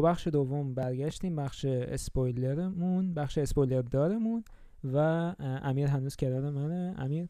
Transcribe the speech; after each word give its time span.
با 0.00 0.02
بخش 0.02 0.26
دوم 0.26 0.74
برگشتیم 0.74 1.36
بخش 1.36 1.64
اسپویلرمون 1.64 3.14
بخش 3.14 3.38
اسپویلر 3.38 3.82
دارمون 3.82 4.44
و 4.84 4.96
امیر 5.40 5.86
هنوز 5.86 6.16
کنار 6.16 6.50
منه. 6.50 6.94
امیر؟ 6.98 7.28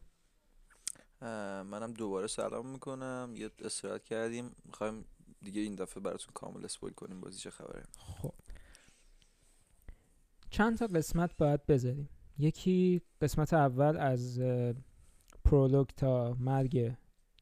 منم 1.71 1.93
دوباره 1.93 2.27
سلام 2.27 2.69
می‌کنم. 2.69 3.33
یه 3.35 3.49
استراحت 3.59 4.03
کردیم. 4.03 4.51
می‌خوایم 4.65 5.05
دیگه 5.41 5.61
این 5.61 5.75
دفعه 5.75 6.03
براتون 6.03 6.31
کامل 6.33 6.65
spoil 6.65 6.93
کنیم 6.93 7.21
بازی 7.21 7.39
چه 7.39 7.49
خبره. 7.49 7.83
خب. 7.97 8.33
چند 10.49 10.77
تا 10.77 10.87
قسمت 10.87 11.37
باید 11.37 11.65
بذاریم. 11.65 12.09
یکی 12.37 13.01
قسمت 13.21 13.53
اول 13.53 13.97
از 13.97 14.39
prologue 15.45 15.87
تا 15.87 16.37
مرگ 16.39 16.95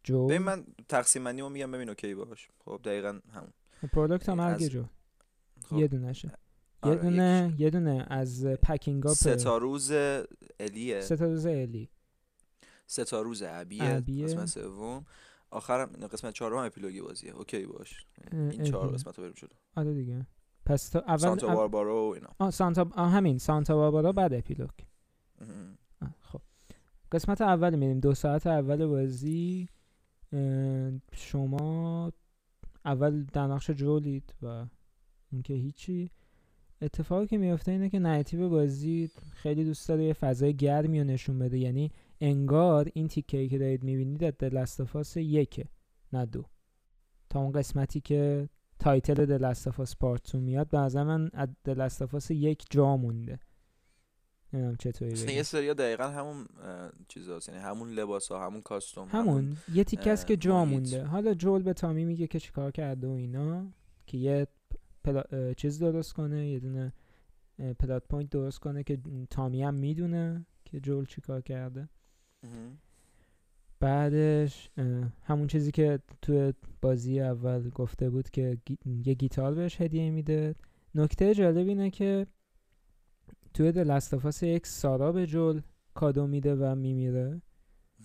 جول. 0.04 0.28
ببین 0.28 0.42
من 0.42 0.66
تقسیم 0.90 1.24
بندی 1.24 1.42
میگم. 1.42 1.72
ببین 1.72 1.90
okay 1.90 2.16
باش. 2.16 2.50
خب 2.66 2.82
دقیقا 2.84 3.20
همون. 3.34 3.54
پرولوگ 3.94 4.22
تا 4.22 4.36
مرگ 4.36 4.68
جو. 4.68 4.84
خب. 5.70 5.78
یه 5.78 5.88
دونه 5.88 6.14
شه 6.14 6.28
یه 6.28 6.34
آره، 6.82 7.02
دونه 7.02 7.56
یه 7.58 7.70
دونه 7.70 8.06
از 8.10 8.46
پکینگ 8.46 9.08
اپ 9.08 9.14
سه 9.14 9.36
تا 9.36 9.58
روز 9.58 9.92
الیه. 10.60 11.02
سه 11.02 11.16
تا 11.16 11.26
روز 11.26 11.46
الی. 11.46 11.90
سه 12.86 13.04
تا 13.04 13.22
روز 13.22 13.44
عبیه 13.44 14.02
قسمت 14.24 14.46
سوم. 14.46 15.06
آخرم 15.52 15.86
قسمت 15.86 16.34
چهارم 16.34 16.58
اپیلوگی 16.58 17.02
بازیه. 17.02 17.32
اوکی 17.32 17.66
باش. 17.66 18.06
این 18.32 18.64
چهار 18.64 18.94
قسمت 18.94 19.18
رو 19.18 19.24
بریم 19.24 19.36
جلو. 19.38 19.50
آره 19.76 19.94
دیگه. 19.94 20.28
پس 20.66 20.90
تو 20.90 21.00
اول 21.00 21.18
سانتا 21.18 21.56
باربارا 21.56 22.10
و 22.10 22.14
اینا. 22.14 22.30
آه 22.40 22.52
سانتا 22.52 22.90
آه 22.96 23.12
همین. 23.12 23.38
سانتا 23.38 23.76
باربارا 23.76 24.12
بعد 24.12 24.34
اپیلوگ. 24.34 24.70
خب. 26.22 26.42
قسمت 27.12 27.42
اول 27.42 27.76
میریم. 27.76 28.00
دو 28.00 28.14
ساعت 28.14 28.48
اول 28.48 28.86
بازی. 28.86 29.70
شما 31.14 32.12
اول 32.86 33.24
در 33.24 33.48
نقش 33.48 33.72
جولید 33.72 34.34
و 34.42 34.66
اون 35.32 35.42
که 35.42 35.54
هیچی. 35.54 36.12
اتفاقی 36.82 37.28
که 37.28 37.38
میفته 37.38 37.72
اینه 37.72 37.90
که 37.90 38.00
نهایتی 38.00 38.38
بازی 38.38 39.12
خیلی 39.32 39.64
دوست 39.64 39.90
داره 39.90 40.04
یه 40.04 40.14
فضای 40.14 40.54
گرمی 40.54 41.00
رو 41.00 41.06
نشون 41.06 41.40
بده. 41.40 41.58
یعنی 41.58 41.92
انگار 42.22 42.90
این 42.94 43.08
تیکه 43.08 43.48
که 43.48 43.58
دارید 43.58 43.84
می‌بینید 43.84 44.24
از 44.24 44.34
دلستافاس 44.40 45.18
یکه 45.18 45.66
نه 46.14 46.26
دو. 46.26 46.46
تا 47.30 47.40
اون 47.40 47.52
قسمتی 47.52 48.02
که 48.02 48.50
تایتل 48.80 49.26
دلستافاس 49.26 49.96
پارت 49.96 50.36
میاد 50.36 50.70
به 50.70 51.04
من 51.04 51.30
از 51.34 51.50
دلستافاس 51.64 52.32
یک 52.32 52.66
جا 52.70 52.98
مونده. 52.98 53.40
نمی‌دونم 54.54 54.76
چطوری 54.76 55.12
بگم. 55.12 55.30
یه 55.30 55.44
سریا 55.44 55.74
دقیقا 55.74 56.04
همون 56.04 56.46
چیز 57.08 57.30
هست. 57.30 57.50
یعنی 57.50 57.62
همون 57.62 57.92
لباس 57.92 58.32
ها 58.32 58.46
همون 58.46 58.62
costume 58.62 59.08
همون, 59.08 59.28
همون. 59.28 59.58
یه 59.74 59.84
تیکه 59.84 60.12
است 60.12 60.28
که 60.28 60.38
جا 60.38 60.66
مونده. 60.66 61.04
حالا 61.04 61.34
جول 61.34 61.62
به 61.62 61.74
تامی 61.74 62.06
میگه 62.06 62.28
که 62.28 62.40
چیکار 62.40 62.72
کرده 62.72 63.08
و 63.08 63.12
اینا 63.12 63.66
که 64.06 64.18
یه 64.18 64.48
plo... 65.08 65.54
چیز 65.54 65.80
درست 65.80 66.14
کنه 66.14 66.48
یه 66.50 66.60
دونه 66.60 66.94
plot 67.80 68.04
point 68.08 68.30
درست 68.30 68.60
کنه 68.60 68.84
که 68.84 68.98
تامی 69.30 69.64
هم 69.64 69.74
می‌دونه 69.74 70.46
که 70.66 70.80
جول 70.80 71.06
چیکار 71.06 71.42
کرده. 71.42 71.90
بعدش 73.80 74.70
همون 75.24 75.48
چیزی 75.48 75.72
که 75.72 76.00
تو 76.22 76.52
بازی 76.82 77.20
اول 77.20 77.70
گفته 77.70 78.10
بود 78.10 78.30
که 78.30 78.58
یه 78.86 79.14
گیتار 79.14 79.54
بهش 79.54 79.82
هدیه 79.82 80.12
میده. 80.12 80.56
نکته 80.96 81.34
جالب 81.36 81.68
اینه 81.68 81.90
که 81.90 82.28
توی 83.54 83.72
دلستافاس 83.72 84.44
یک 84.44 84.68
سارا 84.68 85.12
به 85.12 85.28
جول 85.28 85.62
کادو 85.94 86.28
میده 86.28 86.56
و 86.56 86.76
میمیره. 86.76 87.42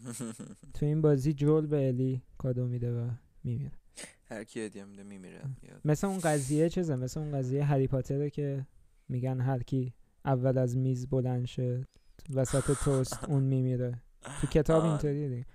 تو 0.74 0.86
این 0.86 1.00
بازی 1.00 1.32
جول 1.32 1.66
به 1.66 1.88
الی 1.88 2.22
کادو 2.38 2.66
میده 2.66 2.92
و 2.92 3.10
میمیره. 3.44 3.81
هر 4.24 4.44
کی 4.44 4.60
هدیه 4.60 4.84
میده 4.84 5.02
میمیره. 5.02 5.40
مثل 5.84 6.06
اون 6.06 6.18
قضیه 6.18 6.68
چیزه؟ 6.68 6.96
مثل 6.96 7.20
اون 7.20 7.32
قضیه 7.32 7.64
هری 7.64 7.86
پاتره 7.86 8.30
که 8.30 8.66
میگن 9.08 9.40
هر 9.40 9.62
کی 9.62 9.94
اول 10.24 10.58
از 10.58 10.76
میز 10.76 11.06
بلند 11.06 11.46
شه 11.46 11.86
وسط 12.34 12.84
توست 12.84 13.24
اون 13.24 13.42
میمیره. 13.42 14.02
تو 14.40 14.46
کتاب 14.46 14.84
اینطوریه 14.84 15.28
دیگه. 15.28 15.46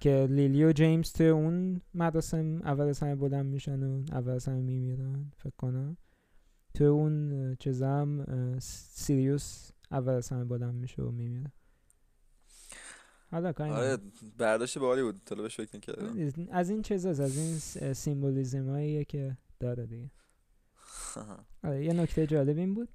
که 0.00 0.26
لیلی 0.30 0.64
و 0.64 0.72
جیمز 0.72 1.12
تو 1.12 1.24
اون 1.24 1.80
مدرسه 1.94 2.36
اول 2.64 2.84
از 2.84 3.00
همه 3.00 3.14
بلند 3.14 3.46
میشن 3.46 3.82
و 3.82 4.04
اول 4.12 4.32
از 4.32 4.48
همه 4.48 4.60
میمیرن 4.60 5.32
فکر 5.36 5.56
کنم. 5.58 5.96
تو 6.74 6.84
اون 6.84 7.56
چیزم 7.58 8.24
سیریوس 8.60 9.70
اول 9.90 10.12
از 10.12 10.28
همه 10.28 10.44
بلند 10.44 10.74
میشه 10.74 11.02
و 11.02 11.10
میمیره. 11.10 11.52
حالا 13.34 13.52
آره 13.58 13.98
برداشت 14.38 14.78
بالی 14.78 15.02
بود. 15.02 15.20
بهش 15.36 15.56
فکر 15.56 15.76
نکردم. 15.76 16.48
از 16.52 16.70
این 16.70 16.82
چیزاست 16.82 17.20
از 17.20 17.36
این 17.38 17.58
سیمبولیزم 17.92 18.68
هاییه 18.68 19.04
که 19.04 19.36
داره 19.60 19.86
دیگه. 19.86 20.10
آره 21.64 21.84
یه 21.84 21.92
نکته 21.92 22.26
جالب 22.26 22.58
این 22.58 22.74
بود. 22.74 22.88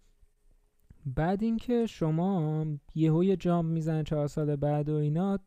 بعد 1.05 1.44
اینکه 1.44 1.85
شما 1.85 2.66
یهو 2.95 3.23
یه 3.23 3.35
جام 3.35 3.66
می‌زنه 3.66 4.03
چهار 4.03 4.27
سال 4.27 4.55
بعد 4.55 4.89
و 4.89 4.94
اینا 4.94 5.39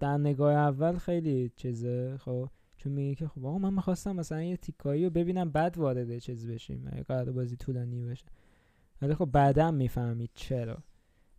در 0.00 0.18
نگاه 0.18 0.54
اول 0.54 0.98
خیلی 0.98 1.52
چیزه 1.56 2.16
خب؟ 2.18 2.48
چون 2.76 2.92
میگه 2.92 3.14
که 3.14 3.28
خب 3.28 3.46
آقا 3.46 3.58
من 3.58 3.74
می‌خواستم 3.74 4.16
مثلا 4.16 4.42
یه 4.42 4.56
تیکایی 4.56 5.04
رو 5.04 5.10
ببینم 5.10 5.50
بعد 5.50 5.78
وارد 5.78 6.18
چیز 6.18 6.46
بشیم 6.46 6.88
اگه 6.92 7.02
قراره 7.02 7.32
بازی 7.32 7.56
طولانی 7.56 8.02
بشه 8.04 8.26
ولی 9.02 9.14
خب 9.14 9.24
بعدا 9.24 9.70
می‌فهمید 9.70 10.30
چرا. 10.34 10.78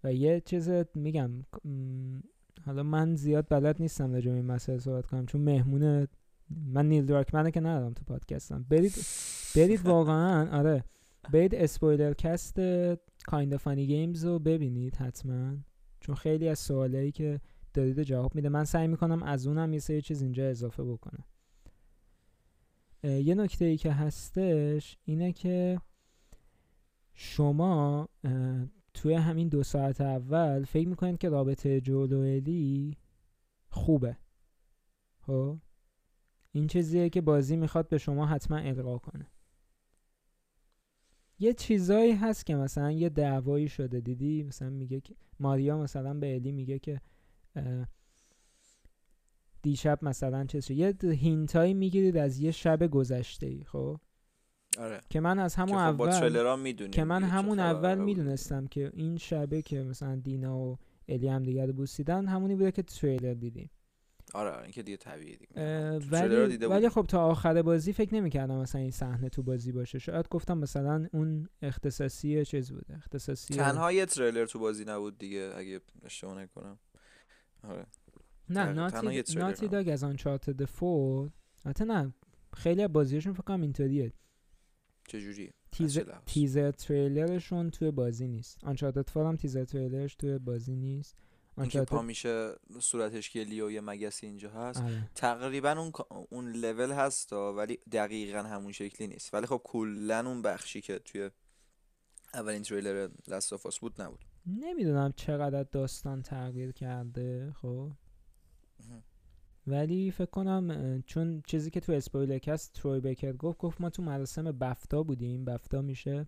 و 0.03 0.13
یه 0.13 0.41
چیز 0.45 0.69
میگم 0.95 1.31
حالا 2.65 2.83
من 2.83 3.15
زیاد 3.15 3.45
بلد 3.49 3.81
نیستم 3.81 4.13
راجع 4.13 4.31
این 4.31 4.45
مسئله 4.45 4.79
صحبت 4.79 5.05
کنم 5.05 5.25
چون 5.25 5.41
مهمونه 5.41 6.07
من 6.49 6.89
نیل 6.89 7.05
دراکمنه 7.05 7.51
که 7.51 7.59
ندارم 7.59 7.93
تو 7.93 8.03
پادکستم. 8.03 8.65
برید 8.69 8.93
برید 9.55 9.85
واقعا 9.85 10.59
آره. 10.59 10.83
برید 11.31 11.55
spoilercast 11.55 12.59
Kinda 13.25 13.55
Funny 13.55 13.88
Games 13.88 14.25
رو 14.25 14.39
ببینید 14.39 14.95
حتما. 14.95 15.57
چون 15.99 16.15
خیلی 16.15 16.49
از 16.49 16.59
سوالایی 16.59 17.11
که 17.11 17.41
دارید 17.73 18.03
جواب 18.03 18.35
میده. 18.35 18.49
من 18.49 18.63
سعی 18.63 18.87
می‌کنم 18.87 19.23
از 19.23 19.47
اونم 19.47 19.73
یه 19.73 19.79
سری 19.79 20.01
چیز 20.01 20.21
اینجا 20.21 20.49
اضافه 20.49 20.83
بکنم. 20.83 21.23
یه 23.03 23.35
نکته 23.35 23.65
ای 23.65 23.77
که 23.77 23.91
هستش 23.91 24.97
اینه 25.05 25.31
که 25.31 25.81
شما 27.13 28.09
توی 28.93 29.13
همین 29.13 29.47
دو 29.47 29.63
ساعت 29.63 30.01
اول 30.01 30.63
فکر 30.63 30.87
می‌کنید 30.87 31.17
که 31.17 31.29
رابطه 31.29 31.81
جولو 31.81 32.41
خوبه. 33.67 34.17
خب؟ 35.19 35.57
این 36.51 36.67
چیزیه 36.67 37.09
که 37.09 37.21
بازی 37.21 37.55
می‌خواد 37.55 37.89
به 37.89 37.97
شما 37.97 38.25
حتما 38.25 38.57
القا 38.57 38.97
کنه. 38.97 39.27
یه 41.39 41.53
چیزایی 41.53 42.11
هست 42.11 42.45
که 42.45 42.55
مثلا 42.55 42.91
یه 42.91 43.09
دعوایی 43.09 43.67
شده 43.67 44.01
دیدی؟ 44.01 44.43
مثلا 44.43 44.69
میگه 44.69 45.01
که 45.01 45.15
ماریا 45.39 45.77
مثلا 45.77 46.13
به 46.13 46.35
الی 46.35 46.51
میگه 46.51 46.79
که 46.79 47.01
دیشب 49.61 49.99
مثلا 50.01 50.45
چه 50.45 50.73
یه 50.73 50.93
هینتایی 51.03 51.73
می‌گیرید 51.73 52.17
از 52.17 52.39
یه 52.39 52.51
شب 52.51 52.87
گذشته 52.87 53.45
ای 53.45 53.63
خب؟ 53.63 53.99
آره. 54.79 55.01
که 55.09 55.19
من 55.19 55.39
از 55.39 55.56
همون 55.56 55.94
خب 55.94 56.01
اول 56.01 56.73
که 56.91 57.03
من 57.03 57.23
همون 57.23 57.59
اول 57.59 57.97
می‌دونستم 57.97 58.67
که 58.67 58.91
این 58.94 59.17
شبه 59.17 59.61
که 59.61 59.84
مثلا 59.84 60.16
دینا 60.16 60.57
و 60.57 60.78
الی 61.07 61.28
هم 61.28 61.44
دیگه 61.44 61.66
رو 61.66 61.73
بوسیدن 61.73 62.28
همونی 62.28 62.56
بوده 62.56 62.71
که 62.71 62.83
تریلر 62.83 63.33
دیدیم. 63.33 63.69
آره 64.33 64.62
این 64.62 64.71
که 64.71 64.83
دیگه 64.83 64.97
طبیعیه 64.97 65.36
دیگه. 65.36 65.62
ولی 66.12 66.57
ولی 66.57 66.89
خب 66.89 67.06
تا 67.07 67.25
آخر 67.25 67.62
بازی 67.62 67.94
فکر 67.94 68.15
نمی‌کردم 68.15 68.57
مثلا 68.57 68.81
این 68.81 68.92
صحنه 68.92 69.30
تو 69.30 69.44
بازی 69.44 69.71
باشه. 69.71 70.00
شاید 70.00 70.27
گفتم 70.30 70.57
مثلا 70.57 71.07
اون 71.13 71.50
اختصاصی 71.62 72.45
چیز 72.45 72.71
بوده 72.71 72.95
اختصاصی 72.95 73.53
تنها 73.53 73.92
یه 73.92 74.06
تریلر 74.06 74.45
تو 74.45 74.59
بازی 74.59 74.86
نبود 74.86 75.18
دیگه 75.18 75.51
اگه 75.56 75.81
اشتباه 76.06 76.42
نکنم. 76.42 76.80
آره. 77.63 77.86
نه 78.50 78.74
ناتی, 78.74 79.24
ناتی 79.36 79.68
داگ 79.68 79.89
از 79.89 80.03
آن 80.03 80.15
چارت 80.15 80.65
فور 80.65 81.30
البته 81.65 81.86
نه 81.86 82.13
خیلی 82.53 82.83
از 82.83 82.94
بازیشون 82.94 83.33
فکر 83.33 83.44
کنم 83.44 83.62
اینطوریه. 83.62 84.13
چجوری 85.13 85.54
تیزر, 85.71 86.04
تیزر 86.25 86.71
تریلرشون 86.71 87.69
توی 87.69 87.92
بازی 87.92 88.27
نیست. 88.27 88.63
آنچارتد 88.63 89.10
فور 89.10 89.25
هم 89.25 89.36
تیزر 89.36 89.65
تریلرش 89.65 90.15
توی 90.15 90.38
بازی 90.38 90.75
نیست. 90.75 91.18
اینکه 91.57 91.81
پا 91.81 92.01
میشه 92.01 92.54
صورتش 92.80 93.30
که 93.30 93.44
لیو 93.44 93.71
یه 93.71 93.81
مگسی 93.81 94.27
اینجا 94.27 94.50
هست. 94.50 94.81
آره. 94.81 95.10
تقریبا 95.15 95.71
اون 95.71 95.92
اون 96.30 96.51
لول 96.51 96.92
هست 96.92 97.33
ولی 97.33 97.80
دقیقا 97.92 98.39
همون 98.39 98.71
شکلی 98.71 99.07
نیست. 99.07 99.33
ولی 99.33 99.45
خب 99.45 99.62
کلا 99.63 100.27
اون 100.27 100.42
بخشی 100.42 100.81
که 100.81 101.00
توی 101.00 101.30
اولین 102.33 102.62
تریلر 102.62 103.09
لاست 103.27 103.80
بود 103.81 104.01
نبود. 104.01 104.25
نمی‌دونم 104.45 105.13
چقدر 105.16 105.63
داستان 105.63 106.21
تغییر 106.21 106.71
کرده 106.71 107.54
خب. 107.62 107.92
ولی 109.68 110.12
فکر 110.12 110.30
کنم 110.30 111.04
چون 111.06 111.42
چیزی 111.48 111.69
که 111.69 111.80
تو 111.80 111.92
spoilercast 111.91 112.74
تروی 112.74 113.00
بکر 113.00 113.33
گفت 113.33 113.57
گفت 113.57 113.81
ما 113.81 113.89
تو 113.89 114.04
مراسم 114.04 114.44
بفتا 114.44 115.04
بودیم. 115.04 115.45
بفتا 115.45 115.81
میشه 115.81 116.27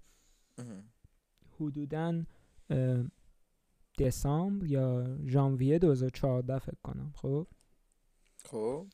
حدودا 1.59 2.23
دسامبر 3.99 4.65
یا 4.67 5.17
ژانویه 5.25 5.79
2014 5.79 6.59
فکر 6.59 6.77
کنم. 6.83 7.11
خب؟ 7.15 7.47
خب. 8.45 8.87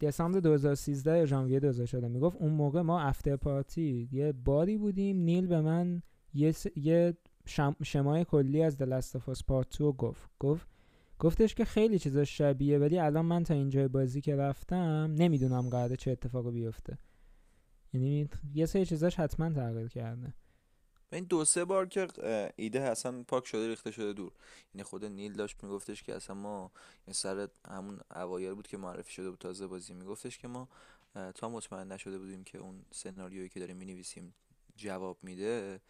دسامبر 0.00 0.40
2013 0.40 1.18
یا 1.18 1.26
ژانویه 1.26 1.60
2014 1.60 2.08
می‌گفت 2.08 2.36
اون 2.36 2.52
موقع 2.52 2.80
ما 2.80 3.00
after 3.00 3.36
party 3.36 4.08
یه 4.12 4.32
باری 4.32 4.78
بودیم. 4.78 5.16
نیل 5.16 5.46
به 5.46 5.60
من 5.60 6.02
یه, 6.34 6.52
س... 6.52 6.66
یه 6.76 7.16
شم... 7.46 7.76
شمای 7.82 8.24
کلی 8.24 8.62
از 8.62 8.76
دلستفاس 8.76 9.44
پارت 9.44 9.78
2 9.78 9.92
گفت. 9.92 10.30
گفت 10.38 10.68
گفتش 11.20 11.54
که 11.54 11.64
خیلی 11.64 11.98
چیزا 11.98 12.24
شبیه 12.24 12.78
ولی 12.78 12.98
الان 12.98 13.26
من 13.26 13.44
تا 13.44 13.54
اینجای 13.54 13.88
بازی 13.88 14.20
که 14.20 14.36
رفتم 14.36 15.14
نمی‌دونم 15.18 15.68
قراره 15.68 15.96
چه 15.96 16.10
اتفاقی 16.10 16.50
بیفته. 16.50 16.98
یعنی 17.92 18.28
یه 18.54 18.66
سری 18.66 18.86
چیزاش 18.86 19.14
حتما 19.14 19.50
تغییر 19.50 19.88
کرده. 19.88 20.34
این 21.12 21.24
دو 21.24 21.44
سه 21.44 21.64
بار 21.64 21.86
که 21.86 22.08
ایده 22.56 22.80
اصلا 22.80 23.22
پاک 23.22 23.46
شده 23.46 23.68
ریخته 23.68 23.90
شده 23.90 24.12
دور. 24.12 24.32
یعنی 24.74 24.82
خود 24.82 25.04
نیل 25.04 25.32
داشت 25.32 25.64
میگفتش 25.64 26.02
که 26.02 26.14
اصلا 26.14 26.36
ما 26.36 26.70
این 27.06 27.14
سر 27.14 27.48
همون 27.68 28.00
اوایل 28.14 28.54
بود 28.54 28.66
که 28.66 28.76
معرفی 28.76 29.12
شده 29.12 29.30
بود 29.30 29.38
تازه 29.38 29.66
بازی. 29.66 29.94
میگفتش 29.94 30.38
که 30.38 30.48
ما 30.48 30.68
تا 31.34 31.48
مطمئن 31.48 31.92
نشده 31.92 32.18
بودیم 32.18 32.44
که 32.44 32.58
اون 32.58 32.84
سناریویی 32.92 33.48
که 33.48 33.60
داریم 33.60 33.76
می‌نویسیم 33.76 34.34
جواب 34.76 35.18
میده 35.22 35.80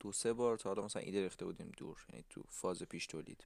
دو 0.00 0.12
سه 0.12 0.32
بار 0.32 0.56
تا 0.56 0.70
حالا 0.70 0.84
مثلا 0.84 1.02
ایده 1.02 1.22
ریخته 1.22 1.44
بودیم 1.44 1.72
دور. 1.76 2.06
یعنی 2.12 2.24
تو 2.30 2.42
فاز 2.48 2.82
پیش 2.82 3.06
تولید. 3.06 3.44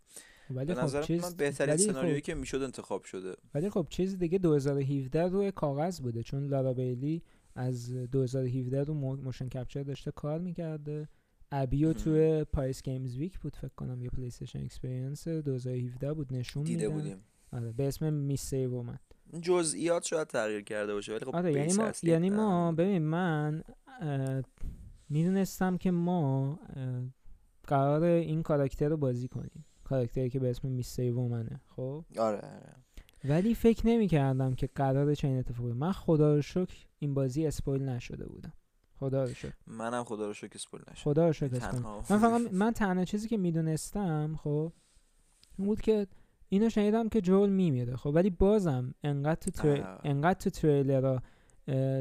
ولی 0.51 0.75
به 0.75 0.75
خب 0.75 1.01
چیز... 1.01 1.23
من 1.25 1.37
بهترین 1.37 1.77
سناریویی 1.77 2.21
خب... 2.21 2.27
که 2.27 2.35
می‌شد 2.35 2.63
انتخاب 2.63 3.05
شده. 3.05 3.37
ولی 3.55 3.71
خب 3.71 3.87
چیز 3.91 4.19
دیگه 4.19 4.39
2017 4.39 5.23
روی 5.23 5.53
کاغذ 5.53 6.01
بوده 6.01 6.23
چون 6.23 6.47
لارا 6.47 6.75
بیلی 6.75 7.23
از 7.55 7.93
2017 7.93 8.83
رو 8.83 8.95
motion 8.95 9.49
capture 9.49 9.83
داشته 9.83 10.11
کار 10.11 10.39
می‌کرده. 10.39 11.09
ابیو 11.53 11.93
تو 11.93 12.45
Paris 12.45 12.83
Games 12.83 13.17
Week 13.17 13.39
بود 13.39 13.57
فکر 13.57 13.75
کنم 13.77 14.03
یا 14.03 14.11
PlayStation 14.11 14.59
Experience 14.59 15.29
2017 15.29 16.13
بود 16.13 16.35
نشون 16.35 16.63
داده 16.63 16.89
بودیم. 16.89 17.25
آره 17.53 17.73
به 17.73 17.89
اسم 17.89 18.13
میس 18.13 18.43
سیو 18.43 18.75
اومد. 18.75 19.01
جزئیات 19.41 20.05
شاید 20.05 20.29
تغییر 20.29 20.61
کرده 20.61 20.95
باشه 20.95 21.13
ولی 21.13 21.25
خب 21.25 21.37
آره 21.37 21.53
یعنی 21.53 21.73
ما 21.73 21.93
یعنی 22.03 22.31
ما 22.31 22.73
ببین 22.73 23.03
من 23.03 23.65
می‌دونستم 25.09 25.77
که 25.77 25.91
ما 25.91 26.59
قراره 27.67 28.03
این 28.03 28.43
کاراکتر 28.43 28.89
رو 28.89 28.97
بازی 28.97 29.29
کنیم. 29.29 29.65
کاراکتری 29.89 30.31
که 30.31 30.39
به 30.39 30.51
اسم 30.51 30.69
میس 30.69 30.97
سیو 30.97 31.19
اومنه 31.19 31.61
خب؟ 31.77 32.05
آره 32.19 32.39
آره. 32.39 32.75
ولی 33.25 33.55
فکر 33.55 33.87
نمی 33.87 34.09
کردم 34.09 34.55
که 34.55 34.69
قراره 34.75 35.15
چنین 35.15 35.39
اتفاقی 35.39 35.73
من 35.73 35.93
خدا 35.93 36.35
رو 36.35 36.43
شکر 36.43 36.77
این 36.99 37.15
بازی 37.15 37.47
spoil 37.47 37.83
نشده 37.83 38.27
بودم. 38.27 38.53
خدا 38.95 39.25
رو 39.25 39.35
شکر. 39.35 39.53
منم 39.67 40.05
خدا 40.05 40.27
رو 40.27 40.33
شکر 40.33 40.53
spoil 40.55 40.85
نشد. 40.91 41.03
خدا 41.03 41.27
رو 41.27 41.33
شکر 41.33 41.73
من 41.81 42.19
فقط 42.19 42.53
من 42.53 42.73
تنها 42.73 43.05
چیزی 43.05 43.29
که 43.29 43.37
می‌دونستم 43.37 44.39
خب 44.43 44.73
بود 45.57 45.81
که 45.81 46.07
اینو 46.49 46.71
شنیدم 46.71 47.09
که 47.09 47.21
جول 47.21 47.51
میمیره. 47.51 47.97
خب 47.97 48.11
ولی 48.15 48.31
بازم 48.31 48.95
انقدر 49.05 49.41
تو 49.41 49.51
تری... 49.51 49.83
انقدر 50.05 50.39
تو 50.39 50.51
تریلر 50.51 51.19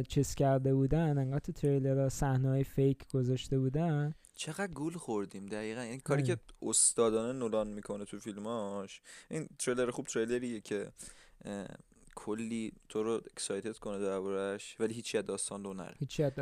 چیز 0.08 0.36
کرده 0.36 0.74
بودن 0.74 1.18
انقدر 1.18 1.40
تو 1.40 1.52
تریلر 1.52 2.10
صحنه 2.10 2.50
های 2.50 2.64
فیک 2.64 3.12
گذاشته 3.12 3.60
بودن. 3.60 4.14
چقدر 4.38 4.68
گول 4.68 4.94
خوردیم 4.94 5.46
دقیقا. 5.46 5.82
این 5.82 6.00
کاری 6.00 6.24
که 6.24 6.38
استادانه 6.62 7.40
نولان 7.40 7.68
می‌کنه 7.68 8.06
تو 8.06 8.20
فیلماش 8.20 9.02
این 9.30 9.50
تریلر 9.60 9.92
خوب 9.92 10.06
تریلریه 10.06 10.62
که 10.62 10.92
کلی 12.16 12.74
تو 12.90 13.04
رو 13.04 13.22
اکسایتد 13.32 13.78
کنه 13.78 14.00
دربارش 14.00 14.76
ولی 14.80 14.94
هیچی 14.94 15.18
از 15.18 15.26
داستان 15.26 15.64
رو 15.64 15.74
نره. 15.74 15.96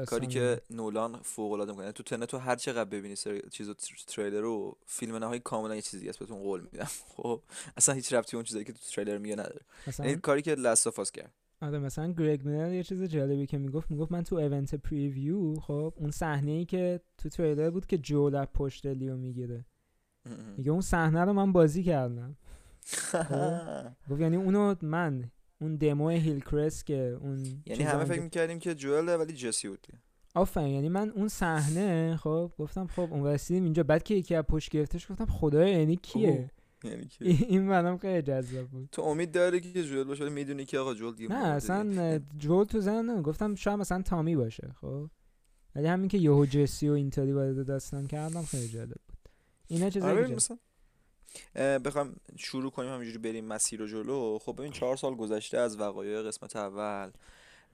کاری 0.05 0.27
که 0.27 0.61
نولان 0.69 1.19
فوق 1.21 1.51
العاده 1.51 1.71
می‌کنه. 1.71 1.91
تو 1.91 2.03
تنه 2.03 2.25
تو 2.25 2.37
هر 2.37 2.55
چقدر 2.55 2.89
ببینی 2.89 3.15
سر 3.15 3.39
چیزو 3.51 3.73
تریلر 4.07 4.39
رو 4.39 4.77
فیلم 4.85 5.15
نهایی 5.15 5.39
کاملا 5.39 5.75
یه 5.75 5.81
چیزی 5.81 6.09
است 6.09 6.19
بهتون 6.19 6.37
قول 6.37 6.61
میدم. 6.61 6.87
خب 7.15 7.41
اصلا 7.77 7.95
هیچ 7.95 8.13
ربطی 8.13 8.37
اون 8.37 8.43
چیزایی 8.43 8.65
که 8.65 8.73
تو 8.73 8.79
تریلر 8.79 9.17
میگه 9.17 9.35
نداره. 9.35 9.61
این 9.99 10.19
کاری 10.19 10.41
که 10.41 10.55
لاست 10.55 11.11
کرد. 11.11 11.33
آره 11.61 11.79
مثلا 11.79 12.11
گرگ 12.11 12.47
میلر 12.47 12.73
یه 12.73 12.83
چیز 12.83 13.03
جالبی 13.03 13.45
که 13.45 13.57
می‌گفت 13.57 13.91
می‌گفت 13.91 14.11
من 14.11 14.23
تو 14.23 14.35
event 14.35 14.75
preview 14.75 15.55
خب 15.55 15.93
اون 15.97 16.11
صحنه 16.11 16.51
ای 16.51 16.65
که 16.65 16.99
تو 17.17 17.29
تریلر 17.29 17.69
بود 17.69 17.85
که 17.85 17.97
جول 17.97 18.45
پشت 18.45 18.85
الیو 18.85 19.17
می‌گیره. 19.17 19.65
میگه 20.57 20.71
اون 20.71 20.81
صحنه 20.81 21.21
رو 21.21 21.33
من 21.33 21.51
بازی 21.51 21.83
کردم. 21.83 22.37
خب؟ 22.85 23.87
گفت 24.09 24.21
یعنی 24.21 24.35
اونو 24.35 24.75
من 24.81 25.31
اون 25.61 25.75
demo 25.75 26.09
Hillcrest 26.09 26.83
که 26.83 27.17
اون 27.21 27.63
یعنی 27.65 27.83
همه 27.83 28.03
فکر 28.03 28.21
می‌کردیم 28.21 28.59
که 28.59 28.75
جوله 28.75 29.17
ولی 29.17 29.33
جسی 29.33 29.69
بود 29.69 29.87
آفرین 30.35 30.73
یعنی 30.73 30.89
من 30.89 31.09
اون 31.09 31.27
صحنه 31.27 32.17
خب 32.17 32.51
گفتم 32.59 32.87
خب 32.87 33.07
اون 33.11 33.25
رسیدیم 33.25 33.63
اینجا. 33.63 33.83
بعد 33.83 34.03
که 34.03 34.15
یکی 34.15 34.35
از 34.35 34.43
پشت 34.43 34.69
گرفتش 34.69 35.11
گفتم 35.11 35.25
خدای 35.25 35.71
یعنی 35.71 35.95
کیه؟ 35.95 36.51
یعنی 36.83 37.09
این 37.21 37.61
منم 37.61 37.97
خیلی 37.97 38.21
جذاب 38.21 38.67
بود. 38.67 38.89
تو 38.91 39.01
امید 39.01 39.31
داری 39.31 39.61
که 39.61 39.83
جول 39.83 40.03
باشه 40.03 40.29
می‌دونی 40.29 40.65
که 40.65 40.79
آقا 40.79 40.93
جول 40.93 41.15
دیگه 41.15 41.29
نه 41.29 41.47
اصلا 41.47 42.19
جول 42.37 42.65
تو 42.65 42.79
زن 42.79 43.21
گفتم 43.21 43.55
شاید 43.55 43.79
مثلا 43.79 44.01
تامی 44.01 44.35
باشه 44.35 44.75
خب؟ 44.81 45.09
ولی 45.75 45.87
همین 45.87 46.07
که 46.07 46.17
یهو 46.17 46.45
جسی 46.45 46.89
و 46.89 46.93
اینطوری 46.93 47.31
وارد 47.31 47.67
داستان 47.67 48.07
کردم 48.07 48.41
خیلی 48.41 48.67
جالب 48.67 49.01
بود. 49.07 49.17
اینا 49.67 49.89
چیزایی 49.89 50.17
آره 50.17 50.35
مثلا 50.35 50.57
بخوام 51.79 52.15
شروع 52.37 52.71
کنیم 52.71 52.91
همینجوری 52.91 53.17
بریم 53.17 53.45
مسیر 53.45 53.81
و 53.81 53.87
جلو. 53.87 54.39
خب 54.39 54.55
ببین 54.57 54.71
چهار 54.71 54.97
سال 54.97 55.15
گذشته 55.15 55.57
از 55.57 55.79
وقایع 55.79 56.21
قسمت 56.21 56.55
اول. 56.55 57.11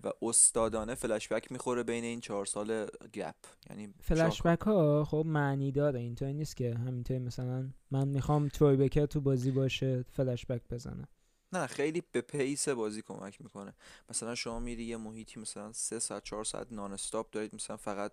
و 0.04 0.12
استادانه 0.22 0.96
فلشبک 0.96 1.52
می‌خوره 1.52 1.84
بین 1.84 2.04
این 2.04 2.20
چهار 2.20 2.46
سال 2.46 2.86
گپ. 3.14 3.36
یعنی 3.70 3.94
فلشبک 4.02 4.62
ها 4.62 5.06
خب 5.06 5.24
معنی 5.28 5.72
داره 5.72 6.00
اینطوری 6.00 6.34
نیست 6.34 6.56
که 6.56 6.76
همینطوری 6.76 7.20
مثلا 7.20 7.70
من 7.92 8.08
می‌خوام 8.08 8.48
تروی 8.48 8.78
بکر 8.78 9.06
تو 9.06 9.22
بازی 9.22 9.52
باشه 9.52 10.06
فلشبک 10.12 10.62
بزنه. 10.70 11.08
نه 11.54 11.68
خیلی 11.68 12.04
به 12.12 12.22
pace 12.22 12.70
بازی 12.70 13.02
کمک 13.02 13.42
می‌کنه. 13.42 13.74
مثلا 14.10 14.36
شما 14.36 14.60
میری 14.60 14.84
یه 14.84 14.98
محیطی 14.98 15.40
مثلا 15.40 15.72
سه 15.74 16.00
ساعت 16.00 16.24
چهار 16.24 16.44
ساعت 16.44 16.68
nonstop 16.72 17.32
دارید 17.32 17.56
مثلا 17.56 17.78
فقط 17.78 18.12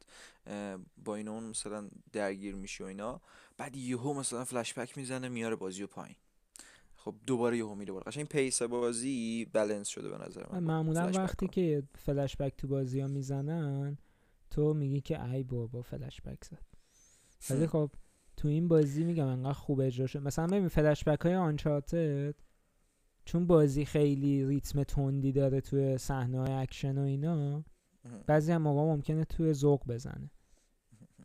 با 1.05 1.14
این 1.17 1.29
اون 1.29 1.44
مثلا 1.44 1.88
درگیر 2.12 2.55
میشی 2.55 2.82
و 2.82 2.87
اینا. 2.87 3.20
بعد 3.56 3.76
یهو 3.76 4.14
مثلا 4.14 4.44
فلش 4.44 4.75
بک 4.75 4.99
می‌زنه 4.99 5.29
میاره 5.29 5.56
بازی 5.56 5.82
رو 5.82 5.87
پایین. 5.87 6.17
خب 7.09 7.15
دوباره 7.27 7.59
یهو 7.59 7.75
میره 7.75 7.93
بالا. 7.93 8.05
قشنگ 8.05 8.27
pace 8.27 8.62
بازی 8.62 9.45
بلنس 9.53 9.88
شده 9.88 10.09
به 10.09 10.19
نظر 10.19 10.53
من. 10.53 10.65
معمولا 10.65 11.11
وقتی 11.15 11.49
که 11.49 11.83
فلش 11.95 12.37
بک 12.37 12.57
تو 12.57 12.69
بازی 12.69 13.00
ها 13.00 13.07
می‌زنن 13.07 13.99
تو 14.50 14.75
میگی 14.75 15.00
که 15.00 15.25
ای 15.25 15.43
بابا 15.43 15.83
فلش 15.83 16.21
بک 16.21 16.45
زد. 16.45 16.62
ولی 17.50 17.67
خب 17.67 17.91
تو 18.37 18.49
این 18.49 18.69
بازی 18.69 19.05
میگم 19.05 19.27
انقدر 19.27 19.53
خوب 19.53 19.81
اجرا 19.81 20.07
شد. 20.07 20.23
مثلا 20.23 20.47
ببین 20.47 20.69
فلش 20.69 21.05
بک 21.05 21.21
های 21.21 21.35
Uncharted 21.35 22.35
چون 23.25 23.47
بازی 23.47 23.85
خیلی 23.85 24.47
ریتم 24.47 24.85
تندی 24.85 25.33
داره 25.33 25.61
توی 25.61 25.99
صحنه 25.99 26.38
های 26.38 26.53
اکشن 26.53 26.99
و 26.99 27.03
اینا 27.03 27.65
بعضی 28.27 28.53
هم 28.53 28.62
موقع 28.62 28.81
ممکنه 28.81 29.25
توی 29.25 29.53
ذوق 29.53 29.87
بزنه. 29.87 30.31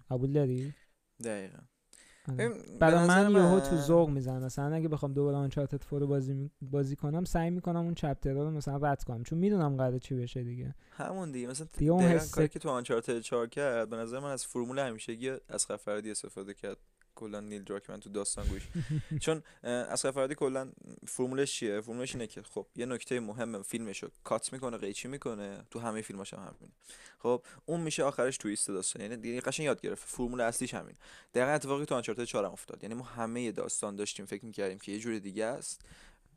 قبول 0.10 0.34
داری؟ 0.34 0.74
دقیقا. 1.24 1.60
برای 2.80 3.08
من 3.08 3.32
یهو 3.32 3.60
تو 3.60 3.76
ذوق 3.76 4.10
می‌زنه. 4.10 4.46
مثلا 4.46 4.76
اگه 4.76 4.88
بخوام 4.88 5.14
دوباره 5.14 5.38
Uncharted 5.38 5.84
four 5.84 6.06
بازی 6.06 6.52
بازی 6.62 6.96
کنم 6.96 7.24
سعی 7.24 7.50
می‌کنم 7.50 7.80
اون 7.80 7.96
chapter 7.96 8.34
رو 8.34 8.52
مثلا 8.52 8.78
رد 8.78 9.04
کنم 9.04 9.24
چون 9.24 9.40
می‌دونم 9.40 9.78
قراره 9.78 10.00
چی 10.00 10.16
بشه 10.16 10.44
دیگه. 10.44 10.76
همون 10.92 11.32
دیگه. 11.32 11.48
مثلا 11.48 11.68
دیگه 11.78 11.92
اون 11.92 12.04
حس 12.04 12.32
کاری 12.32 12.48
که 12.48 12.60
تو 12.60 12.70
Uncharted 12.70 13.20
4 13.20 13.48
کرد 13.48 13.90
به 13.90 13.96
نظر 13.96 14.20
من 14.20 14.32
از 14.32 14.46
فرمول 14.46 14.80
همیشگی 14.80 15.30
از 15.50 15.66
فرادی 15.66 16.12
استفاده 16.12 16.54
کرد. 16.54 16.78
کلا 17.16 17.40
نیل 17.40 17.64
دراکمن 17.64 18.00
تو 18.00 18.10
داستان 18.10 18.48
گوش. 18.48 18.68
چون 19.22 19.44
از 19.64 20.06
فرادی 20.06 20.36
کلا 20.36 20.72
فرمولش 21.08 21.54
چیه؟ 21.54 21.82
فرمولش 21.82 22.16
اینه 22.16 22.28
که 22.28 22.42
خب 22.42 22.68
یه 22.76 22.86
نکته 22.86 23.20
مهم 23.20 23.62
فیلمشو 23.62 24.10
کات 24.24 24.54
می‌کنه 24.54 24.78
قیچی 24.78 25.08
می‌کنه 25.08 25.64
تو 25.72 25.80
همه 25.80 26.02
فیلماش 26.02 26.34
هم 26.34 26.40
همینه 26.40 26.74
خب 27.20 27.44
اون 27.66 27.80
میشه 27.80 28.04
آخرش 28.04 28.38
تویست 28.38 28.68
داستان. 28.68 29.02
یعنی 29.02 29.18
دیگه 29.18 29.42
قشنگ 29.42 29.66
یاد 29.66 29.82
گرفت. 29.82 30.08
فرمول 30.08 30.42
اصلیش 30.42 30.74
همین. 30.74 30.96
دقیقا 31.34 31.52
اتفاقی 31.52 31.86
تو 31.86 31.96
آنچارتد 31.96 32.24
4 32.24 32.46
افتاد. 32.46 32.84
یعنی 32.84 32.96
ما 32.96 33.04
همه 33.04 33.52
داستان 33.52 33.96
داشتیم 33.96 34.26
فکر 34.26 34.46
می‌کردیم 34.46 34.80
که 34.80 34.92
یه 34.92 35.00
جور 35.00 35.20
دیگه 35.20 35.46
است 35.46 35.82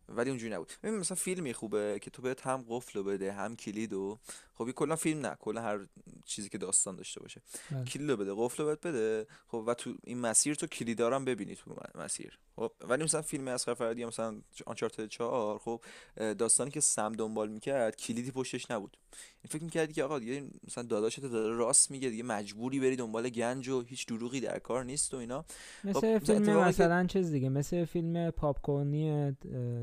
ولی 0.09 0.31
اونجوری 0.31 0.55
نبود. 0.55 0.73
ببین 0.83 0.99
مثلا 0.99 1.17
فیلمی 1.17 1.53
خوبه 1.53 1.99
که 2.03 2.11
تو 2.11 2.23
بهت 2.23 2.47
هم 2.47 2.65
قفل 2.69 3.03
بده 3.03 3.33
هم 3.33 3.57
کلید 3.57 3.93
و 3.93 4.19
خب 4.59 4.71
کلا 4.71 4.97
فیلم 4.97 5.27
نه 5.27 5.37
کلا 5.41 5.63
هر 5.63 5.87
چیزی 6.25 6.49
که 6.49 6.59
داستان 6.59 6.97
داشته 6.97 7.21
باشه. 7.21 7.43
بله. 7.71 7.85
کلید 7.85 8.11
بده 8.11 8.35
قفل 8.37 8.65
بهت 8.65 8.87
بده. 8.87 9.27
خب 9.47 9.65
و 9.67 9.75
تو 9.75 9.95
این 10.05 10.19
مسیر 10.19 10.55
تو 10.55 10.67
کلیدارم 10.67 11.25
ببینی 11.25 11.57
تو 11.57 11.77
مسیر. 11.95 12.39
خب 12.57 12.73
ولی 12.81 13.05
مثلا 13.05 13.23
فیلم 13.23 13.49
اسقر 13.49 13.75
فرهادی 13.75 14.05
مثلا 14.05 14.41
آنچارتد 14.67 15.07
4 15.07 15.59
خب 15.59 15.81
داستانی 16.17 16.71
که 16.71 16.81
سم 16.81 17.13
دنبال 17.13 17.49
می‌کرد 17.49 17.97
کلیدی 17.97 18.31
پشتش 18.31 18.71
نبود. 18.71 18.97
این 19.43 19.49
فکر 19.49 19.63
می‌کردی 19.63 19.93
که 19.93 20.05
آقا 20.05 20.19
دیگه 20.19 20.45
مثلا 20.67 20.85
داداشت 20.85 21.21
داره 21.21 21.57
راست 21.57 21.91
میگه 21.91 22.11
دیگه 22.11 22.23
مجبوری 22.23 22.81
بری 22.81 22.97
دنبال 22.97 23.29
گنج 23.29 23.69
و 23.69 23.83
هیچ 23.83 24.07
دروغی 24.07 24.41
در 24.41 24.59
کار 24.59 24.85
نیست 24.85 25.15
و 25.15 25.17
اینا. 25.17 25.45
مثل 25.85 26.19
خب 26.19 26.19
فیلم 26.19 26.57
مثلا 26.57 27.07
چیز 27.07 27.31
دیگه 27.31 27.49
مثل 27.49 27.85
فیلم 27.85 28.31
پاپکورنی 28.31 29.33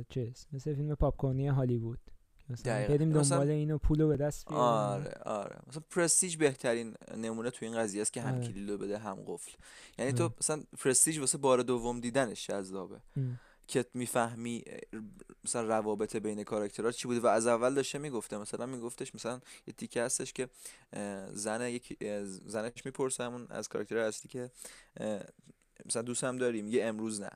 چیز 0.10 0.48
مثل 0.53 0.75
فیلم 0.75 0.96
پاپکورنی 0.96 1.48
هالیوود. 1.48 2.00
مثلا 2.53 2.88
بریم 2.88 3.12
دنبال 3.12 3.50
اینو 3.50 3.77
پولو 3.77 4.07
به 4.07 4.17
دست 4.17 4.45
بیاریم. 4.45 4.65
آره 4.65 5.12
آره. 5.25 5.55
مثلا 5.67 5.83
پرستیج 5.89 6.38
بهترین 6.38 6.95
نمونه 7.17 7.51
تو 7.51 7.65
این 7.65 7.77
قضیه 7.77 8.01
است 8.01 8.13
که 8.13 8.22
هم 8.22 8.36
آره. 8.36 8.48
کلیدو 8.48 8.77
بده 8.77 8.98
هم 8.98 9.24
قفل. 9.27 9.51
یعنی 9.98 10.13
تو 10.13 10.33
مثلا 10.39 10.63
پرستیج 10.79 11.19
واسه 11.19 11.38
بار 11.38 11.62
دوم 11.62 12.00
دیدنش 12.00 12.48
جذابه. 12.48 13.01
که 13.67 13.86
می‌فهمی 13.93 14.63
مثلا 15.43 15.62
روابط 15.67 16.15
بین 16.15 16.43
کاراکترها 16.43 16.91
چی 16.91 17.07
بوده. 17.07 17.19
و 17.19 17.27
از 17.27 17.48
اول 17.48 17.74
داشته 17.74 17.98
می‌گفته. 17.98 18.38
مثلا 18.38 18.65
میگفتش 18.65 19.15
مثلا 19.15 19.41
یه 19.67 19.74
تیکه 19.77 20.01
هستش 20.03 20.33
که 20.33 20.50
زن 21.33 21.67
یک 21.67 21.98
زنش 22.45 22.86
می‌پرسه 22.86 23.24
همون 23.24 23.48
از 23.50 23.67
کاراکتر 23.67 23.98
اصلی 23.98 24.29
که 24.29 24.51
مثلا 25.86 26.01
دوست 26.01 26.24
هم 26.24 26.38
داریم. 26.38 26.67
یه 26.67 26.86
امروز 26.86 27.22
نه. 27.22 27.29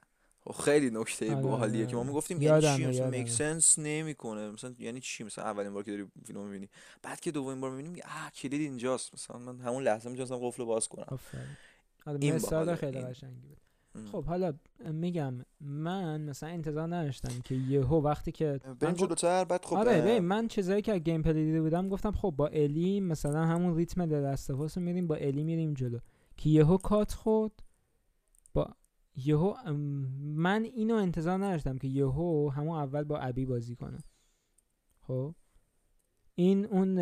خیلی 0.53 0.89
نکته 0.89 1.31
آره، 1.31 1.41
باحالیه 1.41 1.79
آره، 1.79 1.87
که 1.87 1.95
ما 1.95 2.01
آره. 2.01 2.09
می‌گفتیم 2.09 2.41
یعنی 2.41 2.61
چی؟ 2.61 2.85
مثلا 2.85 3.09
make 3.09 3.29
sense 3.29 3.79
نمی‌کنه. 3.79 4.51
مثلا 4.51 4.73
یعنی 4.79 4.99
چی؟ 4.99 5.23
مثلا 5.23 5.45
اولین 5.45 5.73
بار 5.73 5.83
که 5.83 5.91
داری 5.91 6.07
فیلم 6.25 6.41
می‌بینی. 6.41 6.69
بعد 7.03 7.19
که 7.19 7.31
دومین 7.31 7.61
بار 7.61 7.71
می‌بینی 7.71 8.01
آ 8.01 8.29
کلید 8.35 8.61
اینجاست. 8.61 9.13
مثلا 9.13 9.39
من 9.39 9.59
همون 9.59 9.83
لحظه 9.83 10.09
می‌تونستم 10.09 10.37
قفل 10.37 10.63
باز 10.63 10.87
کنم. 10.87 11.19
این 12.19 12.35
مثال 12.35 12.75
خیلی 12.75 13.01
قشنگی 13.01 13.47
بود 13.47 13.57
خب 14.11 14.23
حالا 14.23 14.53
میگم 14.91 15.33
من 15.61 16.21
مثلا 16.21 16.49
انتظار 16.49 16.95
نداشتم 16.95 17.41
که 17.43 17.55
یهو 17.55 18.01
وقتی 18.01 18.31
که 18.31 18.59
من 18.81 18.93
جلوتر 18.93 19.45
بعد 19.45 19.65
خب 19.65 19.75
آره 19.75 20.19
من 20.19 20.47
چیزایی 20.47 20.81
که 20.81 20.99
gameplay 20.99 21.45
دیده 21.45 21.61
بودم 21.61 21.89
گفتم 21.89 22.11
خب 22.11 22.33
با 22.37 22.47
الی 22.47 22.99
مثلا 22.99 23.45
همون 23.45 23.75
ریتم 23.75 24.05
The 24.05 24.25
Last 24.25 24.51
of 24.51 24.64
Us 24.64 24.77
میریم 24.77 25.07
با 25.07 25.15
الی 25.15 25.43
میریم 25.43 25.73
جلو. 25.73 25.99
که 26.37 26.49
یهو 26.49 26.77
کات 26.77 27.13
خود 27.13 27.51
با 27.51 27.66
یهو 29.25 29.71
من 30.21 30.63
اینو 30.63 30.95
انتظار 30.95 31.45
نداشتم 31.45 31.77
که 31.77 31.87
یهو 31.87 32.49
همون 32.49 32.77
اول 32.77 33.03
با 33.03 33.17
ابی 33.17 33.45
بازی 33.45 33.75
کنه 33.75 33.97
خب؟ 34.99 35.35
این 36.35 36.65
اون 36.65 36.99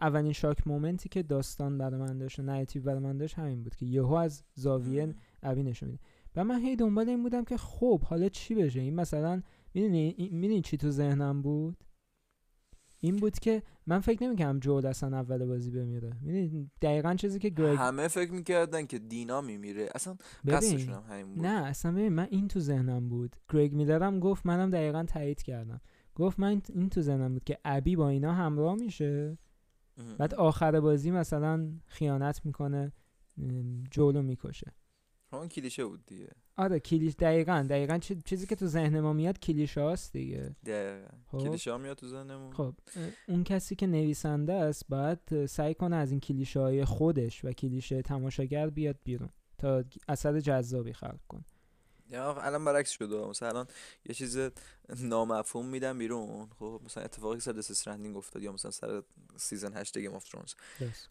اولین 0.00 0.32
شاک 0.32 0.66
مومنتی 0.66 1.08
که 1.08 1.22
داستان 1.22 1.78
برای 1.78 2.00
من 2.00 2.18
داشت 2.18 2.38
و 2.40 2.80
برای 2.80 2.98
من 2.98 3.18
داشت 3.18 3.38
همین 3.38 3.62
بود 3.62 3.76
که 3.76 3.86
یهو 3.86 4.12
از 4.12 4.44
زاویه 4.54 5.14
ابی 5.42 5.62
نشون 5.62 5.88
میده. 5.88 6.02
و 6.36 6.44
من 6.44 6.60
هی 6.60 6.76
دنبال 6.76 7.08
این 7.08 7.22
بودم 7.22 7.44
که 7.44 7.56
خب 7.56 8.02
حالا 8.02 8.28
چی 8.28 8.54
بشه؟ 8.54 8.80
این 8.80 8.94
مثلا 8.94 9.42
می‌دونی 9.74 10.30
می‌دونی 10.32 10.60
چی 10.60 10.76
تو 10.76 10.90
ذهنم 10.90 11.42
بود؟ 11.42 11.84
این 13.00 13.16
بود 13.16 13.38
که 13.38 13.62
من 13.86 14.00
فکر 14.00 14.22
نمی‌کنم 14.22 14.58
جول 14.58 14.86
اصلا 14.86 15.18
اول 15.18 15.44
بازی 15.44 15.70
بمیره. 15.70 16.12
می‌دونی 16.20 16.70
دقیقا 16.82 17.14
چیزی 17.14 17.38
که 17.38 17.48
گرگ 17.48 17.78
همه 17.78 18.08
فکر 18.08 18.32
می‌کردن 18.32 18.86
که 18.86 18.98
دینا 18.98 19.40
میمیره. 19.40 19.88
اصلا 19.94 20.16
قصدشون 20.48 20.94
هم 20.94 21.02
همین 21.08 21.34
بود. 21.34 21.46
نه 21.46 21.66
اصلا 21.66 21.92
ببین 21.92 22.08
من 22.08 22.28
این 22.30 22.48
تو 22.48 22.60
ذهنم 22.60 23.08
بود. 23.08 23.36
گرگ 23.48 23.72
میلرم 23.72 24.20
گفت 24.20 24.46
منم 24.46 24.70
دقیقا 24.70 25.04
تایید 25.04 25.42
کردم. 25.42 25.80
گفت 26.14 26.40
من 26.40 26.62
این 26.68 26.88
تو 26.88 27.00
ذهنم 27.00 27.32
بود 27.32 27.44
که 27.44 27.58
ابی 27.64 27.96
با 27.96 28.08
اینا 28.08 28.32
همراه 28.32 28.74
میشه. 28.74 29.38
بعد 30.18 30.34
آخر 30.34 30.80
بازی 30.80 31.10
مثلا 31.10 31.72
خیانت 31.86 32.46
می‌کنه 32.46 32.92
جولو 33.90 34.22
می‌کشه. 34.22 34.72
همون 35.32 35.48
کلیشه 35.48 35.84
بود 35.84 36.06
دیگه. 36.06 36.28
آره 36.60 36.80
کلیش 36.80 37.14
دقیقا 37.14 37.66
دقیقا 37.70 37.98
چیزی 38.24 38.46
که 38.46 38.56
تو 38.56 38.66
ذهن 38.66 39.00
ما 39.00 39.12
میاد 39.12 39.38
کلیشه 39.38 39.80
هاست 39.80 40.12
دیگه. 40.12 40.56
دقیقا. 40.66 41.08
خب. 41.26 41.38
کلیشه 41.38 41.72
ها 41.72 41.78
میاد 41.78 41.96
تو 41.96 42.08
ذهنمون. 42.08 42.52
خب 42.52 42.74
اون 43.28 43.44
کسی 43.44 43.74
که 43.74 43.86
نویسنده 43.86 44.52
است 44.52 44.88
باید 44.88 45.46
سعی 45.46 45.74
کنه 45.74 45.96
از 45.96 46.10
این 46.10 46.20
کلیشه 46.20 46.60
های 46.60 46.84
خودش 46.84 47.44
و 47.44 47.52
کلیشه 47.52 48.02
تماشاگر 48.02 48.70
بیاد 48.70 48.96
بیرون 49.04 49.28
تا 49.58 49.84
اثر 50.08 50.40
جذابی 50.40 50.92
خلق 50.92 51.20
کنه. 51.28 51.44
یا 52.10 52.34
الان 52.34 52.64
برعکس 52.64 52.90
شده. 52.90 53.26
مثلا 53.26 53.48
الان 53.48 53.66
یه 54.06 54.14
چیز 54.14 54.38
نامفهوم 55.00 55.66
میدم 55.66 55.98
بیرون. 55.98 56.48
خب 56.58 56.80
مثلا 56.84 57.04
اتفاقی 57.04 57.40
سر 57.40 57.52
Death 57.52 57.88
Stranding 57.88 58.16
افتاد 58.16 58.42
یا 58.42 58.52
مثلا 58.52 58.70
سر 58.70 59.02
season 59.36 59.76
8 59.76 59.98
Game 59.98 60.14
of 60.14 60.24
Thrones 60.24 60.54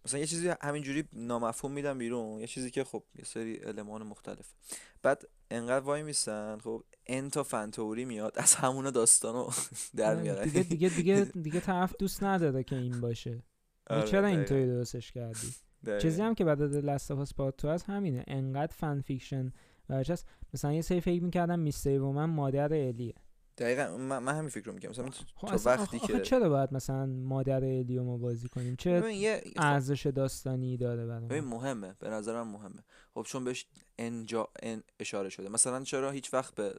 مثلا 0.05 0.19
یه 0.19 0.25
چیزی 0.25 0.53
همینجوری 0.61 1.03
نامفهوم 1.13 1.73
میدم 1.73 1.97
بیرون. 1.97 2.39
یه 2.39 2.47
چیزی 2.47 2.71
که 2.71 2.83
خب 2.83 3.03
یه 3.15 3.25
سری 3.25 3.59
المان 3.63 4.03
مختلف 4.03 4.53
بعد 5.01 5.23
انقدر 5.51 5.85
وای 5.85 6.03
میسن 6.03 6.57
خب 6.57 6.83
ان 7.07 7.25
تا 7.25 7.43
fan 7.43 7.64
theory 7.64 8.05
میاد. 8.05 8.33
از 8.35 8.55
همون 8.55 8.89
داستانو 8.91 9.49
در 9.95 10.11
آره، 10.11 10.21
میاره. 10.21 10.45
دیگه 10.45 10.63
دیگه 10.63 10.89
دیگه 10.89 11.25
دیگه 11.43 11.59
طرف 11.59 11.93
دوست 11.99 12.23
نداره 12.23 12.63
که 12.63 12.75
این 12.75 13.01
باشه. 13.01 13.43
آره 13.87 14.07
چرا 14.07 14.27
اینطوری 14.27 14.67
درستش 14.67 15.11
کردی؟ 15.11 15.53
چیزی 16.01 16.21
هم 16.21 16.35
که 16.35 16.45
بعد 16.45 16.61
Last 16.61 17.11
of 17.11 17.33
Us 17.33 17.41
Part 17.41 17.57
Two 17.57 17.67
از 17.67 17.83
همینه. 17.83 18.23
انقدر 18.27 18.73
fan 18.75 19.01
fiction 19.01 19.53
ورچس 19.89 20.23
مثلا 20.53 20.73
یه 20.73 20.81
سری 20.81 21.01
فکر 21.01 21.23
می‌کردم 21.23 21.59
mystery 21.59 21.97
woman 21.97 22.25
مادر 22.25 22.73
الیه. 22.73 23.13
دقیقا 23.57 23.97
من, 23.97 24.19
من 24.19 24.35
همین 24.35 24.49
فکر 24.49 24.65
رو 24.65 24.73
می‌کنم 24.73 24.91
مثلا 24.91 25.09
خب 25.35 25.47
تو 25.47 25.69
وقتی 25.69 25.99
که 25.99 26.19
چرا 26.19 26.49
باید 26.49 26.73
مثلا 26.73 27.05
مادر 27.05 27.63
الیو 27.63 28.03
ما 28.03 28.17
بازی 28.17 28.49
کنیم؟ 28.49 28.75
چه 28.75 29.41
ارزش 29.57 30.05
داستانی 30.07 30.77
داره 30.77 31.05
برای 31.05 31.41
مهمه. 31.41 31.95
به 31.99 32.09
نظرم 32.09 32.47
مهمه. 32.47 32.83
خب 33.13 33.23
چون 33.23 33.43
بهش 33.43 33.65
انجا 33.97 34.47
ان 34.63 34.83
اشاره 34.99 35.29
شده. 35.29 35.49
مثلا 35.49 35.83
چرا 35.83 36.11
هیچ 36.11 36.33
وقت 36.33 36.55
به 36.55 36.75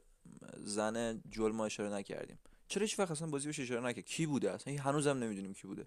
زن 0.56 1.22
جول 1.30 1.52
ما 1.52 1.66
اشاره 1.66 1.94
نکردیم؟ 1.94 2.38
چرا 2.68 2.82
هیچ 2.82 2.98
وقت 2.98 3.10
اصلا 3.10 3.28
بازی 3.28 3.46
بهش 3.46 3.60
اشاره 3.60 3.80
نکرد؟ 3.80 4.04
کی 4.04 4.26
بوده 4.26 4.50
اصلا؟ 4.50 4.74
هنوزم 4.74 5.18
نمی‌دونیم 5.18 5.52
کی 5.52 5.66
بوده. 5.66 5.86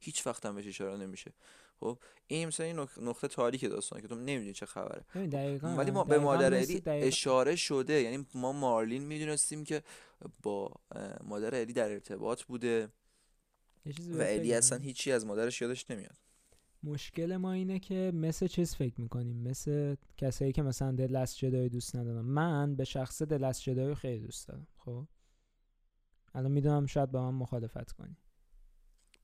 هیچ 0.00 0.26
وقت 0.26 0.46
هم 0.46 0.54
بهش 0.54 0.66
اشاره 0.66 0.96
نمیشه. 0.96 1.32
خب 1.80 1.98
این 2.26 2.48
مثلا 2.48 2.66
این 2.66 2.76
نقطه 3.02 3.28
تاریک 3.28 3.64
داستان 3.64 4.00
که 4.00 4.08
تو 4.08 4.14
نمی‌دونی 4.14 4.52
چه 4.52 4.66
خبره. 4.66 5.04
دقیقاً 5.14 5.68
ولی 5.68 5.90
ما 5.90 6.04
به 6.04 6.18
مادر 6.18 6.54
الی 6.54 6.82
اشاره 6.86 7.56
شده. 7.56 8.02
یعنی 8.02 8.26
ما 8.34 8.52
مارلین 8.52 9.02
می‌دونستیم 9.02 9.64
که 9.64 9.82
با 10.42 10.72
مادر 11.24 11.54
الی 11.54 11.72
در 11.72 11.92
ارتباط 11.92 12.42
بوده 12.42 12.88
و 13.86 14.22
الی 14.22 14.54
اصلا 14.54 14.78
هیچی 14.78 15.12
از 15.12 15.26
مادرش 15.26 15.62
یادش 15.62 15.90
نمیاد. 15.90 16.16
مشکل 16.82 17.36
ما 17.36 17.52
اینه 17.52 17.78
که 17.78 18.12
مثل 18.14 18.46
چیز 18.46 18.74
فکر 18.74 19.00
می‌کنیم؟ 19.00 19.36
مثل 19.36 19.96
کسایی 20.16 20.52
که 20.52 20.62
مثلا 20.62 20.92
دلست 20.92 21.36
جدای 21.36 21.68
دوست 21.68 21.96
ندارم 21.96 22.24
من 22.24 22.76
به 22.76 22.84
شخص 22.84 23.22
دلست 23.22 23.62
جدای 23.62 23.94
خیلی 23.94 24.20
دوست 24.20 24.48
دارم 24.48 24.66
خب؟ 24.76 25.06
الان 26.34 26.50
می‌دونم 26.50 26.86
شاید 26.86 27.10
با 27.10 27.30
من 27.30 27.38
مخالفت 27.38 27.92
کنی. 27.92 28.16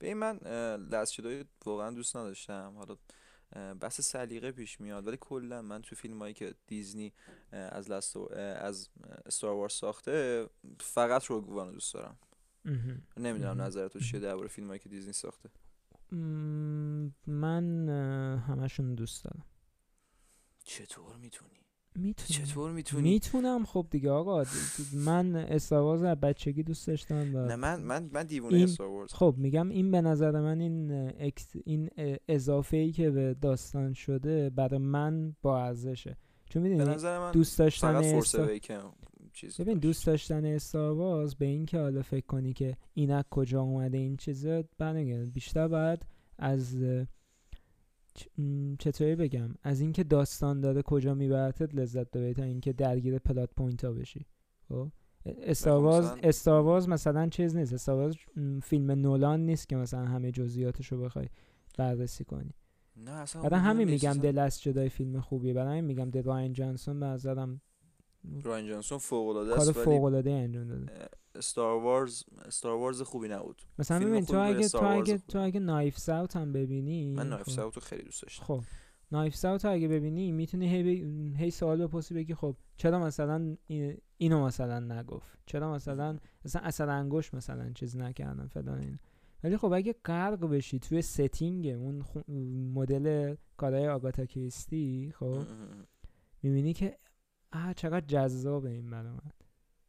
به 0.05 0.09
این 0.09 0.17
من 0.17 1.05
شده 1.05 1.45
واقعا 1.65 1.91
دوست 1.91 2.15
نداشتم. 2.15 2.73
حالا 2.77 2.97
بحث 3.73 4.01
سلیقه 4.01 4.51
پیش 4.51 4.81
میاد 4.81 5.07
ولی 5.07 5.17
کلا 5.21 5.61
من 5.61 5.81
تو 5.81 5.95
فیلم 5.95 6.19
هایی 6.19 6.33
که 6.33 6.55
دیزنی 6.67 7.13
از 7.51 7.91
لست 7.91 8.17
از 8.17 8.89
استار 9.25 9.53
وارز 9.53 9.73
ساخته 9.73 10.47
فقط 10.79 11.25
روگوان 11.25 11.71
دوست 11.71 11.93
دارم. 11.93 12.19
نمی‌دونم 13.17 13.61
نظر 13.61 13.87
تو 13.87 13.99
چیه 13.99 14.19
درباره 14.19 14.47
فیلم 14.47 14.67
هایی 14.67 14.79
که 14.79 14.89
دیزنی 14.89 15.13
ساخته. 15.13 15.49
من 17.27 17.89
همشون 18.47 18.95
دوست 18.95 19.23
دارم. 19.23 19.45
چطور 20.63 21.15
می‌تونی؟ 21.15 21.64
می‌تونم. 21.95 22.45
چطور 22.45 22.71
می‌تونی؟ 22.71 23.09
می‌تونم. 23.09 23.65
خب 23.65 23.87
دیگه 23.91 24.11
آقا 24.11 24.43
من 24.93 25.35
Star 25.35 25.69
Wars 25.69 26.03
از 26.03 26.19
بچگی 26.19 26.63
دوست 26.63 26.87
داشتم 26.87 27.15
نه 27.15 27.55
من 27.55 27.81
من 27.81 28.09
من 28.13 28.23
دیوونه 28.23 28.63
Star 28.63 28.88
Wars 28.88 29.13
خب 29.13 29.35
میگم 29.37 29.69
این 29.69 29.91
به 29.91 30.01
نظر 30.01 30.31
من 30.31 30.59
این 30.59 30.91
اکس 31.19 31.53
این 31.65 31.89
اضافه 32.27 32.77
ای 32.77 32.91
که 32.91 33.09
به 33.09 33.35
داستان 33.41 33.93
شده 33.93 34.49
برای 34.49 34.79
من 34.79 35.35
با 35.41 35.63
ارزشه. 35.63 36.17
چون 36.49 36.63
می‌دونی 36.63 36.95
دوست 37.31 37.59
داشتن 37.59 37.95
Star... 37.95 38.59
ببین 39.59 39.77
دوست 39.77 40.05
داشتن 40.07 40.45
Star 40.45 40.90
Wars 40.90 41.35
به 41.35 41.45
این 41.45 41.65
که 41.65 41.79
حالا 41.79 42.01
فکر 42.01 42.25
کنی 42.25 42.53
که 42.53 42.77
اینک 42.93 43.25
کجا 43.29 43.61
اومده 43.61 43.97
این 43.97 44.17
چیزا 44.17 44.63
برنگرد 44.77 45.33
بیشتر 45.33 45.67
بعد 45.67 46.05
از 46.37 46.77
چطوری 48.79 49.15
بگم؟ 49.15 49.55
از 49.63 49.81
اینکه 49.81 50.03
داستان 50.03 50.61
داره 50.61 50.81
کجا 50.81 51.13
میبرتت 51.13 51.75
لذت 51.75 52.11
داره 52.11 52.33
تا 52.33 52.43
اینکه 52.43 52.73
درگیر 52.73 53.17
plot 53.17 53.49
point 53.57 53.83
ها 53.83 53.91
بشی. 53.91 54.25
خب؟ 54.69 54.91
استارواز 55.25 56.15
استارواز 56.23 56.89
مثلا 56.89 57.29
چیز 57.29 57.55
نیست. 57.55 57.73
استارواز 57.73 58.15
فیلم 58.63 58.91
نولان 58.91 59.45
نیست 59.45 59.69
که 59.69 59.75
مثلا 59.75 60.05
همه 60.05 60.31
جزئیاتش 60.31 60.87
رو 60.87 61.01
بخوای 61.01 61.27
بررسی 61.77 62.23
کنی. 62.23 62.53
نه 62.97 63.11
اصلا 63.11 63.41
بعد 63.41 63.53
همین 63.53 63.89
میگم 63.89 64.13
دلست 64.13 64.61
جدای 64.61 64.89
فیلم 64.89 65.19
خوبیه. 65.19 65.53
بعد 65.53 65.67
همین 65.67 65.85
میگم 65.85 66.09
د 66.09 66.17
راین 66.17 66.53
جانسون 66.53 66.99
به 66.99 67.05
نظرم 67.05 67.61
راین 68.43 68.67
جانسون 68.67 68.97
فوق 68.97 69.27
العاده 69.27 69.55
است 69.55 69.71
فوق 69.71 70.03
العاده 70.03 70.31
انجام 70.31 70.67
داده. 70.67 71.09
استار 71.35 71.83
وارز 71.83 72.23
استار 72.45 72.77
وارز 72.77 73.01
خوبی 73.01 73.27
نبود. 73.27 73.61
مثلا 73.79 74.05
ببین 74.05 74.25
تو 74.25 74.39
اگه 74.39 74.67
تو 74.67 74.85
اگه 74.85 75.17
تو 75.17 75.39
اگه 75.39 75.59
نایف 75.59 75.97
ساوت 75.97 76.35
هم 76.35 76.53
ببینی 76.53 77.13
من 77.13 77.29
نایف 77.29 77.49
ساوت 77.49 77.75
رو 77.75 77.81
خیلی 77.81 78.03
دوست 78.03 78.21
داشتم. 78.21 78.45
خب. 78.45 78.63
نایف 79.11 79.35
ساوت 79.35 79.65
اگه 79.65 79.87
ببینی 79.87 80.31
می‌تونی 80.31 80.69
هی, 80.69 80.83
ب... 80.83 80.87
هی 81.37 81.51
سوال 81.51 81.87
بپرسی 81.87 82.13
بگی 82.13 82.33
خب 82.33 82.55
چرا 82.77 82.99
مثلا 82.99 83.57
اینو 84.17 84.45
مثلا 84.45 84.79
نگفت؟ 84.79 85.39
چرا 85.45 85.73
مثلا 85.73 86.19
مثلا 86.45 86.61
اثر 86.61 86.89
انگشت 86.89 87.33
مثلا 87.33 87.71
چیز 87.75 87.97
نکردن 87.97 88.47
فلان 88.47 88.79
این 88.79 88.99
ولی 89.43 89.57
خب 89.57 89.73
اگه 89.73 89.95
غرق 90.05 90.45
بشی 90.45 90.79
توی 90.79 91.01
setting 91.01 91.67
اون 91.67 92.03
مدل 92.73 93.35
کارهای 93.57 93.87
آگاتا 93.87 94.25
کریستی 94.25 95.13
خب 95.19 95.43
می‌بینی 96.43 96.73
که 96.73 96.97
آه 97.55 97.73
چقدر 97.73 98.05
جذابه 98.05 98.69
این 98.69 98.89
برای 98.89 99.11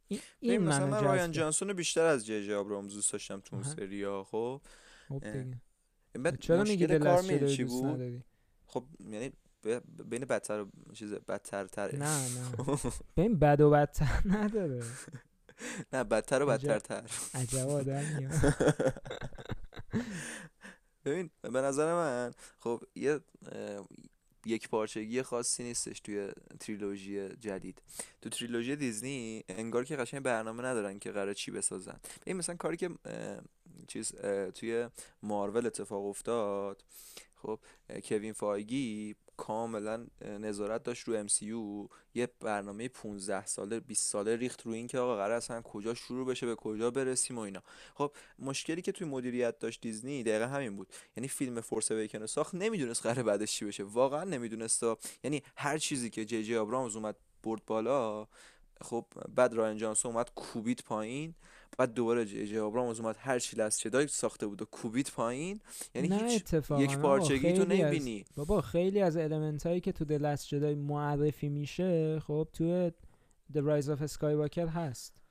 این, 0.07 0.19
این 0.39 0.61
مثلا 0.61 0.87
من 0.87 1.03
رایان 1.03 1.31
جانسون 1.31 1.73
بیشتر 1.73 2.05
از 2.05 2.25
جی 2.25 2.45
جی 2.45 2.53
آبرامز 2.53 2.93
دوست 2.93 3.11
داشتم 3.11 3.39
تو 3.39 3.55
اون 3.55 3.63
سریا 3.63 4.23
خب, 4.23 4.61
خب 5.09 5.23
چرا 6.39 6.63
میگی 6.63 6.99
کار 6.99 7.47
چی 7.47 7.63
بود؟ 7.63 8.23
خب 8.67 8.85
یعنی 8.99 9.31
بین 10.05 10.25
بدتر 10.25 10.61
و 10.61 10.67
چیز 10.93 11.13
بدتر 11.13 11.67
تره 11.67 11.95
نه 11.99 12.27
نه. 12.27 12.77
بین 13.15 13.39
بد 13.39 13.61
و 13.61 13.69
بدتر 13.69 14.21
نداره. 14.25 14.83
نه 15.93 16.03
بدتر 16.03 16.43
و 16.43 16.45
بدتر 16.45 16.79
تر 16.79 17.03
عجب 17.33 17.69
آدم 17.69 18.03
ببین 21.05 21.29
به 21.41 21.61
نظر 21.61 21.93
من 21.93 22.31
خب 22.59 22.83
یه 22.95 23.19
یک 24.47 24.69
پارچگی 24.69 25.21
خاصی 25.21 25.63
نیستش 25.63 25.99
توی 25.99 26.31
تریلوژی 26.59 27.29
جدید. 27.29 27.81
تو 28.21 28.29
تریلوژی 28.29 28.75
دیزنی 28.75 29.43
انگار 29.49 29.85
که 29.85 29.95
قشنگ 29.95 30.23
برنامه 30.23 30.63
ندارن 30.63 30.99
که 30.99 31.11
قرار 31.11 31.33
چی 31.33 31.51
بسازن. 31.51 31.99
این 32.25 32.37
مثلا 32.37 32.55
کاری 32.55 32.77
که 32.77 32.89
چیز 33.87 34.11
توی 34.53 34.89
مارول 35.23 35.65
اتفاق 35.65 36.05
افتاد 36.05 36.83
خب 37.35 37.59
کوین 38.03 38.33
فایگی 38.33 39.15
کاملا 39.37 40.07
نظارت 40.21 40.83
داشت 40.83 41.07
رو 41.07 41.15
ام 41.15 41.27
یه 42.13 42.27
برنامه 42.39 42.87
15 42.87 43.45
ساله 43.45 43.79
20 43.79 44.07
ساله 44.11 44.35
ریخت 44.35 44.61
رو 44.61 44.71
این 44.71 44.87
که 44.87 44.99
آقا 44.99 45.15
قرار 45.15 45.31
اصلا 45.31 45.61
کجا 45.61 45.93
شروع 45.93 46.27
بشه 46.27 46.45
به 46.45 46.55
کجا 46.55 46.91
برسیم 46.91 47.37
و 47.37 47.41
اینا. 47.41 47.63
خب 47.95 48.11
مشکلی 48.39 48.81
که 48.81 48.91
توی 48.91 49.07
مدیریت 49.07 49.59
داشت 49.59 49.81
دیزنی 49.81 50.23
دقیقا 50.23 50.45
همین 50.45 50.75
بود. 50.75 50.93
یعنی 51.17 51.27
فیلم 51.27 51.61
فورس 51.61 51.91
اویکن 51.91 52.25
ساخت 52.25 52.55
نمی‌دونست 52.55 53.03
قرار 53.03 53.23
بعدش 53.23 53.51
چی 53.51 53.65
بشه. 53.65 53.83
واقعا 53.83 54.23
نمی‌دونست. 54.23 54.83
یعنی 55.23 55.43
هر 55.55 55.77
چیزی 55.77 56.09
که 56.09 56.25
جی 56.25 56.43
جی 56.43 56.55
آبرامز 56.55 56.95
اومد 56.95 57.15
برد 57.43 57.65
بالا 57.65 58.27
خب 58.81 59.05
بعد 59.35 59.53
راین 59.53 59.77
جانسون 59.77 60.11
اومد 60.11 60.31
کوبیت 60.35 60.83
پایین. 60.83 61.35
بعد 61.77 61.93
دوباره 61.93 62.25
جی 62.25 62.59
آبرامز 62.59 62.99
اومد 62.99 63.15
هر 63.19 63.39
چی 63.39 63.55
لست 63.57 63.81
جدای 63.81 64.07
ساخته 64.07 64.47
بود 64.47 64.61
و 64.61 64.65
کوبیت 64.65 65.11
پایین. 65.11 65.59
یعنی 65.95 66.29
هیچ 66.29 66.53
یک 66.79 66.97
پارچگی 66.97 67.53
تو 67.53 67.65
نمی‌بینی. 67.65 68.25
بابا 68.35 68.61
خیلی 68.61 69.01
از 69.01 69.17
المنت 69.17 69.65
هایی 69.65 69.81
که 69.81 69.91
تو 69.91 70.05
د 70.05 70.11
لست 70.11 70.47
جدای 70.47 70.75
معرفی 70.75 71.49
میشه 71.49 72.19
خب 72.19 72.47
تو 72.53 72.89
The 73.53 73.57
Rise 73.57 73.87
of 73.87 74.11
Skywalker 74.11 74.57
هست. 74.57 75.21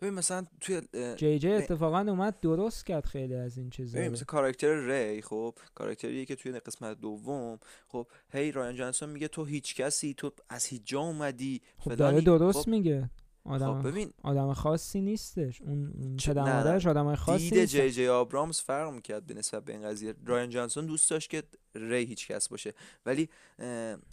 ببین 0.00 0.14
مثلا 0.14 0.46
توی 0.60 0.82
جی 1.16 1.38
جی 1.38 1.52
اتفاقا 1.52 1.98
اومد 1.98 2.40
درست 2.40 2.86
کرد 2.86 3.06
خیلی 3.06 3.34
از 3.34 3.58
این 3.58 3.70
چیزا 3.70 3.98
ببین 3.98 4.12
مثلا 4.12 4.24
کاراکتر 4.24 4.86
ری 4.86 5.22
خب 5.22 5.54
کاراکتری 5.74 6.26
که 6.26 6.36
توی 6.36 6.52
قسمت 6.52 7.00
دوم 7.00 7.58
خب 7.88 8.06
هی 8.32 8.52
رایان 8.52 8.74
جانسون 8.74 9.08
میگه 9.08 9.28
تو 9.28 9.44
هیچ 9.44 9.74
کسی 9.74 10.14
تو 10.14 10.32
از 10.48 10.66
هیچ 10.66 10.82
جا 10.84 11.00
اومدی. 11.00 11.62
خب 11.78 11.94
داره 11.94 12.20
درست 12.20 12.58
خب 12.58 12.68
میگه. 12.68 13.10
آدم 13.44 13.82
خب 13.82 13.88
ببین. 13.88 14.10
آدم 14.22 14.52
خاصی 14.52 15.00
نیستش. 15.00 15.62
اون 15.62 16.16
پدر 16.26 16.42
مادرش 16.42 16.86
آدم 16.86 17.14
خاصی 17.14 17.50
دید 17.50 17.64
جی 17.64 17.90
جی 17.90 18.06
آبرامز 18.06 18.60
فرق 18.60 18.92
می‌کرد 18.92 19.26
به 19.26 19.34
نسبت 19.34 19.64
به 19.64 19.72
این 19.72 19.82
قضیه. 19.82 20.14
رایان 20.26 20.50
جانسون 20.50 20.86
دوست 20.86 21.10
داشت 21.10 21.30
که 21.30 21.42
ری 21.74 22.04
هیچ 22.04 22.28
کس 22.28 22.48
باشه. 22.48 22.74
ولی 23.06 23.28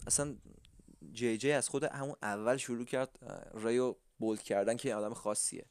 اصلا 0.06 0.34
جی 1.12 1.38
جی 1.38 1.52
از 1.52 1.68
خود 1.68 1.84
همون 1.84 2.14
اول 2.22 2.56
شروع 2.56 2.84
کرد 2.84 3.18
ریو 3.64 3.94
بولد 4.18 4.42
کردن 4.42 4.76
که 4.76 4.94
آدم 4.94 5.14
خاصیه. 5.14 5.64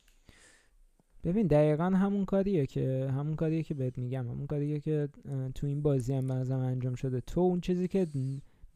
ببین 1.24 1.48
دقیقا 1.48 1.84
همون 1.84 2.26
کاریه 2.26 2.66
که 2.66 3.10
همون 3.12 3.36
کاریه 3.36 3.64
که 3.64 3.74
بهت 3.74 3.98
میگم. 3.98 4.28
همون 4.28 4.48
کاریه 4.48 4.80
که 4.80 5.10
تو 5.56 5.68
این 5.68 5.82
بازی 5.82 6.14
هم 6.14 6.28
بازم 6.28 6.60
انجام 6.60 6.96
شده. 6.96 7.22
تو 7.22 7.40
اون 7.40 7.62
چیزی 7.62 7.88
که 7.88 8.08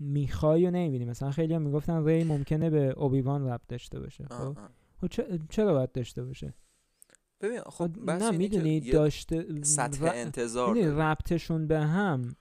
می‌خوای 0.04 0.66
و 0.66 0.72
نمی‌بینی. 0.72 1.06
مثلا 1.06 1.32
خیلی 1.32 1.54
هم 1.54 1.62
می‌گفتن 1.62 2.06
ری 2.06 2.24
ممکنه 2.24 2.70
به 2.70 2.94
اوبی‌وان 2.98 3.48
ربط 3.48 3.68
داشته 3.68 4.00
باشه. 4.00 4.26
خب, 4.26 4.58
خب 5.02 5.08
چرا 5.50 5.74
باید 5.74 5.92
داشته 5.92 6.24
باشه؟ 6.24 6.54
ببین 7.42 7.60
خب, 7.62 8.10
نه 8.10 8.32
می‌دونی 8.32 8.92
داشته 8.92 9.62
سطح 9.62 10.12
انتظار 10.14 10.76
ربطشون 10.76 11.68
به 11.68 11.80
هم 11.80 12.36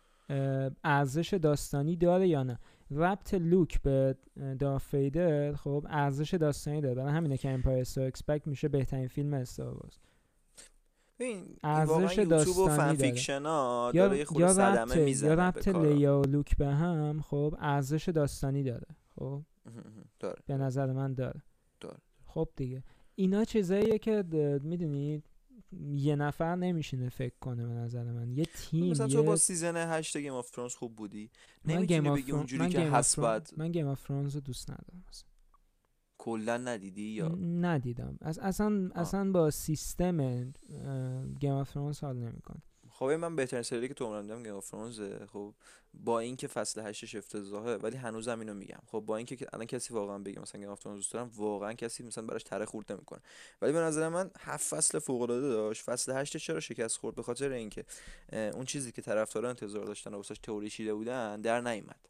ارزش 0.84 1.34
داستانی 1.34 1.96
داره 1.96 2.28
یا 2.28 2.42
نه؟ 2.42 2.58
ربط 2.90 3.34
لوک 3.34 3.82
به 3.82 4.16
دارث 4.58 5.05
ویدر 5.05 5.52
خب 5.52 5.86
ارزش 5.90 6.34
داستانی 6.34 6.80
داره. 6.80 6.94
برای 6.94 7.12
همینه 7.12 7.36
که 7.36 7.50
Empire 7.50 7.80
Strikes 7.80 8.06
Back 8.06 8.46
میشه 8.46 8.68
بهترین 8.68 9.08
فیلم 9.08 9.34
Star 9.34 9.90
ببین 11.18 11.56
ارزش 11.62 12.18
داستانی 12.18 12.96
داره. 12.96 13.22
یا 13.94 14.14
یا 14.36 14.52
ربط 14.52 14.96
یا 15.22 15.34
ربط 15.34 15.68
لیا 15.68 16.20
و 16.20 16.24
لوک 16.24 16.56
به 16.56 16.66
هم 16.66 17.20
خب 17.20 17.56
ارزش 17.58 18.08
داستانی 18.08 18.62
داره 18.62 18.86
خب. 19.16 19.42
داره 20.20 20.42
به 20.46 20.56
نظر 20.56 20.92
من 20.92 21.14
داره. 21.14 21.42
داره. 21.80 21.98
خب 22.26 22.48
دیگه. 22.56 22.84
اینا 23.14 23.44
چیزاییه 23.44 23.98
که 23.98 24.24
می‌دونید 24.62 25.24
یه 25.94 26.16
نفر 26.16 26.56
نمیشینه 26.56 27.08
فکر 27.08 27.34
کنه 27.40 27.66
به 27.66 27.72
نظر 27.72 28.04
من. 28.04 28.30
یه 28.30 28.44
تیم 28.44 28.90
مثلا 28.90 29.06
تو 29.06 29.22
با 29.22 29.36
season 29.36 29.76
8 29.76 30.16
Game 30.16 30.34
of 30.34 30.50
Thrones 30.50 30.74
خوب 30.74 30.96
بودی. 30.96 31.30
نمی‌تونی 31.64 32.10
بگی 32.10 32.32
اونجوری 32.32 32.68
که 32.68 32.80
هست 32.80 33.20
بعد 33.20 33.50
من 33.56 33.72
Game 33.72 33.86
of 33.86 34.00
Thrones 34.00 34.36
دوست 34.36 34.70
ندارم. 34.70 35.04
مثلا 35.08 35.31
کلا 36.22 36.56
ندیدی 36.56 37.02
یا؟ 37.02 37.28
ندیدم. 37.38 38.18
از 38.20 38.38
اصلا 38.38 38.90
اصلا 38.94 39.30
با 39.30 39.50
سیستم 39.50 40.42
Game 41.40 41.52
of 41.52 41.70
Thrones 41.70 42.04
حال 42.04 42.16
نمی‌کنه. 42.16 42.62
خب 42.90 43.04
من 43.04 43.36
بهترین 43.36 43.62
سری 43.62 43.88
که 43.88 43.94
تو 43.94 44.04
عمرم 44.04 44.22
دیدم 44.22 44.42
Game 44.42 44.54
of 44.56 44.60
Thrones 44.60 44.74
خب 45.32 45.54
با 45.94 46.20
اینکه 46.20 46.46
فصل 46.46 46.80
هشتش 46.80 47.14
افتضاحه 47.14 47.76
ولی 47.76 47.96
هنوزم 47.96 48.40
اینو 48.40 48.54
میگم. 48.54 48.80
خب 48.86 49.00
با 49.00 49.16
اینکه 49.16 49.46
الان 49.52 49.66
کسی 49.66 49.94
واقعا 49.94 50.18
بگه 50.18 50.40
مثلا 50.40 50.60
Game 50.60 50.70
of 50.70 50.74
Thrones 50.74 50.86
دوست 50.86 51.12
دارم 51.12 51.30
واقعا 51.36 51.72
کسی 51.72 52.02
مثلا 52.02 52.26
براش 52.26 52.42
تره 52.42 52.64
خرد 52.64 52.92
نمی‌کنه. 52.92 53.20
ولی 53.62 53.72
به 53.72 53.78
نظر 53.78 54.08
من 54.08 54.30
هفت 54.38 54.74
فصل 54.74 54.98
فوق 54.98 55.22
العاده 55.22 55.48
داشت. 55.48 55.82
فصل 55.82 56.12
هشتش 56.12 56.46
چرا 56.46 56.60
شکست 56.60 56.96
خورد؟ 56.96 57.16
به 57.16 57.22
خاطر 57.22 57.50
اینکه 57.50 57.84
اون 58.32 58.64
چیزی 58.64 58.92
که 58.92 59.02
طرفدارا 59.02 59.48
انتظار 59.48 59.84
داشتن 59.84 60.14
و 60.14 60.16
واسش 60.16 60.38
تئوری 60.38 60.70
چیده 60.70 60.94
بودن 60.94 61.40
در 61.40 61.60
نیومد. 61.60 62.00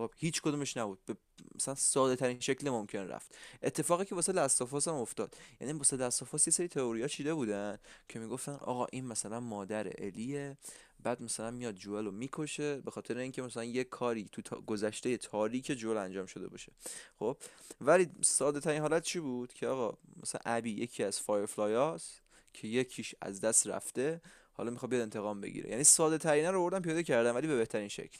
خب 0.00 0.12
هیچ 0.16 0.42
کدومش 0.42 0.76
نبود. 0.76 0.98
به 1.06 1.16
مثلا 1.54 1.74
ساده 1.74 2.16
ترین 2.16 2.40
شکل 2.40 2.70
ممکن 2.70 2.98
رفت. 2.98 3.34
اتفاقی 3.62 4.04
که 4.04 4.14
واسه 4.14 4.32
Last 4.32 4.60
of 4.60 4.74
Us 4.74 4.88
هم 4.88 4.94
افتاد 4.94 5.36
یعنی 5.60 5.72
واسه 5.72 5.96
Last 5.96 6.21
of 6.21 6.34
Us 6.34 6.46
یه 6.46 6.52
سری 6.52 6.68
تئوریا 6.68 7.08
چیده 7.08 7.34
بودن 7.34 7.78
که 8.08 8.18
می‌گفتن 8.18 8.52
آقا 8.52 8.86
این 8.92 9.06
مثلا 9.06 9.40
مادر 9.40 9.92
الیه 9.98 10.56
بعد 11.02 11.22
مثلا 11.22 11.50
میاد 11.50 11.74
جوئل 11.74 12.04
رو 12.04 12.10
می‌کشه 12.10 12.80
به 12.80 12.90
خاطر 12.90 13.18
اینکه 13.18 13.42
مثلا 13.42 13.64
یه 13.64 13.84
کاری 13.84 14.28
تو 14.32 14.42
تا 14.42 14.60
گذشته 14.60 15.16
تاریک 15.16 15.72
جوئل 15.72 15.96
انجام 15.96 16.26
شده 16.26 16.48
باشه. 16.48 16.72
خب 17.18 17.36
ولی 17.80 18.10
ساده 18.22 18.60
ترین 18.60 18.80
حالت 18.80 19.02
چی 19.02 19.20
بود؟ 19.20 19.52
که 19.52 19.66
آقا 19.66 19.98
مثلا 20.22 20.40
ابی 20.44 20.70
یکی 20.70 21.04
از 21.04 21.20
Firefly 21.20 21.98
هاس 21.98 22.20
که 22.52 22.68
یکیش 22.68 23.14
از 23.20 23.40
دست 23.40 23.66
رفته. 23.66 24.20
حالا 24.52 24.70
می‌خواد 24.70 24.90
بیاد 24.90 25.02
انتقام 25.02 25.40
بگیره. 25.40 25.70
یعنی 25.70 25.84
ساده 25.84 26.18
ترین 26.18 26.46
رو 26.46 26.62
بردن 26.62 26.80
پیاده 26.80 27.02
کردن 27.02 27.30
ولی 27.30 27.46
به 27.46 27.56
بهترین 27.56 27.88
شکل. 27.88 28.18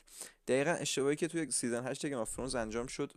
دقیقا 0.48 0.70
اشتباهی 0.70 1.16
که 1.16 1.28
توی 1.28 1.50
season 1.50 1.86
8 1.86 2.06
Game 2.06 2.18
of 2.18 2.26
Thrones 2.26 2.54
انجام 2.54 2.86
شد 2.86 3.12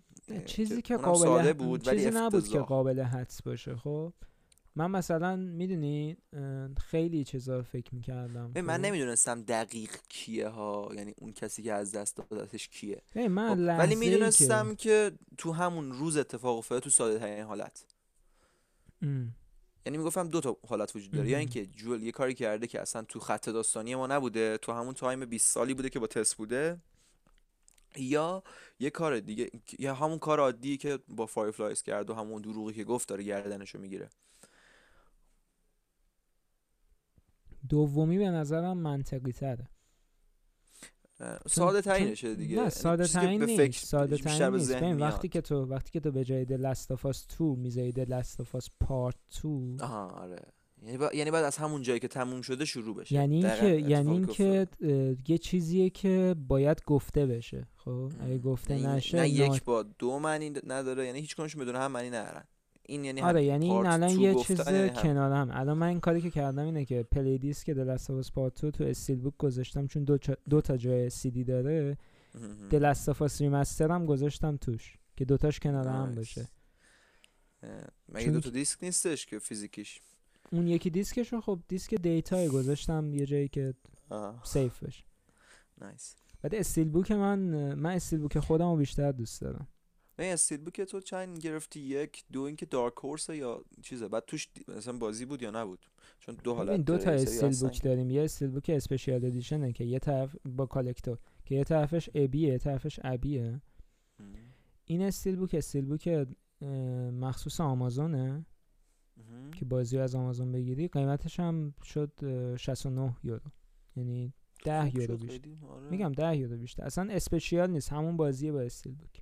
چیزی 0.46 0.82
که 0.82 0.98
قابل 0.98 1.54
بود 1.54 1.90
چیزی 1.90 2.10
نبود 2.14 2.48
که 2.48 2.60
قابل 2.60 3.00
حدس 3.00 3.42
باشه. 3.42 3.76
خب 3.76 4.14
من 4.76 4.92
مثلا 4.92 5.36
می‌دونی 5.36 6.18
خیلی 6.78 7.24
چیزا 7.24 7.62
فکر 7.62 7.96
می‌کردم. 7.96 8.52
من 8.56 8.78
خب؟ 8.78 8.86
نمی‌دونستم 8.86 9.42
دقیق 9.42 9.92
کیه 10.10 10.48
ها 10.48 10.92
یعنی 10.96 11.14
اون 11.18 11.34
کسی 11.34 11.64
که 11.64 11.74
از 11.74 11.92
دست 11.92 12.18
دادتش 12.30 12.68
کیه. 12.68 13.02
من 13.16 13.56
خب، 13.56 13.80
ولی 13.80 13.96
می‌دونستم 13.96 14.76
که... 14.76 14.76
که 14.76 15.12
تو 15.38 15.52
همون 15.52 15.92
روز 15.92 16.18
اتفاق 16.18 16.58
افتاده 16.58 16.82
تو 16.82 16.90
ساده 16.90 17.20
ترین 17.20 17.44
حالت 17.44 17.86
یعنی 19.86 19.98
می‌گفتم 19.98 20.28
دو 20.28 20.42
تا 20.42 20.58
حالت 20.68 20.96
وجود 20.96 21.12
داره. 21.12 21.30
یا 21.30 21.38
اینکه 21.38 21.66
جول 21.66 22.04
یه 22.04 22.12
کاری 22.12 22.34
کرده 22.34 22.68
که 22.68 22.82
اصلا 22.82 23.02
تو 23.02 23.20
خط 23.20 23.50
داستانی 23.50 23.96
ما 23.96 24.08
نبوده 24.08 24.58
تو 24.58 24.72
همون 24.72 24.94
تایم 24.94 25.26
20 25.26 25.52
سالی 25.52 25.74
بوده 25.74 25.90
که 25.90 26.00
با 26.00 26.08
تست 26.08 26.36
بوده 26.36 26.78
یا 27.96 28.44
یه 28.80 28.90
کار 28.90 29.20
دیگه 29.20 29.50
یا 29.80 29.96
همون 29.96 30.20
کار 30.20 30.40
عادی 30.40 30.78
که 30.78 31.00
با 31.08 31.26
Fireflies 31.26 31.82
کرد 31.82 32.10
و 32.10 32.14
همون 32.14 32.42
دروغی 32.42 32.74
که 32.74 32.84
گفت 32.84 33.10
داره 33.10 33.24
گردنشو 33.24 33.80
می‌گیره. 33.80 34.10
دومی 37.70 38.18
به 38.18 38.30
نظرم 38.30 38.78
منطقی 38.78 39.32
تره 39.32 39.70
ساده 41.48 41.82
ترینشه 41.82 42.36
دیگه. 42.36 42.56
نه 42.56 42.58
یعنی 42.58 42.70
ساده 42.70 43.08
ترین 43.08 43.44
نیست. 43.44 43.86
ساده 43.86 44.18
ترین 44.18 44.56
نیست. 44.56 44.72
وقتی 44.82 45.28
که 45.28 45.42
تو 45.42 45.66
وقتی 45.66 45.92
که 45.92 46.00
تو 46.00 46.12
به 46.12 46.24
جای 46.24 46.46
The 46.46 46.68
Last 46.68 46.97
of 46.97 47.11
Us 47.11 47.26
تو 47.26 47.56
می‌ذاری 47.56 47.92
The 47.92 48.13
Last 48.13 48.41
of 48.41 48.56
Us 48.56 48.70
Part 48.80 49.16
Two 49.42 49.78
آها 49.80 50.08
آره. 50.08 50.42
یعنی, 50.82 50.98
با... 50.98 51.10
یعنی 51.14 51.32
بعد 51.32 51.44
از 51.44 51.58
همون 51.58 51.82
جایی 51.82 52.00
که 52.00 52.08
تموم 52.08 52.42
شده 52.42 52.66
شروع 52.66 52.96
بشه. 52.96 53.16
یعنی 53.16 53.46
اینکه 53.46 53.90
یعنی 53.90 54.12
اینکه 54.12 54.68
یه 55.28 55.38
چیزیه 55.38 55.90
که 55.90 56.36
باید 56.48 56.84
گفته 56.86 57.26
بشه 57.26 57.68
خب؟ 57.76 58.12
اگه 58.20 58.38
گفته 58.38 58.88
نشه 58.88 59.18
نه 59.18 59.30
یک 59.30 59.64
با 59.64 59.84
دو 59.84 60.20
معنی 60.20 60.54
نداره. 60.68 61.06
یعنی 61.06 61.20
هیچ 61.20 61.36
کنش 61.36 61.56
بدون 61.56 61.76
هم 61.76 61.92
معنی 61.92 62.10
ندارن. 62.10 62.44
این 62.86 63.04
یعنی 63.04 63.22
آره 63.22 63.44
یعنی 63.44 63.72
این 63.72 63.86
الان 63.86 64.10
یه 64.10 64.36
چیز 64.36 64.62
کنار 64.96 65.32
هم 65.32 65.50
الان 65.52 65.78
من 65.78 65.88
این 65.88 66.00
کاری 66.00 66.22
که 66.22 66.32
کردم 66.32 66.66
اینه 66.66 66.86
که 66.86 67.04
play 67.04 67.38
disc 67.38 67.70
The 67.70 67.87
Last 67.87 68.09
of 68.09 68.21
Us 68.21 68.32
Part 68.32 68.44
Two 68.44 68.54
تو 68.54 68.72
steelbook 68.72 69.34
گذاشتم 69.38 69.88
چون 69.88 70.04
دو, 70.04 70.18
دو 70.50 70.62
تا 70.62 70.78
جای 70.78 71.10
سی 71.10 71.32
دی 71.32 71.44
داره. 71.44 71.98
The 72.70 72.89
Last 72.89 73.16
of 73.16 73.29
Us 73.29 73.42
remaster 73.42 73.92
هم 73.92 74.06
گذاشتم 74.06 74.58
توش 74.58 74.98
که 75.16 75.26
دوتاش 75.26 75.60
کنار 75.60 75.88
هم 75.88 76.16
باشه. 76.16 76.48
مگه 78.10 78.32
دو 78.32 78.40
تا 78.40 78.50
دیسک 78.50 78.84
نیستش 78.84 79.26
که 79.26 79.40
فیزیکیش؟ 79.40 80.02
اون 80.52 80.68
یکی 80.68 80.90
دیسکش 80.90 81.34
رو 81.34 81.42
خب 81.42 81.60
دیسک 81.68 81.96
data 81.96 82.48
گذاشتم 82.48 83.14
یه 83.14 83.26
جایی 83.26 83.48
که 83.48 83.74
safe 84.44 84.84
بشه 84.84 85.04
nice 85.82 86.16
بعد 86.42 86.56
steelbook 86.56 87.12
من 87.12 87.40
من 87.74 87.96
steelbook 87.96 88.40
خودم 88.40 88.70
رو 88.72 88.76
بیشتر 88.76 89.12
دوست 89.12 89.42
دارم. 89.42 89.68
نه 90.20 90.26
steelbook 90.26 90.82
تو 90.82 91.00
چند 91.00 91.38
گرفتی؟ 91.40 91.80
یک 91.80 92.24
دو 92.32 92.42
اینکه 92.42 92.66
Dark 92.66 92.94
Horse 92.98 93.30
یا 93.30 93.66
چیزه. 93.82 94.08
بعد 94.08 94.24
توش 94.28 94.48
مثلا 94.68 94.98
بازی 94.98 95.26
بود 95.26 95.42
یا 95.42 95.52
نبود؟ 95.52 95.86
چون 96.20 96.38
دو 96.44 96.54
حالت 96.54 96.80
دو 96.80 96.98
تا 96.98 97.12
steelbook 97.12 97.84
داریم. 97.84 98.12
یه 98.12 98.24
steelbook 98.24 98.50
special 98.50 98.72
edition 98.74 99.26
ه 99.26 99.74
که 99.74 99.84
یه 99.84 100.00
طرف 100.00 100.36
با 100.46 100.66
collector 100.66 101.18
که 101.46 101.56
یه 101.56 101.64
طرفش 101.64 102.10
ابیه 102.16 102.50
یه 102.50 102.58
طرفش 102.58 103.00
ابیه. 103.04 103.62
این 104.86 105.02
steelbook 105.02 105.56
steelbook 105.58 106.28
مخصوص 107.12 107.62
آمازونه. 107.62 108.46
که 109.60 109.66
بازی 109.66 109.98
از 109.98 110.16
آمازون 110.16 110.52
بگیری 110.52 110.88
قیمتش 110.88 111.40
هم 111.40 111.74
شد 111.84 112.12
69 112.56 113.16
یورو. 113.24 113.52
یعنی 113.96 114.34
10 114.66 114.96
یورو 114.96 115.18
بیشتر. 115.18 115.50
آره. 115.70 115.90
میگم 115.90 116.12
10 116.12 116.38
یورو 116.38 116.58
بیشتر. 116.58 116.84
اصلا 116.84 117.14
اسپشیال 117.14 117.72
نیست. 117.72 117.94
همون 117.94 118.18
بازیه 118.18 118.52
با 118.52 118.62
استیل 118.62 118.96
بوک. 118.96 119.22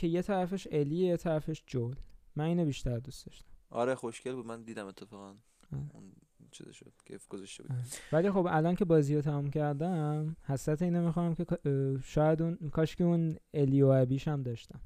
که 0.00 0.06
یه 0.06 0.22
طرفش 0.22 0.68
الیه 0.70 1.06
یه 1.06 1.16
طرفش 1.16 1.62
جول. 1.66 1.96
من 2.36 2.44
اینو 2.44 2.64
بیشتر 2.64 2.98
دوست 2.98 3.26
داشتم. 3.26 3.48
آره 3.70 3.94
خوشگل 3.94 4.32
بود. 4.32 4.46
من 4.46 4.62
دیدم 4.62 4.86
اتفاقا. 4.86 5.34
اون 5.72 6.12
چیز 6.50 6.70
شد 6.70 6.92
کیف 7.06 7.28
گذاشته 7.28 7.62
بود. 7.62 7.76
ولی 8.12 8.30
خب 8.30 8.46
الان 8.50 8.74
که 8.74 8.84
بازی 8.84 9.14
رو 9.14 9.20
تمام 9.20 9.50
کردم 9.50 10.36
حسرت 10.46 10.82
اینو 10.82 11.06
می‌خوام 11.06 11.34
که 11.34 11.46
شاید 12.04 12.42
اون 12.42 12.70
کاش 12.72 12.96
که 12.96 13.04
اون 13.04 13.36
الیو 13.54 13.86
ابیش 13.86 14.28
هم 14.28 14.42
داشتم. 14.42 14.80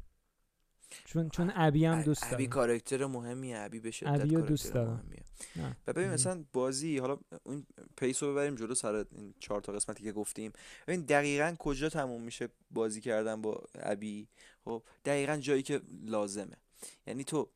چون 1.05 1.29
چون 1.29 1.53
ابی 1.55 1.85
هم 1.85 2.03
دوست 2.03 2.23
دارم. 2.23 2.35
ابی 2.35 2.47
کاراکتر 2.47 3.07
مهمی 3.07 3.55
ابی 3.55 3.81
به 3.81 3.91
شدت 3.91 4.21
ابی 4.21 4.37
دوست 4.37 4.75
دارم. 4.75 5.11
و 5.87 5.93
ببین 5.93 6.09
مثلا 6.09 6.45
بازی 6.53 6.99
حالا 6.99 7.19
اون 7.43 7.67
پیس 7.97 8.23
رو 8.23 8.33
ببریم 8.33 8.55
جلو 8.55 8.75
سر 8.75 8.95
این 8.95 9.35
چهار 9.39 9.61
تا 9.61 9.73
قسمتی 9.73 10.05
که 10.05 10.13
گفتیم. 10.13 10.53
ببین 10.87 11.01
دقیقا 11.01 11.55
کجا 11.59 11.89
تموم 11.89 12.23
میشه 12.23 12.49
بازی 12.71 13.01
کردن 13.01 13.43
با 13.43 13.63
ابی؟ 13.75 14.29
خب 14.65 14.83
دقیقا 15.05 15.37
جایی 15.37 15.63
که 15.63 15.81
لازمه. 16.07 16.57
یعنی 17.07 17.25
تو 17.25 17.49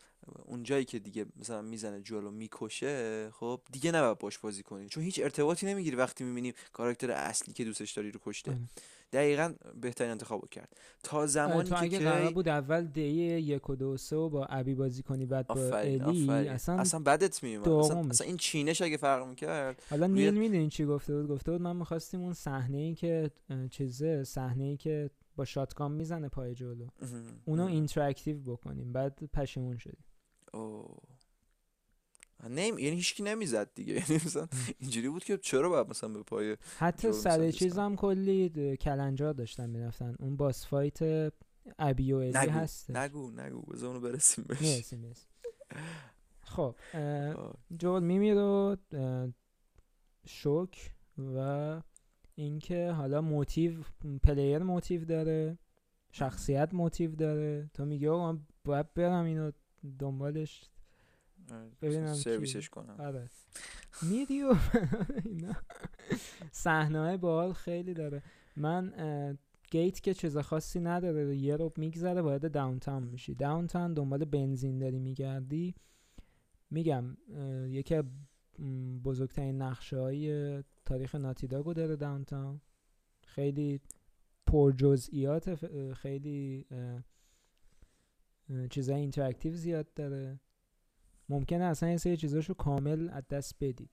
اون 0.44 0.62
جایی 0.62 0.84
که 0.84 0.98
دیگه 0.98 1.26
مثلا 1.36 1.62
می‌زنه 1.62 2.00
جلو 2.00 2.30
می‌کشه 2.30 3.30
خب 3.30 3.60
دیگه 3.72 3.92
نباید 3.92 4.18
باش 4.18 4.38
بازی 4.38 4.62
کنی. 4.62 4.88
چون 4.88 5.02
هیچ 5.02 5.20
ارتباطی 5.22 5.66
نمی‌گیری 5.66 5.96
وقتی 5.96 6.24
می‌بینیم 6.24 6.54
کاراکتر 6.72 7.10
اصلی 7.10 7.54
که 7.54 7.64
دوستش 7.64 7.92
داری 7.92 8.10
رو 8.10 8.20
کشته. 8.24 8.50
آره. 8.50 8.60
دقیقا 9.12 9.54
بهترین 9.80 10.10
انتخاب 10.10 10.48
کرد. 10.48 10.76
تا 11.02 11.26
زمانی 11.26 11.68
تو 11.68 11.74
اگه 11.78 11.98
قرار 11.98 12.32
بود 12.32 12.48
اول 12.48 12.84
day 12.84 13.02
یک 13.02 13.70
و 13.70 13.76
دو 13.76 13.96
سه 13.96 14.16
با 14.16 14.44
ابی 14.44 14.74
بازی 14.74 15.02
کنی 15.02 15.26
بعد 15.26 15.46
با 15.46 15.76
الی 15.78 16.30
اصلا 16.30 16.78
اصلا 16.78 17.00
بدت 17.00 17.42
میومد. 17.42 17.68
اصلا, 17.68 17.98
اصلا 18.10 18.26
این 18.26 18.36
چینش 18.36 18.82
اگه 18.82 18.96
فرق 18.96 19.26
می‌کرد 19.26 19.82
حالا 19.90 20.06
نیل 20.06 20.34
می‌دونی 20.34 20.68
چی 20.68 20.84
گفته 20.84 21.16
بود؟ 21.16 21.28
گفته 21.28 21.52
بود 21.52 21.60
من 21.60 21.76
می‌خواستیم 21.76 22.20
اون 22.20 22.32
صحنه 22.32 22.78
ای 22.78 22.94
که 22.94 23.30
چیزه 23.70 24.24
صحنه 24.24 24.64
ای 24.64 24.76
که 24.76 25.10
با 25.38 25.44
shotgun 25.44 25.92
می‌زنه 25.92 26.28
پای 26.28 26.54
جوئل. 26.54 26.86
اونو 27.44 27.64
interactive 27.64 28.40
بکنیم 28.40 28.92
بعد 28.92 29.24
پشیمون 29.32 29.78
شدیم. 29.78 30.04
اوه. 30.52 30.98
نیم 32.48 32.78
یعنی 32.78 32.96
هیچکی 32.96 33.22
نمی‌زد 33.22 33.74
دیگه. 33.74 33.92
یعنی 34.10 34.14
مثلا 34.14 34.48
اینجوری 34.78 35.08
بود 35.08 35.24
که 35.24 35.38
چرا 35.38 35.68
باید 35.68 35.88
مثلا 35.88 36.08
به 36.08 36.22
پای 36.22 36.56
حتی 36.78 37.12
سر 37.12 37.50
چیزم 37.50 37.96
کلی 37.96 38.76
کلنجار 38.76 39.32
داشتن 39.32 39.70
می‌رفتن. 39.70 40.14
اون 40.18 40.36
boss 40.36 40.66
fight 40.66 41.32
ابی 41.78 42.12
و 42.12 42.20
نگو. 42.20 42.50
هست. 42.50 42.90
نگو 42.90 43.30
نگو. 43.30 43.60
بذار 43.62 43.88
اونو 43.88 44.00
برسیم 44.00 44.44
بهش. 44.48 44.92
خب 46.54 46.76
جوئل 47.76 48.02
میمیره 48.02 48.36
و 48.36 48.76
شوک 50.26 50.94
و 51.18 51.80
اینکه 52.38 52.90
حالا 52.90 53.20
motive 53.20 53.72
player 54.22 54.58
motive 54.58 55.04
داره 55.04 55.58
شخصیت 56.12 56.74
motive 56.74 57.14
داره. 57.16 57.70
تو 57.74 57.84
میگه 57.84 58.10
من 58.10 58.40
باید 58.64 58.94
برم 58.94 59.24
اینو 59.24 59.50
دنبالش 59.98 60.70
ببینم 61.82 62.14
سرویسش 62.14 62.68
کنم. 62.68 62.96
آره. 62.98 63.28
میری 64.02 64.42
و 64.42 64.54
صحنه 66.52 66.98
های 66.98 67.16
بال 67.16 67.52
خیلی 67.52 67.94
داره. 67.94 68.22
من 68.56 68.92
گیت 69.70 70.00
که 70.00 70.14
چیز 70.14 70.38
خاصی 70.38 70.80
نداره 70.80 71.36
یه 71.36 71.56
رو 71.56 71.72
میگذره 71.76 72.20
وارد 72.20 72.52
داونتاون 72.52 73.02
میشی. 73.02 73.34
داونتاون 73.34 73.94
دنبال 73.94 74.24
بنزین 74.24 74.78
داری 74.78 74.98
میگردی. 74.98 75.74
میگم 76.70 77.16
یکی 77.68 78.02
بزرگترین 79.04 79.62
نقشه 79.62 79.98
های 79.98 80.62
تاریخ 80.88 81.14
ناتیداگو 81.14 81.74
داره 81.74 81.96
داونتاون. 81.96 82.60
خیلی 83.26 83.80
پر 84.46 84.72
جزئیات 84.72 85.54
خیلی 85.92 86.66
چیزای 88.70 89.00
interactive 89.00 89.54
زیاد 89.54 89.94
داره. 89.94 90.40
ممکنه 91.28 91.64
اصلا 91.64 91.90
یه 91.90 91.96
سری 91.96 92.16
چیزاشو 92.16 92.54
کامل 92.54 93.08
از 93.12 93.28
دست 93.28 93.54
بدید. 93.60 93.90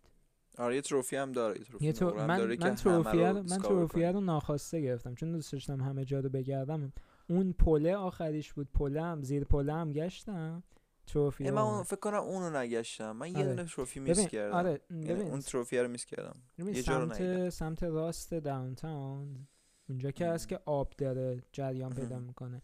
آره 0.57 0.75
یه 0.75 0.81
trophy 0.81 1.15
هم 1.15 1.31
داره 1.31 1.59
یه 1.81 1.93
trophy 1.93 2.17
من 2.17 2.37
داره 2.37 2.55
من 2.59 2.75
trophy 2.75 3.17
رو 3.17 3.33
من 3.33 3.57
trophy 3.57 4.03
رو 4.03 4.21
ناخواسته 4.21 4.81
گرفتم. 4.81 5.15
چون 5.15 5.31
دوست 5.31 5.51
داشتم 5.51 5.81
همه 5.81 6.05
جا 6.05 6.19
رو 6.19 6.29
بگردم. 6.29 6.93
اون 7.29 7.53
پله 7.53 7.95
آخریش 7.95 8.53
بود. 8.53 8.71
پله 8.73 9.01
هم 9.01 9.21
زیر 9.21 9.43
پله 9.43 9.73
هم 9.73 9.91
گشتم. 9.91 10.63
trophy 11.05 11.49
من 11.49 11.83
فکر 11.83 11.99
کنم 11.99 12.23
اونو 12.23 12.57
نگشتم. 12.57 13.11
من 13.11 13.31
یه 13.31 13.37
آره. 13.37 13.47
دونه 13.47 13.65
تروفی 13.65 13.99
miss 13.99 14.27
کردم. 14.27 14.55
آره 14.55 14.81
یعنی 14.89 15.21
اون 15.21 15.39
trophy 15.39 15.79
رو 15.79 15.87
miss 15.87 16.05
کردم. 16.05 16.35
یه 16.57 16.83
جا 16.83 16.83
سمت 16.83 17.49
سمت 17.49 17.83
راست 17.83 18.33
داونتاون 18.33 19.47
اونجا 19.89 20.11
که 20.11 20.27
هست 20.27 20.47
که 20.47 20.59
آب 20.65 20.93
داره 20.97 21.43
جریان 21.51 21.93
پیدا 21.93 22.19
می‌کنه. 22.19 22.61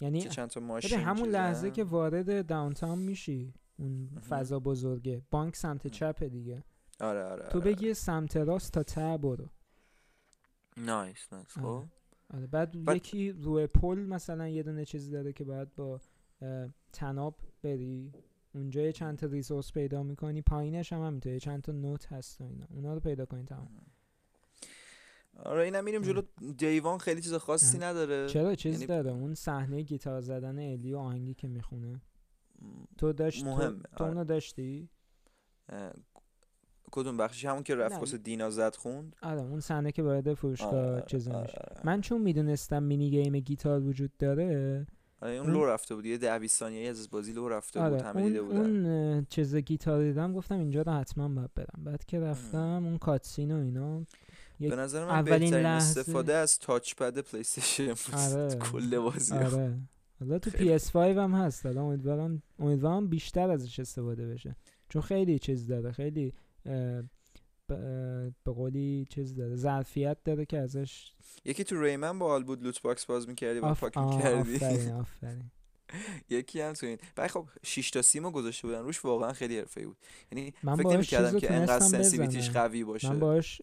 یعنی 0.00 0.22
چند 0.22 0.48
تا 0.48 0.60
ماشین 0.60 0.98
همون 0.98 1.28
لحظه 1.28 1.70
که 1.70 1.84
وارد 1.84 2.46
داونتاون 2.46 2.98
میشی 2.98 3.54
اون 3.78 4.08
فضا 4.28 4.60
بزرگه. 4.60 5.22
بانک 5.30 5.56
سمت 5.56 5.86
چپه 5.86 6.28
دیگه. 6.28 6.64
آره 7.00 7.24
آره 7.24 7.48
تو 7.48 7.58
آره. 7.58 7.70
بگی 7.70 7.94
سمت 7.94 8.36
راست 8.36 8.72
تا 8.72 8.82
ته 8.82 9.16
برو. 9.16 9.48
نایس 10.76 11.32
نایس 11.32 11.46
خب. 11.46 11.64
آره. 11.64 11.88
آره 12.34 12.46
بعد 12.46 12.76
یکی 12.96 13.32
روی 13.32 13.66
پل 13.66 13.98
مثلا 13.98 14.48
یه 14.48 14.62
دونه 14.62 14.84
چیزی 14.84 15.10
داره 15.10 15.32
که 15.32 15.44
باید 15.44 15.74
با 15.74 16.00
تناب 16.92 17.34
بری 17.62 18.12
اونجا 18.54 18.80
یه 18.82 18.92
چند 18.92 19.18
تا 19.18 19.26
ریسورس 19.26 19.72
پیدا 19.72 20.02
می‌کنی 20.02 20.42
پایینش 20.42 20.92
هم 20.92 21.02
همینطوره 21.06 21.40
چند 21.40 21.62
تا 21.62 21.72
نوت 21.72 22.12
هست 22.12 22.40
و 22.40 22.44
اینا. 22.44 22.66
اونا 22.70 22.94
رو 22.94 23.00
پیدا 23.00 23.26
کنی 23.26 23.44
تمام. 23.44 23.68
آره 25.36 25.64
اینا 25.64 25.80
میریم 25.80 26.02
جلو. 26.02 26.22
دیوان 26.58 26.98
خیلی 26.98 27.20
چیز 27.20 27.34
خاصی 27.34 27.78
نداره. 27.78 28.28
چرا؟ 28.28 28.54
چیز 28.54 28.72
یعنی... 28.72 28.86
داره. 28.86 29.10
اون 29.10 29.34
صحنه 29.34 29.82
گیتار 29.82 30.20
زدن 30.20 30.58
الی 30.58 30.92
و 30.92 30.98
آهنگی 30.98 31.34
که 31.34 31.48
می‌خونه. 31.48 32.00
تو 32.98 33.12
داشت 33.12 33.44
مهمه. 33.44 33.80
تو, 33.96 34.04
اونو 34.04 34.18
آره. 34.18 34.24
داشتی 34.24 34.88
کدوم 36.92 37.16
بخشی 37.16 37.46
همون 37.46 37.62
که 37.62 37.74
رفت 37.74 37.98
واسه 37.98 38.18
دینا 38.18 38.50
زد 38.50 38.76
خوند؟ 38.76 39.16
آره 39.22 39.40
اون 39.40 39.60
صحنه 39.60 39.92
که 39.92 40.02
باید 40.02 40.34
فروشگاه 40.34 40.74
آره 40.74 41.04
چیز 41.06 41.28
آره 41.28 41.38
آره. 41.38 41.80
من 41.84 42.00
چون 42.00 42.20
می‌دونستم 42.20 42.82
مینی 42.82 43.10
گیم 43.10 43.38
گیتار 43.38 43.80
وجود 43.80 44.16
داره 44.18 44.86
اون 45.22 45.50
لو 45.50 45.64
رفته 45.64 45.94
بود 45.94 46.06
یه 46.06 46.18
ده 46.18 46.38
20 46.38 46.58
ثانیه 46.58 46.90
از 46.90 47.10
بازی 47.10 47.32
لو 47.32 47.48
رفته 47.48 47.80
آره 47.80 47.90
بود 47.90 48.02
همه 48.02 48.16
اون 48.16 48.28
دیده 48.28 48.42
بودن. 48.42 48.86
اون 48.86 49.26
چیز 49.30 49.56
گیتار 49.56 50.02
دیدم 50.02 50.32
گفتم 50.32 50.58
اینجا 50.58 50.82
رو 50.82 50.92
حتما 50.92 51.28
باید 51.28 51.54
برم. 51.54 51.84
بعد 51.84 52.04
که 52.04 52.20
رفتم 52.20 52.86
اون 52.86 52.98
کاتسین 52.98 53.52
و 53.52 53.56
اینا 53.56 54.06
به 54.60 54.76
نظر 54.76 55.04
من 55.04 55.10
اولین 55.10 55.54
لحظه... 55.54 56.00
استفاده 56.00 56.34
از 56.34 56.58
touchpad 56.58 57.18
پلی 57.18 57.40
استیشن 57.40 57.94
آره. 58.12 58.54
کل 58.54 58.98
بازی 58.98 59.34
آره. 59.34 59.78
حالا 60.20 60.38
تو 60.38 60.50
PS5 60.50 60.96
هم 60.96 61.34
هست. 61.34 61.66
حالا 61.66 61.82
امیدوارم 61.82 62.42
امیدوارم 62.58 63.08
بیشتر 63.08 63.50
ازش 63.50 63.80
استفاده 63.80 64.26
بشه. 64.26 64.56
چون 64.88 65.02
خیلی 65.02 65.38
چیز 65.38 65.66
داره 65.66 65.92
خیلی 65.92 66.32
به 68.44 68.52
قولی 68.52 69.06
چیز 69.10 69.34
داره 69.34 69.56
ظرفیت 69.56 70.16
داره 70.24 70.44
که 70.44 70.58
ازش 70.58 71.12
یکی 71.44 71.64
تو 71.64 71.82
Rayman 71.82 72.18
با 72.18 72.40
بود 72.40 72.62
loot 72.62 72.82
box 72.82 73.06
باز 73.06 73.28
می‌کردی 73.28 73.60
با 73.60 73.74
پاکین 73.74 74.20
کردی 74.20 74.56
آفرین 74.56 74.92
آفرین. 75.00 75.50
یکی 76.30 76.60
هم 76.60 76.72
تو 76.72 76.86
این. 76.86 76.98
بعد 77.16 77.30
خب 77.30 77.48
6 77.62 77.90
تا 77.90 78.02
سیم 78.02 78.19
رو 78.19 78.30
گذاشته 78.30 78.68
بودن 78.68 78.80
روش 78.80 79.04
واقعا 79.04 79.32
خیلی 79.32 79.58
حرفه‌ای 79.58 79.86
بود. 79.86 79.96
یعنی 80.32 80.54
من 80.62 80.76
فکر 80.76 80.88
نمی‌کردم 80.88 81.38
که 81.38 81.52
انقدر 81.52 81.86
sensitivity 81.86 82.40
ش 82.40 82.50
قوی 82.50 82.84
باشه. 82.84 83.08
من 83.08 83.18
باش 83.18 83.62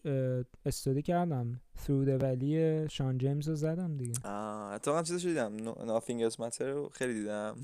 استودی 0.66 1.02
کردم. 1.02 1.60
Through 1.78 2.04
the 2.04 2.22
Valley 2.22 2.88
شان 2.88 3.18
جیمز 3.18 3.48
رو 3.48 3.54
زدم 3.54 3.96
دیگه. 3.96 4.14
آه 4.24 4.78
تو 4.78 4.94
هم 4.94 5.02
چیزش 5.04 5.24
دیدم. 5.24 5.56
Nothing 5.86 6.22
Else 6.22 6.40
Matters 6.40 6.70
رو 6.70 6.88
خیلی 6.88 7.14
دیدم. 7.14 7.56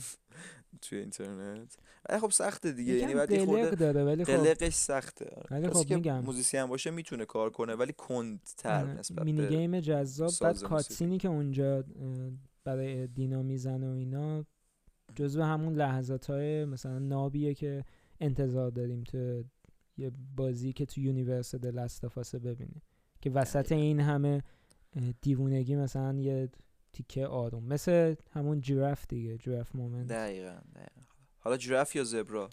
توی 0.83 0.99
اینترنت. 0.99 1.77
ولی 2.09 2.21
خب 2.21 2.31
سخته 2.31 2.73
دیگه. 2.73 2.95
یعنی 2.95 3.15
بعد 3.15 3.31
یه 3.31 3.45
خورده 3.45 3.77
داره 3.77 4.05
ولی 4.05 4.25
خب 4.25 4.33
قلقش 4.33 4.75
سخته. 4.75 5.43
ولی 5.51 5.69
خب 5.69 5.95
میگم. 5.95 6.21
musician 6.21 6.67
باشه 6.67 6.91
می‌تونه 6.91 7.25
کار 7.25 7.51
کنه 7.51 7.75
ولی 7.75 7.93
کندتر 7.93 8.87
نسبت 8.87 9.25
mini 9.25 9.47
game 9.47 9.81
جذاب 9.81 10.31
بعد 10.41 10.63
cutscene 10.63 11.12
ی 11.12 11.19
که 11.19 11.29
اونجا 11.29 11.85
برای 12.65 13.07
دینا 13.07 13.43
می‌زنه 13.43 13.89
و 13.89 13.95
اینا 13.95 14.45
جزو 15.15 15.43
همون 15.43 15.75
لحظات 15.75 16.31
های 16.31 16.65
مثلا 16.65 16.99
نابیه 16.99 17.55
که 17.55 17.85
انتظار 18.21 18.71
داریم 18.71 19.05
تو 19.05 19.45
یه 19.97 20.11
بازی 20.37 20.73
که 20.73 20.87
تو 20.87 21.01
یونیورس 21.01 21.55
دلستافاسه 21.55 22.39
ببینیم. 22.39 22.83
که 23.21 23.31
وسط 23.31 23.73
این 23.73 24.01
همه 24.01 24.43
دیوونگی 25.21 25.77
مثلا 25.77 26.19
یه 26.19 26.49
تیکه 26.97 27.27
آروم. 27.27 27.65
مثل 27.65 28.15
همون 28.33 28.61
giraffe 28.61 29.07
دیگه 29.09 29.39
giraffe 29.39 29.77
moment. 29.77 30.07
دقیقا 30.07 30.59
دقیقا. 30.75 31.03
حالا 31.39 31.57
giraffe 31.57 31.97
یا 31.97 32.05
zebra؟ 32.05 32.51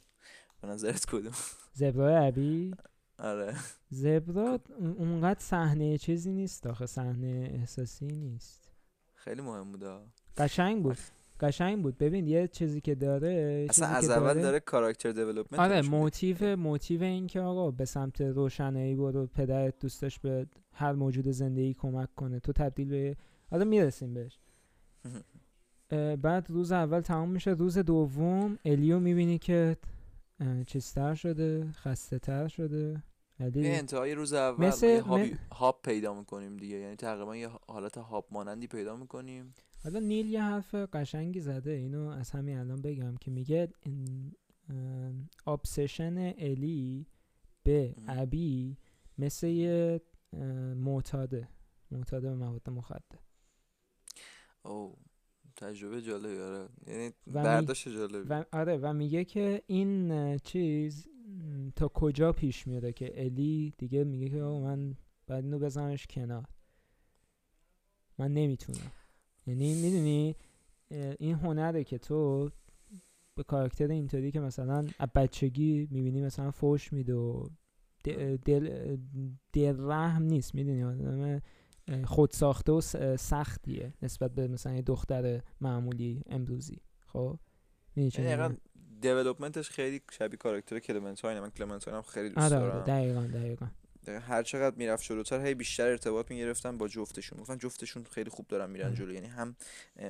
به 0.61 0.67
نظرت 0.67 1.05
کدوم؟ 1.05 1.33
zebra 1.73 2.17
ابی؟ 2.17 2.75
آره. 3.19 3.55
zebra 3.89 4.59
اونقدر 4.97 5.39
صحنه 5.39 5.97
چیزی 5.97 6.31
نیست 6.31 6.67
آخه 6.67 6.85
صحنه 6.85 7.49
احساسی 7.53 8.05
نیست. 8.05 8.71
خیلی 9.13 9.41
مهم 9.41 9.71
بوده 9.71 9.99
قشنگ 10.37 10.83
بود. 10.83 10.97
قشنگ 11.39 11.83
بود. 11.83 11.97
ببین 11.97 12.27
یه 12.27 12.47
چیزی 12.47 12.81
که 12.81 12.95
داره 12.95 13.65
اصلا 13.69 13.87
از 13.87 14.09
اول 14.09 14.27
داره, 14.27 14.41
داره 14.41 14.59
کاراکتر 14.59 15.11
دیولپمنت 15.11 15.59
آره 15.59 15.81
موتیو 15.81 16.55
موتیو 16.55 17.03
این 17.03 17.27
که 17.27 17.41
آقا 17.41 17.71
به 17.71 17.85
سمت 17.85 18.21
روشنایی 18.21 18.95
برو 18.95 19.27
پدرت 19.27 19.79
دوستش 19.79 20.19
به 20.19 20.47
هر 20.73 20.93
موجود 20.93 21.27
زندگی 21.27 21.73
کمک 21.73 22.15
کنه. 22.15 22.39
تو 22.39 22.53
تبدیل 22.53 22.89
به 22.89 23.15
حالا 23.53 23.65
می‌رسیم 23.65 24.13
بهش. 24.13 24.39
بعد 26.21 26.51
روز 26.51 26.71
اول 26.71 27.01
تمام 27.01 27.29
میشه. 27.29 27.51
روز 27.51 27.77
دوم 27.77 28.57
الیو 28.65 28.99
می‌بینی 28.99 29.37
که 29.37 29.77
چیزتر 30.67 31.13
شده 31.13 31.71
خسته 31.71 32.19
تر 32.19 32.47
شده 32.47 33.03
علی 33.39 33.67
انتهای 33.67 34.15
روز 34.15 34.33
اول 34.33 34.67
مثل 34.67 34.99
هابی... 34.99 35.35
هاب 35.51 35.79
پیدا 35.83 36.13
می‌کنیم 36.13 36.57
دیگه. 36.57 36.75
یعنی 36.75 36.95
تقریبا 36.95 37.35
یه 37.35 37.49
حالت 37.67 37.97
هاب 37.97 38.27
مانندی 38.31 38.67
پیدا 38.67 38.95
می‌کنیم. 38.95 39.53
حالا 39.83 39.99
نیل 39.99 40.25
یه 40.25 40.41
حرف 40.41 40.75
قشنگی 40.75 41.39
زده. 41.39 41.71
اینو 41.71 42.07
از 42.07 42.31
همین 42.31 42.57
الان 42.57 42.81
بگم 42.81 43.15
که 43.15 43.31
میگه 43.31 43.69
ابسشن 45.47 46.33
الی 46.37 47.07
به 47.63 47.95
ابی 48.07 48.77
مثل 49.17 49.47
یه 49.47 50.01
معتاده. 50.75 51.47
معتاده 51.91 52.29
به 52.29 52.35
مواد 52.35 52.69
مخدر. 52.69 53.22
او 54.65 54.95
تجربه 55.55 56.01
جالبی 56.01 56.39
آره. 56.39 56.69
یعنی 56.87 57.11
برداشت 57.27 57.89
جالبی. 57.89 58.27
و 58.29 58.45
آره 58.51 58.77
و 58.77 58.93
میگه 58.93 59.25
که 59.25 59.61
این 59.67 60.37
چیز 60.37 61.07
تا 61.75 61.87
کجا 61.87 62.31
پیش 62.31 62.67
میاده 62.67 62.93
که 62.93 63.25
الی 63.25 63.73
دیگه 63.77 64.03
میگه 64.03 64.29
که 64.29 64.35
من 64.35 64.95
باید 65.27 65.43
اینو 65.45 65.59
بزنمش 65.59 66.07
کنار. 66.07 66.45
من 68.17 68.33
نمی‌تونم. 68.33 68.91
یعنی 69.47 69.73
می‌دونی 69.73 70.35
این 71.19 71.35
هنره 71.35 71.83
که 71.83 71.97
تو 71.97 72.49
به 73.35 73.43
کاراکتر 73.43 73.87
اینطوری 73.87 74.31
که 74.31 74.39
مثلا 74.39 74.87
بچگی 75.15 75.87
می‌بینی 75.91 76.21
مثلا 76.21 76.51
فوش 76.51 76.93
میده 76.93 77.13
و 77.13 77.47
دل, 78.03 78.37
دل 79.53 79.75
رحم 79.79 80.23
نیست 80.23 80.55
می‌دونی؟ 80.55 81.41
خود 82.05 82.31
ساخته 82.31 82.71
و 82.71 82.81
سختیه 83.17 83.93
نسبت 84.01 84.31
به 84.31 84.47
مثلا 84.47 84.73
یه 84.73 84.81
دختر 84.81 85.41
معمولی 85.61 86.23
امروزی. 86.29 86.81
خب؟ 87.07 87.39
یعنی 87.95 88.57
development 89.01 89.59
ش 89.59 89.69
خیلی 89.69 90.01
شبیه 90.11 90.37
کاراکتر 90.37 90.79
کلمنتاین 90.79 91.39
من 91.39 91.49
کلمنتاین 91.49 91.97
هم 91.97 92.03
خیلی 92.03 92.29
دوست 92.29 92.53
آره، 92.53 92.57
آره، 92.57 92.71
دارم. 92.71 92.85
دقیقاً 92.85 93.21
دقیقاً. 93.21 93.67
هر 94.07 94.43
چقدر 94.43 94.75
می‌رفت 94.75 95.03
جلوتر 95.03 95.45
هی 95.45 95.53
بیشتر 95.53 95.87
ارتباط 95.87 96.31
می‌گرفتن 96.31 96.77
با 96.77 96.87
جفتشون. 96.87 97.39
گفتن 97.39 97.57
جفتشون 97.57 98.03
خیلی 98.03 98.29
خوب 98.29 98.47
دارن 98.47 98.69
میرن 98.69 98.93
جلو. 98.93 99.13
یعنی 99.13 99.27
هم 99.27 99.55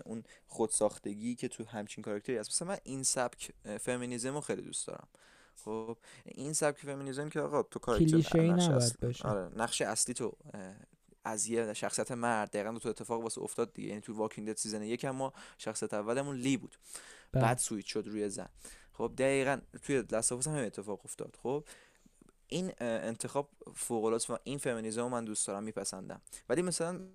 اون 0.05 0.23
خودساختگی 0.47 1.35
که 1.35 1.47
تو 1.47 1.63
همچین 1.65 2.03
کاراکتری 2.03 2.37
هست. 2.37 2.49
مثلا 2.49 2.67
من 2.67 2.77
این 2.83 3.03
سبک 3.03 3.51
فمینیزم 3.79 4.33
رو 4.33 4.41
خیلی 4.41 4.61
دوست 4.61 4.87
دارم. 4.87 5.07
خب 5.55 5.97
این 6.25 6.53
سبک 6.53 6.77
فمینیزم 6.77 7.29
که 7.29 7.39
آقا 7.39 7.63
تو 7.63 7.79
کاراکتر 7.79 8.17
آره 9.23 9.49
نقش 9.55 9.81
اصلی 9.81 10.13
تو 10.13 10.37
از 11.23 11.47
یه 11.47 11.73
شخصیت 11.73 12.11
مرد 12.11 12.49
دقیقا 12.49 12.79
تو 12.79 12.89
اتفاق 12.89 13.21
واسه 13.21 13.41
افتاد 13.41 13.73
دیگه. 13.73 13.89
یعنی 13.89 14.01
تو 14.01 14.13
Walking 14.13 14.49
Dead 14.49 14.57
season 14.57 14.83
یک 14.83 15.05
ما 15.05 15.33
شخصیت 15.57 15.93
اولمون 15.93 16.35
لی 16.35 16.57
بود. 16.57 16.75
بله. 17.31 17.43
بعد 17.43 17.57
سویت 17.57 17.85
شد 17.85 18.07
روی 18.07 18.29
زن. 18.29 18.49
خب 18.93 19.13
دقیقا 19.17 19.61
توی 19.81 20.03
لستافوس 20.11 20.47
هم 20.47 20.55
اتفاق 20.55 21.01
افتاد. 21.05 21.37
خب 21.43 21.67
این 22.47 22.73
انتخاب 22.79 23.49
فوق 23.75 24.29
و 24.29 24.37
این 24.43 24.57
فمینیزم 24.57 25.07
من 25.07 25.25
دوست 25.25 25.47
دارم 25.47 25.63
میپسندم. 25.63 26.21
ولی 26.49 26.61
مثلا 26.61 27.07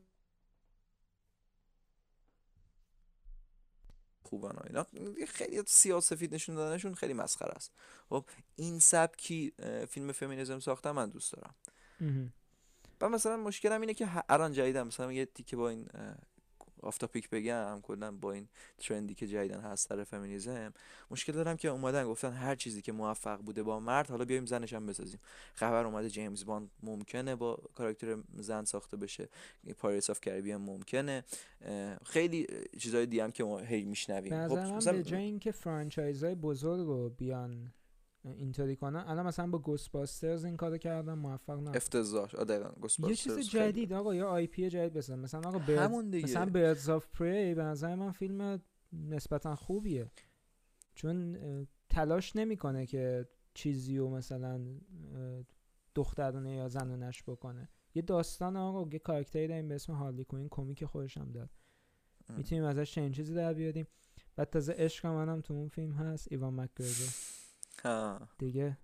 خوبن 4.22 4.56
و 4.56 4.60
اینا. 4.66 4.86
خیلی 5.26 5.62
سیاسفید 5.66 6.34
نشون 6.34 6.54
دادنشون 6.54 6.94
خیلی 6.94 7.12
مسخره 7.12 7.52
است. 7.52 7.72
خب 8.08 8.24
این 8.56 8.78
سبکی 8.78 9.52
فیلم 9.88 10.12
فمینیزم 10.12 10.60
ساختم 10.60 10.90
من 10.90 11.10
دوست 11.10 11.32
دارم. 11.32 11.54
و 13.00 13.08
مثلا 13.08 13.36
مشکلم 13.36 13.80
اینه 13.80 13.94
که 13.94 14.08
الان 14.28 14.52
جدیدم 14.52 14.86
مثلا 14.86 15.12
یه 15.12 15.26
تیکه 15.26 15.56
با 15.56 15.68
این 15.68 15.88
off 16.82 16.98
topic 16.98 17.30
بگم 17.30 17.80
کلا 17.82 18.12
با 18.12 18.32
این 18.32 18.48
trend 18.78 19.08
ی 19.08 19.14
که 19.14 19.26
جدیدن 19.26 19.60
هست 19.60 19.88
سر 19.88 20.04
فمینیزم 20.04 20.72
مشکل 21.10 21.32
دارم 21.32 21.56
که 21.56 21.68
اومدن 21.68 22.04
گفتن 22.04 22.32
هر 22.32 22.54
چیزی 22.54 22.82
که 22.82 22.92
موفق 22.92 23.38
بوده 23.38 23.62
با 23.62 23.80
مرد 23.80 24.10
حالا 24.10 24.24
بیایم 24.24 24.46
زنش 24.46 24.72
هم 24.72 24.86
بسازیم. 24.86 25.20
خبر 25.54 25.84
اومده 25.84 26.08
جیمز 26.10 26.44
باند 26.44 26.70
ممکنه 26.82 27.36
با 27.36 27.58
کاراکتر 27.74 28.16
زن 28.36 28.64
ساخته 28.64 28.96
بشه 28.96 29.28
Pirates 29.78 30.10
of 30.10 30.20
the 30.20 30.30
Caribbean 30.30 30.60
ممکنه. 30.60 31.24
خیلی 32.04 32.46
چیزای 32.78 33.06
دیگه 33.06 33.24
هم 33.24 33.30
که 33.30 33.44
ما 33.44 33.58
هی 33.58 33.84
میشنویم. 33.84 34.48
خب 34.48 34.58
مثلا 34.58 34.92
به 34.92 35.02
جای 35.02 35.22
اینکه 35.22 35.50
franchise 35.50 36.19
های 36.19 36.34
بزرگ 36.34 36.86
رو 36.86 37.08
بیان 37.08 37.72
اینطوری 38.24 38.76
کنن. 38.76 39.04
الان 39.06 39.26
مثلا 39.26 39.46
با 39.46 39.58
Ghostbusters 39.58 40.44
این 40.44 40.56
کارو 40.56 40.78
کردن 40.78 41.14
موفق 41.14 41.60
نه 41.60 41.76
افتضاح. 41.76 42.30
دقیقاً 42.30 42.70
یه 43.08 43.14
چیز 43.14 43.38
جدید 43.38 43.92
آقا 43.92 44.14
یا 44.14 44.28
IP 44.28 44.68
جدید 44.68 44.92
بزن. 44.92 45.18
مثلا 45.18 45.48
آقا 45.48 45.58
Bird... 45.58 45.92
مثلا 46.24 46.46
Birds 46.46 46.88
of 46.88 47.06
Prey 47.06 47.54
به 47.54 47.62
نظر 47.62 47.94
من 47.94 48.12
فیلم 48.12 48.62
نسبتا 48.92 49.56
خوبیه. 49.56 50.10
چون 50.94 51.38
تلاش 51.90 52.36
نمی‌کنه 52.36 52.86
که 52.86 53.28
چیزی 53.54 53.98
رو 53.98 54.10
مثلا 54.10 54.60
دخترانه 55.94 56.52
یا 56.52 56.68
زنانش 56.68 57.22
بکنه. 57.22 57.68
یه 57.94 58.02
داستان 58.02 58.56
آقا 58.56 58.88
یه 58.92 58.98
کاراکتری 58.98 59.48
داریم 59.48 59.68
به 59.68 59.74
اسم 59.74 59.92
هارلی 59.92 60.24
کوین 60.24 60.48
کمیک 60.48 60.84
خودش 60.84 61.18
هم 61.18 61.32
داره. 61.32 61.50
می‌تونیم 62.36 62.64
ازش 62.64 62.92
چنین 62.92 63.12
چیزی 63.12 63.34
در 63.34 63.54
بیاریم. 63.54 63.86
بعد 64.36 64.50
تازه 64.50 64.74
عشق 64.78 65.06
منم 65.06 65.40
تو 65.40 65.54
اون 65.54 65.68
فیلم 65.68 65.92
هست 65.92 66.28
ایوان 66.30 66.54
مکگرگر 66.54 67.12
دیگه. 68.38 68.78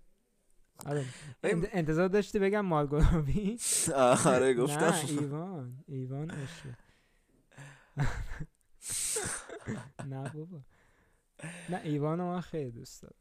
آره. 0.85 1.05
انتظار 1.43 2.07
داشتی 2.07 2.39
بگم 2.39 2.65
مارگو 2.65 2.95
روبی 2.95 3.57
آره 4.25 4.53
گفتم. 4.53 4.79
نه 4.79 5.05
ایوان. 5.09 5.83
ایوان 5.87 6.31
عشقه. 6.31 6.77
نه 10.09 10.29
بابا. 10.29 10.61
نه 11.69 11.81
ایوان 11.83 12.21
من 12.21 12.41
خیلی 12.41 12.71
دوست 12.71 13.01
دارم. 13.01 13.15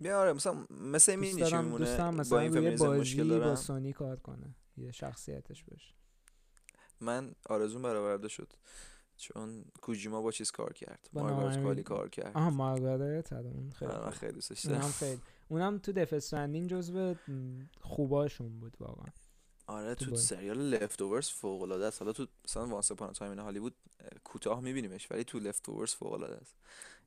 بیا 0.00 0.20
آره 0.20 0.32
مثلا 0.32 0.66
مثل 0.70 1.16
می 1.16 1.30
دوست 1.30 1.40
دارم 1.52 1.78
دوست 1.78 1.96
دارم 1.98 2.14
مثلا 2.14 2.38
با 2.38 2.58
این 2.58 2.76
بازی 2.76 3.38
با 3.38 3.56
سونی 3.56 3.92
کار 3.92 4.16
کنه. 4.16 4.54
یه 4.76 4.92
شخصیتش 4.92 5.64
باشه. 5.64 5.94
من 7.00 7.34
آرزون 7.46 7.82
برآورده 7.82 8.28
شد. 8.28 8.52
چون 9.20 9.64
کوجیما 9.82 10.22
با 10.22 10.30
چیز 10.30 10.50
کار 10.50 10.72
کرد. 10.72 11.08
مارگارت 11.12 11.62
کالی 11.62 11.82
کار 11.82 12.08
کرد. 12.08 12.36
آها 12.36 12.50
مارگارت؟ 12.50 13.32
اون 13.32 13.70
خیلی 13.70 13.90
آره 13.90 14.10
خیلی 14.10 14.32
دوستش 14.32 14.66
اونم 14.66 14.80
خیلی. 14.80 15.20
اونم 15.48 15.78
تو 15.78 15.92
Death 15.92 16.20
Stranding 16.20 16.70
جزو 16.70 17.14
خوباشون 17.80 18.60
بود 18.60 18.76
واقعا. 18.80 19.12
آره 19.66 19.94
تو, 19.94 20.04
تو 20.04 20.16
سریال 20.16 20.58
Leftovers 20.58 21.28
فوق 21.28 21.62
العاده 21.62 21.86
است. 21.86 22.02
حالا 22.02 22.12
تو 22.12 22.26
مثلا 22.44 22.66
Once 22.66 22.90
Upon 22.92 23.12
a 23.12 23.16
Time 23.16 23.30
in 23.30 23.40
Hollywood 23.40 23.74
کوتاه 24.24 24.60
میبینیمش 24.60 25.10
ولی 25.10 25.24
تو 25.24 25.38
Leftovers 25.38 25.94
فوق 25.94 26.12
العاده 26.12 26.36
است 26.36 26.56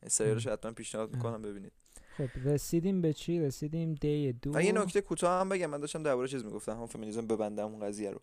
سریالش 0.08 0.47
حتما 0.47 0.71
پیشنهاد 0.71 1.15
می‌کنم 1.15 1.41
ببینید. 1.41 1.73
خب 2.17 2.30
رسیدیم 2.45 3.02
به 3.02 3.13
چی؟ 3.13 3.39
رسیدیم 3.39 3.93
day 3.93 4.34
دو. 4.34 4.62
یه 4.62 4.71
نکته 4.71 5.02
کوتاه 5.02 5.39
هم 5.39 5.49
بگم 5.49 5.65
من 5.65 5.80
داشتم 5.80 6.04
درباره 6.04 6.28
چیز 6.28 6.45
می‌گفتم 6.45 6.71
هم 6.71 6.88
فمینیسم 6.88 7.28
ببندم 7.28 7.65
اون 7.65 7.80
قضیه 7.80 8.12
رو. 8.12 8.21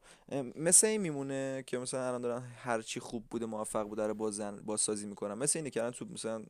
مثل 0.57 0.87
این 0.87 1.01
میمونه 1.01 1.65
که 1.67 1.79
مثلا 1.79 2.09
الان 2.09 2.23
دارن 2.23 2.43
هر 2.57 2.83
چی 2.83 3.01
خوب 3.01 3.25
بوده 3.31 3.47
موفق 3.47 3.89
بوده 3.89 4.07
رو 4.07 4.15
با 4.15 4.31
زن 4.31 4.57
بازسازی 4.57 5.07
می‌کنن. 5.07 5.35
مثل 5.35 5.59
اینه 5.59 5.71
که 5.71 5.81
الان 5.81 5.93
تو 5.93 6.07
مثلا 6.13 6.43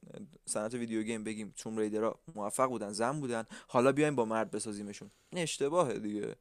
صنعت 0.46 0.74
video 0.74 1.02
game 1.02 1.24
بگیم 1.24 1.52
Tomb 1.56 1.78
Raider 1.78 2.12
ها 2.12 2.18
موفق 2.34 2.68
بودن 2.68 2.92
زن 2.92 3.20
بودن 3.20 3.44
حالا 3.68 3.92
بیایم 3.92 4.14
با 4.14 4.24
مرد 4.24 4.50
بسازیمشون. 4.50 5.10
این 5.30 5.42
اشتباهه 5.42 5.98
دیگه. 5.98 6.34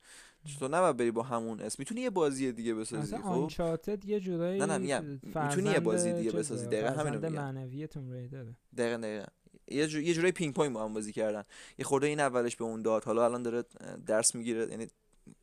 تو 0.59 0.67
نباید 0.67 0.97
بری 0.97 1.11
با 1.11 1.23
همون 1.23 1.61
اسم. 1.61 1.75
می‌تونی 1.79 2.01
یه 2.01 2.09
بازی 2.09 2.51
دیگه 2.51 2.73
بسازی 2.73 3.17
خب؟ 3.17 3.25
Uncharted 3.25 4.05
یه 4.05 4.19
جورایی 4.19 4.59
نه 4.59 4.65
نه 4.65 5.19
می‌تونی 5.23 5.69
یه 5.69 5.79
بازی 5.79 6.13
دیگه 6.13 6.31
بسازی. 6.31 6.67
دقیقاً 6.67 6.89
همین 6.89 7.13
رو 7.13 7.29
میگم 7.29 7.43
معنوی 7.43 7.87
Tomb 7.87 8.11
Raider 8.11 8.45
دقیقاً 8.77 8.97
دقیقاً. 8.97 9.25
یه 9.67 9.87
جو... 9.87 10.01
یه 10.01 10.13
جورای 10.13 10.31
پینگ 10.31 10.53
پونگ 10.53 10.73
با 10.73 10.83
هم 10.83 10.93
بازی 10.93 11.13
کردن. 11.13 11.43
یه 11.77 11.85
خورده 11.85 12.07
این 12.07 12.19
اولش 12.19 12.55
به 12.55 12.63
اون 12.65 12.81
داد. 12.81 13.03
حالا 13.03 13.25
الان 13.25 13.43
داره 13.43 13.63
درس 14.05 14.35
می‌گیره 14.35 14.67
یعنی 14.69 14.87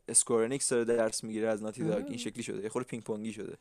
Square 0.08 0.44
Enix 0.44 0.68
داره 0.68 0.84
درس 0.84 1.24
می‌گیره 1.24 1.48
از 1.48 1.62
Naughty 1.62 1.84
Dog 1.84 2.04
این 2.04 2.16
شکلی 2.16 2.42
شده. 2.42 2.62
یه 2.62 2.68
خورده 2.68 2.88
پینگ 2.88 3.02
پونگی 3.02 3.32
شده. 3.32 3.56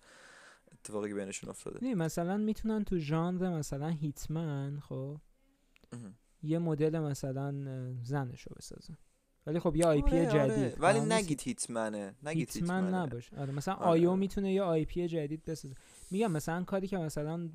اتفاقی 0.72 1.10
که 1.10 1.16
بینشون 1.16 1.50
افتاده. 1.50 1.80
نه 1.82 1.96
مثلا 1.96 2.38
می‌تونن 2.38 2.84
تو 2.84 2.98
ژانر 2.98 3.50
مثلا 3.50 3.88
Hitman 3.88 4.80
خب؟ 4.80 5.18
یه 6.44 6.60
مدل 6.60 7.00
مثلا 7.00 7.54
زنشو 8.04 8.56
بسازن. 8.58 8.98
ولی 9.48 9.60
خب 9.60 9.76
یه 9.76 9.86
IP 9.86 10.20
آره، 10.20 10.26
جدید. 10.26 10.64
آره. 10.64 10.76
ولی 10.80 11.00
نگید 11.00 11.42
Hitman 11.42 12.05
ه 12.05 12.16
نگید 12.24 12.52
Hitman 12.54 12.94
نباش 12.94 13.34
آره 13.34 13.54
مثلا 13.54 13.74
آره. 13.74 13.88
IO 13.88 14.16
می‌تونه 14.16 14.54
یه 14.54 14.62
IP 14.62 15.08
جدید 15.08 15.46
بسازه. 15.46 15.76
میگم 16.12 16.32
مثلا 16.32 16.64
کاری 16.64 16.88
که 16.88 16.98
مثلا 16.98 17.50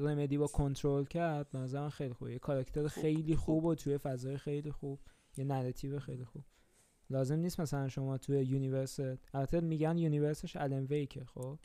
Remedy 0.00 0.38
با 0.38 0.46
کنترل 0.46 1.04
کرد 1.04 1.56
مثلا 1.56 1.90
خیلی 1.90 2.14
خوبه. 2.14 2.32
یه 2.32 2.38
کاراکتر 2.38 2.88
خیلی 2.88 3.36
خوب. 3.36 3.64
و 3.64 3.74
توی 3.74 3.98
فضای 3.98 4.36
خیلی 4.36 4.70
خوب. 4.70 5.00
یه 5.36 5.44
narrative 5.44 5.98
خیلی 5.98 6.24
خوب. 6.24 6.44
لازم 7.10 7.34
نیست 7.34 7.60
مثلا 7.60 7.88
شما 7.88 8.18
توی 8.18 8.44
universe 8.44 9.00
البته 9.34 9.60
میگن 9.60 9.98
universe 9.98 10.44
ش 10.44 10.56
Alan 10.56 10.84
Wake 10.84 11.16
ه 11.16 11.24
خب. 11.24 11.58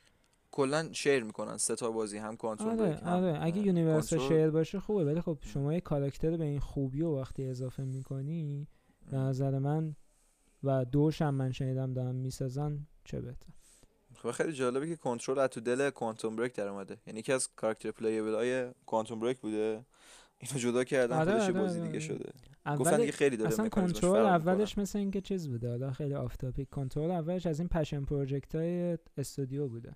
کلا 0.51 0.89
share 0.91 1.23
می‌کنن. 1.23 1.57
سه 1.57 1.75
تا 1.75 1.91
بازی 1.91 2.17
هم 2.17 2.37
کنترل 2.37 2.67
آره 2.67 2.99
آره. 2.99 3.39
اگه 3.41 3.61
universe 3.61 4.13
share 4.13 4.49
باشه 4.49 4.79
خوبه 4.79 5.05
ولی 5.05 5.21
خب 5.21 5.37
شما 5.41 5.73
یه 5.73 5.81
کاراکتر 5.81 6.37
به 6.37 6.43
این 6.43 6.59
خوبی 6.59 7.01
و 7.01 7.15
وقتی 7.19 7.45
اضافه 7.45 7.83
می‌کنی 7.83 8.67
به 9.11 9.17
نظر 9.17 9.59
من 9.59 9.95
و 10.63 10.85
دوش 10.85 11.21
هم 11.21 11.35
من 11.35 11.51
شنیدم 11.51 11.93
دارم 11.93 12.15
می‌سازن 12.15 12.87
چه 13.05 13.21
بهتر. 13.21 13.53
خب 14.21 14.31
خیلی 14.31 14.53
جالبه 14.53 14.87
که 14.87 14.95
کنترل 14.95 15.39
از 15.39 15.49
تو 15.49 15.61
دل 15.61 15.89
Quantum 15.89 16.35
Break 16.35 16.53
در 16.53 16.67
اومده. 16.67 16.97
یعنی 17.07 17.19
یکی 17.19 17.33
از 17.33 17.49
کاراکتر 17.55 17.91
playable 17.91 18.35
های 18.35 18.71
Quantum 18.85 19.19
Break 19.19 19.39
بوده. 19.39 19.85
اینو 20.39 20.57
جدا 20.57 20.83
کردن 20.83 21.17
آره 21.17 21.31
خودش 21.31 21.43
آره 21.43 21.53
بازی 21.53 21.79
آره. 21.79 21.87
دیگه 21.87 21.99
شده. 21.99 22.29
گفتن 22.79 22.97
دیگه 22.97 23.11
خیلی 23.11 23.37
داره 23.37 23.51
اصلا 23.51 23.69
کنترل 23.69 24.25
اولش 24.25 24.77
مثل 24.77 24.99
اینکه 24.99 25.21
چیز 25.21 25.49
بوده. 25.49 25.69
حالا 25.69 25.91
خیلی 25.91 26.13
off 26.13 26.35
topic 26.35 26.69
Control 26.69 27.11
اولش 27.11 27.45
از 27.45 27.59
این 27.59 27.69
passion 27.69 28.05
project 28.05 28.55
های 28.55 28.97
استودیو 29.17 29.67
بوده. 29.67 29.95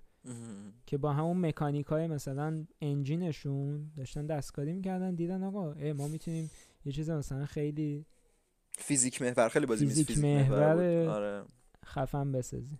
که 0.86 0.98
با 0.98 1.12
همون 1.12 1.46
مکانیک 1.46 1.86
های 1.86 2.06
مثلا 2.06 2.66
engine 2.80 3.46
شون 3.46 3.90
داشتن 3.96 4.26
دستکاری 4.26 4.72
می‌کردن 4.72 5.14
دیدن 5.14 5.42
آقا 5.42 5.74
ما 5.92 6.08
می‌تونیم 6.08 6.50
یه 6.84 6.92
چیز 6.92 7.10
مثلا 7.10 7.46
خیلی 7.46 8.06
فیزیک 8.78 9.22
محور 9.22 9.48
خیلی 9.48 9.66
بازی 9.66 9.86
فیزیک, 9.86 10.06
فیزیک 10.06 10.24
محور 10.24 11.08
آره. 11.08 11.44
خفن 11.84 12.32
بسازی 12.32 12.78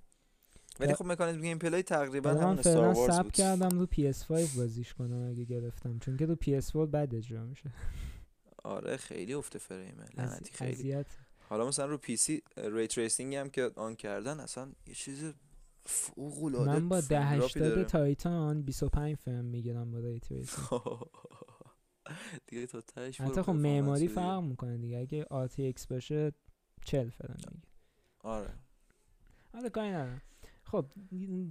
ولی 0.81 0.95
خب 0.95 1.07
مکانیزم 1.07 1.41
gameplay 1.41 1.83
تقریبا 1.83 2.31
همون 2.31 2.59
Star 2.59 2.95
Wars 2.95 3.21
بود. 3.21 3.33
کردم 3.33 3.79
رو 3.79 3.87
PS5 3.87 4.31
بازیش 4.31 4.95
کنم 4.95 5.29
اگه 5.29 5.45
گرفتم 5.45 5.99
چون 5.99 6.17
که 6.17 6.27
رو 6.27 6.35
PS4 6.35 6.77
بد 6.77 7.15
اجرا 7.15 7.45
میشه. 7.45 7.71
آره 8.65 8.97
خیلی 8.97 9.35
افت 9.35 9.59
فریمه 9.59 10.05
لعنتی 10.17 10.53
خیلی. 10.53 11.05
حالا 11.49 11.69
مثلا 11.69 11.87
رو 11.87 11.99
PC 12.17 12.43
ray 12.57 12.87
tracing 12.87 13.35
هم 13.35 13.51
که 13.51 13.71
on 13.77 13.97
کردن 13.97 14.41
اصلا 14.41 14.73
یه 14.87 14.95
چیز 14.95 15.33
فوق 15.87 16.45
العاده 16.45 16.79
من 16.79 16.89
با 16.89 16.97
1080 16.97 17.87
Titan 17.87 18.63
25 18.63 19.17
فریم 19.17 19.45
می‌گیرم 19.45 19.91
با 19.91 19.99
ray 19.99 20.21
tracing. 20.21 20.69
دیگه 22.47 22.67
تو 22.67 22.81
تاش 22.81 23.21
حتی 23.21 23.43
خب 23.43 23.53
معماری 23.53 24.09
فرق 24.09 24.43
می‌کنه 24.43 24.79
دیگه 24.79 24.99
اگه 24.99 25.25
RTX 25.25 25.87
باشه 25.87 26.33
40 26.85 27.09
فریم 27.11 27.37
می‌گیره. 27.53 27.73
آره. 28.19 28.51
آره 29.55 29.71
کاری 29.71 29.89
ندارم. 29.89 30.23
خب 30.67 30.87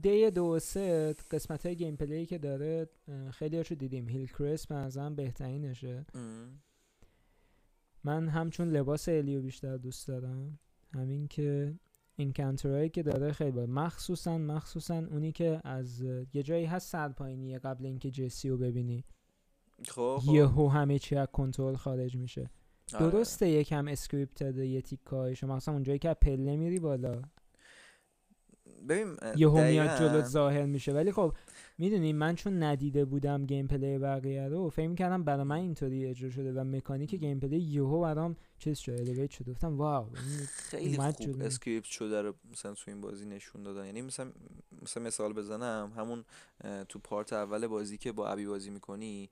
day 0.02 0.32
دو 0.32 0.46
و 0.46 0.60
سه 0.60 1.16
قسمت 1.32 1.66
های 1.66 1.76
gameplay 1.76 2.26
که 2.26 2.38
داره 2.38 2.90
خیلی 3.32 3.58
هاشو 3.58 3.76
دیدیم. 3.76 4.10
هیل 4.10 4.28
کریس 4.28 4.68
به 4.68 5.10
بهترینشه. 5.10 6.06
من 8.04 8.28
همچون 8.28 8.70
لباس 8.70 9.10
الیو 9.10 9.42
بیشتر 9.42 9.78
دوست 9.78 10.08
دارم. 10.08 10.60
همین 10.94 11.28
که 11.28 11.74
این 12.16 12.34
کانترهایی 12.34 12.90
که 12.90 13.04
داره 13.04 13.32
خیلی 13.32 13.52
باید 13.52 13.70
مخصوصا 13.70 14.38
مخصوصا 14.38 14.98
اونی 14.98 15.32
که 15.32 15.62
از 15.64 16.02
یه 16.34 16.44
جایی 16.44 16.66
هست 16.66 16.90
سر 16.90 17.10
پایینیه 17.10 17.60
قبل 17.60 17.86
اینکه 17.86 18.12
جسی 18.12 18.50
رو 18.50 18.58
ببینی. 18.58 19.04
خب, 19.88 20.20
خب. 20.26 20.34
یهو 20.34 20.68
همه 20.68 21.00
چی 21.00 21.16
از 21.16 21.28
کنترل 21.34 21.76
خارج 21.76 22.18
میشه. 22.18 22.50
آره. 22.94 23.10
درسته 23.10 23.50
یکم 23.50 23.88
اسکریپت 23.88 24.40
داده 24.40 24.68
یه 24.68 24.82
تیکای 24.82 25.36
شما 25.36 25.56
مثلا 25.56 25.74
اونجایی 25.74 26.00
که 26.00 26.14
پله 26.14 26.56
میری 26.56 26.80
بالا. 26.80 27.22
ببین 28.90 29.08
یهو 29.36 29.64
میاد 29.64 30.00
جلو 30.00 30.22
ظاهر 30.22 30.66
میشه. 30.66 30.94
ولی 30.94 31.12
خب 31.12 31.34
می‌دونی 31.78 32.14
من 32.14 32.36
چون 32.36 32.64
ندیده 32.64 33.06
بودم 33.06 33.46
gameplay 33.46 33.98
بقیه 33.98 34.48
رو 34.48 34.70
فکر 34.70 34.94
کردم 34.94 35.24
برای 35.24 35.44
من 35.44 35.56
اینطوری 35.56 36.06
اجرا 36.06 36.30
شده 36.30 36.54
و 36.54 36.64
مکانیک 36.64 37.16
gameplay 37.16 37.58
یهو 37.58 38.02
برام 38.02 38.36
چیز 38.66 38.78
شده 38.78 39.00
elevate 39.00 39.32
شده. 39.32 39.52
گفتم 39.52 39.78
wow 39.78 40.10
خیلی 40.48 40.98
خوب 40.98 41.42
script 41.42 41.86
شده 41.86 42.22
رو 42.22 42.34
مثلا 42.52 42.74
تو 42.74 42.92
این 42.92 43.02
بازی 43.02 43.26
نشون 43.26 43.64
دادن. 43.64 43.86
یعنی 43.86 44.02
مثلا 44.02 44.32
مثلا 44.82 45.04
مثال 45.04 45.34
بزنم 45.34 45.94
همون 45.98 46.26
تو 46.90 47.00
part 47.00 47.34
اول 47.34 47.68
بازی 47.68 47.98
که 47.98 48.12
با 48.12 48.28
ابی 48.28 48.46
بازی 48.46 48.70
می‌کنی 48.70 49.30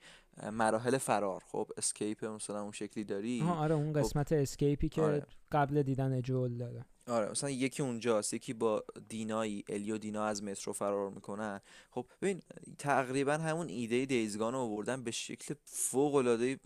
مراحل 0.52 0.98
فرار. 0.98 1.44
خب 1.52 1.72
escape 1.78 2.26
مثلا 2.26 2.62
اون 2.62 2.72
شکلی 2.72 3.04
داری. 3.04 3.42
آره 3.42 3.76
اون 3.76 3.94
خب 3.94 4.00
قسمت 4.00 4.30
خب 4.30 4.42
escape 4.42 4.83
ی 4.83 4.90
که 4.90 5.02
آره. 5.02 5.26
قبل 5.52 5.84
دیدن 5.84 6.22
جول 6.22 6.58
داره. 6.58 6.86
آره 7.08 7.32
مثلا 7.32 7.50
یکی 7.50 7.84
اونجاست 7.84 8.34
یکی 8.34 8.54
با 8.54 8.84
دینایی 9.10 9.64
الی 9.70 9.88
و 9.88 9.98
دینا 9.98 10.26
از 10.26 10.44
مترو 10.44 10.74
فرار 10.74 11.10
می‌کنن. 11.10 11.62
خب 11.92 12.06
ببین 12.22 12.42
تقریبا 12.78 13.34
همون 13.34 13.70
ایده 13.70 14.06
Days 14.06 14.30
Gone 14.30 14.54
رو 14.54 14.60
آوردن 14.60 15.04
به 15.04 15.12
شکل 15.12 15.56
فوق 15.66 16.16
العاده 16.16 16.60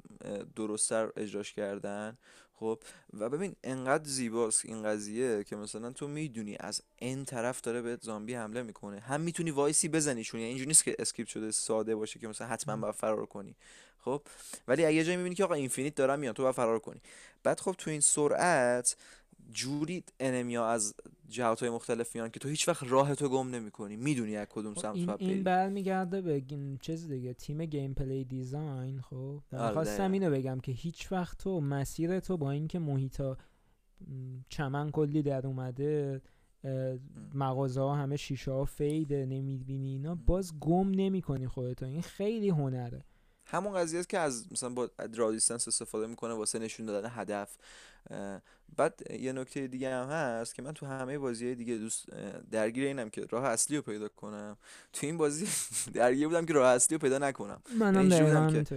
درستتر 0.56 1.10
اجراش 1.17 1.53
کردن. 1.53 2.17
خب؟ 2.59 2.79
و 3.19 3.29
ببین 3.29 3.55
انقدر 3.63 4.03
زیباست 4.03 4.65
این 4.65 4.83
قضیه 4.83 5.43
که 5.43 5.55
مثلا 5.55 5.91
تو 5.91 6.07
می‌دونی 6.07 6.57
از 6.59 6.81
این 6.95 7.25
طرف 7.25 7.61
داره 7.61 7.81
به 7.81 7.97
زامبی 8.01 8.33
حمله 8.33 8.63
می‌کنه. 8.63 8.99
هم 8.99 9.21
می‌تونی 9.21 9.51
وایسی 9.51 9.89
بزنیشون 9.89 10.39
یعنی 10.39 10.49
اینجوری 10.49 10.67
نیست 10.67 10.83
که 10.83 10.95
script 10.99 11.27
شده 11.27 11.51
ساده 11.51 11.95
باشه 11.95 12.19
که 12.19 12.27
مثلا 12.27 12.47
حتما 12.47 12.77
باید 12.77 12.95
فرار 12.95 13.25
کنی. 13.25 13.55
خب؟ 13.99 14.21
ولی 14.67 14.85
اگه 14.85 15.03
جایی 15.03 15.17
می‌بینی 15.17 15.35
که 15.35 15.43
آقا 15.43 15.53
infinite 15.53 15.95
دارن 15.95 16.19
میان 16.19 16.33
تو 16.33 16.43
باید 16.43 16.55
فرار 16.55 16.79
کنی. 16.79 17.01
بعد 17.43 17.59
خب 17.59 17.75
تو 17.77 17.89
این 17.89 18.01
سرعت 18.01 18.95
جوری 19.52 20.04
enemy 20.19 20.60
ا 20.60 20.67
از 20.67 20.95
جهات 21.30 21.60
های 21.60 21.69
مختلف 21.69 22.15
میان 22.15 22.30
که 22.30 22.39
تو 22.39 22.50
هیچ 22.50 22.67
وقت 22.67 22.84
راه 22.89 23.15
تو 23.15 23.30
گم 23.30 23.50
نمی‌کنی. 23.50 23.95
می‌دونی 23.95 24.36
از 24.36 24.47
کدوم 24.50 24.73
خب، 24.73 24.82
سمت 24.82 24.95
این, 24.95 25.10
این 25.19 25.43
برمیگرده 25.43 26.21
به 26.21 26.43
چیز 26.82 27.08
دیگه 27.08 27.34
تیم 27.34 27.65
gameplay 27.65 28.25
design 28.25 29.01
خب؟ 29.02 29.41
آره، 29.52 29.73
خواستم 29.73 30.12
اینو 30.12 30.32
بگم 30.32 30.60
که 30.60 30.71
هیچ 30.71 31.12
وقت 31.12 31.38
تو 31.38 31.62
مسیر 31.62 32.19
تو 32.19 32.38
با 32.38 32.52
اینکه 32.52 32.80
محیطا 32.80 33.38
چمن 34.50 34.91
کلی 34.91 35.21
در 35.21 35.47
اومده 35.47 36.21
مغازه 37.34 37.82
ها 37.82 37.95
همه 37.95 38.17
شیشه 38.17 38.52
ها 38.52 38.65
فیده 38.65 39.26
نمی‌بینی 39.26 39.91
اینا 39.91 40.15
باز 40.15 40.60
گم 40.60 40.91
نمی‌کنی 40.91 41.47
خودتو. 41.47 41.86
این 41.86 42.02
خیلی 42.02 42.50
هنره. 42.50 43.06
همون 43.47 43.73
قضیه 43.73 43.99
است 43.99 44.10
که 44.10 44.19
از 44.19 44.45
مثلا 44.51 44.69
با 44.69 44.89
رادیستنس 45.15 45.67
استفاده 45.67 46.07
می‌کنه 46.07 46.33
واسه 46.33 46.60
نشون 46.60 46.86
دادن 46.86 47.12
هدف. 47.13 47.57
بعد 48.77 49.01
یه 49.19 49.33
نکته 49.33 49.67
دیگه 49.67 49.95
هم 49.95 50.10
هست 50.10 50.55
که 50.55 50.62
من 50.62 50.73
تو 50.73 50.86
همه 50.86 51.17
بازی 51.17 51.55
دیگه 51.55 51.75
دوست 51.75 52.05
درگیر 52.51 52.86
اینم 52.86 53.10
که 53.10 53.25
راه 53.29 53.45
اصلی 53.45 53.77
رو 53.77 53.83
پیدا 53.83 54.07
کنم. 54.07 54.57
تو 54.93 55.05
این 55.05 55.17
بازی 55.17 55.47
درگیر 55.93 56.27
بودم 56.27 56.45
که 56.45 56.53
راه 56.53 56.67
اصلی 56.67 56.97
رو 56.97 57.01
پیدا 57.01 57.17
نکنم. 57.17 57.62
منم 57.79 58.12
یعنی 58.12 58.63
که 58.63 58.75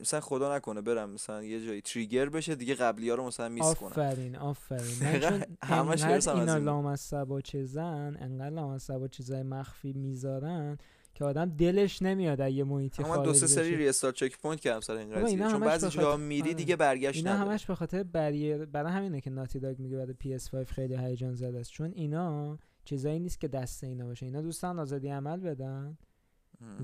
مثلا 0.00 0.20
خدا 0.20 0.56
نکنه 0.56 0.80
برم 0.80 1.10
مثلا 1.10 1.42
یه 1.42 1.66
جایی 1.66 1.80
تریگر 1.80 2.28
بشه 2.28 2.54
دیگه 2.54 2.74
قبلی 2.74 3.10
ها 3.10 3.14
رو 3.14 3.26
مثلا 3.26 3.48
میس 3.48 3.74
کنم. 3.74 3.88
آفرین 3.88 4.36
آفرین. 4.36 5.44
همش 5.62 6.04
اینا 6.28 6.56
لامصب 6.56 7.40
چیزن 7.40 8.16
انقدر 8.20 8.50
لامصب 8.50 9.06
چیزای 9.06 9.42
مخفی 9.42 9.92
می‌ذارن 9.92 10.78
که 11.20 11.24
آدم 11.24 11.50
دلش 11.50 12.02
نمیاد 12.02 12.40
یه 12.40 12.64
محیطی 12.64 13.02
خارج 13.02 13.24
دو 13.24 13.34
سه 13.34 13.46
سری 13.46 13.76
restart 13.76 14.14
checkpoint 14.14 14.60
کردم 14.60 14.80
سر 14.80 14.96
این 14.96 15.10
قضیه. 15.10 15.38
چون 15.38 15.60
بعضی 15.60 15.88
جا 15.88 16.16
میری 16.16 16.42
آره. 16.42 16.54
دیگه 16.54 16.76
برگشت 16.76 17.16
اینا 17.16 17.36
همش 17.36 17.66
به 17.66 17.74
خاطر 17.74 18.02
barrier 18.02 18.64
برای 18.64 18.92
همینه 18.92 19.20
که 19.20 19.30
Naughty 19.30 19.58
Dog 19.58 19.78
میگه 19.78 19.96
بعد 19.96 20.16
PS5 20.22 20.70
خیلی 20.70 20.96
هیجان 20.96 21.34
زده 21.34 21.58
است. 21.58 21.70
چون 21.70 21.92
اینا 21.94 22.58
چیزایی 22.84 23.20
نیست 23.20 23.40
که 23.40 23.48
دست 23.48 23.84
اینا 23.84 24.06
باشه. 24.06 24.26
اینا 24.26 24.42
دوستان 24.42 24.78
آزادی 24.78 25.08
عمل 25.08 25.40
بدن. 25.40 25.98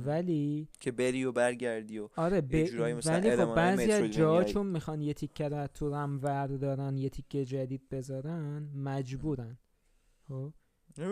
ولی 0.06 0.68
که 0.80 0.92
بری 0.92 1.24
و 1.24 1.32
برگردی 1.32 1.98
و 1.98 2.08
آره 2.16 2.40
ب... 2.40 2.52
ولی 3.06 3.36
خب 3.36 3.54
بعضی 3.54 3.92
از 3.92 4.10
جا 4.10 4.44
چون 4.44 4.66
می‌خوان 4.66 5.00
یه 5.00 5.14
تیکه 5.14 5.48
رو 5.48 5.66
تو 5.66 5.94
هم 5.94 6.18
دارن 6.56 6.96
یه 6.96 7.08
تیکه 7.08 7.44
جدید 7.44 7.88
بذارن 7.88 8.70
مجبورن. 8.74 9.58
خب؟ 10.28 10.52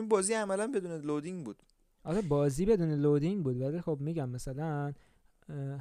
بازی 0.08 0.34
عملا 0.34 0.66
بدون 0.66 1.00
loading 1.00 1.44
بود. 1.44 1.62
آره 2.04 2.22
بازی 2.22 2.66
بدون 2.66 2.90
loading 2.90 3.44
بود 3.44 3.60
ولی 3.60 3.80
خب 3.80 3.98
میگم 4.00 4.28
مثلا 4.28 4.92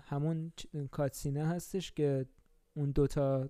همون 0.09 0.51
cutscene 0.91 1.41
ه 1.41 1.47
هستش 1.47 1.91
که 1.91 2.25
اون 2.73 2.91
دوتا 2.91 3.49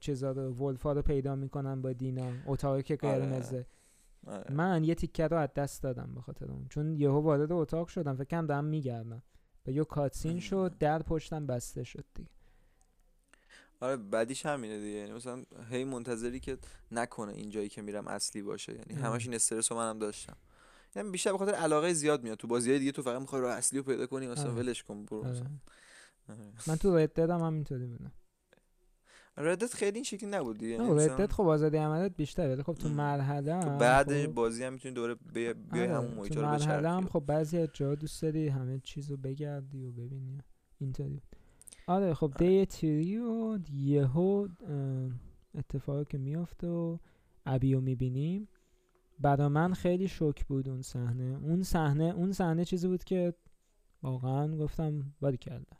چیزا 0.00 0.32
رو 0.32 0.52
Wolf 0.52 0.84
ا 0.84 0.92
رو 0.92 1.02
پیدا 1.02 1.36
می‌کنن 1.36 1.82
با 1.82 1.92
دینا 1.92 2.32
اتاقی 2.46 2.82
که 2.82 2.98
آره. 3.02 3.18
قرمزه. 3.18 3.66
آره. 4.26 4.54
من 4.54 4.84
یه 4.84 4.94
تیکه 4.94 5.26
رو 5.26 5.36
از 5.36 5.48
دست 5.56 5.82
دادم 5.82 6.14
به 6.14 6.20
خاطر 6.20 6.50
اون 6.50 6.66
چون 6.70 6.96
یهو 6.96 7.20
وارد 7.20 7.52
اتاق 7.52 7.88
شدم 7.88 8.16
فکر 8.16 8.24
کنم 8.24 8.46
دارم 8.46 8.64
میگردم. 8.64 9.22
و 9.66 9.70
یه 9.70 9.84
cutscene 9.84 10.40
شد 10.40 10.78
در 10.78 11.02
پشتم 11.02 11.46
بسته 11.46 11.84
شد 11.84 12.04
دیگه. 12.14 12.30
آره 13.80 13.96
بعدیش 13.96 14.46
همینه 14.46 14.78
دیگه. 14.78 14.98
یعنی 14.98 15.12
مثلا 15.12 15.44
هی 15.70 15.84
منتظری 15.84 16.40
که 16.40 16.58
نکنه 16.90 17.32
این 17.32 17.50
جایی 17.50 17.68
که 17.68 17.82
میرم 17.82 18.08
اصلی 18.08 18.42
باشه. 18.42 18.72
یعنی 18.72 19.02
همش 19.02 19.26
این 19.26 19.34
استرس 19.34 19.72
رو 19.72 19.78
منم 19.78 19.98
داشتم. 19.98 20.36
یعنی 20.96 21.10
بیشتر 21.10 21.32
به 21.32 21.38
خاطر 21.38 21.54
علاقه 21.54 21.92
زیاد 21.92 22.22
میاد. 22.22 22.38
تو 22.38 22.48
بازی 22.48 22.78
دیگه 22.78 22.92
تو 22.92 23.02
فقط 23.02 23.20
می‌خوای 23.20 23.42
راه 23.42 23.56
اصلی 23.56 23.78
رو 23.78 23.84
پیدا 23.84 24.06
کنی 24.06 24.26
مثلا 24.26 24.50
آره. 24.50 24.62
ولش 24.62 24.82
کن 24.82 25.04
برو 25.04 25.24
آره. 25.26 25.42
من 26.66 26.76
تو 26.76 26.96
رد 26.96 27.12
دادم 27.12 27.40
همینطوری 27.40 27.86
بودم. 27.86 28.12
ردت 29.36 29.74
خیلی 29.74 29.94
این 29.94 30.04
شکلی 30.04 30.30
نبود 30.30 30.58
دیگه. 30.58 30.78
نه 30.78 31.04
ردت 31.04 31.32
خب 31.32 31.42
آزادی 31.42 31.76
عملیات 31.76 32.12
بیشتره 32.16 32.52
ولی 32.52 32.62
خب 32.62 32.74
تو 32.74 32.88
مرحله 32.88 33.60
تو 33.62 33.76
بعد 33.76 34.26
خب... 34.26 34.34
بازی 34.34 34.64
هم 34.64 34.72
می‌تونی 34.72 34.94
دوره 34.94 35.14
بیای 35.14 35.54
بی 35.54 35.80
آره، 35.80 35.94
همون 35.94 36.14
محیط 36.14 36.36
رو 36.36 36.42
مرحله 36.42 36.90
هم 36.90 37.06
خب 37.06 37.20
بعضی 37.26 37.58
از 37.58 37.68
جا 37.72 37.94
دوست 37.94 38.22
داری 38.22 38.48
همه 38.48 38.80
چیزو 38.84 39.16
بگردی 39.16 39.84
و 39.84 39.92
ببینی. 39.92 40.38
اینطوری 40.78 41.22
آره 41.86 42.14
خب 42.14 42.32
دی 42.38 42.66
تیری 42.66 43.18
و 43.18 43.58
یهو 43.72 44.48
اتفاقی 45.54 46.04
که 46.04 46.18
میافته 46.18 46.66
و 46.66 46.98
ابی 47.46 47.74
رو 47.74 47.80
می‌بینیم. 47.80 48.48
برا 49.20 49.48
من 49.48 49.74
خیلی 49.74 50.08
شوک 50.08 50.46
بود 50.46 50.68
اون 50.68 50.82
صحنه. 50.82 51.38
اون 51.42 51.62
صحنه 51.62 52.04
اون 52.04 52.32
صحنه 52.32 52.64
چیزی 52.64 52.88
بود 52.88 53.04
که 53.04 53.34
واقعا 54.02 54.56
گفتم 54.56 55.14
باری 55.20 55.36
کرده. 55.36 55.76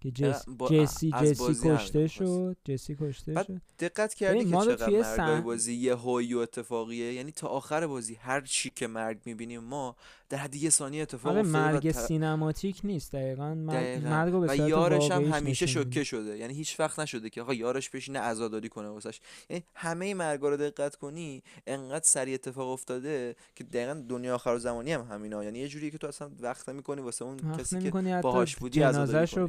که 0.00 0.10
جس... 0.10 0.44
جسی 0.70 1.10
جسی 1.10 1.54
کشته 1.54 2.06
شد. 2.06 2.56
جسی 2.64 2.96
کشته 3.00 3.34
شد. 3.34 3.60
دقت 3.78 4.14
کردی 4.14 4.44
که 4.44 4.50
چقدر 4.50 5.02
سن... 5.02 5.40
بازی 5.40 5.74
یه 5.74 5.96
هوی 5.96 6.34
و 6.34 6.38
اتفاقیه. 6.38 7.12
یعنی 7.12 7.32
تا 7.32 7.48
آخر 7.48 7.86
بازی 7.86 8.14
هر 8.14 8.40
چی 8.40 8.70
که 8.70 8.86
مرگ 8.86 9.22
می‌بینیم 9.24 9.64
ما 9.64 9.96
در 10.28 10.38
حد 10.38 10.54
یه 10.54 10.70
ثانیه 10.70 11.02
اتفاق 11.02 11.32
آره 11.32 11.42
مرگ 11.42 11.92
سینماتیک 11.92 12.80
نیست 12.84 13.12
دقیقا. 13.12 13.54
مرگ, 13.54 14.04
مرگ 14.04 14.34
و 14.34 14.56
یارش 14.56 15.10
هم 15.10 15.24
همیشه 15.24 15.66
شوکه 15.66 16.04
شده. 16.04 16.36
یعنی 16.38 16.54
هیچ 16.54 16.80
وقت 16.80 16.98
نشده 16.98 17.30
که 17.30 17.42
آقا 17.42 17.54
یارش 17.54 17.90
بشینه 17.90 18.18
عزاداری 18.18 18.68
کنه 18.68 18.88
واسش. 18.88 19.20
یعنی 19.50 19.64
همه 19.74 20.14
مرگا 20.14 20.48
رو 20.48 20.56
دقت 20.56 20.96
کنی 20.96 21.42
انقدر 21.66 22.04
سریع 22.04 22.34
اتفاق 22.34 22.68
افتاده 22.68 23.36
که 23.54 23.64
دقیقا 23.64 24.04
دنیا 24.08 24.34
آخر 24.34 24.58
زمانی 24.58 24.92
هم 24.92 25.06
همینا. 25.10 25.44
یعنی 25.44 25.58
یه 25.58 25.68
جوری 25.68 25.90
که 25.90 25.98
تو 25.98 26.06
اصلا 26.06 26.30
وقت 26.40 26.68
می‌کنی 26.68 27.00
واسه 27.00 27.24
اون 27.24 27.36
کسی 27.58 27.78
که 27.78 28.20
باهاش 28.22 28.56
بودی 28.56 28.82
عزاداری 28.82 29.26
کنی. 29.26 29.46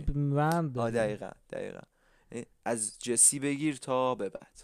دقیقا 0.92 1.30
دقیقا. 1.52 1.80
یعنی 1.80 1.99
از 2.66 3.00
جسی 3.00 3.40
بگیر 3.40 3.78
تا 3.78 4.16
به 4.16 4.30
بعد 4.30 4.60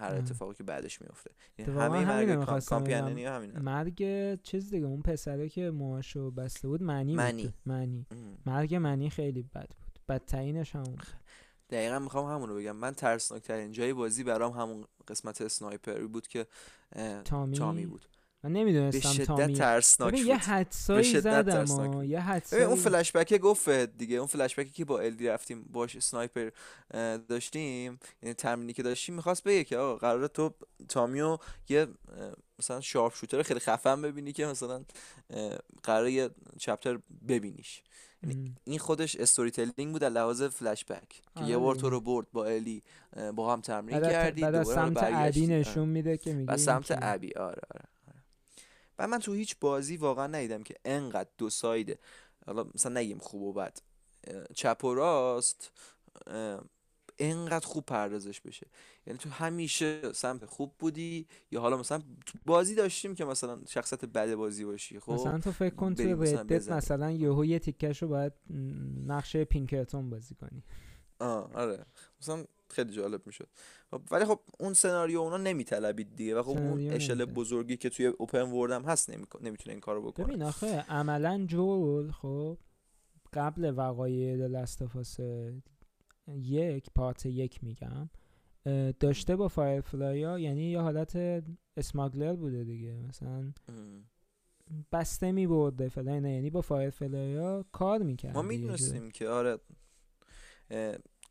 هر 0.00 0.14
اتفاقی 0.14 0.54
که 0.54 0.62
بعدش 0.62 1.02
میفته 1.02 1.30
یعنی 1.58 1.72
همه 1.72 2.04
مرگ 2.04 2.64
کامپیاننی 2.64 3.24
همین 3.24 3.58
مرگ 3.58 4.02
چیز 4.42 4.70
دیگه 4.70 4.86
اون 4.86 5.02
پسره 5.02 5.48
که 5.48 5.70
موهاشو 5.70 6.30
بسته 6.30 6.68
بود 6.68 6.82
معنی 6.82 7.14
منی. 7.14 7.42
بود. 7.42 7.54
معنی 7.66 8.06
مرگ 8.46 8.74
معنی 8.74 9.10
خیلی 9.10 9.42
بد 9.42 9.68
بود. 9.68 10.00
بدترینش 10.08 10.74
همون 10.74 10.96
دقیقا 11.70 11.98
می‌خوام 11.98 12.26
همون 12.34 12.48
رو 12.48 12.56
بگم. 12.56 12.76
من 12.76 12.94
ترسناک 12.94 13.42
ترین 13.42 13.72
جای 13.72 13.92
بازی 13.92 14.24
برام 14.24 14.52
همون 14.52 14.84
قسمت 15.08 15.42
اسنایپری 15.42 16.06
بود 16.06 16.26
که 16.26 16.46
تامی, 17.24 17.56
تامی 17.56 17.86
بود. 17.86 18.06
من 18.46 18.52
نمی‌دونستم 18.52 19.18
به 19.18 19.24
شدت 19.24 19.58
ترسناک 19.58 20.18
یه 20.18 20.36
حدسایی 20.36 21.20
زدم 21.20 22.04
یه 22.04 22.20
حدسایی 22.20 22.62
اون 22.62 22.76
فلش 22.76 23.12
بک 23.12 23.38
گفت 23.38 23.68
دیگه. 23.70 24.16
اون 24.16 24.26
فلش 24.26 24.58
بکی 24.58 24.70
که 24.70 24.84
با 24.84 25.00
الدی 25.00 25.26
رفتیم 25.28 25.62
باش 25.72 25.98
سنایپر 25.98 26.50
داشتیم 27.28 27.98
یعنی 28.22 28.34
تمرینی 28.34 28.72
که 28.72 28.82
داشتیم 28.82 29.14
می‌خواست 29.14 29.44
بگه 29.44 29.64
که 29.64 29.76
آقا 29.76 29.96
قرار 29.96 30.26
تو 30.26 30.54
تامیو 30.88 31.38
یه 31.68 31.86
مثلا 32.58 32.80
شارپ 32.80 33.14
شوتر 33.14 33.42
خیلی 33.42 33.60
خفن 33.60 34.02
ببینی 34.02 34.32
که 34.32 34.46
مثلا 34.46 34.84
قرار 35.82 36.08
یه 36.08 36.30
چپتر 36.58 36.98
ببینیش. 37.28 37.82
یعنی 38.22 38.54
این 38.64 38.78
خودش 38.78 39.16
استوری 39.16 39.50
تلینگ 39.50 39.92
بود 39.92 40.00
در 40.00 40.08
لحاظ 40.08 40.42
فلش 40.42 40.84
بک 40.84 41.22
که 41.36 41.44
یه 41.44 41.56
بار 41.56 41.74
تو 41.74 41.90
رو 41.90 42.00
برد 42.00 42.26
با 42.32 42.46
الی 42.46 42.82
با 43.34 43.52
هم 43.52 43.60
تمرین 43.60 44.00
کردی 44.00 44.40
بعد 44.40 44.62
سمت 44.62 45.02
عبی 45.02 45.46
نشون 45.46 45.88
میده 45.88 46.16
که 46.16 46.34
میگه 46.34 46.56
سمت 46.56 46.92
عبی 46.92 47.34
آره 47.34 47.62
آره. 47.74 47.95
و 48.98 49.06
من 49.06 49.18
تو 49.18 49.32
هیچ 49.32 49.56
بازی 49.60 49.96
واقعا 49.96 50.26
ندیدم 50.26 50.62
که 50.62 50.74
انقدر 50.84 51.30
دو 51.38 51.50
سایده. 51.50 51.98
حالا 52.46 52.66
مثلا 52.74 53.00
نگیم 53.00 53.18
خوب 53.18 53.42
و 53.42 53.52
بد. 53.52 53.78
چپ 54.54 54.84
و 54.84 54.94
راست 54.94 55.72
انقدر 57.18 57.66
خوب 57.66 57.84
پردازش 57.84 58.40
بشه. 58.40 58.66
یعنی 59.06 59.18
تو 59.18 59.30
همیشه 59.30 60.12
سمت 60.12 60.44
خوب 60.44 60.74
بودی 60.78 61.26
یا 61.50 61.60
حالا 61.60 61.76
مثلا 61.76 62.02
تو 62.26 62.38
بازی 62.46 62.74
داشتیم 62.74 63.14
که 63.14 63.24
مثلا 63.24 63.60
شخصت 63.68 64.04
بد 64.04 64.34
بازی 64.34 64.64
باشی 64.64 65.00
خب؟ 65.00 65.12
مثلا 65.12 65.38
تو 65.38 65.52
فکر 65.52 65.74
کن 65.74 65.94
تو 65.94 66.22
ردت 66.22 66.72
مثلا 66.72 67.10
یهو 67.10 67.44
یه 67.44 67.58
تیکش 67.58 68.02
رو 68.02 68.08
باید 68.08 68.32
نقشه 69.06 69.44
پینکرتون 69.44 70.10
بازی 70.10 70.34
کنی. 70.34 70.64
آه 71.18 71.52
آره. 71.54 71.86
مثلا 72.20 72.44
خیلی 72.70 72.92
جالب 72.92 73.26
می‌شد. 73.26 73.48
خب 73.90 74.02
ولی 74.10 74.24
خب 74.24 74.40
اون 74.60 74.72
سناریو 74.74 75.20
اونا 75.20 75.36
نمیطلبید 75.36 76.16
دیگه 76.16 76.34
و 76.36 76.42
خب 76.42 76.48
اون 76.48 76.90
اشل 76.90 77.24
بزرگی 77.24 77.76
که 77.76 77.88
توی 77.88 78.06
اوپن 78.06 78.42
ورد 78.42 78.72
هم 78.72 78.82
هست 78.82 79.10
نمی‌تونه 79.10 79.56
این 79.68 79.80
کارو 79.80 80.02
بکنه. 80.02 80.26
ببین 80.26 80.42
آخه 80.42 80.80
عملا 80.80 81.44
جول 81.46 82.10
خب 82.10 82.58
قبل 83.32 83.72
وقایع 83.76 84.36
The 84.36 84.59
Last 84.59 84.89
of 84.89 85.05
Us 85.05 85.20
یک 86.36 86.86
part 86.94 87.26
یک 87.26 87.64
میگم 87.64 88.10
داشته 89.00 89.36
با 89.36 89.48
Firefly 89.48 90.22
ها 90.22 90.38
یعنی 90.38 90.70
یه 90.70 90.80
حالت 90.80 91.44
smuggler 91.76 92.34
بوده 92.34 92.64
دیگه. 92.64 93.02
مثلا 93.08 93.52
بسته 94.92 95.32
می 95.32 95.46
برده 95.46 95.88
فلان 95.88 96.24
یعنی 96.24 96.50
با 96.50 96.60
Firefly 96.60 97.36
ها 97.36 97.64
کار 97.72 98.02
می‌کرد 98.02 98.34
ما 98.34 98.42
می‌دونستیم 98.42 99.10
که 99.10 99.28
آره. 99.28 99.58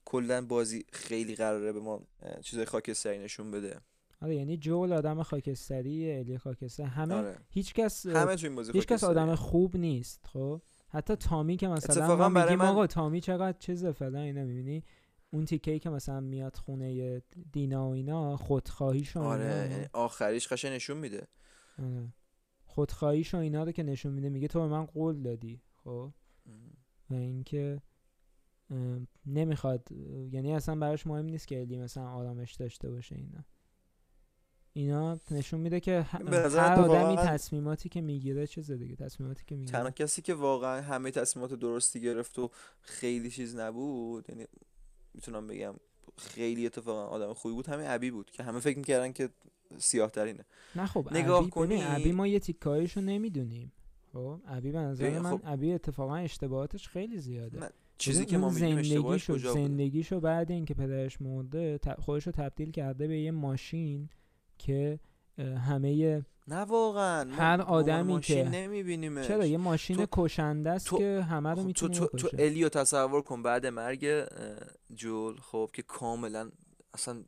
کلا 0.06 0.46
بازی 0.46 0.86
خیلی 0.94 1.36
قراره 1.36 1.74
به 1.74 1.80
ما 1.80 2.02
چیزای 2.42 2.66
خاکستری 2.66 3.20
نشون 3.20 3.52
بده. 3.52 3.82
آره 4.22 4.36
یعنی 4.36 4.58
جول 4.58 4.94
آدم 4.94 5.24
خاکستری 5.24 6.12
الی 6.12 6.38
خاکستر. 6.38 6.84
همه 6.84 7.16
آره. 7.16 7.38
هیچ 7.50 7.74
کس 7.74 8.06
همه 8.06 8.36
تو 8.36 8.48
این 8.48 8.56
بازی 8.56 8.72
هیچ 8.72 8.86
کس 8.86 9.04
آدم 9.04 9.36
خوب 9.36 9.78
نیست 9.78 10.28
خب؟ 10.34 10.62
حتی 10.90 11.16
تامی 11.16 11.58
که 11.58 11.68
مثلا 11.68 12.16
ما 12.16 12.30
میگیم 12.30 12.60
من... 12.60 12.66
آقا 12.66 12.88
تامی 12.88 13.22
چقدر 13.22 13.58
چیزه 13.60 13.92
فلان 13.92 14.16
اینا 14.16 14.44
می‌بینی؟ 14.44 14.84
اون 15.34 15.46
تیکه 15.46 15.80
که 15.80 15.90
مثلا 15.90 16.20
میاد 16.20 16.56
خونه 16.56 17.22
دینا 17.52 17.90
و 17.90 17.94
اینا 17.94 18.38
خودخواهیشو 18.38 19.20
آره 19.20 19.70
یعنی 19.72 19.86
آخریش 19.94 20.48
قشنگ 20.48 20.74
نشون 20.74 20.98
میده. 20.98 21.28
آره. 21.80 22.14
خودخواهیش 22.64 23.34
و 23.34 23.38
اینا 23.38 23.64
رو 23.64 23.72
که 23.72 23.84
نشون 23.84 24.14
میده 24.14 24.30
میگه 24.30 24.48
تو 24.48 24.60
به 24.60 24.68
من 24.68 24.86
قول 24.86 25.22
دادی 25.22 25.62
خب؟ 25.84 26.12
و 27.10 27.14
اینکه 27.14 27.82
نمی‌خواد 29.26 29.92
یعنی 30.32 30.54
اصلا 30.54 30.76
براش 30.76 31.08
مهم 31.08 31.26
نیست 31.26 31.48
که 31.48 31.62
الی 31.62 31.78
مثلا 31.78 32.10
آرامش 32.10 32.54
داشته 32.54 32.90
باشه 32.90 33.16
اینا. 33.16 33.44
اینا 34.74 35.20
نشون 35.32 35.60
میده 35.60 35.80
که 35.80 36.02
هر 36.02 36.80
آدمی 36.80 37.16
تصمیماتی 37.16 37.90
که 37.90 38.02
می‌گیره 38.02 38.48
چیزه 38.48 38.78
دیگه 38.78 38.96
تصمیماتی 38.96 39.44
که 39.48 39.56
می‌گیره. 39.56 39.80
تنها 39.80 39.92
کسی 39.92 40.22
که 40.22 40.34
واقعا 40.34 40.82
همه 40.82 41.12
تصمیمات 41.12 41.54
درستی 41.54 42.02
گرفت 42.02 42.40
و 42.40 42.52
خیلی 42.82 43.32
چیز 43.32 43.56
نبود 43.56 44.30
یعنی 44.30 44.46
می‌تونم 45.14 45.48
بگم 45.48 45.74
خیلی 46.18 46.66
اتفاقا 46.66 47.06
آدم 47.06 47.34
خوبی 47.34 47.56
بود 47.56 47.68
همین 47.68 47.88
ابی 47.88 48.12
بود 48.12 48.32
که 48.32 48.44
همه 48.44 48.60
فکر 48.60 48.78
می‌کردن 48.78 49.12
که 49.12 49.30
سیاه 49.78 50.12
ترینه 50.12 50.46
نه 50.76 50.86
خب 50.86 51.08
نگاه 51.14 51.50
کنی. 51.50 51.84
ابی 51.84 52.12
ما 52.12 52.28
یه 52.28 52.40
تیکایشو 52.40 53.02
نمی‌دونیم. 53.02 53.72
خب 54.14 54.42
ابی 54.46 54.72
به 54.72 54.80
نظر 54.80 55.20
من 55.20 55.38
خب... 55.38 55.42
ابی 55.44 55.74
اتفاقا 55.74 56.16
اشتباهاتش 56.16 56.88
خیلی 56.88 57.18
زیاده. 57.18 57.70
چیزی 57.98 58.26
که 58.26 58.38
ما 58.38 58.50
زندگیشو 58.50 59.38
زندگیشو 59.38 60.20
بعد 60.20 60.52
اینکه 60.52 60.74
پدرش 60.74 61.22
مرده 61.22 61.80
خودشو 62.00 62.32
تبدیل 62.32 62.72
کرده 62.72 63.08
به 63.08 63.20
یه 63.20 63.32
ماشین 63.32 64.10
که 64.58 65.00
همه 65.38 66.24
نه 66.48 66.56
واقعا. 66.56 67.32
هر 67.32 67.62
آدمی 67.62 68.20
که 68.20 68.50
نمیبینیمش. 68.50 69.28
چرا؟ 69.28 69.46
یه 69.46 69.58
ماشین 69.58 69.98
تو... 69.98 70.06
کشنده 70.12 70.70
است 70.70 70.96
که 70.96 71.26
همه 71.30 71.50
رو 71.50 71.64
می‌تونه 71.64 71.94
تو, 71.94 72.06
تو, 72.08 72.18
تو 72.18 72.38
الیو 72.40 72.70
تصور 72.70 73.22
کن 73.22 73.44
بعد 73.44 73.66
مرگ 73.66 74.26
جول 74.94 75.36
خب 75.36 75.70
که 75.74 75.82
کاملا 75.82 76.50
اصلا 76.96 77.24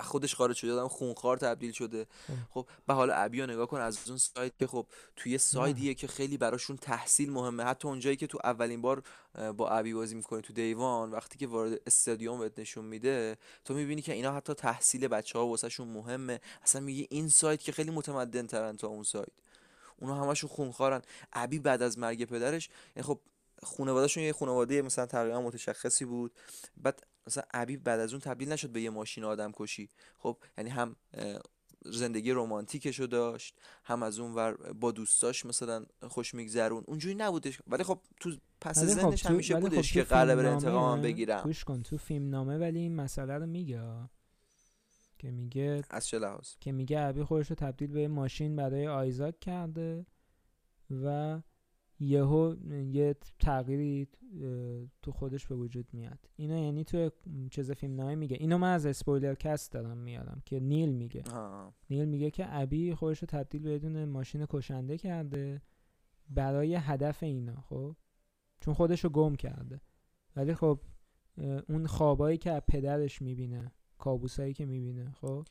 خودش 0.00 0.34
خارج 0.34 0.56
شده 0.56 0.72
آدم 0.72 0.88
خونخوار 0.88 1.36
تبدیل 1.36 1.72
شده. 1.72 2.06
خب 2.50 2.66
به 2.86 2.94
حال 2.94 3.10
ابی 3.14 3.42
نگاه 3.42 3.66
کن 3.66 3.80
از 3.80 4.08
اون 4.08 4.18
سایت 4.18 4.52
که 4.58 4.66
خب 4.66 4.86
توی 5.16 5.38
سایدیه 5.38 5.94
که 5.94 6.06
خیلی 6.06 6.36
براشون 6.36 6.76
تحصیل 6.76 7.32
مهمه. 7.32 7.64
حتی 7.64 7.88
اونجایی 7.88 8.16
که 8.16 8.26
تو 8.26 8.38
اولین 8.44 8.82
بار 8.82 9.02
با 9.56 9.68
ابی 9.68 9.94
بازی 9.94 10.14
می‌کنی 10.14 10.42
تو 10.42 10.52
دیوان 10.52 11.10
وقتی 11.10 11.38
که 11.38 11.46
وارد 11.46 11.80
استادیوم 11.86 12.38
بهت 12.38 12.58
نشون 12.58 12.84
میده 12.84 13.36
تو 13.64 13.74
می‌بینی 13.74 14.02
که 14.02 14.12
اینا 14.12 14.32
حتی 14.32 14.54
تحصیل 14.54 15.08
بچه 15.08 15.38
ها 15.38 15.46
واسهشون 15.46 15.88
مهمه. 15.88 16.40
اصلا 16.62 16.80
میگه 16.80 17.06
این 17.10 17.28
سایت 17.28 17.60
که 17.60 17.72
خیلی 17.72 17.90
متمدن 17.90 18.46
ترن 18.46 18.76
تا 18.76 18.88
اون 18.88 19.02
سایت. 19.02 19.28
اونا 20.00 20.14
همشون 20.14 20.50
خونخوارن. 20.50 21.02
ابی 21.32 21.58
بعد 21.58 21.82
از 21.82 21.98
مرگ 21.98 22.24
پدرش 22.24 22.68
یعنی 22.96 23.06
خب 23.06 23.20
خانوادهشون 23.62 24.22
یه 24.22 24.32
خانواده 24.32 24.82
مثلا 24.82 25.06
تقریبا 25.06 25.40
متشخصی 25.40 26.04
بود. 26.04 26.32
بعد 26.76 27.06
مثلا 27.26 27.44
ابی 27.54 27.76
بعد 27.76 28.00
از 28.00 28.12
اون 28.12 28.20
تبدیل 28.20 28.52
نشد 28.52 28.70
به 28.70 28.80
یه 28.80 28.90
ماشین 28.90 29.24
آدم 29.24 29.52
کشی. 29.54 29.88
خب 30.18 30.38
یعنی 30.58 30.70
هم 30.70 30.96
زندگی 31.84 32.32
رمانتیکشو 32.32 33.06
داشت 33.06 33.60
هم 33.84 34.02
از 34.02 34.18
اون 34.18 34.34
ور 34.34 34.72
با 34.72 34.92
دوستاش 34.92 35.46
مثلا 35.46 35.86
خوش 36.08 36.34
میگذرون. 36.34 36.84
اونجوری 36.86 37.14
نبودش. 37.14 37.62
ولی 37.66 37.82
خب 37.82 38.00
تو 38.20 38.36
پس 38.60 38.78
خب 38.78 38.86
ذهنش 38.86 39.22
خب 39.22 39.30
همیشه 39.30 39.60
بودش 39.60 39.88
خب 39.88 39.94
که 39.94 40.02
قراره 40.02 40.36
بره 40.36 40.48
انتقام 40.48 41.02
بگیرم. 41.02 41.42
گوش 41.42 41.64
کن 41.64 41.82
تو 41.82 41.98
فیلم 41.98 42.30
نامه 42.30 42.58
ولی 42.58 42.78
این 42.78 42.96
مسئله 42.96 43.38
رو 43.38 43.46
میگه. 43.46 44.08
که 45.18 45.30
میگه 45.30 45.82
از 45.90 46.06
چه 46.06 46.18
لحاظ؟ 46.18 46.48
که 46.60 46.72
میگه 46.72 47.00
ابی 47.00 47.22
خودش 47.22 47.50
رو 47.50 47.56
تبدیل 47.56 47.90
به 47.90 48.08
ماشین 48.08 48.56
برای 48.56 48.88
آیزاک 48.88 49.40
کرده 49.40 50.06
و 50.90 51.38
یهو 52.00 52.56
یه 52.90 53.16
تغییری 53.38 54.08
تو 55.02 55.12
خودش 55.12 55.46
به 55.46 55.54
وجود 55.54 55.88
میاد. 55.92 56.18
اینا 56.36 56.58
یعنی 56.58 56.84
تو 56.84 57.10
چیز 57.50 57.70
فیلم 57.70 57.94
نامه 57.94 58.14
میگه. 58.14 58.36
اینو 58.40 58.58
من 58.58 58.74
از 58.74 58.86
spoiler 58.86 59.34
cast 59.34 59.72
دارم 59.72 59.98
میارم 59.98 60.42
که 60.44 60.60
نیل 60.60 60.92
میگه. 60.92 61.22
نیل 61.90 62.04
میگه 62.08 62.30
که 62.30 62.46
ابی 62.48 62.94
خودش 62.94 63.18
رو 63.18 63.26
تبدیل 63.26 63.78
به 63.78 64.06
ماشین 64.06 64.46
کشنده 64.50 64.98
کرده 64.98 65.62
برای 66.28 66.74
هدف 66.74 67.22
اینا 67.22 67.60
خب؟ 67.60 67.96
چون 68.60 68.74
خودش 68.74 69.04
رو 69.04 69.10
گم 69.10 69.34
کرده. 69.34 69.80
ولی 70.36 70.54
خب 70.54 70.80
اون 71.68 71.86
خوابایی 71.86 72.38
که 72.38 72.62
پدرش 72.68 73.22
می‌بینه 73.22 73.72
کابوسایی 73.98 74.54
که 74.54 74.66
می‌بینه 74.66 75.10
خب؟ 75.10 75.46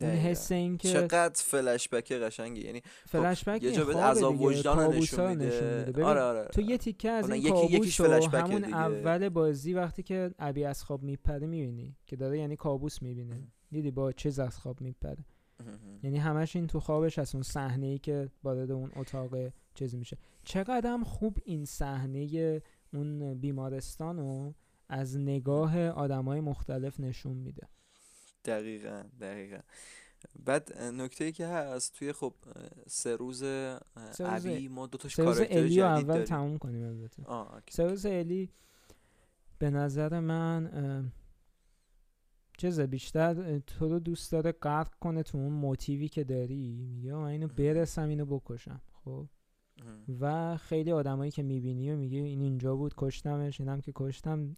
اون 0.00 0.10
حس 0.10 0.52
این 0.52 0.78
که 0.78 0.88
چقدر 0.88 1.42
فلش 1.42 1.88
بک 1.88 2.12
قشنگی 2.12 2.60
یعنی 2.60 2.82
فلش 3.06 3.48
بک 3.48 3.62
یه 3.62 3.72
جا 3.72 3.84
به 3.84 3.96
عذاب 3.96 4.40
وجدان 4.40 4.94
نشون 4.94 5.28
میده. 5.28 6.04
آره 6.04 6.20
آره 6.20 6.44
تو 6.44 6.60
یه 6.60 6.78
تیکه 6.78 7.10
از 7.10 7.30
این 7.30 7.48
کابوس 7.48 8.00
رو 8.00 8.36
همون 8.38 8.64
اول 8.64 9.28
بازی 9.28 9.74
وقتی 9.74 10.02
که 10.02 10.30
ابی 10.38 10.64
از 10.64 10.84
خواب 10.84 11.02
میپره 11.02 11.46
می‌بینی 11.46 11.96
که 12.06 12.16
داره 12.16 12.38
یعنی 12.38 12.56
کابوس 12.56 13.02
می‌بینه. 13.02 13.48
دیدی 13.70 13.90
با 13.90 14.12
چه 14.12 14.28
از 14.28 14.58
خواب 14.58 14.80
میپره. 14.80 15.24
یعنی 16.02 16.18
همش 16.18 16.56
این 16.56 16.66
تو 16.66 16.80
خوابش 16.80 17.18
از 17.18 17.34
اون 17.34 17.42
صحنه 17.42 17.86
ای 17.86 17.98
که 17.98 18.30
وارد 18.44 18.70
اون 18.70 18.90
اتاق 18.96 19.36
چیز 19.74 19.94
میشه. 19.94 20.18
چقدر 20.44 20.98
خوب 21.04 21.38
این 21.44 21.64
صحنه 21.64 22.60
اون 22.94 23.34
بیمارستان 23.34 24.18
رو 24.18 24.54
از 24.88 25.18
نگاه 25.18 25.88
آدمای 25.88 26.40
مختلف 26.40 27.00
نشون 27.00 27.36
میده. 27.36 27.68
دقیقا 28.44 29.04
دقیقا. 29.20 29.58
بعد 30.44 30.78
نکته 30.82 31.24
ای 31.24 31.32
که 31.32 31.46
هست 31.46 31.94
توی 31.94 32.12
خب 32.12 32.34
سه 32.86 33.16
روز 33.16 33.42
عبی 34.20 34.68
ما 34.68 34.86
دو 34.86 34.98
تاش 34.98 35.16
کاراکتر 35.16 35.58
الی 35.58 35.80
رو 35.80 35.86
اول 35.86 36.02
داریم. 36.02 36.24
تموم 36.24 36.58
کنیم 36.58 36.86
البته. 36.86 37.22
سه 37.70 37.84
روز 37.84 38.06
الی 38.06 38.50
به 39.58 39.70
نظر 39.70 40.20
من 40.20 41.12
چیزه 42.58 42.86
بیشتر 42.86 43.58
تو 43.58 43.88
رو 43.88 43.98
دوست 43.98 44.32
داره 44.32 44.52
غرق 44.52 44.94
کنه 45.00 45.22
تو 45.22 45.38
اون 45.38 45.52
موتیوی 45.52 46.08
که 46.08 46.24
داری. 46.24 46.88
میگه 46.90 47.14
من 47.14 47.24
اینو 47.24 47.48
برسم 47.48 48.08
اینو 48.08 48.26
بکشم. 48.26 48.80
خب. 49.04 49.26
و 50.20 50.56
خیلی 50.56 50.92
آدمایی 50.92 51.30
که 51.30 51.42
می‌بینی 51.42 51.90
و 51.90 51.96
میگه 51.96 52.18
این 52.18 52.40
اینجا 52.40 52.76
بود 52.76 52.94
کشتمش 52.96 53.60
اینم 53.60 53.80
که 53.80 53.92
کشتم. 53.94 54.54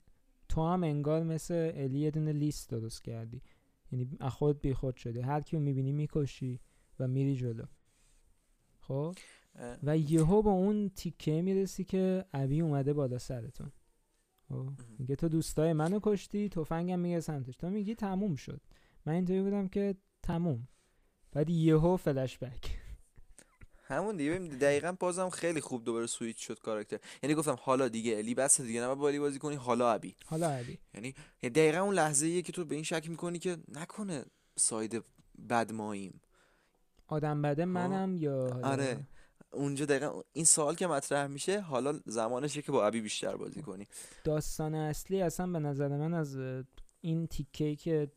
تو 0.49 0.67
هم 0.69 0.85
انگار 0.85 1.23
مثل 1.23 1.73
الی 1.75 1.99
یه 1.99 2.11
دونه 2.11 2.33
لیست 2.33 2.71
درست 2.71 3.05
کردی. 3.05 3.43
یعنی 3.93 4.09
خود 4.31 4.61
بی 4.61 4.75
خود 4.75 4.97
شده. 4.97 5.23
هر 5.23 5.41
کیو 5.41 5.61
می‌بینی 5.61 5.93
می‌کشی 5.93 6.61
و 7.01 7.09
میری 7.09 7.37
جلو. 7.37 7.65
خب؟ 8.81 9.15
و 9.83 9.99
یهو 9.99 10.43
با 10.43 10.51
اون 10.51 10.89
تیکه 10.89 11.43
می‌رسی 11.43 11.85
که 11.85 12.25
ابی 12.33 12.61
اومده 12.61 12.93
بالا 12.93 13.19
سرتون. 13.19 13.73
خب؟ 14.49 14.71
میگه 14.99 15.17
تو 15.17 15.29
دوستای 15.29 15.73
منو 15.73 16.01
کشتی 16.03 16.49
تفنگم 16.49 16.99
میگه 16.99 17.21
سمتش. 17.21 17.57
تو 17.57 17.71
میگی 17.71 17.95
تموم 17.95 18.35
شد. 18.35 18.61
من 19.07 19.13
اینطوری 19.13 19.43
بودم 19.43 19.69
که 19.69 19.97
تموم. 20.23 20.69
بعد 21.33 21.51
یهو 21.51 21.97
فلش 21.97 22.39
بک 22.39 22.79
همون 23.89 24.17
دیگه 24.17 24.39
دقیقا 24.39 24.93
بازم 25.01 25.31
خیلی 25.31 25.61
خوب 25.61 25.85
دوباره 25.85 26.07
سویچ 26.07 26.47
شد 26.47 26.59
کاراکتر. 26.61 26.99
یعنی 27.23 27.35
گفتم 27.35 27.57
حالا 27.61 27.89
دیگه 27.89 28.17
الی 28.17 28.35
بس 28.35 28.61
دیگه 28.61 28.81
نه 28.81 28.95
بالی 28.95 29.19
بازی 29.19 29.39
کنی 29.39 29.57
حالا 29.57 29.93
ابی 29.93 30.17
حالا 30.27 30.51
ابی 30.51 30.79
یعنی 30.95 31.15
دقیقا 31.43 31.79
اون 31.79 31.95
لحظه 31.95 32.27
ایه 32.27 32.43
که 32.43 32.53
تو 32.53 32.65
به 32.65 32.75
این 32.75 32.85
شک 32.85 33.11
می‌کنی 33.11 33.39
که 33.39 33.57
نکنه 33.69 34.25
ساید 34.57 35.05
بد 35.51 35.73
ماییم. 35.73 36.21
آدم 37.09 37.43
بده 37.43 37.63
خب. 37.63 37.69
منم 37.69 38.17
یا 38.17 38.61
آره. 38.63 39.07
اونجا 39.53 39.85
دقیقا 39.87 40.23
این 40.33 40.45
سوال 40.45 40.75
که 40.75 40.87
مطرح 40.87 41.27
میشه 41.27 41.61
حالا 41.61 42.01
زمانشه 42.07 42.63
که 42.63 42.73
با 42.73 42.87
ابی 42.87 43.01
بیشتر 43.01 43.37
بازی 43.37 43.63
کنی. 43.63 43.87
داستان 44.25 44.75
اصلی 44.75 45.23
اصلا 45.23 45.47
به 45.47 45.59
نظر 45.59 45.89
من 45.89 46.15
از 46.15 46.37
این 47.01 47.27
تیکه 47.27 47.77
که 47.77 48.09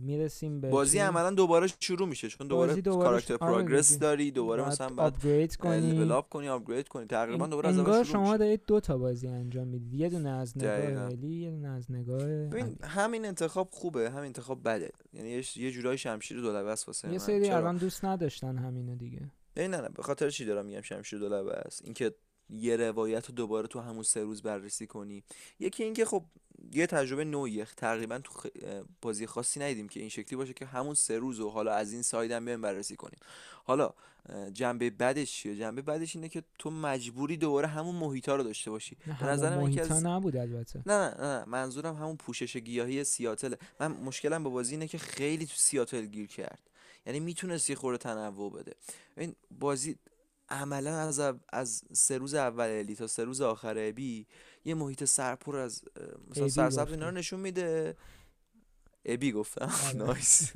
می‌رسیم 0.00 0.60
به 0.60 0.70
بازی 0.70 0.98
عملا 0.98 1.30
دوباره 1.30 1.66
شروع 1.80 2.08
میشه 2.08 2.28
چون 2.28 2.48
دوباره, 2.48 2.74
دوباره 2.74 3.08
کاراکتر 3.08 3.36
پروگرس 3.36 3.98
داری 3.98 4.30
دوباره 4.30 4.68
مثلا 4.68 4.88
بعد 4.88 5.14
آپگرید 5.14 5.56
کنی. 5.56 5.80
لیول 5.80 6.12
اپ 6.12 6.28
کنی 6.28 6.48
آپگرید 6.48 6.88
کنی. 6.88 7.06
تقریبا 7.06 7.46
دوباره 7.46 7.68
از 7.68 7.78
اول 7.78 8.02
شما 8.02 8.36
دارید 8.36 8.60
دو 8.66 8.80
تا 8.80 8.98
بازی 8.98 9.28
انجام 9.28 9.68
می‌دید. 9.68 9.94
یه 9.94 10.08
دونه 10.08 10.30
از 10.30 10.58
نگاه 10.58 10.70
علی 10.70 11.34
یه 11.34 11.50
دونه 11.50 11.68
از 11.68 11.92
نگاه 11.92 12.22
همین 12.82 13.24
انتخاب 13.24 13.68
خوبه 13.72 14.10
همین 14.10 14.24
انتخاب 14.24 14.60
بده. 14.64 14.90
یعنی 15.12 15.42
یه 15.56 15.70
جورای 15.70 15.98
شمشیر 15.98 16.40
دولبه 16.40 16.70
است 16.70 16.88
واسه 16.88 17.12
یه 17.12 17.18
سری 17.18 17.50
الان 17.50 17.76
دوست 17.76 18.04
نداشتن 18.04 18.58
همینو 18.58 18.96
دیگه. 18.96 19.30
نه 19.56 19.68
نه 19.68 19.88
به 19.88 20.02
خاطر 20.02 20.30
چی 20.30 20.44
دارم 20.44 20.66
میگم 20.66 20.80
شمشیر 20.80 21.18
دولبه 21.18 21.52
است؟ 21.52 21.82
اینکه 21.84 22.14
یه 22.50 22.76
روایت 22.76 23.26
رو 23.26 23.34
دوباره 23.34 23.68
تو 23.68 23.80
همون 23.80 24.02
سه 24.02 24.22
روز 24.22 24.42
بررسی 24.42 24.86
کنی. 24.86 25.24
یکی 25.58 25.84
اینکه 25.84 26.04
خب 26.04 26.24
یه 26.72 26.86
تجربه 26.86 27.24
نوعیه. 27.24 27.64
تقریبا 27.76 28.18
تو 28.18 28.48
بازی 29.02 29.26
خاصی 29.26 29.60
ندیدیم 29.60 29.88
که 29.88 30.00
این 30.00 30.08
شکلی 30.08 30.36
باشه 30.36 30.52
که 30.52 30.66
همون 30.66 30.94
سه 30.94 31.18
روز 31.18 31.40
و 31.40 31.50
حالا 31.50 31.72
از 31.72 31.92
این 31.92 32.02
ساید 32.02 32.30
هم 32.30 32.44
بیایم 32.44 32.60
بررسی 32.60 32.96
کنیم. 32.96 33.18
حالا 33.64 33.94
جنبه 34.52 34.90
بدش 34.90 35.32
چیه؟ 35.32 35.56
جنبه 35.56 35.82
بدش 35.82 36.16
اینه 36.16 36.28
که 36.28 36.42
تو 36.58 36.70
مجبوری 36.70 37.36
دوباره 37.36 37.68
همون 37.68 37.94
محیطا 37.94 38.36
رو 38.36 38.42
داشته 38.42 38.70
باشی. 38.70 38.96
به 39.20 39.26
نظر 39.26 39.58
من 39.58 39.78
از... 39.78 40.04
نبود 40.06 40.36
البته. 40.36 40.82
نه, 40.86 40.98
نه 40.98 41.14
نه 41.20 41.44
منظورم 41.44 41.96
همون 41.96 42.16
پوشش 42.16 42.56
گیاهی 42.56 43.04
سیاتل. 43.04 43.54
من 43.80 43.92
مشکلم 43.92 44.42
با 44.42 44.50
بازی 44.50 44.74
اینه 44.74 44.88
که 44.88 44.98
خیلی 44.98 45.46
تو 45.46 45.54
سیاتل 45.56 46.06
گیر 46.06 46.26
کرد. 46.26 46.70
یعنی 47.06 47.20
می‌تونست 47.20 47.70
یه 47.70 47.76
خورده 47.76 47.98
تنوع 47.98 48.52
بده. 48.52 48.74
این 49.16 49.34
بازی 49.50 49.96
عملا 50.48 50.98
از 50.98 51.20
از 51.52 51.84
سه 51.92 52.18
روز 52.18 52.34
اول 52.34 52.68
الی 52.68 52.94
تا 52.94 53.06
سه 53.06 53.24
روز 53.24 53.40
آخر 53.40 53.74
ابی 53.78 54.26
یه 54.64 54.74
محیط 54.74 55.04
سرپر 55.04 55.56
از 55.56 55.84
مثلا 56.30 56.48
سرسبز 56.48 56.90
اینا 56.90 57.08
رو 57.08 57.14
نشون 57.14 57.40
میده. 57.40 57.96
ابی 59.04 59.32
گفتم. 59.32 59.72
آره. 59.86 59.96
نایس 60.06 60.52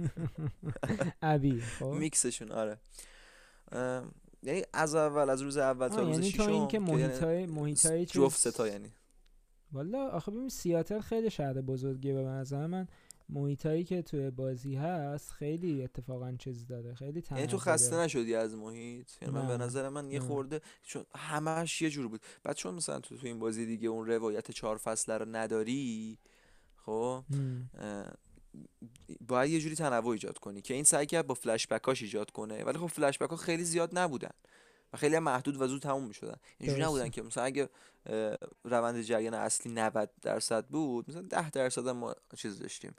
ابی 1.22 1.60
خب. 1.60 1.84
میکسشون 1.84 2.52
آره. 2.52 2.78
یعنی 4.42 4.62
از 4.72 4.94
اول 4.94 5.30
از 5.30 5.42
روز 5.42 5.56
اول 5.56 5.88
تا 5.88 6.02
روز 6.02 6.16
یعنی 6.16 6.30
ششم 6.30 6.52
این 6.52 6.68
که 6.68 6.78
محیطای 6.78 7.46
محیطای 7.46 8.06
جفت 8.06 8.38
ستا 8.38 8.68
یعنی. 8.68 8.92
والا 9.72 10.08
آخه 10.08 10.30
ببین 10.30 10.48
سیاتل 10.48 11.00
خیلی 11.00 11.30
شهر 11.30 11.60
بزرگیه 11.60 12.14
به 12.14 12.20
نظر 12.20 12.66
من. 12.66 12.88
محیطایی 13.28 13.84
که 13.84 14.02
توی 14.02 14.30
بازی 14.30 14.74
هست 14.74 15.30
خیلی 15.30 15.84
اتفاقا 15.84 16.32
چیز 16.38 16.66
داره 16.66 16.94
خیلی 16.94 17.22
یعنی 17.30 17.46
تو 17.46 17.58
خسته 17.58 17.96
نشدی 17.96 18.34
از 18.34 18.54
محیط؟ 18.54 19.10
یعنی 19.22 19.34
من 19.34 19.46
به 19.46 19.56
نظر 19.56 19.88
من 19.88 20.10
یه 20.10 20.20
خورده 20.20 20.60
چون 20.82 21.04
همش 21.14 21.82
یه 21.82 21.90
جور 21.90 22.08
بود. 22.08 22.20
بعد 22.42 22.56
چون 22.56 22.74
مثلا 22.74 23.00
تو 23.00 23.16
تو 23.16 23.26
این 23.26 23.38
بازی 23.38 23.66
دیگه 23.66 23.88
اون 23.88 24.06
روایت 24.06 24.50
چهار 24.50 24.76
فصله 24.76 25.18
رو 25.18 25.24
نداری 25.24 26.18
خب؟ 26.76 27.24
باید 29.28 29.50
یه 29.50 29.60
جوری 29.60 29.74
تنوع 29.74 30.08
ایجاد 30.08 30.38
کنی 30.38 30.62
که 30.62 30.74
این 30.74 30.84
سعی 30.84 31.06
کرد 31.06 31.26
با 31.26 31.34
فلش 31.34 31.66
بکاش 31.66 32.02
ایجاد 32.02 32.30
کنه. 32.30 32.64
ولی 32.64 32.78
خب 32.78 32.86
فلش 32.86 33.18
بک 33.18 33.30
ها 33.30 33.36
خیلی 33.36 33.64
زیاد 33.64 33.98
نبودن. 33.98 34.30
و 34.92 34.96
خیلی 34.96 35.16
هم 35.16 35.22
محدود 35.22 35.60
و 35.60 35.66
زود 35.66 35.82
تموم 35.82 36.04
می‌شدن. 36.04 36.36
اینجوری 36.58 36.82
نبودن 36.82 37.08
که 37.08 37.22
مثلا 37.22 37.44
اگه 37.44 37.68
روند 38.64 39.02
جریان 39.02 39.34
اصلی 39.34 39.72
90 39.72 40.10
درصد 40.22 40.66
بود 40.66 41.10
مثلا 41.10 41.22
10 41.22 41.50
درصد 41.50 41.88
ما 41.88 42.14
چیز 42.36 42.58
داشتیم 42.58 42.94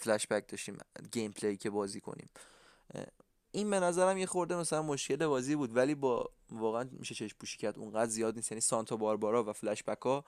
فلش 0.00 0.26
بک 0.26 0.48
داشتیم 0.48 0.78
گیم 1.12 1.32
پلی 1.32 1.56
که 1.56 1.70
بازی 1.70 2.00
کنیم. 2.00 2.28
این 3.52 3.70
به 3.70 3.80
نظرم 3.80 4.18
یه 4.18 4.26
خورده 4.26 4.56
مثلا 4.56 4.82
مشکل 4.82 5.26
بازی 5.26 5.56
بود 5.56 5.76
ولی 5.76 5.94
با 5.94 6.30
واقعا 6.50 6.88
میشه 6.92 7.14
چشم 7.14 7.36
پوشی 7.40 7.58
کرد. 7.58 7.78
اونقدر 7.78 8.10
زیاد 8.10 8.36
نیست 8.36 8.52
یعنی 8.52 8.60
سانتا 8.60 8.96
باربارا 8.96 9.44
و 9.44 9.52
فلش 9.52 9.82
بک 9.82 10.02
ها 10.02 10.24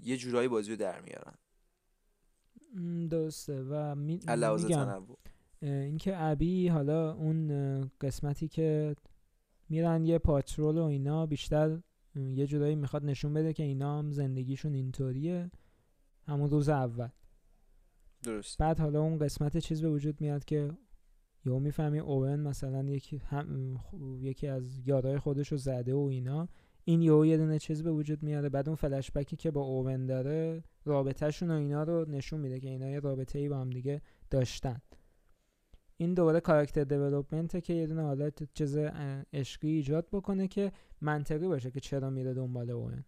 یه 0.00 0.16
جورایی 0.16 0.48
بازی 0.48 0.70
رو 0.70 0.76
در 0.76 1.00
میارن. 1.00 1.34
درسته. 3.08 3.62
و 3.62 3.94
می... 3.94 4.20
میگم 4.26 5.06
اینکه 5.62 6.22
ابی 6.22 6.68
حالا 6.68 7.12
اون 7.12 7.90
قسمتی 8.00 8.48
که 8.48 8.96
میرن 9.68 10.04
یه 10.04 10.18
پاترول 10.18 10.78
و 10.78 10.82
اینا 10.82 11.26
بیشتر 11.26 11.78
یه 12.16 12.46
جورایی 12.46 12.74
می‌خواد 12.74 13.04
نشون 13.04 13.34
بده 13.34 13.52
که 13.52 13.62
اینا 13.62 13.98
هم 13.98 14.12
زندگیشون 14.12 14.74
اینطوریه. 14.74 15.50
همون 16.26 16.50
روز 16.50 16.68
اول. 16.68 17.08
درست. 18.22 18.58
بعد 18.58 18.80
حالا 18.80 19.00
اون 19.00 19.18
قسمت 19.18 19.56
چیز 19.56 19.82
به 19.82 19.88
وجود 19.88 20.20
میاد 20.20 20.44
که 20.44 20.70
یهو 21.44 21.58
می‌فهمی 21.58 21.98
اوون 21.98 22.40
مثلا 22.40 22.82
یکی 22.82 23.16
هم 23.16 23.78
یکی 24.20 24.46
از 24.46 24.88
یادای 24.88 25.18
خودش 25.18 25.52
رو 25.52 25.58
زده 25.58 25.94
و 25.94 25.98
اینا. 25.98 26.48
این 26.84 27.02
یهو 27.02 27.26
یه 27.26 27.36
دونه 27.36 27.58
چیز 27.58 27.82
به 27.82 27.92
وجود 27.92 28.22
میاد 28.22 28.48
بعد 28.48 28.68
اون 28.68 28.76
فلش 28.76 29.10
بکی 29.10 29.36
که 29.36 29.50
با 29.50 29.60
اوون 29.60 30.06
داره 30.06 30.64
رابطهشون 30.84 31.50
و 31.50 31.54
اینا 31.54 31.82
رو 31.82 32.04
نشون 32.10 32.40
میده 32.40 32.60
که 32.60 32.68
اینا 32.68 32.88
یه 32.88 33.00
رابطه 33.00 33.38
ای 33.38 33.48
با 33.48 33.58
هم 33.58 33.70
دیگه 33.70 34.02
داشتن. 34.30 34.80
این 35.96 36.14
دوباره 36.14 36.40
کاراکتر 36.40 36.84
دیولپمنت 36.84 37.64
که 37.64 37.72
یه 37.72 37.86
دونه 37.86 38.02
حالت 38.02 38.54
چیز 38.54 38.76
عشقی 39.32 39.68
ایجاد 39.68 40.06
بکنه 40.12 40.48
که 40.48 40.72
منطقی 41.00 41.48
باشه 41.48 41.70
که 41.70 41.80
چرا 41.80 42.10
میره 42.10 42.34
دنبال 42.34 42.70
اون. 42.70 43.04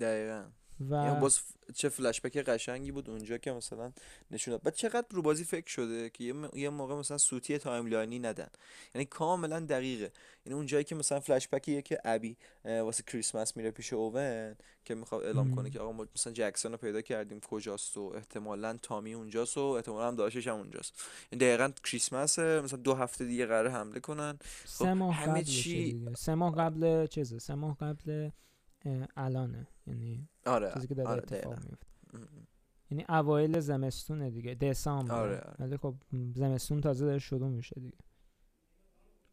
دقیقا. 0.00 0.44
و 0.90 1.14
باز 1.14 1.40
چه 1.74 1.88
فلشبک 1.88 2.36
قشنگی 2.36 2.92
بود 2.92 3.10
اونجا 3.10 3.38
که 3.38 3.52
مثلا 3.52 3.92
نشون 4.30 4.52
داد. 4.52 4.62
بعد 4.62 4.74
چقدر 4.74 5.06
رو 5.10 5.22
بازی 5.22 5.44
فکر 5.44 5.70
شده 5.70 6.10
که 6.10 6.34
یه 6.54 6.68
موقع 6.68 6.94
مثلا 6.94 7.18
سوتی 7.18 7.58
timeline 7.58 8.11
ی 8.11 8.18
ندن. 8.18 8.48
یعنی 8.94 9.04
کاملا 9.04 9.60
دقیقه. 9.60 10.12
یعنی 10.46 10.56
اون 10.56 10.66
جایی 10.66 10.84
که 10.84 10.94
مثلا 10.94 11.20
فلشبکیه 11.20 11.82
که 11.82 11.98
ابی 12.04 12.36
واسه 12.64 13.02
کریسمس 13.02 13.56
میره 13.56 13.70
پیش 13.70 13.92
اوون 13.92 14.56
که 14.84 14.94
می‌خواد 14.94 15.24
اعلام 15.24 15.54
کنه 15.54 15.70
که 15.70 15.80
آقا 15.80 15.92
ما 15.92 16.06
مثلا 16.14 16.32
جکسون 16.32 16.72
رو 16.72 16.78
پیدا 16.78 17.00
کردیم 17.00 17.40
کجاست 17.40 17.96
و 17.96 18.12
احتمالا 18.16 18.76
تامی 18.82 19.14
اونجاست 19.14 19.58
و 19.58 19.60
احتمالا 19.60 20.08
هم 20.08 20.16
داشتش 20.16 20.48
هم 20.48 20.56
اونجاست. 20.56 20.94
این 21.30 21.40
یعنی 21.42 21.54
دقیقا 21.54 21.72
کریسمس 21.84 22.38
مثلا 22.38 22.78
دو 22.78 22.94
هفته 22.94 23.24
دیگه 23.24 23.46
قرار 23.46 23.68
حمله 23.68 24.00
کنن. 24.00 24.38
سه 24.64 24.84
خب 24.84 24.90
ماه 24.90 25.14
همه 25.14 25.44
چی 25.44 26.06
سه 26.16 26.34
ماه 26.34 26.54
قبل 26.54 27.06
چیزه؟ 27.06 27.38
سه 27.38 27.54
ماه 27.54 27.76
قبل 27.80 28.30
الانه. 29.16 29.68
یعنی 29.86 30.28
آره 30.46 30.72
چیزی 30.74 30.86
که 30.86 30.94
داره 30.94 31.08
آره 31.08 31.22
اتفاق 31.22 31.58
میفته 31.64 31.86
یعنی 32.90 33.04
اوایل 33.08 33.60
زمستونه 33.60 34.30
دیگه 34.30 34.54
دسامبر. 34.54 35.14
آره, 35.14 35.40
آره. 35.40 35.56
ولی 35.58 35.76
خب 35.76 35.94
زمستون 36.34 36.80
تازه 36.80 37.06
داره 37.06 37.18
شروع 37.18 37.48
میشه 37.48 37.80
دیگه. 37.80 37.98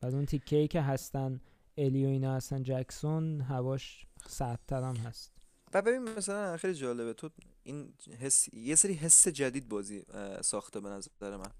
بعد 0.02 0.14
اون 0.14 0.26
تیکه 0.26 0.68
که 0.68 0.82
هستن 0.82 1.42
الی 1.78 2.06
و 2.06 2.10
اینا 2.10 2.36
هستن 2.36 2.64
جکسون 2.64 3.42
هواش 3.42 4.06
سردتر 4.28 4.84
هم 4.84 4.96
هست. 4.96 5.32
و 5.74 5.82
ببین 5.82 6.02
مثلا 6.02 6.58
خیلی 6.58 6.74
جالبه 6.74 7.14
تو 7.14 7.30
این 7.64 7.94
حس 8.20 8.54
یه 8.54 8.76
سری 8.76 8.94
حس 8.94 9.28
جدید 9.28 9.70
بازی 9.70 10.06
ساخته 10.42 10.80
به 10.80 10.90
نظر 10.90 11.38
من. 11.38 11.52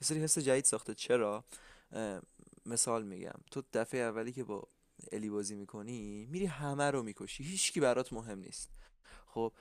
یه 0.00 0.02
سری 0.02 0.20
حس 0.20 0.38
جدید 0.38 0.64
ساخته. 0.64 0.94
چرا؟ 0.94 1.44
مثال 2.66 3.06
میگم. 3.06 3.34
تو 3.50 3.62
دفعه 3.72 4.00
اولی 4.00 4.32
که 4.32 4.44
با 4.44 4.68
الی 5.12 5.30
بازی 5.30 5.54
می‌کنی 5.54 6.26
میری 6.30 6.46
همه 6.46 6.90
رو 6.90 7.02
می‌کشی. 7.02 7.44
هیچکی 7.44 7.80
برات 7.80 8.12
مهم 8.12 8.38
نیست. 8.38 8.70
خب 9.26 9.52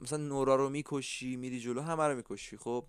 مثلا 0.00 0.18
نورا 0.18 0.56
رو 0.56 0.68
می‌کشی 0.68 1.36
میری 1.36 1.60
جلو 1.60 1.80
همه 1.80 2.04
رو 2.04 2.16
می‌کشی. 2.16 2.56
خب 2.56 2.84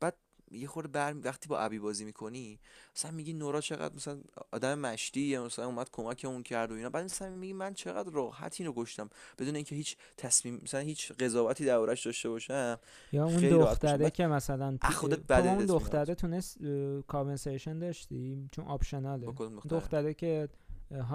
بعد 0.00 0.16
یه 0.52 0.68
خورده 0.68 0.88
بر 0.88 1.14
وقتی 1.24 1.48
با 1.48 1.58
ابی 1.58 1.78
بازی 1.78 2.04
می‌کنی 2.04 2.58
مثلا 2.96 3.10
میگی 3.10 3.32
نورا 3.32 3.60
چقدر 3.60 3.94
مثلا 3.94 4.20
آدم 4.50 4.78
مشتی 4.78 5.38
مثلا 5.38 5.66
اومد 5.66 5.90
کمک 5.92 6.22
اون 6.28 6.42
کرد 6.42 6.72
و 6.72 6.74
اینا. 6.74 6.90
بعد 6.90 7.04
مثلا 7.04 7.30
میگی 7.30 7.52
من 7.52 7.74
چقدر 7.74 8.10
راحت 8.10 8.60
اینو 8.60 8.72
کشتم. 8.76 9.10
بدون 9.38 9.54
اینکه 9.54 9.76
هیچ 9.76 9.96
تصمیم 10.16 10.60
مثلا 10.62 10.80
هیچ 10.80 11.12
قضاوتی 11.12 11.64
دربارش 11.64 12.06
داشته 12.06 12.28
باشم 12.28 12.78
یا 13.12 13.24
اون 13.24 13.48
دختره 13.48 14.10
که 14.10 14.26
مثلا 14.26 14.78
خودت 14.82 15.30
اون 15.30 15.66
دختره 15.66 16.14
تونست 16.14 16.58
کامنسیشن 17.06 17.78
داشتی 17.78 18.48
چون 18.52 18.64
optional 18.64 19.19
ه 19.19 19.26
دختره 19.70 20.14
که 20.14 20.48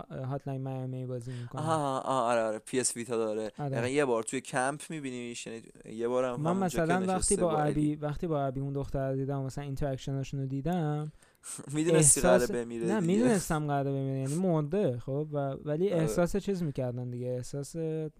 Hotline 0.10 0.62
Miami 0.62 1.06
بازی 1.06 1.32
می‌کنه. 1.32 1.62
آها 1.62 2.00
آره 2.00 2.42
آره 2.42 2.60
PS 2.60 2.98
Vita 2.98 3.18
داره. 3.18 3.52
آره. 3.60 3.92
یه 3.92 4.06
بار 4.06 4.24
توی 4.24 4.42
کمپ 4.42 4.82
میبینیش 4.90 5.48
یعنی 5.48 5.62
یه 5.86 6.08
بارم 6.08 6.42
من 6.42 6.58
مثلا 6.58 7.06
وقتی 7.08 7.36
با 7.36 7.58
ابی 7.58 7.96
وقتی 7.96 8.28
با 8.28 8.46
ابی 8.46 8.60
اون 8.60 8.74
دختر 8.74 9.14
دیدم 9.14 9.42
مثلا 9.42 9.64
interaction 9.64 10.19
اشون 10.19 10.40
رو 10.40 10.46
دیدم 10.46 11.12
می‌دونستی 11.74 12.22
قراره 12.22 12.48
بمیره 12.48 12.88
نه 12.88 13.00
می‌دونستم 13.00 13.68
قراره 13.68 13.92
بمیره 13.92 14.20
یعنی 14.20 14.36
مرده 14.36 15.00
خب 15.00 15.28
و 15.32 15.38
ولی 15.38 15.94
آره. 15.94 16.02
احساس 16.02 16.38
چیز 16.38 16.64
می‌کردن 16.64 17.10
دیگه 17.10 17.28
احساس 17.28 17.76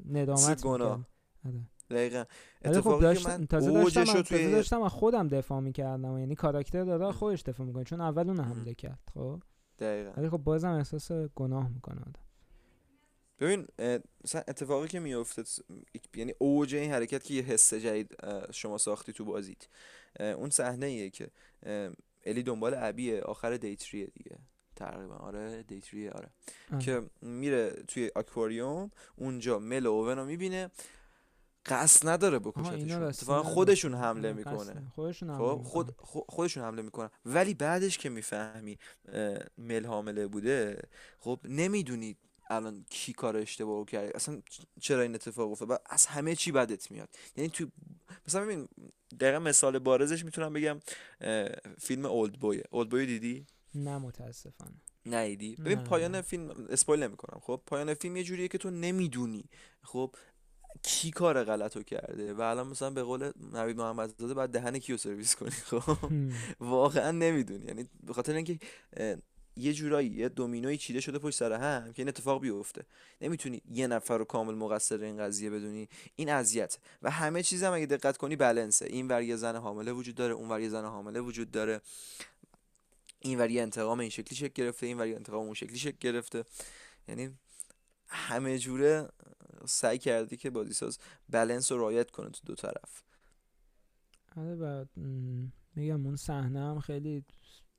ندامت 0.10 0.66
می‌کردن. 0.66 1.06
آره. 1.46 1.68
دقیقا. 1.90 2.24
خب 2.64 2.70
اتفاقی 2.70 3.16
که 3.16 3.30
من 3.30 3.46
تازه 3.46 3.74
داشتم 3.74 4.22
توی... 4.22 4.52
داشتم 4.52 4.82
و 4.82 4.90
خودم 4.90 5.28
دفاع 5.28 5.60
می‌کردم 5.60 6.18
یعنی 6.18 6.36
کاراکتر 6.36 6.84
داره 6.84 7.12
خودش 7.12 7.42
دفاع 7.42 7.68
می‌کنه 7.68 7.84
چون 7.84 8.02
اول 8.02 8.30
اون 8.30 8.40
حمله 8.40 8.74
کرد 8.74 9.00
خب. 9.14 9.42
دقیقا. 9.80 10.12
ولی 10.18 10.30
خب 10.30 10.38
بازم 10.38 10.72
احساس 10.72 11.12
گناه 11.12 11.70
می‌کنه 11.70 12.02
آدم. 12.02 12.22
ببین 13.40 13.68
مثلا 14.24 14.44
اتفاقی 14.48 14.88
که 14.88 15.00
میفته 15.00 15.44
یعنی 16.16 16.34
اوج 16.38 16.76
این 16.76 16.92
حرکت 16.92 17.24
که 17.24 17.34
یه 17.34 17.42
حس 17.42 17.74
جدید 17.74 18.16
شما 18.52 18.78
ساختی 18.78 19.14
تو 19.14 19.26
بازیت. 19.26 19.68
اون 20.20 20.50
صحنه 20.50 20.86
ایه 20.86 21.10
که 21.10 21.28
الی 22.24 22.44
دنبال 22.44 22.74
ابیه 22.78 23.22
آخر 23.22 23.58
دیتریه 23.58 24.06
دیگه. 24.06 24.38
تقریبا 24.76 25.16
آره 25.16 25.64
دیتریه 25.64 26.12
آره. 26.12 26.30
که 26.80 27.02
میره 27.22 27.70
توی 27.88 28.12
اکواریوم 28.16 28.92
اونجا 29.16 29.60
مل 29.60 29.88
اوون 29.88 30.18
رو 30.18 30.26
می‌بینه. 30.26 30.72
قصد 31.66 32.08
نداره 32.08 32.40
بکشتشون 32.40 33.12
خودشون 33.44 33.94
حمله 33.94 34.34
می‌کنه. 34.34 34.92
خودشون 34.96 35.38
خب 35.38 35.62
خود 35.64 35.96
خودشون 36.30 36.64
حمله 36.64 36.82
می‌کنه 36.82 37.10
ولی 37.26 37.54
بعدش 37.54 37.98
که 37.98 38.10
می‌فهمی 38.10 38.78
مل 39.58 39.86
حامله 39.86 40.28
بوده 40.28 40.82
خب 41.20 41.40
نمی‌دونی 41.44 42.18
الان 42.50 42.86
کی 42.90 43.14
کار 43.14 43.38
اشتباه 43.38 43.86
کرده. 43.86 44.12
اصلا 44.16 44.42
چرا 44.82 45.02
این 45.02 45.16
اتفاق 45.16 45.52
افتاد؟ 45.52 45.82
از 45.86 46.06
همه 46.06 46.36
چی 46.36 46.52
بدت 46.52 46.92
میاد. 46.92 47.10
یعنی 47.36 47.50
تو 47.50 47.68
مثلا 48.28 48.42
ببین 48.42 48.68
دقیقا 49.20 49.40
مثال 49.40 49.80
بارزش 49.80 50.26
می‌تونم 50.26 50.54
بگم. 50.54 50.80
فیلم 51.80 52.06
اولد 52.06 52.34
بوی 52.34 52.64
اولد 52.72 52.90
بوی 52.90 53.06
دیدی؟ 53.06 53.46
نه 53.76 53.98
متاسفانه. 53.98 54.82
نیدی 55.06 55.56
ببین 55.56 55.84
پایان 55.84 56.22
فیلم 56.22 56.50
اسپویل 56.70 57.04
نمی‌کنم. 57.04 57.40
خب 57.44 57.62
پایان 57.66 57.94
فیلم 57.94 58.16
یه 58.18 58.24
جوریه 58.24 58.48
که 58.48 58.58
تو 58.58 58.70
نمی‌دونی. 58.70 59.50
خب 59.84 60.16
کی 60.84 61.12
کار 61.12 61.44
غلط 61.44 61.78
رو 61.78 61.84
کرده؟ 61.84 62.34
و 62.34 62.42
الان 62.42 62.68
مثلا 62.68 62.90
به 62.90 63.04
قول 63.04 63.32
نوید 63.54 63.78
محمد 63.78 64.14
زاده 64.18 64.34
بعد 64.34 64.50
دهن 64.50 64.80
کیو 64.80 64.98
سرویس 64.98 65.36
کنی 65.36 65.52
خب؟ 65.52 65.98
واقعا 66.60 67.12
نمی‌دونی. 67.12 67.66
یعنی 67.66 67.90
به 68.04 68.14
خاطر 68.14 68.34
اینکه 68.34 68.60
یه 69.58 69.74
جورایی 69.74 70.10
یه 70.10 70.30
دومینوی 70.30 70.78
چیده 70.78 71.00
شده 71.00 71.20
پشت 71.20 71.38
سر 71.38 71.54
هم 71.54 71.94
که 71.94 72.02
این 72.02 72.10
اتفاق 72.10 72.42
بیفته. 72.42 72.86
نمی‌تونی 73.22 73.62
یه 73.72 73.88
نفر 73.88 74.18
رو 74.18 74.26
کامل 74.26 74.56
مقصر 74.56 75.04
این 75.04 75.18
قضیه 75.18 75.50
بدونی. 75.50 75.90
این 76.16 76.30
اذیت. 76.30 76.78
و 77.02 77.12
همه 77.12 77.44
چیز 77.44 77.64
هم 77.64 77.74
اگه 77.74 77.86
دقت 77.86 78.18
کنی 78.18 78.36
بلنسه. 78.36 78.86
این 78.86 79.08
ور 79.08 79.22
یه 79.22 79.36
زن 79.36 79.56
حامله 79.56 79.92
وجود 79.92 80.16
داره 80.16 80.34
اون 80.34 80.50
ور 80.50 80.60
یه 80.60 80.70
زن 80.70 80.86
حامله 80.86 81.20
وجود 81.20 81.52
داره. 81.52 81.82
این 83.20 83.40
ور 83.40 83.50
یه 83.50 83.62
انتقام 83.62 84.00
این 84.00 84.10
شکلی 84.10 84.36
شکل 84.36 84.64
گرفته 84.64 84.86
این 84.86 84.98
ور 84.98 85.08
یه 85.08 85.16
انتقام 85.16 85.46
اون 85.46 85.54
شکلی 85.54 85.78
شکل 85.78 85.98
گرفته. 86.00 86.44
یعنی 87.08 87.30
همه 88.08 88.60
جوره 88.60 89.10
سعی 89.66 89.98
کردی 89.98 90.38
که 90.38 90.50
بازیساز 90.50 91.00
بلنس 91.30 91.72
رو 91.72 91.78
رایت 91.78 92.12
کنه 92.12 92.30
تو 92.30 92.42
دو 92.46 92.56
طرف. 92.56 93.04
آره 94.38 94.56
بعد 94.56 94.90
میگم 95.76 96.06
اون 96.06 96.16
صحنه 96.16 96.60
هم 96.60 96.80
خیلی 96.80 97.26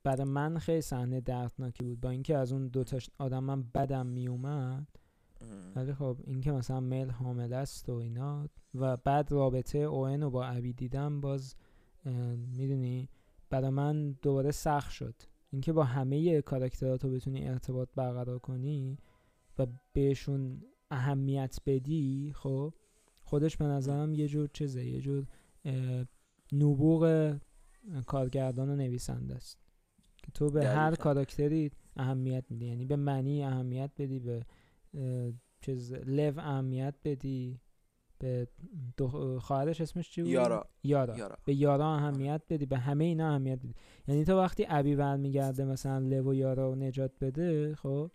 برای 0.03 0.23
من 0.23 0.59
خیلی 0.59 0.81
صحنه 0.81 1.21
دردناکی 1.21 1.83
بود. 1.83 2.01
با 2.01 2.09
اینکه 2.09 2.37
از 2.37 2.51
اون 2.51 2.67
دو 2.67 2.83
تا 2.83 2.97
آدم 3.17 3.43
من 3.43 3.63
بدم 3.63 4.05
میومد. 4.05 4.87
ولی 5.75 5.93
خب 5.93 6.17
اینکه 6.23 6.51
مثلا 6.51 6.79
میل 6.79 7.09
حامل 7.09 7.53
است 7.53 7.89
و 7.89 7.93
اینا 7.93 8.49
و 8.75 8.97
بعد 8.97 9.31
رابطه 9.31 9.77
اوین 9.77 10.23
رو 10.23 10.29
با 10.29 10.45
ابی 10.45 10.73
دیدم 10.73 11.21
باز 11.21 11.55
می‌دونی 12.57 13.09
برای 13.49 13.69
من 13.69 14.11
دوباره 14.11 14.51
سخت 14.51 14.91
شد. 14.91 15.15
اینکه 15.51 15.73
با 15.73 15.83
همه 15.83 16.41
کاراکترات 16.41 17.03
رو 17.03 17.11
بتونی 17.11 17.47
ارتباط 17.47 17.89
برقرار 17.95 18.39
کنی 18.39 18.97
و 19.59 19.67
بهشون 19.93 20.61
اهمیت 20.91 21.57
بدی 21.65 22.33
خب 22.35 22.73
خودش 23.23 23.57
به 23.57 23.65
نظرم 23.65 24.13
یه 24.13 24.27
جور 24.27 24.49
چیزه 24.53 24.85
یه 24.85 25.01
جور 25.01 25.27
نبوغ 26.53 27.33
کارگردان 28.05 28.69
و 28.69 28.75
نویسنده 28.75 29.35
است 29.35 29.57
که 30.17 30.31
تو 30.31 30.49
به 30.49 30.67
هر 30.67 30.95
کاراکتری 30.95 31.71
اهمیت 31.95 32.43
میدی 32.49 32.65
یعنی 32.65 32.85
به 32.85 32.95
منی 32.95 33.43
اهمیت 33.43 33.91
بدی 33.97 34.19
به 34.19 34.45
چیز 35.61 35.93
لو 35.93 36.39
اهمیت 36.39 36.95
بدی 37.03 37.59
به 38.19 38.47
خواهرش 39.39 39.81
اسمش 39.81 40.11
چی 40.11 40.21
بود؟ 40.21 40.31
یارا. 40.31 40.67
یارا. 40.83 41.17
یارا 41.17 41.37
به 41.45 41.55
یارا 41.55 41.95
اهمیت 41.95 42.41
بدی 42.49 42.65
به 42.65 42.77
همه 42.77 43.05
اینا 43.05 43.29
اهمیت 43.29 43.59
بدی 43.59 43.75
یعنی 44.07 44.23
تو 44.23 44.37
وقتی 44.37 44.65
ابی 44.69 44.95
برمیگرده 44.95 45.65
مثلا 45.65 45.97
لو 45.97 46.29
و 46.29 46.33
یارا 46.33 46.69
رو 46.69 46.75
نجات 46.75 47.11
بده 47.21 47.75
خب 47.75 48.11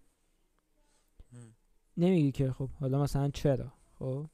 نمیگی 1.97 2.33
که 2.33 2.53
خب 2.53 2.71
حالا 2.71 3.03
مثلا 3.03 3.31
چرا؟ 3.31 3.73
خب؟ 3.99 4.27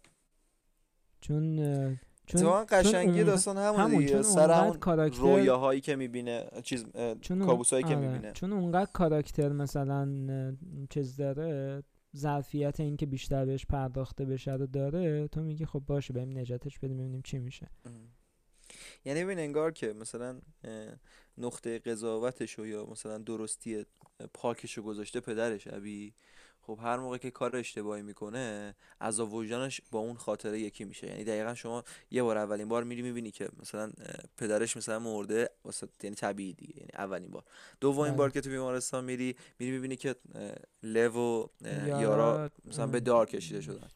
چون 1.21 1.99
چون 2.27 2.65
قشنگی 2.69 3.25
داستان 3.25 3.57
همون 3.57 3.99
دیگه. 3.99 4.23
سر 4.23 4.51
همون 4.51 4.79
کاراکتر 4.79 5.21
رویاهایی 5.21 5.81
که 5.81 5.97
می‌بینه 5.97 6.51
چیز 6.63 6.87
کابوسایی 7.29 7.85
که 7.85 7.97
آره. 7.97 8.09
می‌بینه. 8.09 8.33
چون 8.33 8.53
اونقدر 8.53 8.91
کاراکتر 8.93 9.49
مثلا 9.49 10.09
چیز 10.91 11.17
داره 11.17 11.83
ظرفیت 12.17 12.81
اینکه 12.81 13.07
بیشتر 13.07 13.45
بهش 13.45 13.67
پرداخته 13.67 14.25
بشه 14.25 14.53
رو 14.53 14.67
داره 14.67 15.29
تو 15.29 15.43
میگی 15.43 15.67
خب 15.67 15.83
باشه 15.87 16.15
بریم 16.15 16.39
نجاتش 16.39 16.79
بدیم 16.79 16.97
ببینیم 16.97 17.23
چی 17.23 17.39
میشه. 17.39 17.71
یعنی 19.05 19.25
ببین 19.25 19.39
انگار 19.39 19.73
که 19.73 19.93
مثلا 19.93 20.41
نقطه 21.39 21.79
قضاوتش 21.79 22.59
یا 22.59 22.87
مثلا 22.87 23.19
درستی 23.19 23.85
پاکش 24.35 24.79
گذاشته 24.79 25.21
پدرش 25.21 25.67
ابی. 25.67 26.15
خب 26.69 26.79
هر 26.83 26.97
موقع 26.97 27.19
که 27.19 27.31
کار 27.31 27.57
اشتباهی 27.57 28.03
می‌کنه 28.03 28.75
از 29.01 29.21
وجدانش 29.21 29.81
با 29.91 29.99
اون 29.99 30.17
خاطره 30.17 30.61
یکی 30.61 30.85
میشه. 30.85 31.07
یعنی 31.07 31.25
دقیقا 31.25 31.55
شما 31.55 31.85
یه 32.11 32.23
بار 32.23 32.39
اولین 32.39 32.69
بار 32.69 32.85
میری 32.85 33.03
می‌بینی 33.03 33.31
که 33.31 33.49
مثلا 33.61 33.91
پدرش 34.37 34.77
مثلا 34.77 34.99
مرده 34.99 35.51
واسه 35.65 35.89
یعنی 36.03 36.17
طبیعی 36.17 36.53
دیگه 36.53 36.77
یعنی 36.77 36.91
اولین 36.95 37.31
بار. 37.31 37.45
دومین 37.81 38.17
بار 38.17 38.31
که 38.31 38.41
تو 38.41 38.51
بیمارستان 38.51 39.05
میری 39.05 39.37
میری 39.59 39.73
می‌بینی 39.73 39.97
که 39.97 40.15
لو 40.83 41.13
و 41.13 41.47
یارا 41.87 42.51
مثلا 42.65 42.87
به 42.87 43.01
دار 43.01 43.27
کشیده 43.27 43.61
شدن. 43.61 43.89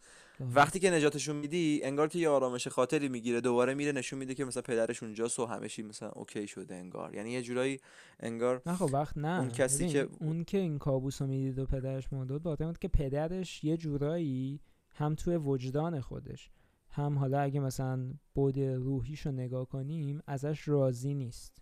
وقتی 0.54 0.78
که 0.78 0.90
نجاتشون 0.90 1.36
میدی 1.36 1.80
انگار 1.84 2.08
که 2.08 2.18
یه 2.18 2.28
آرامش 2.28 2.68
خاطری 2.68 3.08
می‌گیره 3.08 3.40
دوباره 3.40 3.74
میره 3.74 3.92
نشون 3.92 4.18
میده 4.18 4.34
که 4.34 4.44
مثلا 4.44 4.62
پدرش 4.62 5.02
اونجاست 5.02 5.38
و 5.38 5.46
همه 5.46 5.68
چی 5.68 5.82
مثلا 5.82 6.08
اوکی 6.08 6.46
شده 6.46 6.74
انگار. 6.74 7.14
یعنی 7.14 7.30
یه 7.30 7.42
جورایی 7.42 7.80
انگار 8.20 8.62
نه 8.66 8.74
خب 8.74 8.90
وقت 8.92 9.18
نه. 9.18 9.40
اون 9.40 9.48
کسی 9.48 9.88
که 9.88 10.08
اون 10.20 10.44
که 10.44 10.58
این 10.58 10.78
کابوس 10.78 11.22
رو 11.22 11.28
می‌دید 11.28 11.58
و 11.58 11.66
پدرش 11.66 12.12
مرده 12.12 12.38
بود 12.38 12.78
که 12.78 12.88
پدرش 12.88 13.64
یه 13.64 13.76
جورایی 13.76 14.60
هم 14.94 15.14
توی 15.14 15.36
وجدان 15.36 16.00
خودش 16.00 16.50
هم 16.90 17.18
حالا 17.18 17.40
اگه 17.40 17.60
مثلا 17.60 18.14
بود 18.34 18.58
روحیشو 18.58 19.30
نگاه 19.30 19.68
کنیم 19.68 20.22
ازش 20.26 20.68
راضی 20.68 21.14
نیست. 21.14 21.61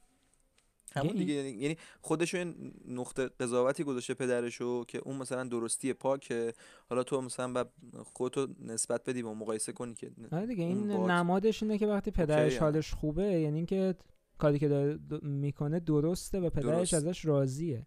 همون 0.96 1.12
دیگه 1.12 1.34
یعنی 1.34 1.76
خودشو 2.00 2.38
این 2.38 2.72
نقطه 2.88 3.28
قضاوتی 3.28 3.84
گذاشته 3.84 4.14
پدرشو 4.14 4.84
که 4.84 4.98
اون 4.98 5.16
مثلا 5.16 5.44
درستی 5.44 5.92
پاکه. 5.92 6.52
حالا 6.88 7.02
تو 7.02 7.20
مثلا 7.20 7.64
خودتو 8.04 8.46
نسبت 8.60 9.04
بدی 9.04 9.22
با 9.22 9.34
مقایسه 9.34 9.72
کنی 9.72 9.94
که 9.94 10.10
آره 10.32 10.46
دیگه 10.46 10.64
این 10.64 10.90
نمادش 10.90 11.62
اینه 11.62 11.78
که 11.78 11.86
وقتی 11.86 12.10
پدرش 12.10 12.58
حالش 12.58 12.94
خوبه 12.94 13.22
یعنی 13.22 13.56
اینکه 13.56 13.94
کاری 14.38 14.58
که 14.58 14.68
داره 14.68 14.98
می‌کنه 15.22 15.80
درسته 15.80 16.40
و 16.40 16.50
پدرش 16.50 16.94
ازش 16.94 17.24
راضیه. 17.24 17.86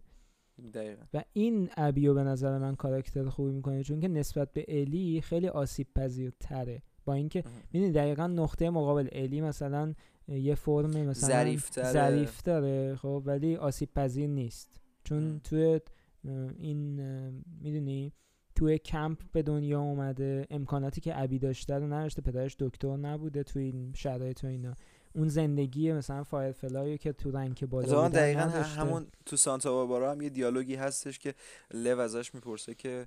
دقیقا. 0.74 1.02
و 1.14 1.24
این 1.32 1.70
ابیو 1.76 2.14
به 2.14 2.22
نظر 2.22 2.58
من 2.58 2.74
کاراکتر 2.74 3.28
خوبی 3.28 3.52
می‌کنه 3.52 3.82
چون 3.82 4.00
که 4.00 4.08
نسبت 4.08 4.52
به 4.52 4.64
الی 4.68 5.20
خیلی 5.20 5.48
آسیب 5.48 5.86
پذیرتره 5.94 6.82
با 7.04 7.14
اینکه 7.14 7.44
می‌دونی 7.72 7.92
دقیقا 7.92 8.26
نقطه 8.26 8.70
مقابل 8.70 9.08
الی 9.12 9.40
مثلا 9.40 9.94
یه 10.28 10.54
فرم 10.54 10.90
مثلا 10.90 11.56
ظریف 11.92 12.42
داره 12.42 12.96
خب 12.96 13.22
ولی 13.26 13.56
آسیب 13.56 13.88
پذیر 13.94 14.26
نیست. 14.26 14.80
چون 15.04 15.40
توی 15.44 15.80
این 16.56 17.00
می‌دونی 17.60 18.12
توی 18.54 18.78
کمپ 18.78 19.18
به 19.32 19.42
دنیا 19.42 19.80
اومده 19.80 20.46
امکاناتی 20.50 21.00
که 21.00 21.22
ابی 21.22 21.38
داشته 21.38 21.74
رو 21.74 21.86
نداشته 21.86 22.22
پدرش 22.22 22.56
دکتر 22.58 22.96
نبوده 22.96 23.42
توی 23.42 23.62
این 23.62 23.92
شرایط 23.94 24.44
و 24.44 24.46
اینا. 24.46 24.74
اون 25.14 25.28
زندگی 25.28 25.92
مثلا 25.92 26.24
Firefly 26.24 26.98
که 26.98 27.12
تو 27.12 27.30
rank 27.30 27.66
بالا 27.66 28.08
دقیقا 28.08 28.40
همون 28.40 29.06
تو 29.26 29.36
سانتا 29.36 29.72
باربارا 29.72 30.12
هم 30.12 30.20
یه 30.20 30.28
دیالوگی 30.28 30.74
هستش 30.74 31.18
که 31.18 31.34
لو 31.74 32.00
ازش 32.00 32.34
می‌پرسه 32.34 32.74
که 32.74 33.06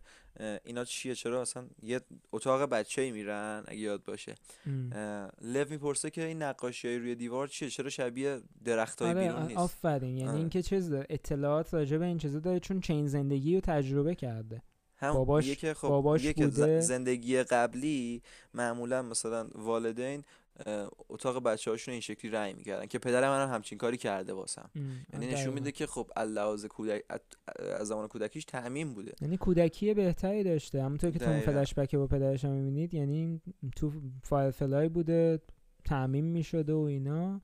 اینا 0.64 0.86
چیه؟ 0.86 1.16
چرا 1.16 1.42
اصلا 1.42 1.68
یه 1.84 2.02
اتاق 2.32 2.70
بچه 2.70 3.12
میرن 3.12 3.64
اگه 3.68 3.80
یاد 3.80 4.04
باشه. 4.04 4.36
لو 5.42 5.66
می‌پرسه 5.70 6.10
که 6.10 6.26
این 6.26 6.42
نقاشی 6.44 6.88
های 6.88 6.98
روی 6.98 7.16
دیوار 7.16 7.48
چیه؟ 7.48 7.70
چرا 7.70 7.90
شبیه 7.90 8.42
درخت 8.66 9.02
های 9.02 9.12
آره 9.12 9.22
بیرون 9.22 9.42
نیست؟ 9.42 9.58
آفرین. 9.58 10.18
یعنی 10.18 10.30
آره. 10.30 10.38
اینکه 10.40 10.62
چیز 10.62 10.94
اطلاعات 10.94 11.74
راجع 11.74 11.98
به 11.98 12.06
این 12.06 12.18
چیزا 12.18 12.40
داره 12.40 12.60
چون 12.60 12.82
چین 12.82 13.08
زندگی 13.08 13.56
رو 13.56 13.62
تجربه 13.62 14.16
کرده. 14.16 14.62
هم 15.00 15.14
باباش, 15.14 15.56
که 15.56 15.74
خب 15.74 15.88
باباش 15.88 16.28
بوده. 16.28 16.82
زندگی 16.82 17.44
قبلی 17.44 18.22
معمولا 18.54 19.02
مثلا 19.02 19.48
والدین 19.56 20.24
اتاق 21.10 21.44
بچه 21.44 21.72
هاشون 21.72 21.92
این 21.92 22.02
شکلی 22.02 22.32
رأی 22.32 22.54
می‌کردن 22.54 22.86
که 22.86 23.00
پدر 23.00 23.30
من 23.30 23.48
هم 23.48 23.54
همچین 23.54 23.78
کاری 23.78 23.98
کرده 23.98 24.34
واسم 24.34 24.70
یعنی 25.14 25.28
نشون 25.28 25.54
میده 25.54 25.72
که 25.72 25.88
خب 25.88 26.12
اللحاظ 26.16 26.66
کودک 26.66 27.04
از 27.80 27.88
زمان 27.88 28.08
کودکیش 28.08 28.46
تعمیم 28.46 28.94
بوده. 28.94 29.12
یعنی 29.22 29.38
کودکی 29.38 29.94
بهتری 29.94 30.44
داشته. 30.44 30.84
همونطور 30.84 31.12
که 31.12 31.20
تو 31.20 31.30
اون 31.30 31.40
فلش 31.40 31.74
بک 31.74 31.96
با 31.96 32.08
پدرش 32.08 32.46
هم 32.46 32.52
می‌بینید 32.52 32.94
یعنی 32.94 33.42
تو 33.76 33.92
فایر 34.24 34.52
فلای 34.52 34.90
بوده 34.90 35.42
تعمیم 35.86 36.26
می‌شده 36.26 36.74
و 36.74 36.78
اینا. 36.80 37.42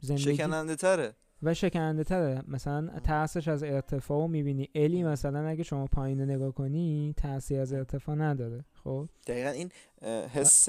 زندگی 0.00 0.34
شکننده 0.34 0.76
تره. 0.76 1.14
و 1.42 1.54
شکننده 1.54 2.04
تره. 2.04 2.42
مثلا 2.48 2.88
ترسش 3.04 3.48
از 3.48 3.62
ارتفاع 3.62 4.26
می‌بینی. 4.26 4.68
الی 4.74 5.02
مثلا 5.02 5.46
اگه 5.46 5.62
شما 5.62 5.86
پایین 5.86 6.20
نگاه 6.20 6.54
کنی 6.54 7.14
تاثیر 7.16 7.60
از 7.60 7.72
ارتفاع 7.72 8.14
نداره. 8.14 8.64
خب؟ 8.84 9.08
دقیقا 9.26 9.50
این 9.50 9.70
حس 10.32 10.68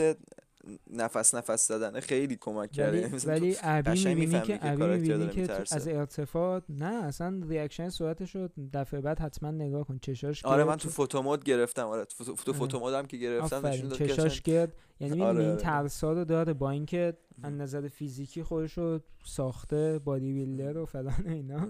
نفس 0.89 1.35
نفس 1.35 1.67
زدن 1.67 1.99
خیلی 1.99 2.35
کمک 2.35 2.71
کرده. 2.71 3.11
ولی 3.25 3.55
ابی 3.63 4.05
می‌بینی 4.05 4.41
که 4.41 4.59
ابی 4.61 4.85
می‌بینی 4.85 5.27
که 5.27 5.51
از 5.71 5.87
ارتفاع 5.87 6.61
نه 6.69 7.03
اصلا 7.03 7.41
reaction 7.47 7.89
صورتش 7.89 8.35
رو 8.35 8.49
دفعه 8.73 9.01
بعد 9.01 9.19
حتما 9.19 9.51
نگاه 9.51 9.83
کن. 9.87 9.99
چشاش 10.01 10.45
آره 10.45 10.63
من 10.63 10.75
تو 10.75 10.89
photo 10.89 11.19
mode 11.19 11.43
گرفتم. 11.43 11.87
آره 11.87 12.05
تو 12.05 12.23
photo 12.23 12.53
photo 12.53 12.76
mode 12.76 12.93
هم 12.93 13.05
که 13.05 13.17
گرفتم 13.17 13.67
نشون 13.67 13.89
داد 13.89 13.97
چشاش 13.99 14.41
گرد. 14.41 14.73
یعنی 14.99 15.23
آره 15.23 15.39
این 15.39 15.49
آره. 15.49 15.61
ترسا 15.61 16.13
رو 16.13 16.25
داره 16.25 16.53
با 16.53 16.71
اینکه 16.71 17.17
از 17.43 17.53
نظر 17.53 17.87
فیزیکی 17.87 18.43
خودش 18.43 18.77
رو 18.77 18.99
ساخته 19.25 19.99
bodybuilder 19.99 20.77
و 20.77 20.85
فلان 20.85 21.27
اینا. 21.27 21.67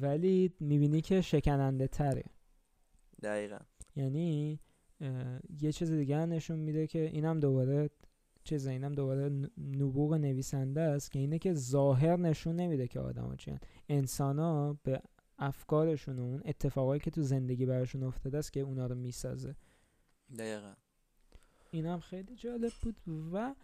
ولی 0.00 0.54
می‌بینی 0.60 1.00
که 1.00 1.20
شکننده 1.20 1.86
تره 1.86 2.24
دقیقا. 3.22 3.58
یعنی 3.96 4.60
یه 5.60 5.72
چیز 5.72 5.92
دیگه 5.92 6.26
نشون 6.26 6.58
میده 6.58 6.86
که 6.86 6.98
اینم 6.98 7.40
دوباره 7.40 7.90
چیز 8.44 8.66
اینم 8.66 8.92
دوباره 8.92 9.50
نبوغ 9.58 10.14
نویسنده 10.14 10.80
است 10.80 11.10
که 11.10 11.18
اینه 11.18 11.38
که 11.38 11.54
ظاهر 11.54 12.16
نشون 12.16 12.56
نمیده 12.56 12.88
که 12.88 13.00
آدم 13.00 13.36
چیان 13.36 13.58
انسان 13.88 14.38
ها 14.38 14.78
به 14.82 15.02
افکارشون 15.38 16.18
و 16.18 16.22
اون 16.22 16.42
اتفاقایی 16.44 17.00
که 17.00 17.10
تو 17.10 17.22
زندگی 17.22 17.66
براشون 17.66 18.02
افتاده 18.02 18.38
است 18.38 18.52
که 18.52 18.60
اونا 18.60 18.86
رو 18.86 18.94
می‌سازه. 18.94 19.56
دقیقا. 20.38 20.72
اینم 21.70 22.00
خیلی 22.00 22.36
جالب 22.36 22.72
بود 22.82 22.96
و 23.32 23.54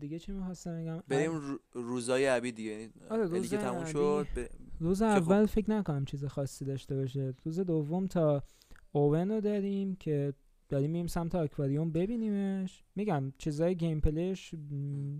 دیگه 0.00 0.18
چی 0.18 0.32
می‌خواستم 0.32 0.82
بگم؟ 0.82 1.02
بریم 1.08 1.58
روزای 1.72 2.26
عبی 2.26 2.52
دیگه. 2.52 2.70
یعنی 2.70 2.92
آره 3.10 3.24
روز 3.24 3.50
که 3.50 3.56
تموم 3.56 3.84
شد 3.84 4.26
روز 4.80 5.02
اول 5.02 5.46
فکر 5.46 5.70
نکنم 5.70 6.04
چیز 6.04 6.24
خاصی 6.24 6.64
داشته 6.64 6.96
باشه. 6.96 7.34
روز 7.44 7.60
دوم 7.60 8.06
تا 8.06 8.42
اوون 8.92 9.30
رو 9.30 9.40
داریم 9.40 9.96
که 9.96 10.34
داریم 10.68 10.90
میریم 10.90 11.06
سمت 11.06 11.34
آکواریوم 11.34 11.92
ببینیمش. 11.92 12.82
میگم 12.96 13.32
چیزای 13.38 13.76
gameplay 13.76 14.00
ش 14.00 14.54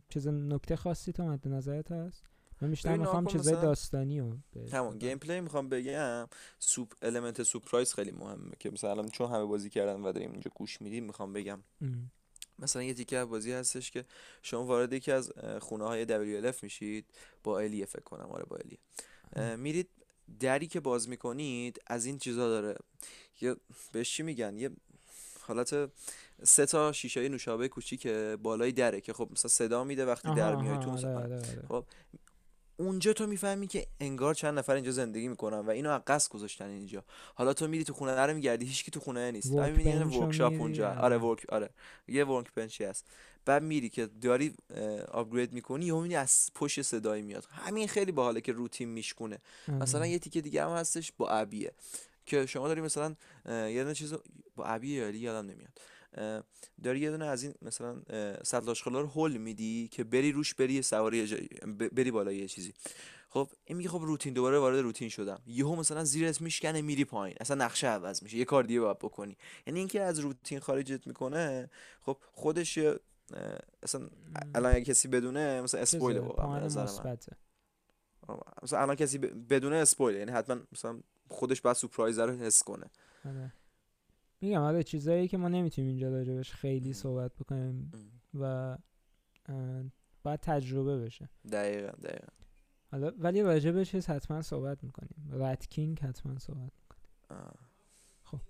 چیز 0.09 0.29
نکته 0.29 0.77
خاصی 0.77 1.13
تو 1.13 1.23
مد 1.23 1.49
نظرت 1.49 1.93
هست؟ 1.93 2.25
من 2.61 2.71
بیشتر 2.71 2.97
می‌خوام 2.97 3.27
چیزای 3.27 3.55
داستانی 3.55 4.21
رو 4.21 4.37
همون 4.73 4.99
gameplay 4.99 5.41
می‌خوام 5.41 5.69
بگم 5.69 6.29
سوپ 6.59 6.93
element 7.03 7.43
surprise 7.43 7.95
خیلی 7.95 8.11
مهمه 8.11 8.53
که 8.59 8.71
مثلا 8.71 9.07
چون 9.09 9.31
همه 9.31 9.45
بازی 9.45 9.71
کردن 9.71 10.01
و 10.01 10.13
داریم 10.13 10.33
اینجا 10.33 10.51
گوش 10.55 10.83
میدیم 10.83 11.05
می‌خوام 11.05 11.33
بگم. 11.33 11.59
مثلا 12.59 12.83
یه 12.83 12.95
تیکه 12.95 13.25
بازی 13.25 13.53
هستش 13.53 13.91
که 13.91 14.05
شما 14.43 14.65
وارد 14.65 14.93
یکی 14.93 15.13
از 15.13 15.33
خونه 15.61 15.85
های 15.85 16.07
WLF 16.07 16.63
میشید 16.63 17.05
با 17.45 17.61
الیه 17.61 17.85
فکر 17.85 18.03
کنم. 18.03 18.29
آره 18.31 18.45
با 18.45 18.57
الیه. 18.57 19.57
میرید 19.57 19.89
دری 20.41 20.67
که 20.67 20.81
باز 20.81 21.09
می‌کنید 21.09 21.81
از 21.87 22.05
این 22.05 22.19
چیزا 22.19 22.49
داره. 22.49 22.75
یه 23.41 23.57
بهش 23.93 24.13
چی 24.13 24.23
میگن؟ 24.23 24.57
یه 24.57 24.71
حالت 25.41 25.91
سه 26.43 26.67
تا 26.67 26.93
شیشه 26.93 27.29
نوشابه 27.29 27.69
کوچیکه 27.69 28.37
بالای 28.43 28.73
دره 28.73 29.01
که 29.01 29.13
خب 29.13 29.29
مثلا 29.33 29.49
صدا 29.49 29.85
میده 29.85 30.07
وقتی 30.07 30.35
در 30.35 30.57
میای 30.57 30.79
تو 30.79 30.91
آره، 30.91 31.09
آره، 31.09 31.37
آره. 31.37 31.65
خب 31.69 31.85
اونجا 32.77 33.13
تو 33.13 33.27
می‌فهمی 33.27 33.67
که 33.67 33.87
انگار 34.01 34.35
چند 34.35 34.59
نفر 34.59 34.75
اینجا 34.75 34.91
زندگی 34.91 35.29
می‌کنن 35.29 35.59
و 35.59 35.71
اینو 35.71 35.91
از 35.91 36.03
قصد 36.07 36.31
گذاشتن 36.33 36.69
اینجا. 36.69 37.05
حالا 37.35 37.55
تو 37.55 37.69
میری 37.69 37.85
تو 37.85 37.93
خونه 37.93 38.27
رو 38.27 38.35
میگردی 38.35 38.67
هیچکی 38.67 38.91
تو 38.91 39.01
خونه 39.01 39.31
نیست. 39.31 39.53
می‌بینی 39.53 40.05
ورکشاپ 40.05 40.53
اونجا. 40.53 40.95
آره 40.95 41.19
ورک 41.19 41.47
آره. 41.49 41.71
یه 42.09 42.25
ورک 42.25 42.55
بنچی 42.55 42.85
هست. 42.85 43.07
بعد 43.45 43.63
میری 43.63 43.89
که 43.89 44.07
داری 44.07 44.55
آپگرید 45.09 45.53
می‌کنی 45.53 45.87
یهو 45.87 45.97
می‌بینی 45.97 46.17
از 46.17 46.51
پشت 46.55 46.83
صدایی 46.83 47.23
میاد. 47.23 47.47
همین 47.51 47.89
خیلی 47.89 48.13
باحاله 48.13 48.41
که 48.41 48.53
روتین 48.53 48.89
میشکونه. 48.89 49.39
مثلا 49.69 50.07
یه 50.07 50.19
تیکه 50.19 50.41
دیگه 50.41 50.65
هم 50.65 50.71
هستش 50.71 51.13
با 51.13 51.29
ابیه 51.29 51.73
که 52.27 52.47
شما 52.47 52.69
داری 52.69 52.81
مثلا 52.81 53.17
یه 53.47 53.83
دونه 53.83 53.95
چیز 53.95 54.15
با 54.57 54.65
ابی 54.65 54.89
یا 54.89 55.11
یادم 55.11 55.51
نمیاد. 55.51 55.79
داری 56.83 57.01
یه 57.01 57.11
دونه 57.11 57.25
از 57.25 57.43
این 57.43 57.55
مثلا 57.63 58.03
سطل 58.45 58.75
رو 58.85 59.07
هول 59.07 59.37
میدی 59.37 59.89
که 59.89 60.05
بری 60.05 60.33
روش 60.33 60.55
بری 60.55 60.83
سواری 60.83 61.49
بری 61.93 62.11
بالا 62.11 62.33
یه 62.33 62.49
چیزی. 62.49 62.75
خب 63.29 63.49
این 63.65 63.79
میگه 63.79 63.91
خب 63.91 64.01
روتین 64.03 64.33
دوباره 64.33 64.59
وارد 64.59 64.79
روتین 64.79 65.09
شدم. 65.09 65.43
یهو 65.47 65.77
مثلا 65.77 66.05
زیرت 66.05 66.41
میشکنه 66.41 66.83
میری 66.83 67.05
پایین. 67.05 67.37
اصلا 67.41 67.65
نقشه 67.65 67.87
عوض 67.87 68.23
میشه. 68.23 68.37
یه 68.37 68.45
کار 68.45 68.65
دیگه 68.65 68.81
باید 68.81 68.99
بکنی. 68.99 69.37
یعنی 69.67 69.79
اینکه 69.79 70.01
از 70.01 70.19
روتین 70.19 70.61
خارجت 70.61 71.07
می‌کنه 71.07 71.71
خب 72.01 72.17
خودش 72.33 72.79
اصلا 73.83 74.09
الان 74.55 74.81
کسی 74.81 75.09
بدونه 75.09 75.61
مثلا 75.61 75.81
اسپویل 75.81 76.19
واقعا 76.19 76.65
مثلا 78.63 78.81
الان 78.83 78.97
کسی 78.97 79.19
بدونه 79.19 79.77
اسپویل 79.77 80.17
یعنی 80.17 80.31
حتما 80.31 80.63
مثلا 80.73 81.01
خودش 81.29 81.61
باید 81.61 81.77
سورپرایز 81.77 82.19
رو 82.19 82.33
حس 82.33 82.63
کنه. 82.63 82.87
آره. 83.25 83.53
میگم 84.41 84.61
آره 84.61 84.83
چیزایی 84.83 85.29
که 85.29 85.37
ما 85.37 85.49
نمی‌تونیم 85.49 85.89
اینجا 85.89 86.11
راجبش 86.11 86.53
خیلی 86.53 86.93
صحبت 86.93 87.35
بکنیم 87.35 87.93
و 88.35 88.77
باید 90.23 90.41
تجربه 90.41 90.99
بشه. 90.99 91.29
دقیقا 91.53 91.93
دقیقا. 91.93 92.33
حالا 92.91 93.13
ولی 93.19 93.43
راجبش 93.43 93.91
چیز 93.91 94.07
حتما 94.07 94.43
صحبت 94.43 94.85
می‌کنیم. 94.85 95.29
رد 95.31 95.67
کینگ 95.67 96.01
حتما 96.01 96.39
صحبت 96.39 96.73
می‌کنیم. 96.81 97.09
خب. 98.23 98.41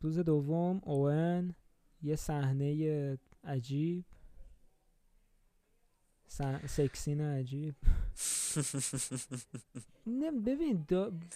روز 0.00 0.18
دوم 0.18 0.80
اوون. 0.84 1.54
یه 2.02 2.16
صحنه 2.16 3.18
عجیب. 3.44 4.04
سکسین 6.66 7.20
عجیب. 7.20 7.74
نه 10.06 10.30
ببین 10.30 10.86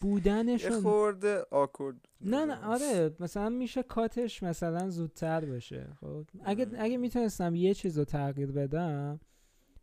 بودنشون 0.01 0.81
خورده 0.83 1.47
آکورد. 1.51 2.09
نه 2.21 2.45
نه 2.45 2.65
آره 2.65 3.17
مثلا 3.21 3.49
میشه 3.49 3.83
کاتش 3.83 4.43
مثلا 4.43 4.91
زودتر 4.91 5.45
بشه 5.45 5.89
خب؟ 6.01 6.27
اگه 6.45 6.67
اگه 6.79 6.97
می‌تونستم 6.97 7.55
یه 7.55 7.75
چیز 7.75 7.99
رو 7.99 8.05
تغییر 8.05 8.53
بدم 8.53 9.21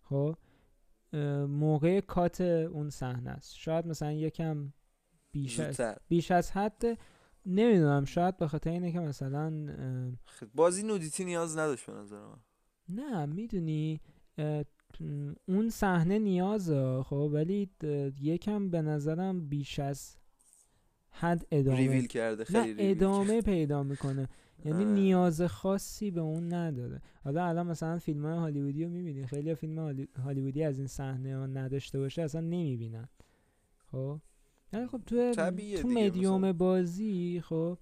خب 0.02 0.36
موقع 1.48 2.00
کات 2.00 2.42
اون 2.42 2.90
صحنه 2.90 3.30
است. 3.30 3.56
شاید 3.56 3.88
مثلا 3.88 4.12
یکم 4.12 4.74
بیش 5.32 5.60
از 5.60 5.82
بیش 6.08 6.32
از 6.32 6.52
حد 6.52 6.98
نمی‌دونم 7.46 8.06
شاید 8.06 8.38
به 8.38 8.48
خاطر 8.48 8.70
اینه 8.70 8.92
که 8.92 9.00
مثلا 9.00 9.68
بازی 10.56 10.84
نودیتی 10.84 11.26
نیاز 11.26 11.58
نداشت 11.58 11.86
به 11.86 11.94
نظر 11.94 12.20
من. 12.20 12.40
نه 12.90 13.26
می‌دونی 13.26 14.02
اون 15.48 15.70
صحنه 15.70 16.20
نیازه 16.20 17.04
خب 17.04 17.30
ولی 17.34 17.70
یکم 18.22 18.70
به 18.70 18.82
نظرم 18.82 19.50
بیش 19.50 19.80
از 19.80 20.16
حد 21.10 21.48
ادامه 21.52 21.78
ریویل 21.78 22.08
کرده 22.08 22.46
خیلی 22.46 22.84
نه 22.84 22.92
ادامه 22.92 23.42
پیدا 23.42 23.84
می‌کنه. 23.84 24.30
یعنی 24.66 24.86
نیاز 24.86 25.42
خاصی 25.42 26.12
به 26.12 26.22
اون 26.22 26.54
نداره. 26.54 27.02
حالا 27.24 27.46
الان 27.46 27.68
مثلا 27.68 27.98
فیلم 27.98 28.26
های 28.26 28.38
هالیوودی 28.38 28.84
رو 28.84 28.90
می‌بینی. 28.90 29.28
خیلی 29.28 29.56
فیلم 29.56 30.08
هالیوودی 30.24 30.64
از 30.64 30.78
این 30.78 30.88
صحنه 30.88 31.38
ها 31.38 31.46
نداشته 31.46 32.00
باشه 32.00 32.22
اصلا 32.22 32.42
نمی‌بینن. 32.42 33.10
خب؟ 33.92 34.20
یعنی 34.74 34.88
خب 34.88 35.02
تو 35.06 35.34
تو 35.82 35.88
مدیوم 35.88 36.52
بازی 36.52 37.42
خب 37.46 37.78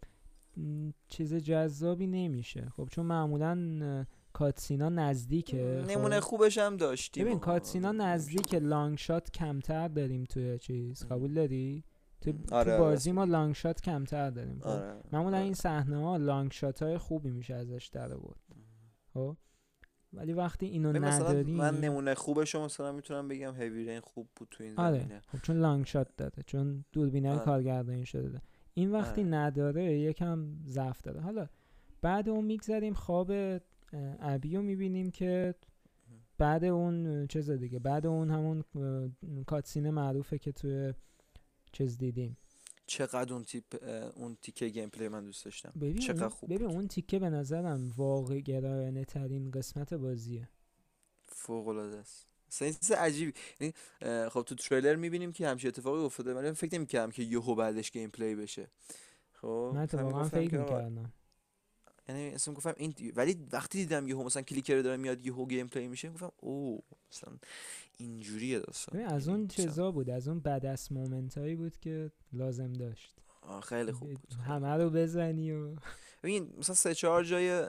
چیز 1.08 1.34
جذابی 1.34 2.08
نمیشه. 2.08 2.70
خب 2.78 2.88
چون 2.92 3.06
معمولا 3.06 4.06
cutscene 4.34 4.84
ا 4.84 4.90
نزدیکه 4.90 5.84
خب. 5.86 5.92
نمونه 5.92 6.20
خوبش 6.20 6.58
هم 6.58 6.78
داشتیم 6.78 7.26
ببین 7.26 7.40
cutscene 7.40 7.86
ا 7.86 7.92
نزدیک 7.92 8.54
long 8.54 8.98
shot 8.98 9.32
کمتر 9.32 9.88
داریم 9.88 10.24
توی 10.24 10.60
چیز. 10.60 11.06
قبول 11.06 11.34
داری؟ 11.34 11.84
تو, 12.22 12.34
آره 12.52 12.78
بازی 12.78 13.10
آره. 13.10 13.16
ما 13.16 13.24
long 13.24 13.56
shot 13.56 13.82
کمتر 13.82 14.30
داریم 14.30 14.60
خب؟ 14.60 14.68
آره. 14.68 15.02
معمولا 15.12 15.38
این 15.38 15.54
صحنه 15.54 15.98
ها 15.98 16.18
long 16.18 16.52
shot 16.52 16.84
های 16.84 16.98
خوبی 16.98 17.32
میشه 17.32 17.54
ازش 17.54 17.90
در 17.94 18.14
آورد. 18.14 18.40
خب؟ 19.14 19.38
ولی 20.14 20.34
وقتی 20.34 20.66
اینو 20.66 20.92
نداریم 20.92 21.56
من 21.56 21.80
نمونه 21.80 22.14
خوبش 22.14 22.56
مثلا 22.56 22.92
می‌تونم 22.92 23.28
بگم 23.28 23.56
Heavy 23.56 23.86
Rain 23.86 24.00
خوب 24.00 24.30
بود 24.36 24.48
تو 24.52 24.64
این 24.64 24.74
آره. 24.78 25.00
زمینه 25.00 25.22
خب 25.28 25.42
چون 25.42 25.58
long 25.58 25.86
shot 25.86 26.08
داده 26.18 26.44
چون 26.44 26.86
دوربینه 26.92 27.32
آره. 27.32 27.46
کارگردانی 27.46 28.06
شده 28.06 28.42
این 28.74 28.92
وقتی 28.92 29.22
آره. 29.22 29.30
نداره 29.30 30.00
یکم 30.00 30.46
ضعف 30.66 31.02
داره 31.02 31.20
حالا 31.20 31.48
بعد 32.02 32.30
اون 32.30 32.46
می‌گذاریم 32.46 32.94
خواب 32.94 33.32
ابیو 34.20 34.62
می‌بینیم 34.62 35.12
که 35.12 35.56
بعد 36.38 36.64
اون 36.64 37.28
چیز 37.28 37.52
دیگه 37.52 37.80
بعد 37.80 38.08
اون 38.08 38.30
همون 38.30 38.64
cutscene 39.48 39.90
معروفه 39.90 40.38
که 40.38 40.52
توی 40.52 40.94
چیز 41.72 41.98
دیدیم 41.98 42.38
چقدر 42.92 43.34
اون 43.34 43.44
تیپ 43.44 43.64
اون 44.16 44.38
تیکه 44.42 44.68
gameplay 44.68 45.08
من 45.08 45.26
دوست 45.26 45.46
داشتم. 45.46 45.74
ببین 45.76 46.00
چقدر 46.00 46.30
خوب 46.30 46.54
ببین 46.54 46.68
اون 46.68 46.88
تیکه 46.88 47.20
به 47.20 47.30
نظرم 47.30 47.92
واقع 47.98 48.40
گرایانه 48.40 49.06
ترین 49.06 49.52
قسمت 49.52 49.94
بازیه. 49.94 50.50
فوق 51.26 51.68
العاده 51.68 51.98
است 51.98 52.28
sense 52.50 52.92
عجیبی. 52.92 53.34
یعنی 53.60 53.74
خب 54.30 54.42
تو 54.42 54.56
تریلر 54.56 54.96
می‌بینیم 54.96 55.32
که 55.32 55.48
همچین 55.48 55.68
اتفاقی 55.68 56.04
افتاده 56.04 56.34
ولی 56.34 56.54
فکر 56.54 56.76
نمی‌کردم 56.76 57.12
که 57.12 57.24
یهو 57.24 57.56
بعدش 57.56 57.92
gameplay 57.92 58.36
بشه. 58.36 58.68
خب 59.34 59.72
من 59.76 59.86
واقعا 59.94 60.24
فکر 60.24 60.60
می‌کردم. 60.62 61.14
یعنی 62.18 62.36
اصلا 62.36 62.54
گفتم 62.54 62.74
این 62.78 62.94
ولی 63.16 63.38
وقتی 63.52 63.78
دیدم 63.78 64.08
یهو 64.08 64.24
مثلا 64.24 64.42
clicker 64.42 64.82
داره 64.82 64.98
میاد 64.98 65.26
یهو 65.26 65.46
gameplay 65.48 65.88
میشه 65.88 66.10
گفتم 66.10 66.32
او 66.38 66.84
مثلا 67.12 67.34
اینجوریه 67.98 68.60
داستان. 68.60 69.02
از 69.02 69.28
اون 69.28 69.48
چیزا 69.48 69.92
بود 69.92 70.10
از 70.10 70.28
اون 70.28 70.40
badass 70.40 70.92
moment 70.92 71.38
هایی 71.38 71.56
بود 71.56 71.78
که 71.78 72.12
لازم 72.34 72.74
داشت. 72.74 73.16
خیلی 73.64 73.92
خوب 73.92 74.10
بود 74.10 74.34
همه 74.48 74.68
رو 74.68 74.90
بزنی 74.90 75.52
و 75.52 75.76
ببین 76.24 76.54
مثلا 76.58 76.76
سه 76.76 76.96
چهار 76.96 77.24
جای 77.24 77.66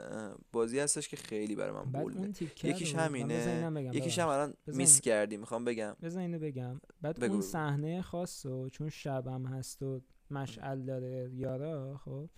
بازی 0.51 0.79
هستش 0.79 1.09
که 1.09 1.17
خیلی 1.17 1.55
برای 1.55 1.71
من 1.71 1.83
بولده 1.83 2.43
یکیش 2.63 2.95
همینه. 2.95 3.71
یکیش 3.93 4.19
هم 4.19 4.27
الان 4.27 4.53
میس 4.67 5.01
کردی 5.01 5.37
می‌خوام 5.37 5.65
بگم. 5.65 5.95
بزن 6.01 6.19
اینو 6.19 6.39
بگم. 6.39 6.81
بعد 7.01 7.19
بگو. 7.19 7.31
اون 7.31 7.41
صحنه 7.41 8.01
خاص 8.01 8.45
و 8.45 8.69
چون 8.69 8.89
شبم 8.89 9.45
هست 9.45 9.81
و 9.83 10.01
مشعل 10.31 10.81
داره 10.81 11.31
یارا 11.33 11.97
خب 12.05 12.29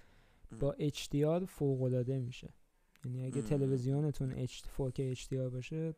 با 0.59 0.75
HDR 0.79 1.45
فوق 1.45 1.81
العاده 1.81 2.19
میشه. 2.19 2.53
یعنی 3.05 3.25
اگه 3.25 3.41
تلویزیونتون 3.41 4.45
H 4.45 4.51
4K 4.51 5.17
HDR 5.17 5.33
باشه 5.33 5.93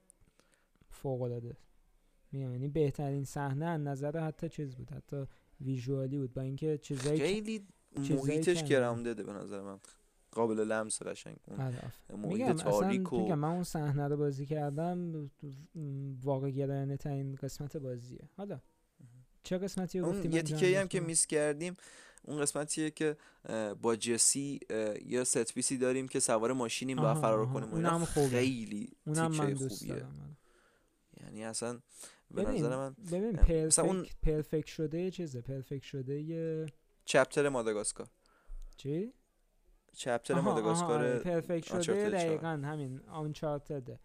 فوق 0.89 1.21
العاده 1.21 1.57
یعنی 2.31 2.67
بهترین 2.67 3.23
صحنه 3.23 3.65
از 3.65 3.81
نظر 3.81 4.19
حتی 4.19 4.49
چیز 4.49 4.75
بود 4.75 4.91
حتی 4.91 5.25
ویژوالی 5.61 6.17
بود. 6.17 6.33
با 6.33 6.41
اینکه 6.41 6.77
چیزایی 6.77 7.19
خیلی 7.19 7.67
محیطش 8.09 8.63
گراوندده 8.63 9.23
به 9.23 9.33
نظر 9.33 9.61
من. 9.61 9.79
قابل 10.31 10.59
لمس 10.59 11.01
قشنگ 11.01 11.37
اون 11.47 11.59
آره، 11.59 11.81
محیط 12.17 12.51
تاریک 12.51 13.13
و 13.13 13.35
من 13.35 13.47
اون 13.47 13.63
صحنه 13.63 14.07
رو 14.07 14.17
بازی 14.17 14.45
کردم 14.45 15.29
واقع 16.23 16.51
گرایانه 16.51 16.97
ترین 16.97 17.35
قسمت 17.35 17.77
بازیه. 17.77 18.29
حالا 18.37 18.59
چه 19.43 19.57
قسمتی 19.57 19.99
رو 19.99 20.05
گفتیم 20.05 20.31
یه 20.31 20.41
تیکه 20.41 20.79
هم 20.79 20.87
که 20.87 20.99
میس 20.99 21.25
کردیم 21.25 21.73
اون 22.23 22.41
قسمتیه 22.41 22.91
که 22.91 23.17
با 23.81 23.95
جسی 23.95 24.59
یا 25.05 25.23
ست 25.23 25.53
پیسی 25.53 25.77
داریم 25.77 26.07
که 26.07 26.19
سوار 26.19 26.53
ماشینیم 26.53 26.97
با 26.97 27.15
فرار 27.15 27.45
کنیم 27.45 27.69
اونم 27.69 28.05
خیلی 28.05 28.97
اونم 29.05 29.31
من 29.31 29.55
خوبیه. 29.55 29.93
آره. 29.93 30.05
یعنی 31.23 31.45
اصلا 31.45 31.79
به 32.31 32.43
نظر 32.43 32.75
من 32.75 32.95
ببین 33.11 33.33
پرفکت 33.33 33.79
اون... 33.79 34.07
perfect 34.23 34.67
شده 34.67 35.11
چیزه. 35.11 35.41
perfect 35.41 35.83
شده 35.83 36.21
یه 36.21 36.65
chapter 37.05 37.49
ماداگاسکار. 37.49 38.07
چی؟ 38.77 39.13
chapter 39.93 40.39
ماداگاسکار 40.39 40.99
آره، 40.99 41.19
perfect 41.19 41.81
شده 41.81 42.09
دقیقا 42.09 42.47
همین 42.47 43.01
Uncharted 43.07 43.82
ه. 43.82 43.99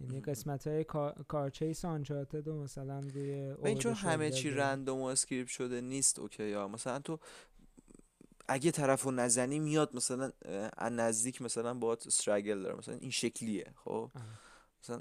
یعنی 0.00 0.20
قسمت 0.20 0.66
های 0.66 0.84
car 1.28 1.49
chase 1.49 1.84
Uncharted 1.84 2.48
و 2.48 2.62
مثلا 2.62 3.00
روی 3.00 3.54
این 3.64 3.78
چون 3.78 3.94
همه 3.94 4.30
چی 4.30 4.50
random 4.50 5.00
و 5.00 5.04
script 5.04 5.48
شده 5.48 5.80
نیست 5.80 6.18
okay 6.18 6.48
یا 6.48 6.68
مثلا 6.68 6.98
تو 6.98 7.18
اگه 8.48 8.70
طرف 8.70 9.02
رو 9.02 9.10
نزنی 9.10 9.58
میاد 9.58 9.96
مثلا 9.96 10.32
از 10.76 10.92
نزدیک 10.92 11.42
مثلا 11.42 11.74
باید 11.74 12.02
struggle 12.06 12.62
داره 12.62 12.76
مثلا 12.76 12.94
این 12.94 13.10
شکلیه 13.10 13.74
خب؟ 13.84 14.10
مثلا 14.82 15.00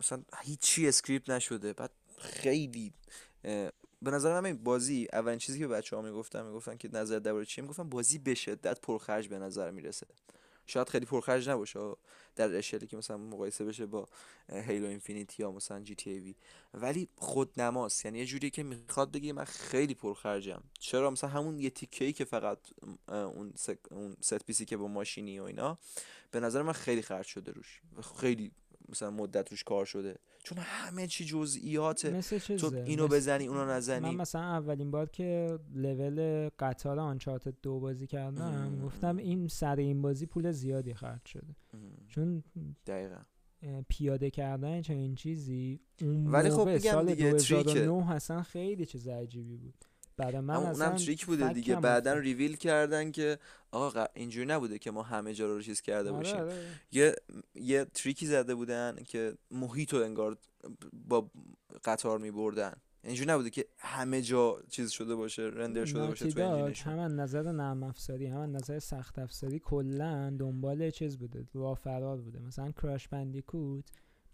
مثلا 0.00 0.22
هیچی 0.42 0.88
script 0.88 1.30
نشده. 1.30 1.72
بعد 1.72 1.90
خیلی 2.18 2.92
به 4.02 4.10
نظر 4.10 4.40
من 4.40 4.56
بازی 4.56 5.08
اولین 5.12 5.38
چیزی 5.38 5.58
که 5.58 5.68
بچه 5.68 5.96
ها 5.96 6.02
می‌گفتن 6.02 6.46
می‌گفتن 6.46 6.76
که 6.76 6.88
نظر 6.92 7.18
درباره 7.18 7.44
چیه؟ 7.44 7.62
می‌گفتن 7.62 7.88
بازی 7.88 8.18
به 8.18 8.34
شدت 8.34 8.80
پرخرج 8.80 9.28
به 9.28 9.38
نظر 9.38 9.70
می‌رسه. 9.70 10.06
شاید 10.70 10.88
خیلی 10.88 11.06
پرخرج 11.06 11.48
نباشه 11.48 11.80
در 12.36 12.56
اشلی 12.56 12.86
که 12.86 12.96
مثلا 12.96 13.16
مقایسه 13.16 13.64
بشه 13.64 13.86
با 13.86 14.08
Halo 14.52 14.86
Infinite 14.86 15.42
یا 15.42 15.52
مثلا 15.52 15.80
GTA 15.80 16.20
V 16.20 16.34
ولی 16.74 17.08
خود 17.16 17.60
نماست 17.60 18.04
یعنی 18.04 18.18
یه 18.18 18.26
جوری 18.26 18.50
که 18.50 18.62
می‌خواد 18.62 19.12
بگه 19.12 19.32
من 19.32 19.44
خیلی 19.44 19.94
پرخرجم. 19.94 20.62
چرا؟ 20.78 21.10
مثلا 21.10 21.30
همون 21.30 21.58
یه 21.58 21.70
تیکه 21.70 22.12
که 22.12 22.24
فقط 22.24 22.58
اون, 23.08 23.54
اون 23.90 24.16
set 24.20 24.44
piece 24.44 24.61
ی 24.61 24.64
که 24.64 24.76
با 24.76 24.88
ماشینی 24.88 25.40
و 25.40 25.42
اینا 25.42 25.78
به 26.30 26.40
نظر 26.40 26.62
من 26.62 26.72
خیلی 26.72 27.02
خرج 27.02 27.26
شده 27.26 27.52
روش. 27.52 27.80
خیلی 28.20 28.52
مثلا 28.90 29.10
مدت 29.10 29.50
روش 29.50 29.64
کار 29.64 29.84
شده. 29.84 30.18
چون 30.44 30.58
همه 30.58 31.06
چی 31.06 31.24
جزئیاته. 31.24 32.10
مثل 32.10 32.38
تو 32.38 32.74
اینو 32.74 33.08
بزنی 33.08 33.46
اونو 33.46 33.64
نزنی. 33.64 34.10
من 34.10 34.14
مثلا 34.14 34.42
اولین 34.42 34.90
بار 34.90 35.08
که 35.08 35.58
لول 35.74 36.48
قطار 36.58 37.00
آنچارت 37.00 37.48
دو 37.62 37.80
بازی 37.80 38.06
کردم 38.06 38.80
گفتم 38.84 39.16
این 39.16 39.48
سر 39.48 39.76
این 39.76 40.02
بازی 40.02 40.26
پول 40.26 40.52
زیادی 40.52 40.94
خرج 40.94 41.26
شده. 41.26 41.56
چون 42.08 42.44
دقیقا. 42.86 43.20
پیاده 43.88 44.30
کردن 44.30 44.82
چنین 44.82 45.14
چیزی 45.14 45.80
اون 46.00 46.26
ولی 46.26 46.50
خب 46.50 46.78
سال 46.78 47.14
دیگه 47.14 47.30
2009 47.30 48.10
اصلا 48.10 48.42
خیلی 48.42 48.86
چیز 48.86 49.08
عجیبی 49.08 49.56
بود. 49.56 49.84
برای 50.20 50.40
من 50.40 50.56
اونم 50.56 50.96
تریک 50.96 51.26
بوده 51.26 51.52
دیگه. 51.52 51.76
بعدا 51.76 52.14
ریویل 52.14 52.56
کردن 52.56 53.10
که 53.10 53.38
آقا 53.70 54.04
اینجوری 54.14 54.46
نبوده 54.46 54.78
که 54.78 54.90
ما 54.90 55.02
همه 55.02 55.34
جا 55.34 55.46
رو 55.46 55.62
چیز 55.62 55.80
کرده 55.80 56.10
آره، 56.10 56.18
باشیم. 56.18 56.40
آره. 56.40 56.54
یه 56.92 57.14
یه 57.54 57.84
تریکی 57.84 58.26
زده 58.26 58.54
بودن 58.54 58.96
که 59.06 59.34
محیط 59.50 59.94
رو 59.94 60.02
انگار 60.02 60.36
با 60.92 61.30
قطار 61.84 62.18
می 62.18 62.30
بردن 62.30 62.72
اینجوری 63.04 63.30
نبوده 63.30 63.50
که 63.50 63.66
همه 63.78 64.22
جا 64.22 64.62
چیز 64.68 64.90
شده 64.90 65.14
باشه 65.14 65.42
رندر 65.42 65.84
شده 65.84 66.06
باشه 66.06 66.30
تو 66.30 66.40
انجینشون 66.40 66.98
هم 66.98 67.20
نظر 67.20 67.52
نرم 67.52 67.82
افزاری 67.82 68.26
هم 68.26 68.56
نظر 68.56 68.78
سخت 68.78 69.18
افزاری 69.18 69.58
کلا 69.58 70.36
دنبال 70.38 70.90
چیز 70.90 71.18
بوده 71.18 71.46
راه 71.54 71.74
فرار 71.74 72.20
بوده. 72.20 72.38
مثلا 72.40 72.72
کراش 72.72 73.08
بندیکوت 73.08 73.84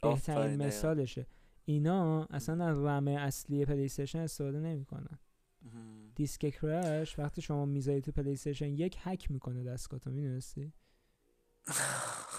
بهترین 0.03 0.63
مثالشه. 0.63 1.27
اینا 1.65 2.25
اصلا 2.25 2.67
از 2.67 2.79
رم 2.79 3.09
اصلی 3.09 3.65
پلی 3.65 3.85
استفاده 3.85 4.59
نمی‌کنن. 4.59 5.19
دیسک 6.15 6.51
Crash 6.51 7.19
وقتی 7.19 7.43
شما 7.43 7.65
می‌ذاری 7.65 8.01
تو 8.01 8.13
Play 8.13 8.37
یک 8.63 8.97
هک 9.01 9.31
می‌کنه 9.31 9.65
دستگاه 9.65 10.01
تو 10.01 10.11
می‌دونستی؟ 10.11 10.73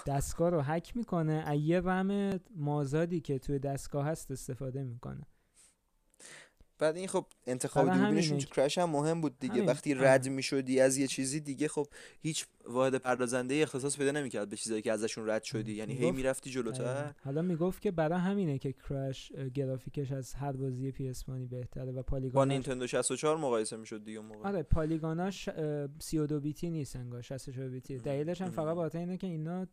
دستگاه 0.06 0.50
رو 0.50 0.60
هک 0.60 0.96
می‌کنه 0.96 1.56
یه 1.56 1.80
رم 1.80 2.40
مازادی 2.56 3.20
که 3.20 3.38
توی 3.38 3.58
دستگاه 3.58 4.06
هست 4.06 4.30
استفاده 4.30 4.84
می‌کنه. 4.84 5.26
بعد 6.78 6.96
این 6.96 7.08
خب 7.08 7.26
انتخاب 7.46 7.86
دوربینشون 7.86 8.38
تو 8.38 8.54
Crash 8.54 8.78
هم 8.78 8.90
مهم 8.90 9.20
بود 9.20 9.38
دیگه. 9.38 9.62
وقتی 9.62 9.94
رد 9.94 10.28
می‌شدی 10.28 10.80
از 10.80 10.96
یه 10.96 11.06
چیزی 11.06 11.40
دیگه 11.40 11.68
خب 11.68 11.86
هیچ 12.20 12.46
واحد 12.64 12.94
پردازنده 12.94 13.54
اختصاص 13.54 13.98
پیدا 13.98 14.10
نمی‌کرد 14.10 14.48
به 14.48 14.56
چیزایی 14.56 14.82
که 14.82 14.92
ازشون 14.92 15.30
رد 15.30 15.42
شدی. 15.42 15.72
یعنی 15.72 15.94
هی 15.94 16.10
می‌رفتی 16.10 16.50
جلوتر. 16.50 17.14
حالا 17.24 17.42
می‌گفت 17.42 17.82
که 17.82 17.90
برای 17.90 18.18
همینه 18.18 18.58
که 18.58 18.72
Crash 18.72 19.32
گرافیکش 19.54 20.12
از 20.12 20.34
هر 20.34 20.52
بازی 20.52 20.90
PS 20.90 21.24
بهتره 21.50 21.92
و 21.92 22.02
پالیگون 22.02 22.34
با 22.34 22.44
نینتندو 22.44 22.86
64 22.86 23.36
مقایسه 23.36 23.76
می‌شد 23.76 24.04
دیگه 24.04 24.20
موقع. 24.20 24.48
آره 24.48 24.62
پالیگوناش 24.62 25.48
32 25.98 26.40
بیتی 26.40 26.70
نیست 26.70 26.96
انگار 26.96 27.22
64 27.22 27.68
بیتی. 27.68 27.98
دلیلش 27.98 28.40
هم 28.40 28.50
فقط 28.50 28.76
بخاطر 28.76 28.98
اینه 28.98 29.16
که 29.16 29.26
اینا 29.26 29.66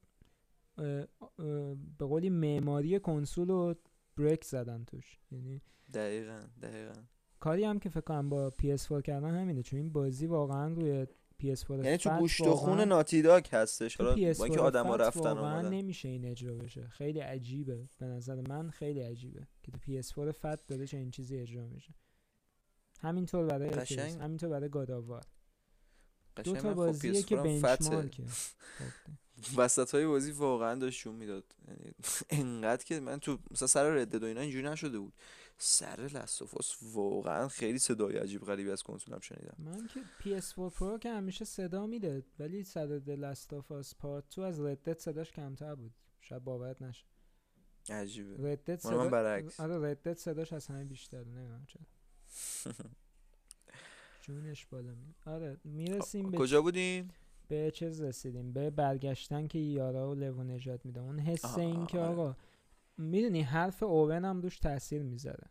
به 1.98 2.06
قولی 2.06 2.30
معماری 2.30 3.00
کنسول 3.00 3.48
رو 3.48 3.76
بریک 4.18 4.44
زدن 4.44 4.84
توش. 4.84 5.20
یعنی 5.32 5.62
دقیقا 5.94 6.40
دقیقا. 6.62 6.94
کاری 7.40 7.64
هم 7.64 7.80
که 7.80 7.90
فکر 7.90 8.02
کنم 8.02 8.30
با 8.30 8.50
PS4 8.50 9.02
کردن 9.02 9.36
همینه 9.36 9.64
چون 9.64 9.80
این 9.80 9.92
بازی 9.92 10.28
واقعا 10.28 10.74
روی 10.74 11.06
PS4 11.42 11.70
یعنی 11.70 11.98
تو 11.98 12.18
گوشت 12.20 12.42
و 12.42 12.56
خون 12.56 12.82
ناتی 12.82 13.22
داگ 13.22 13.48
هستش. 13.52 13.98
حالا 14.02 14.16
با 14.16 14.46
اینکه 14.46 14.60
آدما 14.60 14.96
رفتن 14.96 15.32
واقعا 15.32 15.70
نمیشه 15.70 16.10
این 16.10 16.26
اجرا 16.26 16.56
بشه. 16.56 16.88
خیلی 16.88 17.20
عجیبه. 17.20 17.90
به 17.98 18.06
نظر 18.06 18.42
من 18.50 18.70
خیلی 18.70 19.02
عجیبه 19.02 19.48
که 19.64 19.72
تو 19.72 19.78
PS4 19.78 20.32
فت 20.32 20.68
داره 20.68 20.88
چه 20.88 20.98
این 20.98 21.12
چیزی 21.12 21.38
اجرا 21.38 21.68
میشه. 21.68 21.94
همینطور 23.00 23.46
برای 23.46 23.70
همینطور 24.20 24.50
برای 24.50 24.70
گاداوار 24.70 25.24
دو 26.44 26.54
تا 26.54 26.60
خب 26.60 26.74
بازیه 26.74 27.24
که 27.24 27.36
بنچمارکه 27.36 28.24
وسط 29.58 29.96
های 29.96 30.06
بازی 30.06 30.32
واقعا 30.32 30.76
داشت 30.76 31.00
شون 31.00 31.16
می‌داد. 31.16 31.56
یعنی 31.68 31.94
انقدر 32.30 32.84
که 32.84 33.00
من 33.00 33.20
تو 33.20 33.40
مثلا 33.52 33.68
سر 33.68 33.90
رد 33.90 34.24
و 34.24 34.26
اینا 34.26 34.42
اینجوری 34.42 34.68
نشده 34.68 35.00
بود. 35.00 35.14
سر 35.58 36.10
لستوفاس 36.14 36.76
واقعا 36.82 37.48
خیلی 37.48 37.80
صدای 37.80 38.18
عجیب 38.18 38.42
غریبی 38.46 38.72
از 38.72 38.84
کنسولم 38.84 39.20
شنیدم. 39.20 39.56
من 39.58 39.88
که 39.88 40.02
PS4 40.20 40.74
Pro 40.78 41.00
که 41.00 41.10
همیشه 41.10 41.46
صدا 41.46 41.88
میده 41.88 42.24
ولی 42.40 42.64
سر 42.64 43.02
لستوفاس 43.08 43.96
پارت 43.96 44.30
تو 44.30 44.42
از 44.42 44.60
ردت 44.60 45.00
صداش 45.00 45.32
کمتر 45.32 45.76
بود. 45.76 45.94
شاید 46.22 46.44
باورت 46.44 46.82
نشه. 46.82 47.06
عجیبه. 47.90 48.52
ردت 48.52 48.80
صدا... 48.80 49.04
من 49.04 49.10
برعکس. 49.10 49.60
آره 49.60 49.92
ردت 49.92 50.18
صداش 50.18 50.54
از 50.54 50.68
همه 50.68 50.84
بیشتره 50.84 51.24
نمی‌دونم 51.24 51.66
چرا. 51.68 51.86
جونش 54.22 54.66
بالا 54.66 54.96
می 54.96 55.16
آره 55.26 55.58
می‌رسیم 55.64 56.32
به 56.32 56.38
کجا 56.38 56.62
بودیم؟ 56.62 57.10
به 57.48 57.72
چه 57.72 57.90
رسیدیم 57.90 58.54
به 58.54 58.70
برگشتن 58.70 59.48
که 59.48 59.60
یارا 59.60 60.12
و 60.12 60.16
لو 60.16 60.44
نجات 60.44 60.86
میده. 60.86 61.00
اون 61.00 61.20
حس 61.20 61.58
این 61.58 61.86
که 61.86 62.00
آره. 62.00 62.10
آقا 62.10 62.36
می‌دونی 62.98 63.42
حرف 63.42 63.84
اوون 63.84 64.26
هم 64.26 64.42
روش 64.42 64.60
تاثیر 64.60 65.04
می‌ذاره. 65.04 65.50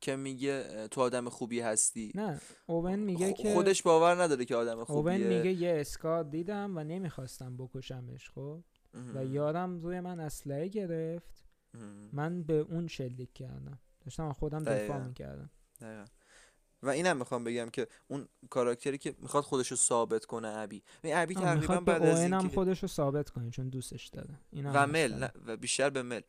که 0.00 0.16
میگه 0.16 0.88
تو 0.88 1.00
آدم 1.00 1.28
خوبی 1.28 1.60
هستی. 1.60 2.12
نه 2.14 2.40
اوون 2.66 2.98
میگه 2.98 3.32
که 3.32 3.54
خودش 3.54 3.82
باور 3.82 4.22
نداره 4.22 4.44
که 4.44 4.56
آدم 4.56 4.84
خوبیه. 4.84 5.14
اوون 5.14 5.36
میگه 5.36 5.52
یه 5.52 5.80
اسکار 5.80 6.24
دیدم 6.24 6.76
و 6.76 6.84
نمی‌خواستم 6.84 7.56
بکشمش 7.56 8.30
خب؟ 8.30 8.60
و 9.14 9.24
یارم 9.24 9.80
روی 9.80 10.00
من 10.00 10.20
اسلحه 10.20 10.68
گرفت. 10.68 11.44
من 12.12 12.42
به 12.42 12.54
اون 12.54 12.86
شلیک 12.86 13.32
کردم. 13.32 13.78
داشتم 14.00 14.32
خودم 14.32 14.64
دفاع 14.64 15.06
می‌کردم. 15.06 15.50
دقیقا. 15.80 16.04
و 16.82 16.88
اینم 16.88 17.16
می‌خوام 17.16 17.44
بگم 17.44 17.70
که 17.70 17.86
اون 18.08 18.28
کاراکتری 18.50 18.98
که 18.98 19.14
می‌خواد 19.18 19.44
خودش 19.44 19.70
رو 19.70 19.76
ثابت 19.76 20.24
کنه 20.24 20.48
ابی. 20.48 20.82
و 21.04 21.08
ابی 21.12 21.34
تقریبا 21.34 21.80
بعد 21.80 22.02
از 22.02 22.20
اینکه 22.20 22.48
خودش 22.48 22.82
رو 22.82 22.88
ثابت 22.88 23.30
کنه 23.30 23.50
چون 23.50 23.68
دوستش 23.68 24.06
داره. 24.06 24.38
و 24.64 24.86
مل 24.86 25.28
و 25.46 25.56
بیشتر 25.56 25.90
به 25.90 26.02
مل. 26.02 26.20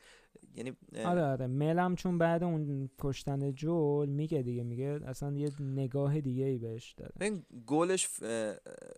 یعنی 0.56 0.78
آره 1.06 1.24
آره. 1.24 1.48
ملم 1.48 1.96
چون 1.96 2.18
بعد 2.18 2.44
اون 2.44 2.90
کشتن 3.00 3.52
جول 3.52 4.10
میگه 4.10 4.42
دیگه 4.42 4.64
میگه 4.64 5.00
اصلا 5.06 5.38
یه 5.38 5.52
نگاه 5.60 6.22
دیگه 6.22 6.46
ای 6.46 6.58
بهش 6.58 6.94
داره. 6.98 7.12
این 7.22 7.46
گلش 7.68 8.08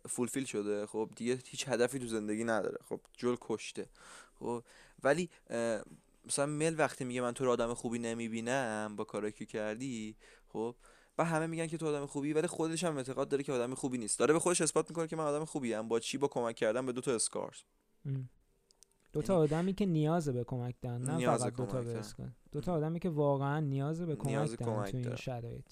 فولفیل 0.10 0.46
شده. 0.46 0.86
خب 0.86 1.10
دیگه 1.16 1.40
هیچ 1.46 1.68
هدفی 1.68 2.00
تو 2.00 2.08
زندگی 2.08 2.44
نداره. 2.44 2.78
خب 2.90 3.00
جول 3.18 3.38
کشته. 3.42 3.90
خب 4.40 4.64
ولی 5.04 5.30
مثلا 6.26 6.46
مل 6.46 6.76
وقتی 6.78 7.06
میگه 7.06 7.22
من 7.22 7.32
تو 7.32 7.46
رو 7.46 7.52
آدم 7.52 7.74
خوبی 7.74 8.00
نمی‌بینم 8.00 8.96
با 8.96 9.04
کاری 9.04 9.32
که 9.32 9.46
کردی 9.46 10.16
خب 10.48 10.76
و 11.18 11.26
همه 11.26 11.48
میگن 11.48 11.68
که 11.68 11.78
تو 11.78 11.88
آدم 11.88 12.06
خوبی 12.06 12.34
ولی 12.34 12.48
خودش 12.48 12.84
هم 12.84 12.98
اعتقاد 12.98 13.30
داره 13.30 13.44
که 13.44 13.54
آدم 13.54 13.76
خوبی 13.76 13.98
نیست. 13.98 14.20
داره 14.20 14.34
به 14.34 14.40
خودش 14.40 14.62
اثبات 14.62 14.90
می‌کنه 14.90 15.08
که 15.08 15.16
من 15.16 15.24
آدم 15.24 15.46
خوبی 15.46 15.74
ام. 15.74 15.88
با 15.88 16.00
چی؟ 16.00 16.18
با 16.18 16.28
کمک 16.28 16.56
کردن 16.56 16.86
به 16.86 16.92
دو 16.92 17.02
تا 17.02 17.16
اسکارز. 17.16 17.58
دو 19.14 19.22
تا 19.22 19.34
یعنی 19.34 19.46
آدمی 19.46 19.74
که 19.74 19.86
نیاز 19.86 20.30
به 20.30 20.44
کمک 20.44 20.76
دارن 20.82 21.02
نه 21.02 21.38
فقط 21.38 21.54
دو 21.54 21.66
تا 21.66 21.84
دو 22.52 22.62
تا 22.62 22.74
آدمی 22.74 23.00
که 23.00 23.10
واقعا 23.10 23.60
نیاز 23.60 24.02
به 24.02 24.16
کمک 24.16 24.60
دارن 24.60 24.92
تو 24.92 24.98
این 24.98 25.16
شرایط. 25.16 25.66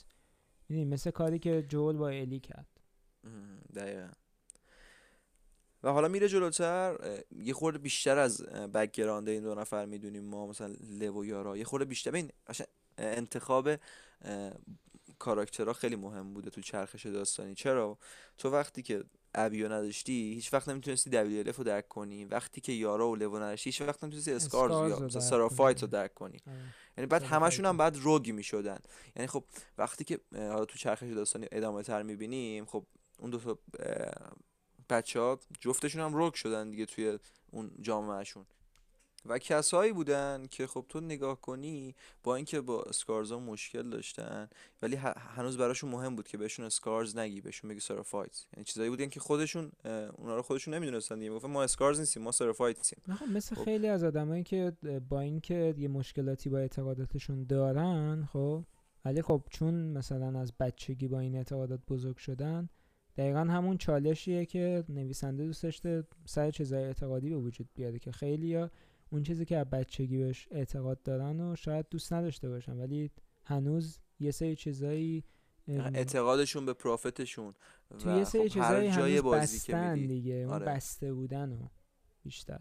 یعنی 0.69 0.85
مثل 0.85 1.11
کاری 1.11 1.39
که 1.39 1.65
جول 1.69 1.97
با 1.97 2.09
الی 2.09 2.39
کرد. 2.39 2.67
دقیقا. 3.75 4.09
و 5.83 5.91
حالا 5.91 6.07
میره 6.07 6.27
جلوتر 6.27 6.97
یه 7.31 7.53
خورده 7.53 7.77
بیشتر 7.77 8.17
از 8.17 8.41
background 8.45 9.29
این 9.29 9.43
دو 9.43 9.55
نفر 9.55 9.85
می‌دونیم 9.85 10.23
ما 10.23 10.47
مثلا 10.47 10.75
لو 10.99 11.19
و 11.19 11.25
یارا. 11.25 11.57
یه 11.57 11.63
خورده 11.63 11.85
بیشتر 11.85 12.15
این 12.15 12.31
انتخاب 12.97 13.69
کاراکترها 15.23 15.73
خیلی 15.73 15.95
مهم 15.95 16.33
بوده 16.33 16.49
تو 16.49 16.61
چرخش 16.61 17.05
داستانی. 17.05 17.55
چرا؟ 17.55 17.97
تو 18.37 18.49
وقتی 18.49 18.81
که 18.81 19.03
ابیو 19.35 19.65
نداشتی 19.65 20.33
هیچ 20.33 20.53
وقت 20.53 20.69
نمی‌تونستی 20.69 21.09
WLF 21.09 21.51
رو 21.57 21.63
درک 21.63 21.87
کنی. 21.87 22.25
وقتی 22.25 22.61
که 22.61 22.71
یارا 22.71 23.09
و 23.09 23.15
لو 23.15 23.35
نداشتی 23.35 23.69
هیچ 23.69 23.81
وقت 23.81 24.03
نمی‌تونستی 24.03 24.31
Scars 24.31 24.71
یا 24.89 25.19
Seraphite 25.19 25.81
رو 25.81 25.87
درک 25.87 26.13
کنی. 26.13 26.39
آره. 26.47 26.57
یعنی 26.97 27.07
بعد 27.07 27.23
همشون 27.23 27.65
هم 27.65 27.77
بعد 27.77 27.97
روگی 27.97 28.31
می‌شدن. 28.31 28.79
یعنی 29.15 29.27
خب 29.27 29.43
وقتی 29.77 30.03
که 30.03 30.19
حالا 30.35 30.65
تو 30.65 30.77
چرخش 30.77 31.03
داستانی 31.03 31.47
ادامه 31.51 31.83
تر 31.83 32.03
می‌بینیم 32.03 32.65
خب 32.65 32.85
اون 33.19 33.29
دو 33.29 33.39
تا 33.39 33.59
بچه 34.89 35.19
ها 35.19 35.39
جفتشون 35.59 36.01
هم 36.01 36.13
روگ 36.13 36.33
شدن 36.33 36.69
دیگه 36.69 36.85
توی 36.85 37.19
اون 37.51 37.71
جامعهشون. 37.81 38.45
و 39.25 39.37
کسایی 39.37 39.93
بودن 39.93 40.45
که 40.51 40.67
خب 40.67 40.85
تو 40.89 40.99
نگاه 40.99 41.41
کنی 41.41 41.95
با 42.23 42.35
اینکه 42.35 42.61
با 42.61 42.83
اسکارزا 42.83 43.39
مشکل 43.39 43.89
داشتن 43.89 44.49
ولی 44.81 44.95
هنوز 45.35 45.57
براشون 45.57 45.89
مهم 45.89 46.15
بود 46.15 46.27
که 46.27 46.37
بهشون 46.37 46.65
اسکارز 46.65 47.17
نگی 47.17 47.41
بهشون 47.41 47.69
بگی 47.69 47.79
سرافایت 47.79 48.45
یعنی 48.53 48.63
چیزایی 48.63 48.89
بودن 48.89 49.09
که 49.09 49.19
خودشون 49.19 49.71
اونا 50.17 50.35
رو 50.35 50.41
خودشون 50.41 50.73
نمی‌دونستن 50.73 51.19
دیگه. 51.19 51.31
گفتن 51.31 51.49
ما 51.49 51.63
اسکارز 51.63 51.99
نیستیم 51.99 52.23
ما 52.23 52.31
سرافایت 52.31 52.77
نیستیم. 52.77 53.15
خب 53.15 53.25
مثل 53.25 53.55
خب. 53.55 53.63
خیلی 53.63 53.87
از 53.87 54.03
آدمایی 54.03 54.43
که 54.43 54.73
با 55.09 55.19
اینکه 55.19 55.73
یه 55.77 55.87
مشکلاتی 55.87 56.49
با 56.49 56.57
اعتقاداتشون 56.57 57.43
دارن 57.43 58.27
خب 58.33 58.63
ولی 59.05 59.21
خب 59.21 59.43
چون 59.49 59.73
مثلا 59.73 60.39
از 60.39 60.53
بچگی 60.59 61.07
با 61.07 61.19
این 61.19 61.35
اعتقادات 61.35 61.79
بزرگ 61.87 62.17
شدن 62.17 62.69
دقیقا 63.17 63.39
همون 63.39 63.77
چالشیه 63.77 64.45
که 64.45 64.83
نویسنده 64.89 65.45
دوست 65.45 65.63
داشته 65.63 66.03
سر 66.25 66.51
چیزای 66.51 66.83
اعتقادی 66.83 67.29
به 67.29 67.35
وجود 67.35 67.69
بیاره 67.75 67.99
که 67.99 68.11
خیلی 68.11 68.67
اون 69.13 69.23
چیزی 69.23 69.45
که 69.45 69.57
از 69.57 69.69
بچگی 69.69 70.17
بهش 70.17 70.47
اعتقاد 70.51 71.03
دارن 71.03 71.39
و 71.39 71.55
شاید 71.55 71.85
دوست 71.89 72.13
نداشته 72.13 72.49
باشن 72.49 72.77
ولی 72.77 73.11
هنوز 73.43 73.99
یه 74.19 74.31
سری 74.31 74.55
چیزایی 74.55 75.23
اعتقادشون 75.67 76.65
به 76.65 76.73
پروفتشون 76.73 77.53
تو 77.99 78.17
یه 78.17 78.23
سری 78.23 78.49
خب 78.49 78.53
چیزایی 78.53 78.87
هر 78.87 79.21
بازی 79.21 79.57
بستن 79.57 79.95
که 79.95 80.07
دیگه 80.07 80.33
اون 80.33 80.53
آره. 80.53 80.65
بسته 80.65 81.13
بودن 81.13 81.51
و 81.51 81.67
بیشتر 82.23 82.59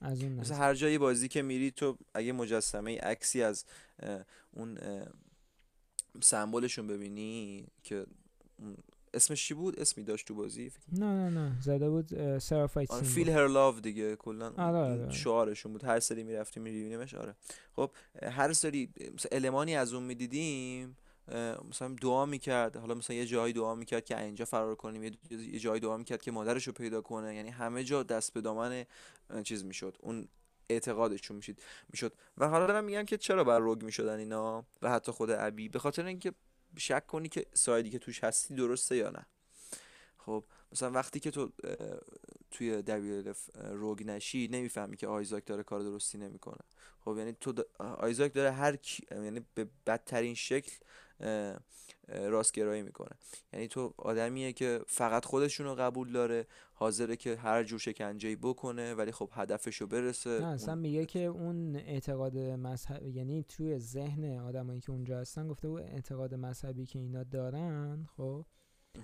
از 0.00 0.22
اون 0.22 0.32
مثلا 0.32 0.56
هر 0.56 0.74
جایی 0.74 0.98
بازی 0.98 1.28
که 1.28 1.42
میری 1.42 1.70
تو 1.70 1.98
اگه 2.14 2.32
مجسمه 2.32 2.98
عکسی 2.98 3.42
از 3.42 3.64
اون 4.50 4.78
سمبولشون 6.22 6.86
ببینی 6.86 7.66
که 7.82 8.06
اسمش 9.14 9.46
چی 9.48 9.54
بود؟ 9.54 9.80
اسمی 9.80 10.04
داشت 10.04 10.26
تو 10.26 10.34
بازی؟ 10.34 10.72
نه 10.92 11.06
نه 11.06 11.30
نه. 11.30 11.60
زده 11.60 11.90
بود 11.90 12.38
سرافایت 12.38 12.94
فیل 12.94 13.30
هر 13.30 13.46
لاو 13.48 13.80
دیگه 13.80 14.16
کلا 14.16 14.46
آره، 14.46 14.78
آره، 14.78 15.02
آره. 15.02 15.12
شعارشون 15.12 15.72
بود. 15.72 15.84
هر 15.84 16.00
سری 16.00 16.22
می‌رفتیم 16.22 16.62
میبینیمش 16.62 17.14
آره. 17.14 17.34
خب 17.76 17.90
هر 18.22 18.52
سری 18.52 18.90
مثلا 19.14 19.38
المانی 19.38 19.76
از 19.76 19.94
اون 19.94 20.02
می‌دیدیم 20.02 20.96
مثلا 21.70 21.96
دعا 22.02 22.26
می‌کرد. 22.26 22.76
حالا 22.76 22.94
مثلا 22.94 23.16
یه 23.16 23.26
جایی 23.26 23.52
دعا 23.52 23.74
می‌کرد 23.74 24.04
که 24.04 24.22
اینجا 24.22 24.44
فرار 24.44 24.74
کنیم 24.74 25.02
یه 25.30 25.58
جایی 25.58 25.80
دعا 25.80 25.96
می‌کرد 25.96 26.22
که 26.22 26.30
مادرش 26.30 26.66
رو 26.66 26.72
پیدا 26.72 27.00
کنه. 27.00 27.34
یعنی 27.34 27.50
همه 27.50 27.84
جا 27.84 28.02
دست 28.02 28.32
به 28.32 28.40
دامن 28.40 28.84
چیز 29.44 29.64
می‌شد. 29.64 29.96
اون 30.00 30.28
اعتقادشون 30.68 31.36
میشید 31.36 31.62
می‌شد. 31.88 32.12
و 32.38 32.48
حالا 32.48 32.66
دارم 32.66 32.84
میگم 32.84 33.04
که 33.04 33.16
چرا 33.18 33.44
بر 33.44 33.58
روگ 33.58 33.82
می‌شدن 33.82 34.18
اینا؟ 34.18 34.64
و 34.82 34.90
حتی 34.90 35.12
خود 35.12 35.30
ابی. 35.30 35.68
به 35.68 35.78
خاطر 35.78 36.06
اینکه 36.06 36.32
شک 36.76 37.06
کنی 37.06 37.28
که 37.28 37.46
سایدی 37.54 37.90
که 37.90 37.98
توش 37.98 38.24
هستی 38.24 38.54
درسته 38.54 38.96
یا 38.96 39.10
نه 39.10 39.26
خب 40.18 40.44
مثلا 40.72 40.90
وقتی 40.90 41.20
که 41.20 41.30
تو 41.30 41.52
توی 42.50 42.82
WLF 42.86 43.38
روگ 43.56 44.06
نشی 44.06 44.48
نمی‌فهمی 44.48 44.96
که 44.96 45.06
آیزاک 45.06 45.46
داره 45.46 45.62
کار 45.62 45.80
درستی 45.80 46.18
نمی‌کنه 46.18 46.64
خب 47.04 47.14
یعنی 47.18 47.32
تو 47.32 47.64
آیزاک 47.78 48.34
داره 48.34 48.50
هر. 48.52 48.78
یعنی 49.10 49.40
به 49.54 49.66
بدترین 49.86 50.34
شکل 50.34 50.72
راستگرایی 52.08 52.82
می‌کنه. 52.82 53.10
یعنی 53.52 53.68
تو 53.68 53.94
آدمیه 53.98 54.52
که 54.52 54.80
فقط 54.86 55.24
خودشون 55.24 55.66
رو 55.66 55.74
قبول 55.74 56.12
داره 56.12 56.46
حاضره 56.74 57.16
که 57.16 57.36
هر 57.36 57.64
جور 57.64 57.78
شکنجه 57.78 58.36
بکنه 58.36 58.94
ولی 58.94 59.12
خب 59.12 59.28
هدفش 59.32 59.76
رو 59.76 59.86
برسه. 59.86 60.40
نه 60.40 60.46
اصلا 60.46 60.74
میگه 60.74 61.06
که 61.06 61.18
اون 61.24 61.76
اعتقاد 61.76 62.38
مذهب 62.38 63.06
یعنی 63.06 63.42
توی 63.48 63.78
ذهن 63.78 64.38
آدمایی 64.38 64.80
که 64.80 64.92
اونجا 64.92 65.20
هستن 65.20 65.48
گفته 65.48 65.68
او 65.68 65.78
اعتقاد 65.78 66.34
مذهبی 66.34 66.86
که 66.86 66.98
اینا 66.98 67.24
دارن 67.24 68.08
خب 68.16 68.46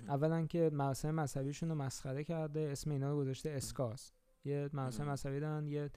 اولا 0.07 0.45
که 0.45 0.69
مراسم 0.73 1.11
مذهبیشون 1.11 1.69
رو 1.69 1.75
مسخره 1.75 2.23
کرده 2.23 2.59
اسم 2.59 2.91
اینا 2.91 3.11
رو 3.11 3.17
گذاشته 3.17 3.49
اسکاس. 3.49 4.11
یه 4.45 4.69
مراسم 4.73 5.09
مذهبی 5.09 5.39
دارن 5.39 5.67
یه 5.67 5.91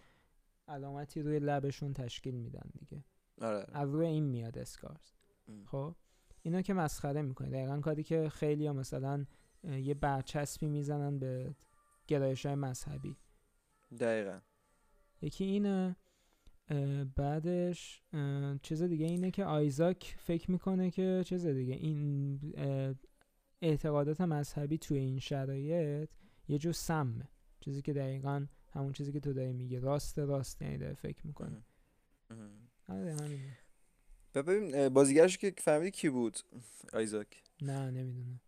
علامتی 0.69 1.23
روی 1.23 1.39
لبشون 1.39 1.93
تشکیل 1.93 2.35
میدن 2.35 2.71
دیگه. 2.79 3.05
آره. 3.41 3.67
از 3.73 3.89
روی 3.89 4.07
این 4.07 4.25
میاد 4.25 4.59
اسکارز 4.59 5.13
خب؟ 5.67 5.95
اینا 6.43 6.63
که 6.63 6.75
مسخره 6.75 7.23
می‌کنه. 7.23 7.51
دقیقا 7.51 7.81
کاری 7.81 8.03
که 8.03 8.29
خیلی 8.29 8.67
ها 8.67 8.73
مثلا 8.73 9.27
یه 9.65 9.95
برچسبی 9.95 10.69
می‌زنن 10.69 11.19
به 11.19 11.55
گرایش 12.07 12.47
های 12.47 12.55
مذهبی. 12.55 13.17
دقیقا. 14.01 14.41
یکی 15.23 15.45
اینه 15.45 15.97
بعدش 17.17 18.03
چیز 18.63 18.83
دیگه 18.83 19.07
اینه 19.07 19.31
که 19.31 19.45
آیزاک 19.45 20.17
فکر 20.19 20.51
می‌کنه 20.51 20.91
که 20.91 21.23
چیز 21.27 21.47
دیگه 21.47 21.75
این 21.75 22.41
اعتقادات 23.63 24.21
مذهبی 24.21 24.79
توی 24.79 24.99
این 24.99 25.19
شرایط 25.19 26.11
یه 26.49 26.59
جو 26.59 26.73
سمه. 26.73 27.29
چیزی 27.61 27.83
که 27.83 27.93
دقیقا 27.93 28.47
همون 28.71 28.93
چیزی 28.93 29.13
که 29.13 29.21
تو 29.21 29.33
داری 29.33 29.53
میگه 29.53 29.81
راست 29.81 30.19
راست 30.19 30.63
یعنی 30.63 30.79
داره 30.79 30.95
فکر 30.95 31.27
می‌کنه. 31.27 31.65
آره 32.89 33.17
ببین 34.35 34.89
بازیگرش 34.89 35.39
که 35.39 35.55
فهمیدی 35.59 35.91
کی 35.91 36.09
بود؟ 36.09 36.39
آیزاک. 36.93 37.43
نه 37.63 37.91
نمی‌دونم. 37.91 38.41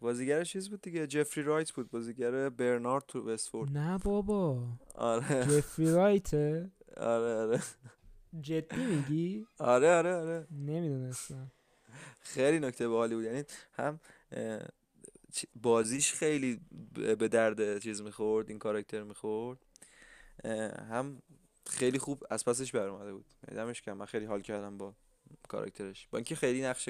بازیگرش 0.00 0.52
چیز 0.52 0.70
بود 0.70 0.80
دیگه؟ 0.80 1.06
جفری 1.06 1.44
رایت 1.44 1.72
بود 1.72 1.90
بازیگر 1.90 2.48
برنارد 2.48 3.04
تو 3.08 3.28
وستفورد. 3.30 3.78
نه 3.78 3.98
بابا. 3.98 4.68
آره. 4.94 5.44
جفری 5.44 5.92
رایت 5.92 6.34
آره 6.96 7.34
آره. 7.34 7.60
جدی 8.40 8.84
میگی؟ 8.86 9.46
آره 9.58 9.94
آره 9.94 10.14
آره. 10.14 10.46
نمی‌دونستم. 10.50 11.52
خیلی 12.20 12.58
نکته 12.58 12.88
باحالی 12.88 13.14
بود. 13.14 13.24
یعنی 13.24 13.44
هم 13.72 14.00
بازیش 15.54 16.12
خیلی 16.12 16.60
به 17.18 17.28
درد 17.28 17.78
چیز 17.78 18.02
می‌خورد 18.02 18.48
این 18.48 18.58
کاراکتر 18.58 19.02
می‌خورد. 19.02 19.58
هم 20.90 21.22
خیلی 21.66 21.98
خوب 21.98 22.24
از 22.30 22.44
پسش 22.44 22.72
برآمده 22.72 23.12
بود. 23.12 23.26
دمش 23.48 23.82
گرم 23.82 23.92
من 23.92 24.06
خیلی 24.06 24.24
حال 24.26 24.40
کردم 24.40 24.78
با 24.78 24.94
کاراکترش. 25.48 26.08
با 26.10 26.18
اینکه 26.18 26.34
خیلی 26.34 26.62
نقش 26.62 26.88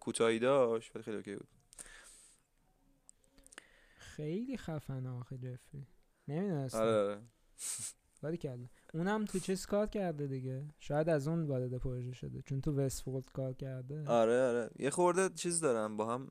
کوتاهی 0.00 0.38
داشت 0.38 0.96
ولی 0.96 1.04
خیلی 1.04 1.16
OK 1.16 1.36
بود. 1.36 1.48
خیلی 3.98 4.56
خفنه 4.56 5.10
آخه 5.10 5.38
جفری 5.38 5.86
نمی‌دونستم 6.28 6.78
آره 6.78 6.96
آره. 6.96 7.22
ولی 8.22 8.38
اونم 8.94 9.24
تو 9.24 9.38
چیز 9.38 9.66
کار 9.66 9.86
کرده 9.86 10.26
دیگه. 10.26 10.64
شاید 10.78 11.08
از 11.08 11.28
اون 11.28 11.46
وارد 11.46 11.78
پروژه 11.78 12.12
شده. 12.12 12.42
چون 12.42 12.60
تو 12.60 12.72
Westworld 12.72 13.32
کار 13.32 13.52
کرده. 13.52 14.04
آره 14.08 14.42
آره. 14.42 14.70
یه 14.78 14.90
خورده 14.90 15.28
چیز 15.28 15.60
دارم 15.60 15.96
با 15.96 16.14
هم 16.14 16.28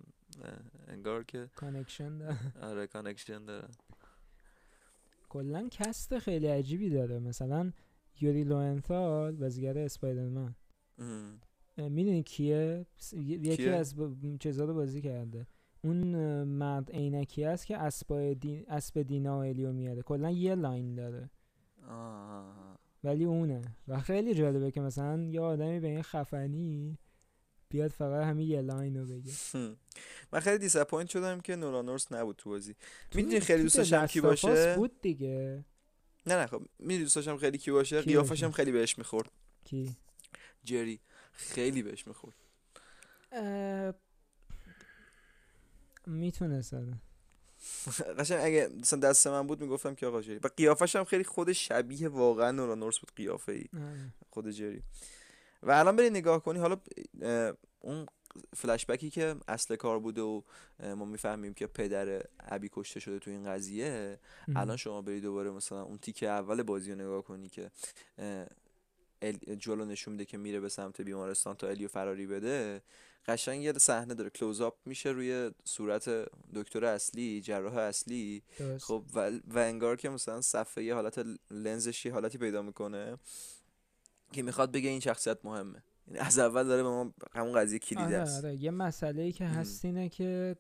انگار 0.88 1.24
که 1.24 1.50
connection 1.56 2.18
داره. 2.18 2.38
آره 2.62 2.88
connection 2.88 3.46
داره. 3.46 3.68
کلا 5.30 5.68
cast 5.72 6.20
خیلی 6.20 6.48
عجیبی 6.48 6.90
داره. 6.90 7.20
مثلا 7.20 7.72
یوری 8.22 8.44
لوئنثال 8.44 9.36
بازیگر 9.36 9.78
اسپایدرمن. 9.78 10.56
می‌دونی 11.78 12.24
کیه؟ 12.24 12.86
یکی 13.14 13.70
از 13.70 13.96
چیزا 14.40 14.66
رو 14.66 14.74
بازی 14.74 15.02
کرده. 15.02 15.48
اون 15.84 16.08
مرد 16.44 16.92
عینکی 16.92 17.44
است 17.44 17.66
که 17.66 17.78
اسب 17.78 18.34
دی... 18.40 18.66
اسب 18.68 19.02
دینا 19.02 19.38
و 19.38 19.42
الیو 19.42 19.72
میاره. 19.72 20.02
کلا 20.02 20.32
یه 20.32 20.56
line 20.56 20.96
داره. 20.96 21.30
ولی 23.04 23.24
اونه. 23.24 23.62
و 23.88 24.00
خیلی 24.00 24.34
جالبه 24.34 24.72
که 24.72 24.82
مثلا 24.82 25.22
یه 25.22 25.42
آدمی 25.42 25.80
به 25.80 25.88
این 25.88 26.02
خفنی 26.02 26.98
بیاد 27.70 27.92
فقط 27.92 28.26
همین 28.26 28.48
یه 28.48 28.62
line 28.62 28.98
رو 28.98 29.06
بگه. 29.06 29.32
من 30.34 30.40
خیلی 30.40 30.58
disappoint 30.58 31.10
شدم 31.10 31.40
که 31.42 31.56
نولان 31.56 31.80
نورث 31.80 32.12
نبود 32.12 32.36
تو 32.36 32.50
بازی. 32.50 32.76
می‌دونی 33.16 33.40
خیلی 33.40 33.64
دوست 33.64 33.78
داشتم 33.78 34.06
کی 34.06 34.22
باشه؟ 34.22 34.76
بود 34.76 35.02
دیگه. 35.02 35.66
نه 36.28 36.36
نه 36.36 36.48
خب 36.48 36.62
می‌دونی 36.80 37.04
دوست 37.04 37.16
داشتم 37.16 37.38
خیلی 37.38 37.58
کی 37.58 37.72
باشه؟ 37.72 38.02
قیافش 38.02 38.44
هم 38.44 38.52
خیلی 38.52 38.72
بهش 38.72 38.98
می‌خورد. 38.98 39.32
کی؟ 39.64 39.96
جری 40.66 41.00
خیلی 41.34 41.84
بهش 41.84 42.08
می‌خورد. 42.08 42.36
می‌تونست 46.08 46.76
قشنگ 48.20 48.40
اگه 48.44 48.70
مثلا 48.82 49.00
دست 49.00 49.28
من 49.28 49.48
بود 49.48 49.62
می‌گفتم 49.62 49.96
که 49.96 50.08
آقا 50.08 50.22
جری. 50.22 50.40
و 50.44 50.48
قیافش 50.58 50.96
هم 50.96 51.04
خیلی 51.04 51.24
خود 51.24 51.52
شبیه 51.52 52.10
واقعا 52.10 52.52
نولان 52.52 52.73
نورث 52.73 53.00
بود 53.00 53.12
قیافه 53.16 53.52
ای 53.52 53.66
خود 54.30 54.50
جری. 54.50 54.84
و 55.64 55.72
الان 55.72 55.96
بری 55.96 56.10
نگاه 56.10 56.44
کنی 56.44 56.60
حالا 56.60 56.78
اون 57.80 58.06
فلش 58.56 58.86
بکی 58.86 59.10
که 59.10 59.36
اصل 59.48 59.76
کار 59.76 60.00
بوده 60.00 60.22
و 60.22 60.42
ما 60.80 61.06
می‌فهمیم 61.06 61.54
که 61.54 61.68
پدر 61.68 62.24
ابی 62.40 62.70
کشته 62.72 63.00
شده 63.00 63.20
تو 63.20 63.32
این 63.32 63.46
قضیه 63.46 64.20
الان 64.56 64.78
شما 64.78 65.02
بری 65.02 65.22
دوباره 65.22 65.52
مثلا 65.52 65.82
اون 65.84 65.98
تیکه 65.98 66.30
اول 66.30 66.64
بازی 66.64 66.92
رو 66.92 66.98
نگاه 66.98 67.22
کنی 67.22 67.50
که 67.50 67.72
جلو 69.34 69.86
نشون 69.86 70.12
میده 70.12 70.26
که 70.26 70.38
میره 70.38 70.60
به 70.60 70.70
سمت 70.70 71.02
بیمارستان 71.02 71.56
تا 71.56 71.68
الیو 71.68 71.88
فراری 71.88 72.28
بده 72.28 72.82
قشنگ 73.28 73.64
یه 73.64 73.74
صحنه 73.74 74.14
داره. 74.14 74.30
کلوز 74.30 74.62
اپ 74.62 74.74
میشه 74.86 75.10
روی 75.10 75.52
صورت 75.64 76.10
دکتر 76.56 76.86
اصلی 76.86 77.42
جراح 77.42 77.76
اصلی. 77.76 78.44
خب 78.82 79.04
و, 79.14 79.32
و 79.48 79.58
انگار 79.58 79.96
که 79.96 80.10
مثلا 80.10 80.42
صفحه 80.42 80.84
یه 80.84 80.94
حالت 80.94 81.26
لنزش 81.52 82.06
یه 82.06 82.14
حالتی 82.14 82.38
پیدا 82.38 82.62
می‌کنه 82.62 83.18
که 84.32 84.44
می‌خواد 84.44 84.72
بگه 84.72 84.90
این 84.90 85.00
شخصیت 85.00 85.46
مهمه. 85.46 85.84
یعنی 86.08 86.20
از 86.20 86.40
اول 86.40 86.64
داره 86.64 86.84
به 86.84 86.90
ما 86.90 87.14
همون 87.34 87.54
قضیه 87.54 87.80
کلیده 87.80 88.06
آره 88.06 88.18
است. 88.18 88.46
آره. 88.46 88.56
یه 88.56 88.72
مسئله 88.72 89.22
ای 89.22 89.32
که 89.32 89.46
هست 89.46 89.86
اینه 89.86 90.10
که 90.10 90.56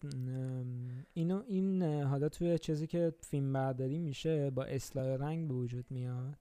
اینو 1.13 1.43
این 1.47 1.83
حالا 1.83 2.29
توی 2.29 2.59
چیزی 2.59 2.87
که 2.87 3.13
فیلم 3.21 3.53
برداری 3.53 3.99
میشه 3.99 4.49
با 4.49 4.63
اصلاح 4.63 5.05
رنگ 5.05 5.47
به 5.47 5.53
وجود 5.53 5.85
میاد. 5.89 6.37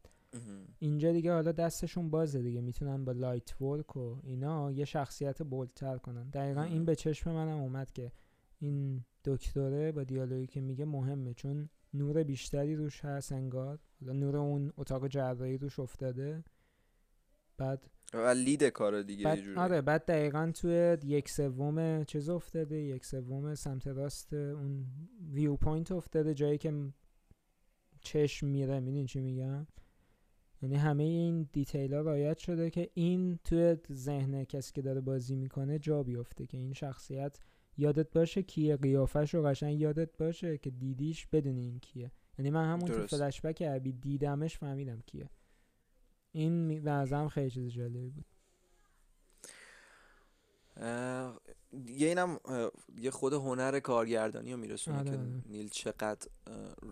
اینجا 0.78 1.12
دیگه 1.12 1.32
حالا 1.32 1.52
دستشون 1.52 2.10
بازه 2.10 2.42
دیگه. 2.42 2.60
می‌تونن 2.60 3.04
با 3.04 3.12
لایت 3.12 3.60
ورک 3.60 3.96
و 3.96 4.16
اینا 4.22 4.72
یه 4.72 4.84
شخصیت 4.84 5.42
بولتر 5.42 5.98
کنن. 5.98 6.30
دقیقا 6.30 6.62
این 6.62 6.84
به 6.84 6.94
چشم 6.94 7.30
منم 7.30 7.58
اومد 7.58 7.92
که 7.92 8.12
این 8.58 9.04
دکتره 9.24 9.92
با 9.92 10.04
دیالوگی 10.04 10.46
که 10.46 10.60
میگه 10.60 10.84
مهمه. 10.84 11.34
چون 11.34 11.68
نور 11.94 12.22
بیشتری 12.22 12.76
روش 12.76 13.04
هست 13.04 13.32
انگار. 13.32 13.78
نور 14.00 14.36
اون 14.36 14.72
اتاق 14.76 15.08
جراحی 15.08 15.58
روش 15.58 15.78
افتاده. 15.78 16.44
بعد 17.58 17.90
و 18.14 18.26
لید 18.28 18.64
کار 18.64 19.02
دیگه 19.02 19.24
بعد 19.24 19.38
آره 19.56 19.80
بعد 19.80 20.04
دقیقا 20.04 20.52
توی 20.54 20.96
یک 21.04 21.28
سوم 21.28 22.04
چیز 22.04 22.28
افتاده. 22.28 22.76
یک 22.76 23.04
سوم 23.04 23.54
سمت 23.54 23.86
راست 23.86 24.32
اون 24.32 24.86
view 25.32 25.56
point 25.56 25.92
افتاده. 25.92 26.34
جایی 26.34 26.58
که 26.58 26.92
چشم 28.00 28.46
میره. 28.46 28.80
میدین 28.80 29.06
چی 29.06 29.20
میگم؟ 29.20 29.66
یعنی 30.64 30.76
همه 30.76 31.02
این 31.02 31.48
detail 31.52 31.94
ها 31.94 32.00
رعایت 32.00 32.38
شده 32.38 32.70
که 32.70 32.90
این 32.94 33.38
توی 33.44 33.76
ذهن 33.92 34.44
کسی 34.44 34.72
که 34.72 34.82
داره 34.82 35.00
بازی 35.00 35.36
می‌کنه 35.36 35.78
جا 35.78 36.02
بیفته 36.02 36.46
که 36.46 36.58
این 36.58 36.72
شخصیت 36.72 37.38
یادت 37.76 38.12
باشه 38.12 38.42
کیه 38.42 38.76
قیافش 38.76 39.34
رو 39.34 39.42
قشنگ 39.42 39.80
یادت 39.80 40.16
باشه 40.16 40.58
که 40.58 40.70
دیدیش 40.70 41.26
بدون 41.26 41.56
این 41.56 41.78
کیه. 41.78 42.10
یعنی 42.38 42.50
من 42.50 42.72
همون 42.72 42.88
تو 42.88 43.06
فلش 43.06 43.40
بک 43.40 43.62
عبی 43.62 43.92
دیدمش 43.92 44.58
فهمیدم 44.58 45.00
کیه. 45.06 45.30
این 46.32 46.82
به 46.84 47.28
خیلی 47.28 47.50
چیز 47.50 47.72
جالبی 47.72 48.10
بود. 48.10 48.24
یه 51.86 52.08
اینم 52.08 52.40
یه 52.98 53.10
خود 53.10 53.32
هنر 53.32 53.80
کارگردانی 53.80 54.52
رو 54.52 54.58
میرسونه 54.58 54.98
آره، 54.98 55.10
که 55.10 55.16
آره. 55.16 55.42
نیل 55.46 55.68
چقدر 55.68 56.28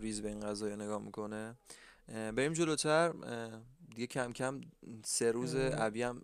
ریز 0.00 0.22
به 0.22 0.28
این 0.28 0.40
قضایی 0.40 0.76
نگاه 0.76 1.02
می‌کنه. 1.02 1.54
بریم 2.08 2.52
جلوتر. 2.52 3.12
دیگه 3.94 4.06
کم 4.06 4.32
کم 4.32 4.60
سه 5.04 5.32
روز 5.32 5.54
عبی 5.54 6.02
هم 6.02 6.22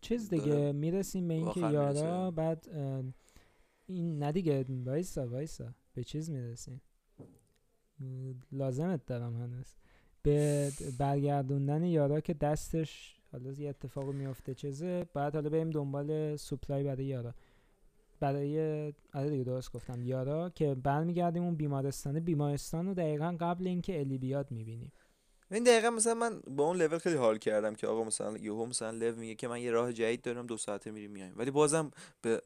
چیز 0.00 0.30
دیگه 0.30 0.72
می‌رسیم 0.72 1.28
به 1.28 1.34
اینکه 1.34 1.60
یارا 1.60 2.30
بعد 2.30 2.68
این 3.86 4.18
نه 4.18 4.32
دیگه 4.32 4.64
وایسا 4.68 5.28
وایسا. 5.28 5.74
به 5.94 6.04
چیز 6.04 6.30
می‌رسیم. 6.30 6.82
لازمت 8.52 9.06
دارم 9.06 9.36
هنوز. 9.36 9.74
به 10.22 10.72
برگردوندن 10.98 11.84
یارا 11.84 12.20
که 12.20 12.34
دستش 12.34 13.20
حالا 13.32 13.52
یه 13.52 13.68
اتفاق 13.68 14.08
میافته 14.08 14.54
چیزه. 14.54 15.06
بعد 15.14 15.34
حالا 15.34 15.50
بریم 15.50 15.70
دنبال 15.70 16.36
سوپلای 16.36 16.84
برای 16.84 17.04
یارا. 17.04 17.34
برای 18.20 18.92
آره 19.14 19.30
دیگه 19.30 19.44
درست 19.44 19.72
گفتم 19.72 20.02
یارا 20.02 20.50
که 20.50 20.74
برمیگردیم 20.74 21.42
اون 21.42 21.54
بیمارستانه. 21.54 22.20
بیمارستان 22.20 22.86
رو 22.86 22.94
دقیقا 22.94 23.36
قبل 23.40 23.66
اینکه 23.66 24.00
الی 24.00 24.18
بیاد 24.18 24.50
می‌بینیم. 24.50 24.92
این 25.50 25.64
دقیقا 25.64 25.90
مثلا 25.90 26.14
من 26.14 26.40
با 26.40 26.64
اون 26.64 26.76
لول 26.76 26.98
خیلی 26.98 27.16
حال 27.16 27.38
کردم 27.38 27.74
که 27.74 27.86
آقا 27.86 28.04
مثلا 28.04 28.36
یهو 28.38 28.66
مثلا 28.66 28.90
لو 28.90 29.16
میگه 29.16 29.34
که 29.34 29.48
من 29.48 29.60
یه 29.60 29.70
راه 29.70 29.92
جدید 29.92 30.22
دارم 30.22 30.46
دو 30.46 30.56
ساعته 30.56 30.90
میریم 30.90 31.10
میایم 31.10 31.32
ولی 31.36 31.50
بازم 31.50 31.90
به 32.22 32.42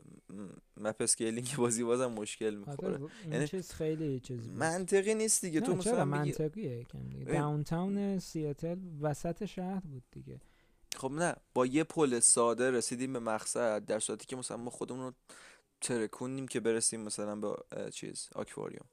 map 0.76 0.96
scaling 1.00 1.54
بازی 1.58 1.84
بازم 1.84 2.06
مشکل 2.06 2.54
می‌خوره. 2.54 2.98
یعنی 3.30 3.48
چیز 3.48 3.72
خیلی 3.72 4.20
چیز 4.20 4.48
منطقی 4.48 5.14
نیست 5.14 5.44
دیگه. 5.44 5.60
تو 5.60 5.74
مثلا 5.74 6.04
منطقیه 6.04 6.84
کم 6.84 7.08
دیگه 7.08 7.24
downtown 7.24 8.18
سیاتل 8.18 8.78
وسط 9.00 9.44
شهر 9.44 9.80
بود 9.80 10.02
دیگه. 10.10 10.40
خب 10.96 11.12
نه 11.12 11.34
با 11.54 11.66
یه 11.66 11.84
پل 11.84 12.20
ساده 12.20 12.70
رسیدیم 12.70 13.12
به 13.12 13.18
مقصد 13.18 13.84
در 13.84 13.98
صورتی 13.98 14.26
که 14.26 14.36
مثلا 14.36 14.56
ما 14.56 14.70
خودمون 14.70 15.00
رو 15.00 15.12
ترکونیم 15.80 16.48
که 16.48 16.60
برسیم 16.60 17.00
مثلا 17.00 17.36
به 17.36 17.56
چیز 17.90 18.28
آکواریوم. 18.34 18.86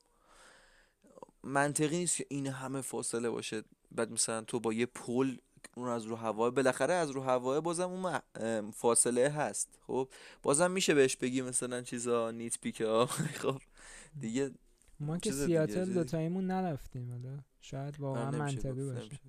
منطقی 1.44 1.98
نیست 1.98 2.18
که 2.18 2.26
این 2.30 2.48
همه 2.48 2.82
فاصله 2.82 3.30
باشه. 3.30 3.64
بعد 3.91 4.12
مثلا 4.12 4.41
تو 4.41 4.60
با 4.60 4.74
یه 4.74 4.86
پل 4.86 5.38
اون 5.76 5.90
از 5.90 6.06
رو 6.06 6.16
هوا 6.16 6.49
بالاخره 6.49 6.94
از 6.94 7.10
رو 7.10 7.22
هوا 7.22 7.62
بازم 7.62 7.90
اون 7.90 8.72
فاصله 8.72 9.30
هست. 9.30 9.80
خب 9.88 10.10
بازم 10.44 10.72
میشه 10.72 10.94
بهش 10.94 11.16
بگی 11.16 11.41
مثلا 11.41 11.82
چیزا 11.82 12.32
نیت 12.32 12.60
پیک 12.60 12.82
ها. 12.82 13.06
خب 13.41 13.62
دیگه 14.20 14.52
ما 14.99 15.18
که 15.18 15.32
سیاتل 15.32 15.94
دو 15.94 16.03
تایمون 16.03 16.48
نرفتیم 16.48 17.12
حالا 17.12 17.40
شاید 17.62 17.99
واقعا 17.99 18.32
منطقی 18.32 18.84
باشه. 18.84 19.20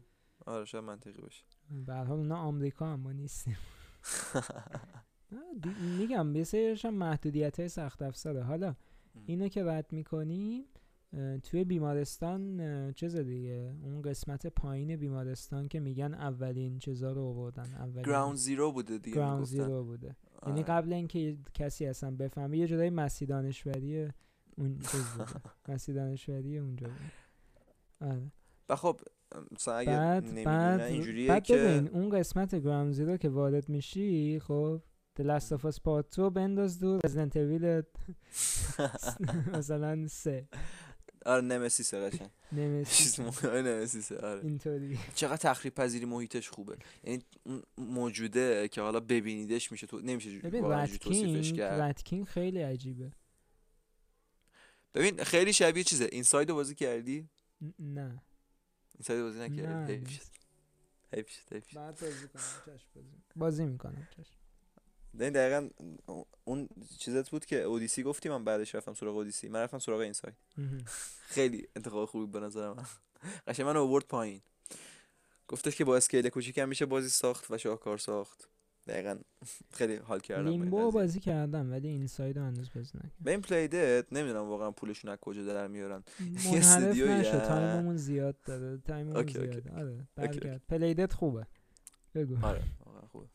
آره 0.46 0.64
شاید 0.64 0.84
منطقی 0.84 1.20
باشه. 1.22 1.44
به 1.86 1.94
حال 1.94 2.18
اونا 2.18 2.36
آمریکا 2.36 2.86
هم 2.86 3.00
ما 3.00 3.12
نیستیم. 3.12 3.58
میگم 5.98 6.32
بسیارش 6.32 6.84
هم 6.84 6.94
محدودیت 6.94 7.60
های 7.60 7.68
سخت 7.68 8.02
افزاره. 8.02 8.42
حالا 8.42 8.74
اینو 9.26 9.48
که 9.48 9.64
رد 9.64 9.92
می‌کنیم 9.92 10.64
توی 11.42 11.64
بیمارستان 11.64 12.92
چیز 12.92 13.16
دیگه 13.16 13.74
اون 13.82 14.02
قسمت 14.02 14.46
پایین 14.46 14.96
بیمارستان 14.96 15.68
که 15.68 15.80
میگن 15.80 16.14
اولین 16.14 16.78
چیزا 16.78 17.12
رو 17.12 17.22
آوردن 17.22 17.74
اولین 17.74 18.02
گراوند 18.02 18.36
زیرو 18.36 18.72
بوده 18.72 18.98
دیگه 18.98 19.16
گراوند 19.16 19.44
زیرو 19.44 19.84
بوده. 19.84 20.16
یعنی 20.46 20.62
قبل 20.62 20.92
اینکه 20.92 21.38
کسی 21.54 21.86
اصلا 21.86 22.10
بفهمه 22.10 22.58
یه 22.58 22.66
جدای 22.66 22.90
مسی 22.90 23.26
دانشوری 23.26 24.08
اون 24.56 24.78
چیز 24.78 25.04
بوده. 25.04 25.30
مسی 25.68 25.92
دانشوری 25.92 26.58
اونجا 26.58 26.86
بود 26.86 27.12
آره. 28.10 28.32
و 28.68 28.76
خب 28.76 29.00
بعد 29.66 30.44
بعد 30.44 31.26
بعد 31.28 31.44
که 31.44 31.88
اون 31.92 32.08
قسمت 32.10 32.54
گراوند 32.54 32.92
زیرو 32.92 33.16
که 33.16 33.28
وارد 33.28 33.68
میشی 33.68 34.40
خب 34.40 34.82
The 35.18 35.22
Last 35.22 35.52
of 35.52 35.64
Us 35.64 35.78
Part 35.78 36.10
2 36.16 36.30
بنداز 36.30 36.78
دور 36.78 37.00
Resident 37.00 37.32
Evil 37.34 37.84
مثلا 39.58 40.06
سه. 40.08 40.48
آره 41.26 41.40
نمسیس 41.40 41.94
قشنگ. 41.94 42.30
نمسیس 42.52 43.20
نمسیس 43.44 44.12
آره 44.12 44.40
اینطوری. 44.44 44.98
چقدر 45.14 45.36
تخریب 45.36 45.74
پذیری 45.74 46.04
محیطش 46.04 46.48
خوبه. 46.48 46.76
یعنی 47.04 47.22
موجوده 47.78 48.68
که 48.68 48.80
حالا 48.80 49.00
ببینیدش 49.00 49.72
میشه 49.72 49.86
تو 49.86 49.98
نمیشه 50.00 50.40
توصیفش 50.98 51.52
کرد. 51.52 51.80
Rat 51.80 51.99
King 51.99 52.24
خیلی 52.24 52.62
عجیبه. 52.62 53.12
ببین 54.94 55.24
خیلی 55.24 55.52
شبیه 55.52 55.84
چیزه؟ 55.84 56.08
Inside 56.12 56.48
بازی 56.52 56.74
کردی؟ 56.74 57.28
نه. 57.78 58.22
Inside 58.94 59.22
بازی 59.22 59.38
نکردی؟ 59.40 59.92
حیف 59.92 60.28
حیف 61.12 61.52
حیف 61.52 61.74
بعد 61.76 62.00
بازی 62.00 62.28
کنم 62.28 62.42
چشم 62.66 62.88
بازی 62.94 63.08
بازی 63.36 63.64
می‌کنم 63.66 64.08
چشم. 64.16 64.35
این 65.24 65.32
دقیقا 65.32 65.68
اون 66.44 66.68
چیزت 66.98 67.30
بود 67.30 67.44
که 67.44 67.62
اودیسی 67.62 68.02
گفتی 68.02 68.28
من 68.28 68.44
بعدش 68.44 68.74
رفتم 68.74 68.94
سراغ 68.94 69.16
اودیسی 69.16 69.48
من 69.48 69.60
رفتم 69.60 69.78
سراغ 69.78 70.00
Inside 70.00 70.34
خیلی 71.34 71.68
انتخاب 71.76 72.04
خوبی 72.04 72.26
به 72.32 72.40
نظر 72.40 72.72
من. 72.72 72.84
قشنگ 73.46 73.66
من 73.66 73.76
اوورد 73.76 74.04
پایین. 74.04 74.40
گفتش 75.48 75.76
که 75.76 75.84
با 75.84 75.96
scale 75.96 76.28
کوچیکم 76.28 76.68
میشه 76.68 76.86
بازی 76.86 77.08
ساخت 77.08 77.50
و 77.50 77.58
شاهکار 77.58 77.98
ساخت. 77.98 78.48
دقیقا 78.86 79.18
خیلی 79.72 79.96
حال 79.96 80.20
کردم 80.20 80.48
Limbo 80.48 80.90
بازی 80.90 81.20
کردم 81.20 81.70
ولی 81.70 81.88
Inside 81.88 82.36
هنوز 82.36 82.70
بازی 82.74 82.98
نکردم. 82.98 83.12
به 83.20 83.30
این 83.30 83.40
Playdead 83.40 84.12
نمی‌دونم 84.12 84.48
واقعا 84.48 84.70
پولشون 84.70 85.10
از 85.10 85.18
کجا 85.18 85.44
در 85.44 85.66
میارن. 85.66 86.04
یه 86.52 86.58
استودیو 86.58 87.08
نشد 87.08 87.38
time 87.38 87.71
مون 87.71 87.96
زیاد 87.96 88.36
داره. 88.40 88.78
time 88.78 89.06
مون 89.06 89.26
زیاد. 89.26 89.68
آره 89.76 90.60
Playdead 90.68 91.12
خوبه. 91.12 91.46
بگو. 92.14 92.46
آره 92.46 92.62
واقعا 92.86 93.06
خوبه. 93.12 93.26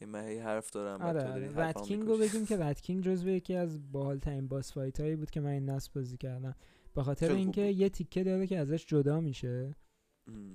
من 0.00 0.28
هی 0.28 0.38
حرف 0.38 0.70
دارم 0.70 1.02
آره, 1.02 1.32
آره. 1.32 1.52
رد 1.56 1.78
رو 1.90 2.18
بگیم 2.18 2.46
که 2.46 2.56
Rat 2.56 2.80
King 2.80 3.04
جزو 3.04 3.28
یکی 3.28 3.54
از 3.54 3.92
باحال 3.92 4.18
ترین 4.18 4.48
boss 4.48 4.72
fight 4.72 5.00
هایی 5.00 5.16
بود 5.16 5.30
که 5.30 5.40
من 5.40 5.50
این 5.50 5.70
نسل 5.70 5.92
بازی 5.94 6.16
کردم. 6.16 6.54
به 6.94 7.02
خاطر 7.02 7.32
اینکه 7.32 7.62
یه 7.62 7.88
تیکه 7.88 8.24
داره 8.24 8.46
که 8.46 8.58
ازش 8.58 8.86
جدا 8.86 9.20
میشه. 9.20 9.76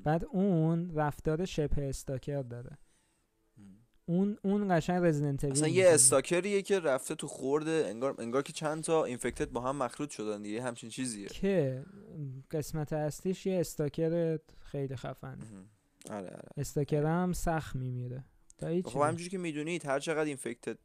بعد 0.04 0.26
اون 0.26 0.96
رفتار 0.96 1.46
شبه 1.46 1.90
stalker 1.90 2.42
داره. 2.42 2.78
اون 4.10 4.38
اون 4.44 4.78
قشنگ 4.78 5.06
رزیدنت 5.06 5.44
اصلا 5.44 5.68
یه 5.68 5.90
stalker 5.90 6.46
یه 6.46 6.62
که 6.62 6.80
رفته 6.80 7.16
تو 7.16 7.28
خورده 7.28 7.86
انگار 7.88 8.16
انگار 8.20 8.42
که 8.42 8.54
چند 8.54 8.84
تا 8.84 9.06
infected 9.06 9.52
با 9.52 9.62
هم 9.62 9.76
مخلوط 9.76 10.10
شدن 10.10 10.42
دیگه 10.42 10.62
همچین 10.62 10.90
چیزیه. 10.90 11.28
که 11.28 11.86
قسمت 12.52 12.94
اصلیش 12.94 13.46
یه 13.46 13.60
استاکر 13.60 14.40
خیلی 14.60 14.96
خفن 14.96 15.38
آره 16.10 16.28
آره. 16.28 16.50
استاکر 16.58 17.06
هم 17.06 17.34
سخت 17.34 17.76
میمیره. 17.76 18.24
خب 18.86 19.02
همجوری 19.02 19.30
که 19.30 19.38
می‌دونید 19.38 19.86
هر 19.86 20.00
چقدر 20.00 20.26
اینفکت 20.26 20.78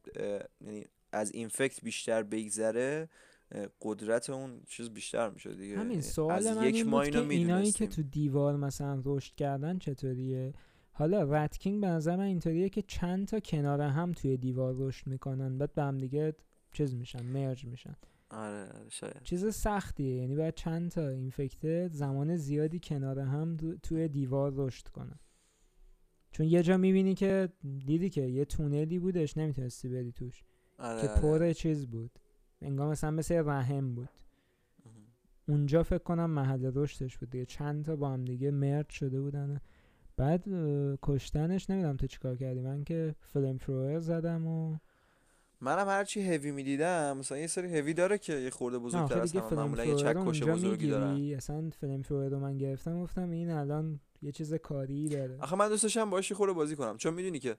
یعنی 0.61 0.85
از 1.11 1.31
اینفکت 1.31 1.83
بیشتر 1.83 2.23
بگذره 2.23 3.09
قدرت 3.81 4.29
اون 4.29 4.61
چیز 4.67 4.89
بیشتر 4.89 5.29
میشه 5.29 5.55
دیگه. 5.55 5.77
همین 5.77 6.01
سوال 6.01 6.53
من 6.53 6.63
یک 6.63 6.75
این 6.75 7.11
که 7.11 7.19
اینایی 7.19 7.71
که 7.71 7.87
تو 7.87 8.03
دیوار 8.03 8.55
مثلا 8.55 9.01
رشد 9.05 9.35
کردن 9.35 9.77
چطوریه؟ 9.77 10.53
حالا 10.91 11.23
رتکینگ 11.23 11.81
به 11.81 11.87
نظر 11.87 12.15
من 12.15 12.23
اینطوریه 12.23 12.69
که 12.69 12.81
چند 12.81 13.27
تا 13.27 13.39
کنار 13.39 13.81
هم 13.81 14.11
توی 14.11 14.37
دیوار 14.37 14.75
رشد 14.77 15.07
می‌کنن 15.07 15.57
بعد 15.57 15.73
به 15.73 15.83
هم 15.83 15.97
دیگه 15.97 16.35
چیز 16.73 16.95
میشن 16.95 17.25
مرج 17.25 17.65
میشن. 17.65 17.95
آره, 18.29 18.61
آره، 18.61 18.89
شاید. 18.89 19.23
چیز 19.23 19.55
سختیه 19.55 20.15
یعنی 20.15 20.35
باید 20.35 20.55
چند 20.55 20.91
تا 20.91 21.07
اینفکته 21.07 21.89
زمان 21.91 22.37
زیادی 22.37 22.79
کنار 22.83 23.19
هم 23.19 23.57
توی 23.83 24.07
دیوار 24.07 24.53
رشد 24.55 24.87
کنن. 24.87 25.19
چون 26.35 26.45
یه 26.45 26.63
جا 26.63 26.77
می‌بینی 26.77 27.13
که 27.13 27.49
دیدی 27.85 28.09
که 28.09 28.21
یه 28.21 28.45
تونلی 28.45 28.99
بودش 28.99 29.37
نمی‌تونستی 29.37 29.89
بری 29.89 30.11
توش. 30.11 30.43
آره 30.79 31.01
که 31.01 31.07
پر 31.07 31.27
آره. 31.27 31.53
چیز 31.53 31.87
بود. 31.87 32.11
انگار 32.61 32.91
مثلا 32.91 33.11
مثل 33.11 33.43
رحم 33.45 33.95
بود. 33.95 34.09
اونجا 35.47 35.83
فکر 35.83 35.97
کنم 36.03 36.29
محل 36.29 36.71
رشدش 36.75 37.17
بود 37.17 37.29
دیگه. 37.29 37.45
چند 37.45 37.85
تا 37.85 37.95
با 37.95 38.09
هم 38.09 38.25
دیگه 38.25 38.51
مرد 38.51 38.89
شده 38.89 39.21
بودن. 39.21 39.61
بعد 40.17 40.45
کشتنش 41.01 41.69
نمی‌دونم 41.69 41.97
تو 41.97 42.07
چیکار 42.07 42.35
کردی. 42.35 42.61
من 42.61 42.83
که 42.83 43.15
فلم 43.19 43.57
فروئر 43.57 43.99
زدم 43.99 44.47
و 44.47 44.77
منم 45.61 45.87
هرچی 45.87 46.21
هوی 46.21 46.51
می‌دیدم 46.51 47.17
مثلا 47.17 47.37
یه 47.37 47.47
سری 47.47 47.77
هوی 47.77 47.93
داره 47.93 48.17
که 48.17 48.33
یه 48.33 48.49
خورده 48.49 48.79
بزرگتر 48.79 49.19
از 49.19 49.35
معمولا 49.35 49.85
یه 49.85 49.95
چکش 49.95 50.43
بزرگی 50.43 50.87
داره 50.87 51.35
اصلا 51.35 51.69
flamethrower 51.69 52.29
رو 52.29 52.39
من 52.39 52.57
گرفتم 52.57 53.01
گفتم 53.01 53.29
این 53.29 53.49
الان 53.49 53.99
یه 54.21 54.31
چیز 54.31 54.53
کاری 54.53 55.09
داره. 55.09 55.37
آخه 55.41 55.55
من 55.55 55.69
دوست 55.69 55.83
داشتم 55.83 56.09
باهاش 56.09 56.31
خوره 56.31 56.53
بازی 56.53 56.75
کنم. 56.75 56.97
چون 56.97 57.13
می‌دونی 57.13 57.39
که 57.39 57.57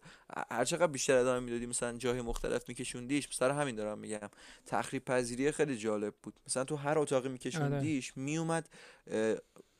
هر 0.50 0.64
چقدر 0.64 0.86
بیشتر 0.86 1.16
ادامه 1.16 1.40
می‌دادی 1.40 1.66
مثلا 1.66 1.98
جای 1.98 2.22
مختلف 2.22 2.68
میکشوندیش 2.68 3.28
سر 3.32 3.50
همین 3.50 3.74
دارم 3.74 3.98
میگم. 3.98 4.28
تخریب 4.66 5.04
پذیری 5.04 5.50
خیلی 5.50 5.76
جالب 5.76 6.14
بود. 6.22 6.40
مثلا 6.46 6.64
تو 6.64 6.76
هر 6.76 6.98
اتاقی 6.98 7.28
میکشوندیش 7.28 8.12
آره. 8.12 8.24
میومد 8.24 8.68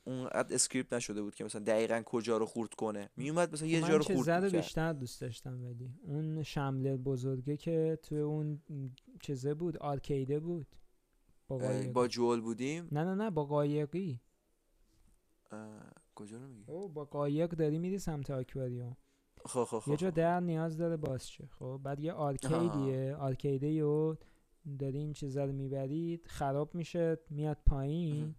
اونقدر 0.03 0.55
script 0.55 0.93
نشده 0.93 1.21
بود 1.21 1.35
که 1.35 1.43
مثلا 1.43 1.61
دقیقا 1.63 2.01
کجا 2.05 2.37
رو 2.37 2.45
خورد 2.45 2.73
کنه. 2.73 3.09
میومد 3.17 3.53
مثلا 3.53 3.67
یه 3.67 3.81
جا 3.81 3.97
رو 3.97 4.03
خورد 4.03 4.55
بیشتر 4.55 4.93
دوست 4.93 5.21
داشتم 5.21 5.63
ولی 5.63 5.93
اون 6.01 6.43
شمله 6.43 6.97
بزرگه 6.97 7.57
که 7.57 7.99
تو 8.03 8.15
اون 8.15 8.61
چیزه 9.21 9.53
بود 9.53 9.77
آرکیده 9.77 10.39
بود. 10.39 10.67
با, 11.47 11.59
با 11.93 12.07
جول 12.07 12.41
بودیم؟ 12.41 12.87
نه 12.91 13.03
نه 13.03 13.15
نه 13.15 13.29
با 13.29 13.45
قایقی. 13.45 14.19
کجا 16.17 16.37
رو 16.37 16.47
میگی؟ 16.47 16.71
او 16.71 16.89
با 16.89 17.05
قایق 17.05 17.49
داری 17.49 17.79
میری 17.79 17.99
سمت 17.99 18.31
آکواریوم 18.31 18.97
خب 19.45 19.63
خب 19.63 19.79
خب 19.79 19.91
یه 19.91 19.97
جا 19.97 20.09
در 20.09 20.39
نیاز 20.39 20.77
داره 20.77 20.97
باز 20.97 21.29
شه. 21.29 21.49
خب 21.59 21.79
بعد 21.83 21.99
یه 21.99 22.13
آرکیدیه. 22.13 23.15
آرکیده 23.15 23.67
یو 23.67 24.15
داری 24.79 24.97
این 24.97 25.13
چیزا 25.13 25.45
رو 25.45 25.51
می‌برید 25.51 26.25
خراب 26.27 26.75
میشه 26.75 27.17
میاد 27.29 27.57
پایین. 27.65 28.35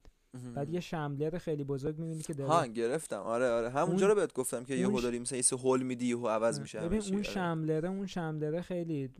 بعد 0.54 0.70
یه 0.70 0.80
شملر 0.80 1.38
خیلی 1.38 1.64
بزرگ 1.64 1.98
می‌بینی 1.98 2.22
که 2.22 2.34
داره 2.34 2.50
ها 2.50 2.66
گرفتم. 2.66 3.20
آره 3.20 3.50
آره. 3.50 3.70
همونجا 3.70 4.06
رو 4.06 4.14
بهت 4.14 4.32
گفتم 4.32 4.64
که 4.64 4.74
یهو 4.74 5.00
داری 5.00 5.18
مثلا 5.18 5.38
یه 5.38 5.44
هول 5.58 5.82
میدی 5.82 6.06
یهو 6.06 6.28
عوض 6.28 6.60
میشه 6.60 6.80
ببین 6.80 7.02
اون 7.02 7.14
آره. 7.14 7.22
شملره 7.22 7.88
اون 7.88 8.06
شملره 8.06 8.60
خیلی 8.60 9.10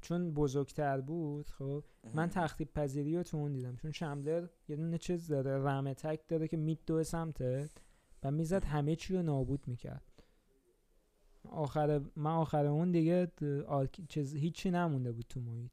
چون 0.00 0.30
بزرگتر 0.30 1.00
بود 1.00 1.50
خب 1.50 1.84
من 2.14 2.28
تخریب 2.28 2.72
پذیری 2.72 3.16
رو 3.16 3.22
تو 3.22 3.36
اون 3.36 3.52
دیدم. 3.52 3.76
چون 3.76 3.90
شملر 3.90 4.46
یه 4.68 4.76
دونه 4.76 4.98
چیز 4.98 5.28
داره 5.28 5.58
رمه 5.58 5.94
تک 5.94 6.20
داره 6.28 6.48
که 6.48 6.56
میت 6.56 6.78
دو 6.86 7.04
سمته 7.04 7.68
و 8.22 8.30
می‌زد 8.30 8.64
همه 8.64 8.96
چی 8.96 9.14
رو 9.16 9.22
نابود 9.22 9.68
می‌کرد. 9.68 10.02
آخر 11.50 12.00
من 12.16 12.30
آخر 12.30 12.66
اون 12.66 12.92
دیگه 12.92 13.32
چیز 14.08 14.34
هیچی 14.34 14.70
نمونده 14.70 15.12
بود 15.12 15.26
تو 15.28 15.40
محیط. 15.40 15.72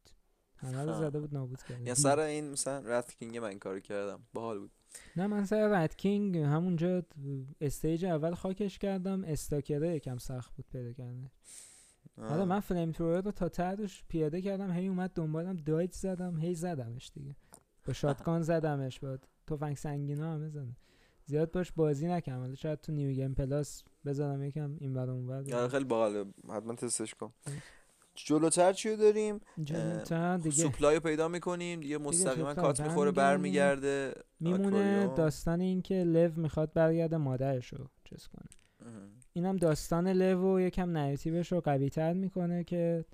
همه 0.58 0.86
رو 0.86 0.94
زده 0.94 1.20
بود 1.20 1.34
نابود 1.34 1.64
کرد 1.64 1.88
یا 1.88 1.96
سر 1.96 2.20
این 2.20 2.52
مثلا 2.52 2.80
رات 2.80 3.14
کینگ 3.14 3.38
من 3.38 3.60
کارو 3.60 3.80
کردم. 3.80 4.20
باحال 4.34 4.60
بود. 4.60 4.72
نه 5.16 5.28
من 5.28 5.46
سر 5.46 5.68
Rat 5.68 5.96
King 5.96 6.38
همونجا 6.38 7.04
stage 7.62 8.06
اول 8.06 8.34
خاکش 8.34 8.78
کردم. 8.78 9.24
stalker 9.24 9.87
ه 9.87 9.96
یکم 9.96 10.18
سخت 10.18 10.56
بود 10.56 10.66
پیدا 10.72 10.94
کردن. 10.94 11.32
حالا 12.18 12.46
من 12.46 12.60
flamethrower 12.60 13.22
رو 13.22 13.32
تا 13.32 13.50
تهش 13.50 14.04
پیاده 14.08 14.42
کردم 14.42 14.72
هی 14.72 14.88
اومد 14.88 15.12
دنبالم 15.14 15.56
dodge 15.56 15.92
زدم 15.92 16.38
هی 16.40 16.56
زدمش 16.56 17.12
دیگه. 17.14 17.36
با 17.86 17.94
shotgun 17.94 18.42
زدمش 18.52 19.00
با 19.00 19.18
تفنگ 19.48 19.78
سنگینا 19.78 20.34
همه 20.34 20.50
زدم 20.50 20.76
زیاد 21.26 21.52
باش 21.52 21.72
بازی 21.72 22.08
نکردم 22.08 22.42
ولی 22.42 22.56
شاید 22.56 22.82
تو 22.82 22.92
new 22.92 23.12
game 23.12 23.34
plus 23.34 23.84
بزنم 24.06 24.44
یکم 24.44 24.76
این 24.80 24.94
ور 24.94 25.10
اون 25.10 25.28
ور. 25.28 25.56
آره، 25.56 25.68
خیلی 25.68 25.84
باحاله. 25.84 26.26
حتما 26.50 26.76
تستش 26.76 27.16
کن. 27.16 27.34
جلوتر 28.16 28.74
چی 28.74 28.96
داریم؟ 28.96 29.40
جلوتر 29.64 30.38
دیگه. 30.38 30.56
supply 30.56 31.00
پیدا 31.00 31.28
می‌کنیم. 31.28 31.80
دیگه 31.80 31.98
مستقیما 31.98 32.54
cut 32.54 32.82
می‌خوره 32.82 33.12
برمیگرده. 33.12 34.14
میمونه 34.40 35.08
داستان 35.08 35.62
این 35.62 35.82
که 35.82 36.04
لو 36.04 36.32
می‌خواد 36.36 36.74
برگرده 36.74 37.18
مادرش 37.18 37.74
رو 37.74 37.90
چیز 38.04 38.28
کنه. 38.28 38.50
اینم 39.34 39.58
داستان 39.58 40.08
لو 40.08 40.56
و 40.56 40.60
یکم 40.60 40.90
نریتیوش 40.90 41.52
رو 41.52 41.62
قوی 41.62 41.90
تر 41.90 42.14
می‌کنه 42.14 42.64
که 42.64 43.06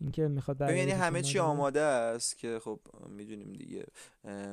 اینکه 0.00 0.28
می‌خواد 0.28 0.60
یعنی 0.60 0.90
همه 0.90 1.22
چی 1.22 1.38
آماده 1.38 1.80
است 1.80 2.38
که 2.38 2.58
خب 2.58 2.80
می‌دونیم 3.08 3.52
دیگه. 3.52 3.84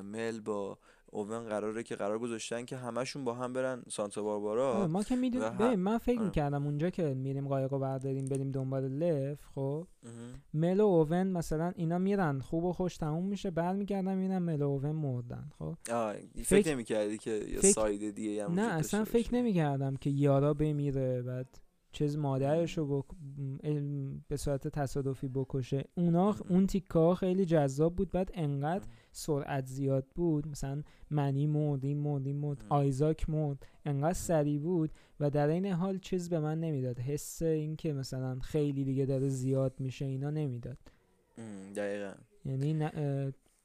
مل 0.04 0.40
با 0.40 0.78
اوون 1.16 1.44
قراره 1.44 1.84
که 1.84 1.96
قرار 1.96 2.20
گذاشتن 2.20 2.66
که 2.66 2.78
همشون 2.78 3.24
با 3.24 3.34
هم 3.34 3.54
برن 3.54 3.84
سانتا 3.90 4.24
باربارا. 4.24 4.88
ما 4.88 5.04
که 5.04 5.16
می‌دونیم 5.16 5.80
من 5.80 5.98
فکر 5.98 6.20
آره. 6.20 6.26
می‌کردم 6.26 6.66
اونجا 6.66 6.90
که 6.90 7.14
میریم 7.14 7.48
قایق 7.48 7.74
رو 7.74 7.80
برداریم 7.80 8.26
بریم 8.26 8.52
دنبال 8.52 8.88
لف 8.88 9.40
خب؟ 9.56 9.88
مل 10.54 10.80
و 10.80 10.86
اوون 10.86 11.28
مثلا 11.28 11.72
اینا 11.76 11.98
میرن 11.98 12.40
خوب 12.40 12.64
و 12.64 12.74
خوش 12.74 12.98
تموم 12.98 13.26
میشه. 13.26 13.52
برمیگردن 13.52 14.18
میرن 14.18 14.38
مل 14.38 14.62
و 14.62 14.70
اوون 14.70 14.92
مردن 14.92 15.50
خب؟ 15.60 15.76
فکر, 15.84 16.44
فکر 16.44 16.72
نمی‌کردی 16.72 17.18
که 17.18 17.32
یه 17.32 17.62
ساید 17.62 18.16
دیگه 18.16 18.46
هم 18.46 18.60
نه 18.60 18.74
اصلا 18.74 19.04
فکر 19.04 19.36
نمی‌کردم 19.36 19.96
که 19.96 20.10
یارا 20.10 20.54
بمیره 20.54 21.22
بعد 21.22 21.60
چیز 21.92 22.18
مادرش 22.18 22.78
رو 22.78 23.02
بک... 23.02 23.06
به 24.28 24.38
صورت 24.38 24.68
تصادفی 24.68 25.28
بکشه. 25.28 25.84
اونا 25.98 26.36
اون 26.50 26.68
تیکا 26.68 27.16
خیلی 27.16 27.46
جذاب 27.46 27.96
بود 27.96 28.12
بعد 28.12 28.32
انقدر 28.34 28.86
سرعت 29.16 29.66
زیاد 29.66 30.06
بود 30.16 30.48
مثلا 30.48 30.84
منی 31.10 31.48
مرد 31.48 31.86
این 31.86 31.98
مرد 31.98 32.26
این 32.28 32.36
مرد 32.36 32.66
آیزاک 32.70 33.30
مرد 33.30 33.66
انقدر 33.86 34.14
سریع 34.14 34.60
بود 34.60 34.92
و 35.20 35.30
در 35.30 35.48
این 35.48 35.66
حال 35.66 36.00
چیز 36.00 36.30
به 36.30 36.40
من 36.40 36.60
نمی‌داد. 36.60 37.00
حس 37.00 37.42
این 37.42 37.76
که 37.76 37.94
مثلا 37.94 38.40
خیلی 38.40 38.84
دیگه 38.84 39.06
داره 39.06 39.30
زیاد 39.30 39.74
میشه 39.80 40.06
اینا 40.06 40.30
نمی‌داد. 40.30 40.78
دقیقا. 41.76 42.14
یعنی 42.46 42.90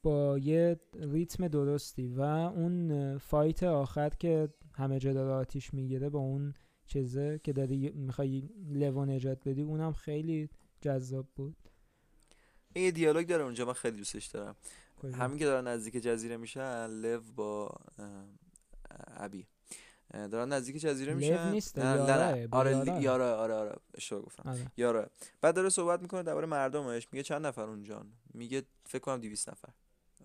با 0.03 0.37
یه 0.37 0.79
ریتم 0.93 1.47
درستی 1.47 2.07
و 2.07 2.21
اون 2.21 3.17
فایت 3.17 3.63
آخر 3.63 4.09
که 4.09 4.49
همه 4.73 4.99
جا 4.99 5.13
داره 5.13 5.31
آتیش 5.31 5.73
می‌گیره 5.73 6.09
با 6.09 6.19
اون 6.19 6.53
چیزه 6.87 7.39
که 7.43 7.53
داری 7.53 7.89
می‌خوای 7.89 8.49
لو 8.69 9.05
نجات 9.05 9.47
بدی 9.47 9.61
اونم 9.61 9.93
خیلی 9.93 10.49
جذاب 10.81 11.27
بود. 11.35 11.55
این 12.73 12.91
دیالوگ 12.91 13.27
داره 13.27 13.43
اونجا 13.43 13.65
من 13.65 13.73
خیلی 13.73 13.97
دوستش 13.97 14.25
دارم. 14.25 14.55
همین 15.03 15.37
که 15.39 15.45
دارن 15.45 15.67
نزدیک 15.67 16.03
جزیره 16.03 16.37
میشن 16.37 16.87
لو 16.87 17.21
با 17.35 17.69
ابی. 19.17 19.47
دارن 20.11 20.53
نزدیک 20.53 20.77
جزیره 20.77 21.13
میشن. 21.13 21.51
نیست؟ 21.51 21.79
نه 21.79 22.47
آره 22.51 23.01
یاره 23.01 23.23
آره 23.23 23.53
آره. 23.53 23.75
اشتباه 23.93 24.21
گفتم. 24.21 24.71
یاره 24.77 25.09
بعد 25.41 25.55
داره 25.55 25.69
صحبت 25.69 26.01
می‌کنه 26.01 26.23
درباره 26.23 26.47
مردمش. 26.47 27.07
میگه 27.11 27.23
چند 27.23 27.45
نفر 27.45 27.61
اونجان؟ 27.61 28.11
میگه 28.33 28.63
فکر 28.85 28.99
کنم 29.01 29.21
200 29.21 29.49
نفر. 29.49 29.69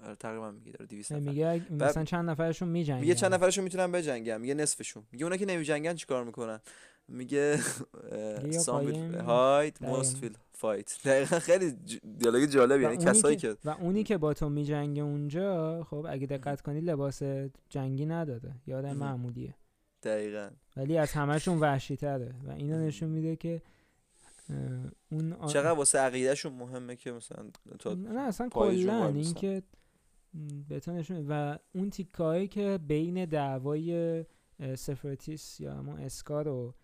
آره 0.04 0.14
تقریبا 0.14 0.50
میگه 0.50 0.72
داره 0.72 0.86
200 0.86 1.12
نفر. 1.12 1.30
میگه 1.30 1.66
مثلا 1.70 2.04
چند 2.04 2.30
نفرشون 2.30 2.68
میجنگن. 2.68 3.00
میگه 3.00 3.14
چند 3.14 3.34
نفرشون 3.34 3.64
می‌تونن 3.64 3.92
بجنگن. 3.92 4.40
میگه 4.40 4.54
نصفشون. 4.54 5.06
میگه 5.12 5.24
اونا 5.24 5.36
که 5.36 5.46
نمیجنگن 5.46 5.94
چیکار 5.94 6.24
می‌کنن؟ 6.24 6.60
میگه 7.08 7.58
سام 8.50 9.14
هایت 9.14 9.82
موست 9.82 10.16
فیل 10.16 10.36
فایت. 10.52 10.98
دقیقا 11.04 11.38
خیلی 11.38 11.70
دیالوگ 12.18 12.44
جالبی 12.44 12.82
یعنی 12.82 12.96
کسایی 12.96 13.36
که 13.36 13.56
و 13.64 13.70
اونی 13.70 14.04
که 14.04 14.18
با 14.18 14.34
تو 14.34 14.48
میجنگه 14.48 15.02
اونجا 15.02 15.84
خب 15.84 16.06
اگه 16.08 16.26
دقت 16.26 16.60
کنی 16.60 16.80
لباس 16.80 17.22
جنگی 17.68 18.06
نداره 18.06 18.54
یاد 18.66 18.86
معمولیه. 18.86 19.54
دقیقا. 20.02 20.50
ولی 20.76 20.98
از 20.98 21.12
همشون 21.12 21.60
وحشی 21.60 21.96
تره 21.96 22.34
و 22.44 22.50
اینا 22.50 22.78
نشون 22.78 23.08
میده 23.08 23.36
که 23.36 23.62
اون 25.10 25.32
آ... 25.32 25.48
چقدر 25.48 25.72
واسه 25.72 25.98
عقیدهشون 25.98 26.52
مهمه 26.52 26.96
که 26.96 27.12
مثلا 27.12 27.50
تا 27.78 27.94
نه 27.94 28.20
اصلا 28.20 28.48
کلا 28.48 29.08
این 29.08 29.34
که 29.34 29.62
بهتون 30.68 31.26
و 31.28 31.58
اون 31.74 31.90
تیکایی 31.90 32.48
که 32.48 32.78
بین 32.86 33.24
دعوای 33.24 34.24
سفرتیس 34.76 35.60
یا 35.60 35.74
همون 35.74 36.00
اسکار 36.00 36.48
و 36.48 36.74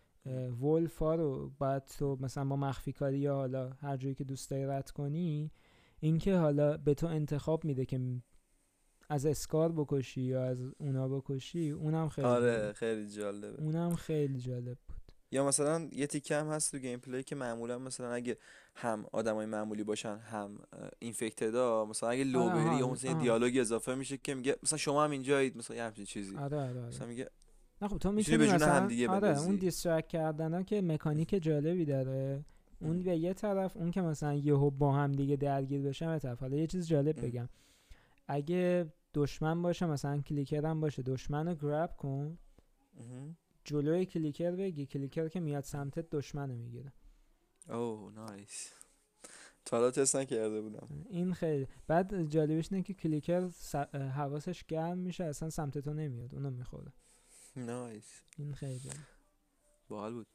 ولفا 0.61 1.15
رو 1.15 1.51
باید 1.59 1.85
تو 1.85 2.19
مثلا 2.21 2.45
با 2.45 2.57
مخفی 2.57 2.93
کاری 2.93 3.19
یا 3.19 3.35
حالا 3.35 3.71
هر 3.71 3.97
جایی 3.97 4.15
که 4.15 4.25
دوست 4.25 4.51
داری 4.51 4.67
رد 4.67 4.91
کنی 4.91 5.51
اینکه 6.01 6.37
حالا 6.37 6.77
به 6.77 6.95
تو 6.95 7.07
انتخاب 7.07 7.65
میده 7.65 7.85
که 7.85 8.01
از 9.09 9.27
Scar 9.27 9.73
بکشی 9.73 10.23
یا 10.23 10.45
از 10.45 10.63
اونا 10.79 11.09
بکشی 11.09 11.71
اونم 11.71 12.09
خیلی 12.09 12.27
آره 12.27 12.73
خیلی 12.73 13.09
جالبه. 13.09 13.63
اونم 13.63 13.95
خیلی 13.95 14.39
جالب 14.39 14.79
بود. 14.89 15.03
یا 15.31 15.47
مثلا 15.47 15.89
یه 15.93 16.07
تیکه 16.07 16.37
هم 16.37 16.47
هست 16.47 16.71
تو 16.73 16.79
gameplay 16.79 17.23
که 17.23 17.35
معمولا 17.35 17.79
مثلا 17.79 18.13
اگه 18.13 18.37
هم 18.75 19.07
آدمای 19.13 19.47
معمولی 19.47 19.85
باشن 19.85 20.17
هم 20.17 20.59
infected 20.99 21.75
ا 21.75 21.85
مثلا 21.85 22.09
اگه 22.09 22.25
لو 22.25 22.49
بری 22.49 22.77
یا 22.79 22.89
مثلا 22.89 23.13
دیالوگ 23.13 23.59
اضافه 23.59 23.95
میشه 23.95 24.17
که 24.17 24.35
میگه 24.35 24.57
مثلا 24.63 24.79
شما 24.79 25.05
هم 25.05 25.11
اینجایید 25.11 25.57
مثلا 25.57 25.77
یه 25.77 25.83
همچین 25.83 26.05
چیزی. 26.05 26.37
آره 26.37 26.57
آره, 26.57 26.71
آره. 26.71 26.87
مثلا 26.87 27.07
میگه 27.07 27.31
نه 27.83 27.89
خب 27.89 27.99
تو 27.99 28.13
می‌تونی 28.13 28.47
مثلا 28.47 28.89
آره 29.09 29.41
اون 29.41 29.57
distract 29.57 30.09
کردن 30.09 30.55
ها 30.55 30.63
که 30.63 30.83
مکانیک 30.83 31.29
جالبی 31.43 31.85
داره. 31.85 32.45
اون 32.81 33.03
به 33.03 33.17
یه 33.17 33.35
طرف 33.35 33.77
اون 33.77 33.91
که 33.91 34.01
مثلا 34.01 34.35
یهو 34.35 34.71
با 34.71 34.93
هم 34.93 35.13
دیگه 35.13 35.37
درگیر 35.37 35.83
بشن 35.83 36.13
به 36.13 36.19
طرف. 36.19 36.41
حالا 36.41 36.57
یه 36.57 36.67
چیز 36.67 36.89
جالب 36.89 37.25
بگم. 37.27 37.49
اگه 38.29 38.93
دشمن 39.15 39.63
باشه 39.63 39.87
مثلا 39.87 40.21
clicker 40.21 40.67
هم 40.67 40.81
باشه 40.81 41.03
دشمن 41.03 41.49
رو 41.49 41.55
grab 41.55 41.97
کن. 41.97 42.39
جلوی 43.65 44.07
clicker 44.07 44.51
بگی. 44.51 44.87
clicker 44.87 45.29
که 45.29 45.41
میاد 45.41 45.65
سمتت 45.65 46.11
دشمن 46.11 46.51
رو 46.51 46.57
می‌گیره. 46.57 46.93
اوه 47.69 48.13
nice. 48.15 48.73
تا 49.65 49.77
حالا 49.77 49.91
تست 49.91 50.17
نکرده 50.17 50.61
بودم. 50.61 50.89
این 51.11 51.35
خیلی 51.35 51.67
بعد 51.87 52.23
جالبش 52.23 52.73
اینه 52.73 52.85
که 52.85 52.95
clicker 52.95 53.49
حواسش 54.15 54.65
گرم 54.65 54.99
میشه 54.99 55.25
اصلا 55.25 55.51
سمت 55.51 55.79
تو 55.79 55.95
نمیاد. 55.95 56.35
اونو 56.35 56.51
می‌خوره. 56.51 56.93
nice 57.57 58.05
این 58.39 58.55
خیلی 58.55 58.91
باحال. 59.89 60.15
بود. 60.15 60.27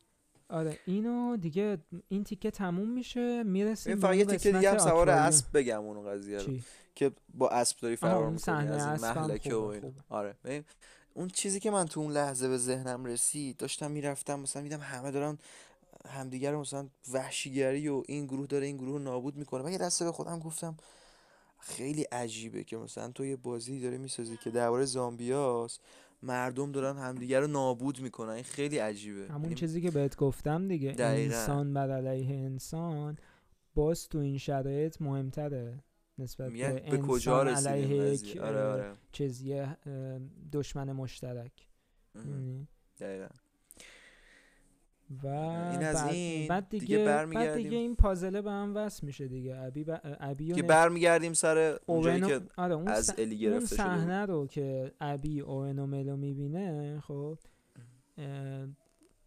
آره 0.50 0.80
اینو 0.86 1.38
دیگه 1.38 1.78
این 2.08 2.24
تیکه 2.24 2.52
تموم 2.52 2.90
میشه 2.90 3.44
می‌رسیم 3.44 4.00
فقط 4.00 4.16
یه 4.16 4.26
تیکه 4.26 4.52
دیگه 4.52 4.72
هم 4.72 4.78
سوار 4.78 5.10
اسب 5.10 5.46
بگم 5.54 5.82
اون 5.82 6.10
قضیه 6.10 6.40
رو. 6.40 6.54
که 6.96 7.12
با 7.34 7.50
اسب 7.50 7.78
داری 7.80 7.96
فرار 7.96 8.30
می‌کنی 8.30 8.68
از 8.68 8.86
این 8.86 9.12
محلکه 9.12 9.56
و 9.56 9.62
این. 9.62 9.94
آره 10.10 10.36
اون 11.14 11.28
چیزی 11.28 11.60
که 11.60 11.72
من 11.72 11.86
تو 11.86 12.00
اون 12.00 12.12
لحظه 12.12 12.50
به 12.50 12.58
ذهنم 12.58 13.06
رسید 13.06 13.58
داشتم 13.58 13.92
می‌رفتم 13.92 14.40
مثلا 14.40 14.62
میدم 14.62 14.80
همه 14.80 15.12
دارن 15.12 15.38
همدیگه 16.10 16.52
رو 16.52 16.60
مثلا 16.60 16.88
وحشیگری 17.12 17.88
و 17.88 18.04
این 18.08 18.26
گروه 18.26 18.48
داره 18.48 18.66
این 18.66 18.78
گروه 18.78 19.02
نابود 19.02 19.36
می‌کنه. 19.36 19.64
من 19.64 19.72
یه 19.72 19.78
دسته 19.78 20.06
به 20.06 20.12
خودم 20.12 20.40
گفتم 20.40 20.78
خیلی 21.60 22.04
عجیبه 22.04 22.64
که 22.64 22.78
مثلا 22.78 23.12
تو 23.12 23.26
یه 23.26 23.36
بازی 23.36 23.80
داره 23.80 23.98
می‌سازی 23.98 24.38
که 24.38 24.50
درباره 24.50 24.86
زامبیاست. 24.86 25.82
مردم 26.22 26.72
دارن 26.72 26.98
همدیگه 26.98 27.40
رو 27.40 27.48
نابود 27.48 28.00
می‌کنن. 28.00 28.30
این 28.30 28.44
خیلی 28.44 28.78
عجیبه. 28.78 29.28
همون 29.28 29.44
یعنی 29.44 29.56
چیزی 29.56 29.82
که 29.82 29.92
بهت 29.92 30.16
گفتم 30.16 30.68
دیگه. 30.68 30.92
دقیقا. 30.92 31.36
انسان 31.36 31.74
بر 31.74 31.92
علیه 31.92 32.36
انسان 32.36 33.18
باز 33.76 34.10
تو 34.10 34.18
این 34.18 34.38
شرایط 34.38 35.02
مهمتره 35.02 35.84
نسبت 36.18 36.52
به, 36.52 36.84
به 36.92 36.98
کجا 36.98 37.44
علیه 37.44 38.14
یک 38.14 38.38
آره 38.38 38.64
آره. 38.64 38.94
چیزی 39.12 39.64
دشمن 40.52 40.92
مشترک. 40.92 41.68
یعنی 42.16 42.68
دقیقا. 43.00 43.28
و 45.24 45.28
این 45.28 45.84
از 45.84 45.96
بعد 45.96 46.14
این 46.14 46.48
بعد 46.48 46.70
دیگه, 46.70 46.86
دیگه 46.86 47.06
بعد 47.06 47.56
دیگه 47.56 47.78
این 47.78 47.96
پازله 47.96 48.42
به 48.42 48.52
هم 48.52 48.76
وصل 48.76 49.06
میشه 49.06 49.28
دیگه. 49.28 49.58
ابی 49.58 49.84
ب... 49.84 50.00
ابی 50.04 50.52
که 50.52 50.64
برمیگردیم 50.64 51.34
سر 51.34 51.80
اونجایی 51.86 52.22
که 52.22 52.42
آره 52.58 52.76
اون 52.76 52.88
از 52.88 53.14
الی 53.18 53.38
گرفته 53.38 53.56
اون 53.56 53.66
صحنه 53.66 54.26
رو 54.26 54.48
که 54.48 54.92
ابی 55.02 55.40
اوون 55.40 55.80
و 55.80 55.86
ملو 55.86 56.18
می‌بینه 56.18 57.00
خب 57.00 57.38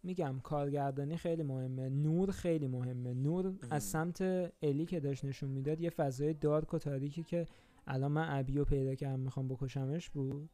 میگم 0.03 0.39
کارگردانی 0.43 1.17
خیلی 1.17 1.43
مهمه. 1.43 1.89
نور 1.89 2.31
خیلی 2.31 2.67
مهمه. 2.67 3.13
نور 3.13 3.53
از 3.69 3.83
سمت 3.83 4.21
الی 4.61 4.85
که 4.85 4.99
داشت 4.99 5.25
نشون 5.25 5.49
می‌داد 5.49 5.81
یه 5.81 5.89
فضای 5.89 6.33
دارک 6.33 6.73
و 6.73 6.77
تاریکی 6.77 7.23
که 7.23 7.45
الان 7.87 8.11
من 8.11 8.39
ابی 8.39 8.53
رو 8.53 8.65
پیدا 8.65 8.95
کردم 8.95 9.19
می‌خوام 9.19 9.47
بکشمش 9.47 10.09
بود. 10.09 10.49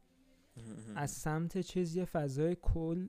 از 0.96 1.10
سمت 1.10 1.58
چیز 1.58 1.96
یه 1.96 2.04
فضای 2.04 2.56
کل 2.62 3.08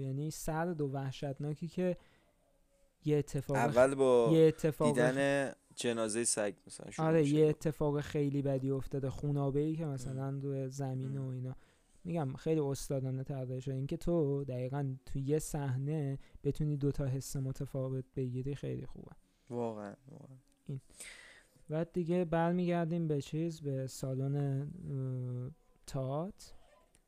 یعنی 0.00 0.30
سرد 0.30 0.80
و 0.80 0.86
وحشتناکی 0.88 1.68
که 1.68 1.96
یه 3.04 3.16
اتفاق 3.16 3.56
اول 3.56 3.94
با 3.94 4.30
یه 4.32 4.46
اتفاق 4.46 4.88
دیدن 4.88 5.50
جنازه 5.74 6.24
سگ 6.24 6.54
مثلا 6.66 7.06
آره 7.06 7.28
یه 7.28 7.46
اتفاق 7.46 8.00
خیلی 8.00 8.42
بدی 8.42 8.70
افتاده 8.70 9.10
خونابه 9.10 9.60
ای 9.60 9.76
که 9.76 9.86
مثلا 9.86 10.30
رو 10.30 10.68
زمین 10.68 11.18
و 11.18 11.28
اینا. 11.28 11.56
میگم 12.04 12.34
خیلی 12.34 12.60
استادانه 12.60 13.24
طراحی 13.24 13.60
شده. 13.60 13.74
اینکه 13.74 13.96
تو 13.96 14.44
دقیقا 14.44 14.96
تو 15.06 15.18
یه 15.18 15.38
صحنه 15.38 16.18
بتونی 16.44 16.76
دوتا 16.76 17.06
حس 17.06 17.36
متفاوت 17.36 18.04
بگیری 18.16 18.54
خیلی 18.54 18.86
خوبه. 18.86 19.12
واقعا 19.50 19.94
واقعا. 20.10 20.36
این. 20.66 20.80
بعد 21.68 21.92
دیگه 21.92 22.24
برمیگردیم 22.24 23.08
به 23.08 23.22
چیز 23.22 23.60
به 23.60 23.86
سالن 23.86 24.70
تات 25.86 26.54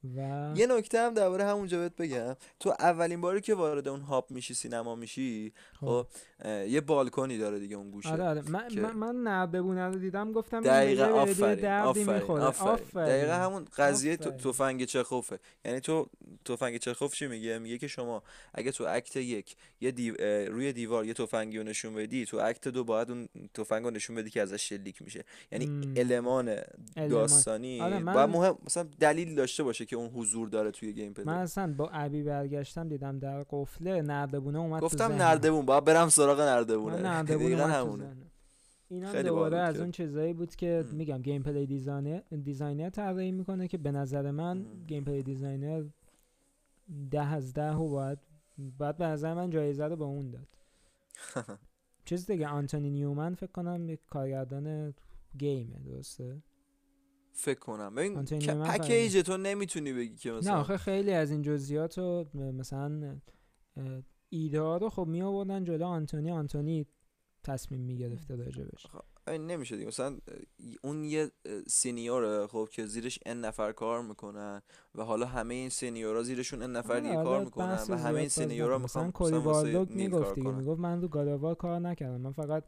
و 0.04 0.52
یه 0.56 0.66
نکته 0.66 1.00
هم 1.00 1.14
درباره 1.14 1.44
همونجا 1.44 1.78
بهت 1.78 1.96
بگم. 1.96 2.36
تو 2.60 2.74
اولین 2.78 3.20
باری 3.20 3.40
که 3.40 3.54
وارد 3.54 3.88
اون 3.88 4.00
هاب 4.00 4.30
میشی 4.30 4.54
سینما 4.54 4.94
میشی 4.94 5.52
خب, 5.80 5.86
خب، 5.86 6.06
یه 6.44 6.80
بالکنی 6.80 7.38
داره 7.38 7.58
دیگه 7.58 7.76
اون 7.76 7.90
گوشه. 7.90 8.08
آره 8.08 8.24
آره. 8.24 8.42
من 8.50 8.68
که... 8.68 8.80
من, 8.80 9.16
من 9.16 9.92
رو 9.92 9.98
دیدم 9.98 10.32
گفتم 10.32 10.60
دقیقا 10.60 11.04
آفرین 11.04 11.66
آفرین, 11.66 12.08
آفرین. 12.40 13.06
دقیقا 13.06 13.32
همون 13.32 13.64
قضیه 13.76 14.16
تفنگ 14.16 14.84
چخوفه. 14.84 15.38
یعنی 15.64 15.80
تو 15.80 16.06
تفنگ 16.44 16.76
چخوف 16.76 17.14
چی 17.14 17.26
میگه؟ 17.26 17.58
میگه 17.58 17.78
که 17.78 17.86
شما 17.86 18.22
اگه 18.54 18.72
تو 18.72 18.84
act 18.88 19.16
یک 19.16 19.56
یه 19.80 19.90
دیو... 19.90 20.14
روی 20.50 20.72
دیوار 20.72 21.06
یه 21.06 21.14
تفنگی 21.14 21.58
رو 21.58 21.64
نشون 21.64 21.94
بدی 21.94 22.24
تو 22.24 22.36
act 22.36 22.68
دو 22.68 22.84
باید 22.84 23.10
اون 23.10 23.28
تفنگ 23.54 23.84
رو 23.84 23.90
نشون 23.90 24.16
بدی 24.16 24.30
که 24.30 24.42
ازش 24.42 24.68
شلیک 24.68 25.02
میشه. 25.02 25.24
یعنی 25.52 25.94
المان 25.96 26.56
داستانی 26.96 27.80
آره 27.80 27.98
من... 27.98 28.24
مهم 28.24 28.58
مثلا 28.66 28.86
دلیل 29.00 29.34
داشته 29.34 29.62
باشه 29.62 29.84
که 29.84 29.96
اون 29.96 30.08
حضور 30.08 30.48
داره 30.48 30.70
توی 30.70 30.92
gameplay. 30.92 31.24
من 31.24 31.38
اصلا 31.38 31.74
با 31.76 31.90
ابی 31.92 32.22
برگشتم 32.22 32.88
دیدم 32.88 33.18
در 33.18 33.44
قفله 33.50 34.02
نردبونه 34.02 34.58
اومد 34.58 34.82
گفتم 34.82 35.12
نردبون 35.12 35.66
با 35.66 35.80
برم 35.80 36.08
سراغ 36.08 36.29
نردبونه. 36.38 36.96
نردبونه 37.08 37.66
همونه. 37.66 38.16
این 38.88 39.04
هم 39.04 39.22
دوباره 39.22 39.58
از 39.58 39.80
اون 39.80 39.90
چیزایی 39.90 40.32
بود 40.32 40.56
که 40.56 40.84
ام. 40.90 40.96
میگم 40.96 41.22
gameplay 41.22 41.66
designer 41.66 42.20
designer 42.20 42.90
طراحی 42.90 43.32
می‌کنه 43.32 43.68
که 43.68 43.78
به 43.78 43.92
نظر 43.92 44.30
من 44.30 44.66
gameplay 44.86 45.22
designer 45.22 45.84
ده 47.10 47.26
از 47.26 47.52
ده 47.52 47.74
و 47.74 47.88
باید 47.88 48.18
باید 48.78 48.96
به 48.96 49.06
نظر 49.06 49.34
من 49.34 49.50
جایزه 49.50 49.84
رو 49.84 49.96
به 49.96 50.04
اون 50.04 50.30
داد. 50.30 50.48
چیز 52.04 52.26
دیگه 52.26 52.48
آنتونی 52.48 52.90
نیومن 52.90 53.34
فکر 53.34 53.52
کنم 53.52 53.88
یک 53.88 54.00
کارگردان 54.10 54.94
game 55.38 55.70
ه 55.70 55.78
درسته؟ 55.78 56.42
فکر 57.32 57.58
کنم. 57.58 57.94
ببین 57.94 58.24
پکیج 58.64 59.16
تو 59.16 59.36
نمی‌تونی 59.36 59.92
بگی 59.92 60.16
که 60.16 60.32
مثلا 60.32 60.54
نه 60.54 60.60
آخه 60.60 60.76
خیلی 60.76 61.12
از 61.12 61.30
این 61.30 61.42
جزئیات 61.42 61.98
رو 61.98 62.26
مثلا 62.34 63.20
ایده 64.30 64.58
رو 64.58 64.88
خب 64.90 65.06
می 65.06 65.22
آوردن 65.22 65.64
جلو 65.64 65.86
آنتونی 65.86 66.30
آنتونی 66.30 66.86
تصمیم 67.42 67.80
می‌گرفته 67.80 68.36
راجبش 68.36 68.86
خب 68.86 69.30
نمیشه 69.30 69.76
دیگه. 69.76 69.88
مثلا 69.88 70.18
اون 70.82 71.04
یه 71.04 71.30
سینیوره 71.68 72.46
خب 72.46 72.68
که 72.72 72.86
زیرش 72.86 73.18
ان 73.26 73.40
نفر 73.40 73.72
کار 73.72 74.02
می‌کنن 74.02 74.62
و 74.94 75.04
حالا 75.04 75.26
همه 75.26 75.54
این 75.54 75.68
سینیورا 75.68 76.22
زیرشون 76.22 76.62
ان 76.62 76.76
نفر 76.76 77.00
دیگه 77.00 77.14
کار 77.14 77.44
می‌کنن 77.44 77.78
و 77.88 77.96
همه 77.96 78.18
این 78.20 78.28
سینیورا 78.28 78.78
مثلا 78.78 79.10
کولی 79.10 79.38
بالوگ 79.38 79.90
می‌گفت 79.90 80.34
دیگه. 80.34 80.50
می‌گفت 80.50 80.80
من 80.80 81.02
رو 81.02 81.08
گالاوا 81.08 81.54
کار 81.54 81.78
نکردم. 81.80 82.20
من 82.20 82.32
فقط 82.32 82.64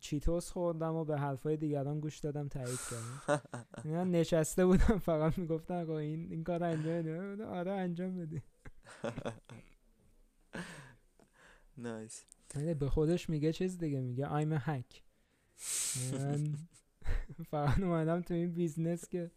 چیتوس 0.00 0.50
خوردم 0.50 0.94
و 0.94 1.04
به 1.04 1.18
حرفای 1.18 1.56
دیگران 1.56 2.00
گوش 2.00 2.18
دادم 2.18 2.48
تایید 2.48 2.78
کردم. 2.90 3.42
من 3.94 4.10
نشسته 4.10 4.66
بودم 4.66 4.98
فقط 4.98 5.38
می‌گفتم 5.38 5.90
این 5.90 6.26
این 6.30 6.44
کار 6.44 6.64
انجام 6.64 7.02
بده. 7.02 7.44
آره 7.44 7.72
انجام 7.72 8.16
بده. 8.16 8.42
nice 11.78 12.24
به 12.78 12.90
خودش 12.90 13.30
میگه 13.30 13.52
چیز 13.52 13.78
دیگه 13.78 14.00
میگه 14.00 14.24
I'm 14.26 14.60
a 14.60 14.66
hack. 14.68 15.00
من 16.12 16.54
فقط 17.50 17.80
اومدم 17.80 18.22
تو 18.22 18.34
این 18.34 18.52
business 18.52 19.08
که 19.08 19.30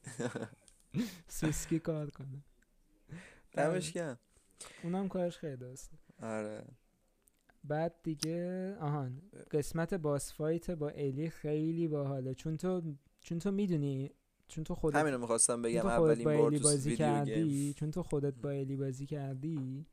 سوسکی 1.28 1.80
کار 1.80 2.10
کنم. 2.10 2.44
دمش 3.52 3.98
اونم 4.84 5.08
کارش 5.08 5.38
خیلی 5.38 5.58
درسته. 5.58 5.98
آره. 6.22 6.64
بعد 7.64 7.96
دیگه 8.04 8.76
آهان 8.76 9.22
قسمت 9.52 9.94
boss 9.94 10.34
fight 10.34 10.72
با 10.72 10.90
الی 10.90 11.30
خیلی 11.30 11.88
باحاله. 11.88 12.34
چون 12.34 12.58
تو 12.58 12.96
چون 13.22 13.40
تو 13.40 13.52
می‌دونی 13.52 14.12
چون 14.48 14.64
تو 14.64 14.76
خودت 14.76 14.96
همینو 14.96 15.18
می‌خواستم 15.18 15.62
بگم 15.62 15.86
اولین 15.86 16.24
بار 16.24 16.52
تو 16.52 16.64
بازی 16.64 16.96
کردی 16.96 17.74
چون 17.74 17.92
تو 17.92 18.04
خودت 18.04 18.34
با 18.34 18.50
الی 18.50 18.76
بازی 18.76 19.06
کردی 19.06 19.86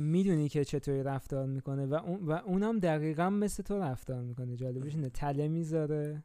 می‌دونی 0.00 0.48
که 0.48 0.64
چطوری 0.64 1.02
رفتار 1.02 1.46
می‌کنه 1.46 1.86
و, 1.86 1.94
اون 1.94 2.26
و 2.26 2.32
اونم 2.32 2.78
دقیقا 2.78 3.30
مثل 3.30 3.62
تو 3.62 3.78
رفتار 3.78 4.22
می‌کنه 4.22 4.56
جالبش 4.56 4.94
اینه 4.94 5.10
تله 5.10 5.48
می‌ذاره 5.48 6.22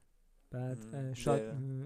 بعد 0.51 1.13
شاد 1.13 1.41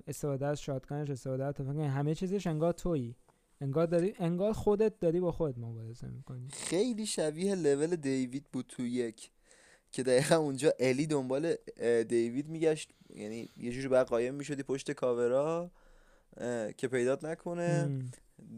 استفاده 0.08 0.46
از 0.46 0.62
شادگانش 0.62 1.10
استفاده 1.10 1.46
از 1.46 1.60
همه 1.70 2.16
چیزش 2.16 2.48
انگار 2.48 2.74
تویی. 2.74 3.16
انگار 3.62 3.88
داری 3.88 4.14
انگار 4.20 4.54
خودت 4.54 5.00
داری 5.00 5.20
با 5.20 5.32
خودت 5.32 5.58
مبارزه 5.58 6.08
می‌کنی. 6.08 6.48
خیلی 6.52 7.06
شبیه 7.06 7.56
لول 7.56 7.96
دیوید 7.96 8.46
بود 8.54 8.66
تو 8.68 8.86
یک 8.86 9.32
که 9.92 10.04
دقیقا 10.04 10.36
اونجا 10.36 10.74
الی 10.80 11.08
دنبال 11.08 11.56
دیوید 12.10 12.50
میگشت. 12.50 12.94
یعنی 13.10 13.50
یه 13.58 13.72
جوری 13.72 13.88
باید 13.88 14.08
قایم 14.08 14.36
می‌شدی 14.36 14.64
پشت 14.64 14.92
کاورا 14.92 15.72
که 16.78 16.88
پیدات 16.88 17.26
نکنه. 17.26 18.00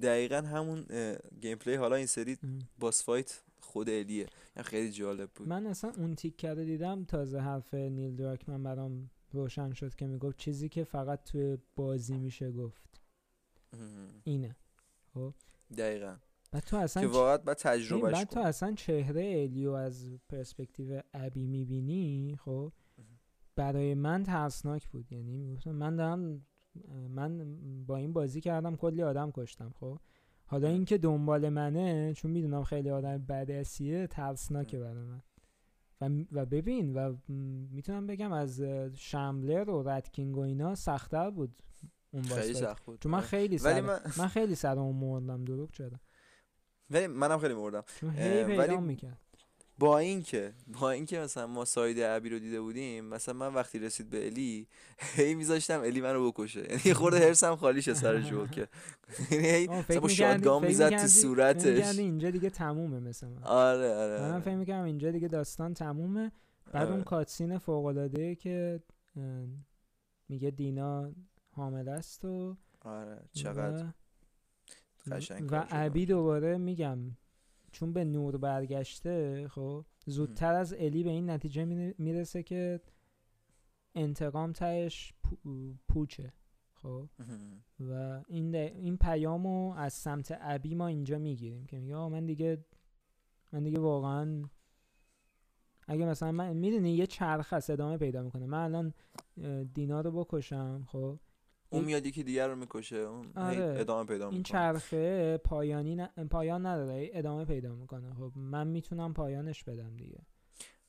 دقیقا 0.01 0.35
همون 0.35 0.85
gameplay 1.41 1.75
حالا 1.75 1.95
این 1.95 2.05
سری 2.05 2.37
boss 2.79 3.03
fight 3.03 3.43
خود 3.59 3.89
الیه 3.89 4.25
یعنی 4.55 4.63
خیلی 4.63 4.91
جالب 4.91 5.29
بود. 5.35 5.47
من 5.47 5.67
اصلا 5.67 5.91
اون 5.97 6.15
تیک 6.15 6.37
کرده 6.37 6.65
دیدم 6.65 7.03
تازه 7.03 7.39
حرف 7.39 7.73
نیل 7.73 8.15
دراکمن 8.15 8.63
برام 8.63 9.09
روشن 9.31 9.73
شد 9.73 9.95
که 9.95 10.07
می‌گفت 10.07 10.37
چیزی 10.37 10.69
که 10.69 10.83
فقط 10.83 11.23
توی 11.23 11.57
بازی 11.75 12.17
میشه 12.17 12.51
گفت. 12.51 13.01
اینه. 14.23 14.55
خب. 15.13 15.33
دقیقا. 15.77 16.17
بعد 16.51 16.63
تو 16.63 16.77
اصلا 16.77 17.03
که 17.03 17.09
واقعا 17.09 17.37
بعد 17.37 17.57
تجربهش 17.57 18.13
بعد 18.13 18.27
تو 18.27 18.39
اصلا 18.39 18.73
چهره 18.73 19.41
الیو 19.41 19.71
از 19.71 20.19
پرسپکتیو 20.29 21.01
ابی 21.13 21.45
می‌بینی 21.45 22.37
خب. 22.45 22.73
برای 23.55 23.93
من 23.93 24.23
ترسناک 24.23 24.87
بود. 24.87 25.11
یعنی 25.11 25.37
می‌گفتم 25.37 25.71
من 25.71 25.95
دارم 25.95 26.45
من 27.09 27.55
با 27.85 27.97
این 27.97 28.13
بازی 28.13 28.41
کردم 28.41 28.75
کلی 28.75 29.03
آدم 29.03 29.31
کشتم 29.31 29.73
خب. 29.79 29.99
حالا 30.45 30.67
اینکه 30.67 30.97
دنبال 30.97 31.49
منه 31.49 32.13
چون 32.13 32.31
می‌دونم 32.31 32.63
خیلی 32.63 32.89
آدم 32.89 33.17
بدسیه 33.17 34.07
ترسناکه 34.07 34.79
برای 34.79 35.03
من. 35.03 35.21
و, 36.01 36.25
و 36.31 36.45
ببین 36.45 36.93
و 36.93 37.15
می‌تونم 37.71 38.07
بگم 38.07 38.31
از 38.31 38.61
شملر 38.95 39.69
و 39.69 39.89
ردکینگ 39.89 40.37
و 40.37 40.39
اینا 40.39 40.75
سختتر 40.75 41.29
بود 41.29 41.63
اون 42.11 42.23
خیلی 42.23 42.53
سخت 42.53 42.85
بود. 42.85 42.99
چون 42.99 43.11
من. 43.11 43.21
خیلی 43.21 43.57
سر 43.57 43.81
من... 43.81 43.99
من 44.17 44.27
خیلی 44.27 44.55
سرمو 44.55 44.93
مردم 44.93 45.45
دروغ 45.45 45.71
چرا؟ 45.71 45.99
ولی 46.89 47.07
منم 47.07 47.37
خیلی 47.37 47.53
مردم 47.53 47.83
ولی 48.57 48.77
می‌کرد. 48.77 49.30
با 49.81 49.97
اینکه 49.97 50.53
با 50.81 50.91
اینکه 50.91 51.19
مثلا 51.19 51.47
ما 51.47 51.65
ساید 51.65 51.99
ابی 51.99 52.29
رو 52.29 52.39
دیده 52.39 52.61
بودیم 52.61 53.05
مثلا 53.05 53.33
من 53.33 53.53
وقتی 53.53 53.79
رسید 53.79 54.09
به 54.09 54.25
الی 54.25 54.67
هی 55.15 55.35
میذاشتم 55.35 55.79
الی 55.81 56.01
منو 56.01 56.31
بکشه. 56.31 56.71
یعنی 56.71 56.93
خورده 56.93 57.19
هرسم 57.19 57.55
خالیش 57.55 57.91
سرش 57.91 58.31
بود 58.33 58.51
که 58.51 58.67
یعنی 59.31 60.09
شاتگان 60.09 60.65
می‌زد 60.65 60.89
تو 60.89 61.07
صورتش. 61.07 61.99
اینجا 61.99 62.31
دیگه 62.31 62.49
تمومه 62.49 62.99
مثلا. 62.99 63.29
آره 63.43 63.95
آره 63.95 64.21
من 64.21 64.39
فکر 64.39 64.55
می‌کنم 64.55 64.83
اینجا 64.83 65.11
دیگه 65.11 65.27
داستان 65.27 65.73
تمومه. 65.73 66.31
بعد 66.71 66.87
اون 66.87 66.93
آره. 66.93 67.03
کاتسین 67.03 67.57
فوق 67.57 67.85
العاده 67.85 68.35
که 68.35 68.81
میگه 70.29 70.51
دینا 70.51 71.11
حامل 71.51 71.89
است 71.89 72.25
و 72.25 72.57
آره 72.81 73.19
چقدر 73.33 73.85
و, 75.07 75.19
و 75.51 75.55
عبی 75.55 76.05
دوباره 76.05 76.57
میگم 76.57 76.99
چون 77.71 77.93
به 77.93 78.03
نور 78.03 78.37
برگشته 78.37 79.47
خب 79.47 79.85
زودتر 80.05 80.53
از 80.53 80.73
الی 80.77 81.03
به 81.03 81.09
این 81.09 81.29
نتیجه 81.29 81.65
می‌رسه 81.97 82.43
که 82.43 82.81
انتقام 83.95 84.51
تهش 84.51 85.13
پوچه 85.87 86.33
خب. 86.73 87.09
و 87.79 88.23
این 88.27 88.55
این 88.55 88.97
پیامو 88.97 89.73
از 89.73 89.93
سمت 89.93 90.37
ابی 90.41 90.75
ما 90.75 90.87
اینجا 90.87 91.17
می‌گیریم 91.17 91.65
که 91.65 91.79
میگه 91.79 91.95
من 91.95 92.25
دیگه 92.25 92.65
من 93.51 93.63
دیگه 93.63 93.79
واقعا 93.79 94.43
اگه 95.87 96.05
مثلا 96.05 96.31
من 96.31 96.53
می‌دونی 96.57 96.91
یه 96.91 97.07
چرخ 97.07 97.53
هست 97.53 97.69
ادامه 97.69 97.97
پیدا 97.97 98.23
می‌کنه. 98.23 98.45
من 98.45 98.63
الان 98.63 98.93
دینا 99.73 100.01
رو 100.01 100.11
بکشم 100.11 100.83
خب 100.87 101.19
اون 101.73 101.85
میاد 101.85 102.05
یکی 102.05 102.23
دیگر 102.23 102.47
رو 102.47 102.55
می‌کشه 102.55 102.95
اون 102.95 103.31
آره. 103.35 103.75
ادامه 103.79 104.05
پیدا 104.05 104.25
می‌کنه. 104.25 104.33
این 104.33 104.43
چرخه 104.43 105.37
پایانی 105.37 106.07
پایان 106.31 106.65
نداره 106.65 107.09
ادامه 107.13 107.45
پیدا 107.45 107.75
می‌کنه. 107.75 108.13
خب 108.13 108.31
من 108.35 108.67
می‌تونم 108.67 109.13
پایانش 109.13 109.63
بدم 109.63 109.95
دیگه. 109.97 110.19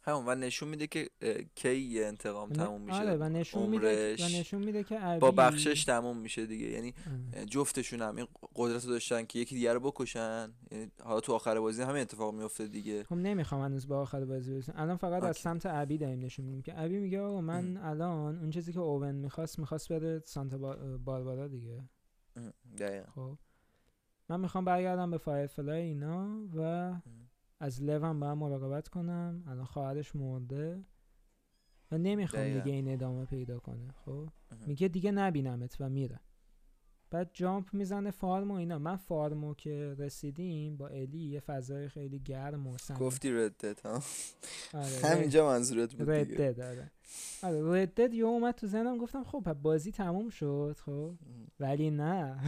همون 0.05 0.25
و 0.27 0.35
نشون 0.35 0.69
میده 0.69 0.87
که 0.87 1.09
کی 1.55 2.05
انتقام 2.05 2.51
تموم 2.51 2.81
میشه 2.81 2.99
آره 2.99 3.17
و 3.17 3.29
نشون 3.29 3.69
میده 3.69 4.15
و 4.15 4.29
نشون 4.41 4.65
میده 4.65 4.85
که 4.85 5.19
با 5.21 5.31
بخشش 5.31 5.85
تموم 5.85 6.17
میشه 6.17 6.47
دیگه. 6.47 6.67
یعنی 6.67 6.95
جفتشون 7.47 8.03
هم 8.03 8.17
این 8.17 8.27
قدرت 8.57 8.85
رو 8.85 8.91
داشتن 8.91 9.25
که 9.25 9.39
یکی 9.39 9.55
دیگر 9.55 9.75
رو 9.75 9.81
بکشن. 9.81 10.53
یعنی 10.71 10.91
حالا 11.03 11.21
تو 11.21 11.33
آخر 11.33 11.61
بازی 11.61 11.83
همین 11.83 12.03
اتفاق 12.03 12.35
میفته 12.35 12.67
دیگه. 12.67 13.05
خب 13.05 13.15
نمی‌خوام 13.15 13.63
هنوز 13.63 13.89
با 13.89 14.01
آخر 14.01 14.25
بازی 14.25 14.53
برسیم. 14.53 14.75
الان 14.79 14.97
فقط 14.97 15.23
از 15.23 15.37
سمت 15.37 15.67
ابی 15.67 15.99
داریم 15.99 16.21
نشون 16.21 16.45
میدیم 16.45 16.63
که 16.63 16.81
ابی 16.81 16.99
میگه 16.99 17.21
آقا 17.21 17.41
من 17.41 17.77
الان 17.77 18.39
اون 18.39 18.51
چیزی 18.51 18.73
که 18.73 18.81
اوون 18.81 19.15
می‌خواست 19.15 19.59
می‌خواست 19.59 19.93
بره 19.93 20.23
سانتا 20.25 20.59
باربارا 21.05 21.49
دیگه. 21.49 21.83
خب. 23.15 23.39
من 24.29 24.41
می‌خوام 24.41 24.65
برگردم 24.65 25.11
به 25.11 25.19
فایرفلای 25.19 25.83
اینا 25.83 26.49
و 26.57 26.93
از 27.63 27.83
لوم 27.83 28.21
با 28.21 28.35
مراقبت 28.35 28.89
کنم. 28.89 29.45
الان 29.49 29.65
خواهرش 29.65 30.17
مرده. 30.17 30.85
و 31.91 31.99
نمی‌خوام 31.99 32.45
دیگه 32.45 32.73
این 32.73 32.93
ادامه 32.93 33.25
پیدا 33.25 33.59
کنه 33.59 33.93
خب؟ 34.05 34.29
میگه 34.67 34.89
دیگه 34.89 35.11
نبینمت 35.11 35.77
و 35.81 35.89
میره. 35.89 36.21
بعد 37.11 37.31
جامپ 37.33 37.75
می‌زنه 37.75 38.11
فارم 38.11 38.51
و 38.51 38.55
اینا. 38.55 38.79
من 38.79 38.97
فارمو 38.97 39.55
که 39.55 39.95
رسیدیم 39.99 40.77
با 40.77 40.89
الی 40.89 41.19
یه 41.19 41.41
فضای 41.41 41.89
خیلی 41.89 42.19
گرم 42.19 42.67
و 42.67 42.79
سنگ 42.79 42.99
گفتی 42.99 43.33
ردت 43.33 43.81
ها؟ 43.81 44.03
آره 44.75 45.07
همینجا 45.13 45.47
منظورت 45.47 45.95
بود 45.95 46.11
ردت 46.11 46.59
آره. 46.59 46.91
آره 47.43 47.83
ردت 47.83 48.15
یه 48.15 48.25
اومد 48.25 48.55
تو 48.55 48.67
ذهنم 48.67 48.99
گفتم 48.99 49.25
خب 49.25 49.53
بازی 49.53 49.93
تموم 49.93 50.29
شد 50.29 50.77
خب؟ 50.85 51.15
ولی 51.61 51.91
نه. 51.91 52.41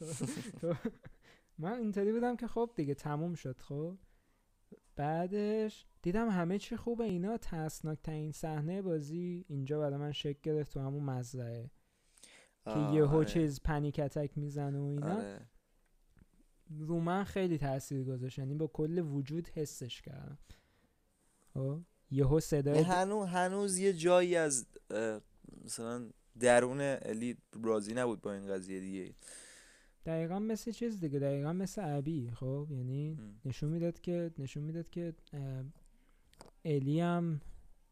من 1.58 1.72
اینطوری 1.72 2.12
بودم 2.12 2.36
که 2.36 2.46
خب 2.46 2.70
دیگه 2.76 2.94
تموم 2.94 3.34
شد 3.34 3.60
خب؟ 3.60 3.96
بعدش 4.98 5.86
دیدم 6.02 6.28
همه 6.28 6.58
چی 6.58 6.76
خوبه 6.76 7.04
اینا 7.04 7.36
ترسناک 7.36 7.98
ترین 8.02 8.32
صحنه 8.32 8.82
بازی 8.82 9.44
اینجا 9.48 9.80
برای 9.80 9.96
من 9.96 10.12
شکل 10.12 10.38
گرفت 10.42 10.72
تو 10.72 10.80
همون 10.80 11.02
مزرعه. 11.02 11.70
که 12.64 12.78
یه 12.94 13.04
آره. 13.04 13.24
چیز 13.24 13.60
پنیک 13.60 14.00
اتک 14.04 14.38
می‌زنه 14.38 14.78
و 14.78 14.82
اینا. 14.84 15.14
آره. 15.14 15.46
رو 16.78 17.00
من 17.00 17.24
خیلی 17.24 17.58
تاثیر 17.58 18.04
گذاشت 18.04 18.38
یعنی 18.38 18.54
با 18.54 18.66
کل 18.66 18.98
وجود 18.98 19.48
حسش 19.48 20.02
کردم. 20.02 20.38
خب؟ 21.54 21.80
یهو 22.10 22.40
صدای 22.40 22.80
هنوز 22.80 23.28
هنوز 23.28 23.78
یه 23.78 23.92
جایی 23.92 24.36
از 24.36 24.66
مثلا 25.64 26.10
درون 26.40 26.80
الی 26.80 27.36
راضی 27.62 27.94
نبود 27.94 28.20
با 28.20 28.32
این 28.32 28.46
قضیه 28.46 28.80
دیگه. 28.80 29.14
دقیقا 30.08 30.38
مثل 30.38 30.70
چیز 30.70 31.00
دیگه 31.00 31.18
دقیقا 31.18 31.52
مثل 31.52 31.82
عبی 31.82 32.30
خب؟ 32.30 32.66
یعنی 32.70 33.18
نشون 33.44 33.70
می‌داد 33.70 34.00
که 34.00 34.30
نشون 34.38 34.62
می‌داد 34.62 34.90
که 34.90 35.14
الی 36.64 37.00
هم 37.00 37.40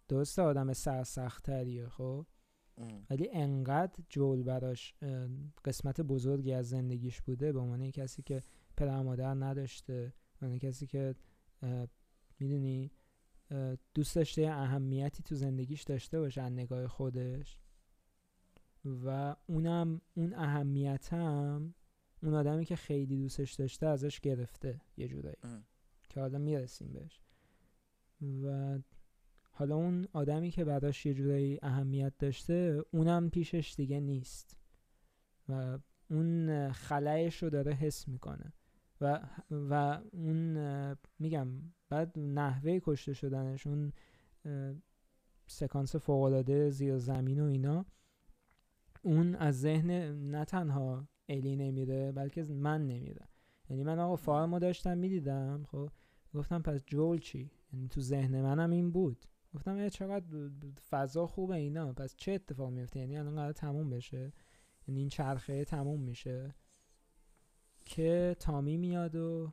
دوست 0.08 0.38
آدم 0.38 0.72
سرسختریه 0.72 1.88
خب؟ 1.88 2.26
ولی 3.10 3.28
انقدر 3.32 4.04
جول 4.08 4.42
براش 4.42 4.94
قسمت 5.64 6.00
بزرگی 6.00 6.52
از 6.52 6.68
زندگیش 6.68 7.20
بوده 7.20 7.52
به 7.52 7.58
عنوان 7.58 7.90
کسی 7.90 8.22
که 8.22 8.42
پدر 8.76 9.02
مادر 9.02 9.34
نداشته 9.34 10.12
به 10.40 10.58
کسی 10.58 10.86
که 10.86 11.14
می‌دونی 12.38 12.90
دوست 13.94 14.16
داشته 14.16 14.42
اهمیتی 14.42 15.22
تو 15.22 15.34
زندگیش 15.34 15.82
داشته 15.82 16.20
باشه 16.20 16.42
از 16.42 16.52
نگاه 16.52 16.86
خودش. 16.86 17.58
و 18.84 19.36
اونم 19.46 20.00
اون 20.14 20.34
اهمیت 20.34 21.12
هم 21.12 21.74
اون 22.26 22.34
آدمی 22.34 22.64
که 22.64 22.76
خیلی 22.76 23.16
دوستش 23.16 23.54
داشته 23.54 23.86
ازش 23.86 24.20
گرفته 24.20 24.80
یه 24.96 25.08
جورایی. 25.08 25.36
که 26.08 26.20
حالا 26.20 26.38
می‌رسیم 26.38 26.92
بهش. 26.92 27.20
و 28.44 28.78
حالا 29.50 29.76
اون 29.76 30.08
آدمی 30.12 30.50
که 30.50 30.64
براش 30.64 31.06
یه 31.06 31.14
جورایی 31.14 31.58
اهمیت 31.62 32.12
داشته 32.18 32.84
اونم 32.90 33.30
پیشش 33.30 33.74
دیگه 33.76 34.00
نیست. 34.00 34.56
و 35.48 35.78
اون 36.10 36.72
خلایش 36.72 37.42
رو 37.42 37.50
داره 37.50 37.72
حس 37.72 38.08
می‌کنه. 38.08 38.52
و 39.00 39.28
و 39.50 40.00
اون 40.12 40.56
میگم 41.18 41.48
بعد 41.88 42.18
نحوه 42.18 42.80
کشته 42.82 43.12
شدنش 43.12 43.66
اون 43.66 43.92
سکانس 45.46 45.96
فوقالعاده 45.96 46.70
زیر 46.70 46.98
زمین 46.98 47.40
و 47.40 47.44
اینا 47.44 47.86
اون 49.02 49.34
از 49.34 49.60
ذهن 49.60 49.90
نه 50.30 50.44
تنها 50.44 51.08
الی 51.28 51.56
نمیره 51.56 52.12
بلکه 52.12 52.44
من 52.44 52.86
نمیره. 52.86 53.28
یعنی 53.70 53.82
من 53.82 53.98
آقا 53.98 54.16
فارمو 54.16 54.58
داشتم 54.58 54.98
می‌دیدم 54.98 55.64
خب؟ 55.64 55.90
گفتم 56.34 56.62
پس 56.62 56.84
جول 56.86 57.18
چی؟ 57.18 57.50
یعنی 57.72 57.88
تو 57.88 58.00
ذهن 58.00 58.42
منم 58.42 58.70
این 58.70 58.90
بود. 58.90 59.26
گفتم 59.54 59.88
چقدر 59.88 60.50
فضا 60.90 61.26
خوبه 61.26 61.54
اینا. 61.54 61.92
پس 61.92 62.14
چه 62.16 62.32
اتفاق 62.32 62.70
میفته 62.70 63.00
یعنی 63.00 63.16
الان 63.18 63.34
قرار 63.34 63.52
تموم 63.52 63.90
بشه. 63.90 64.32
یعنی 64.88 65.00
این 65.00 65.08
چرخه 65.08 65.64
تموم 65.64 66.00
میشه. 66.00 66.54
که 67.84 68.36
تامی 68.40 68.76
میاد 68.76 69.16
و 69.16 69.52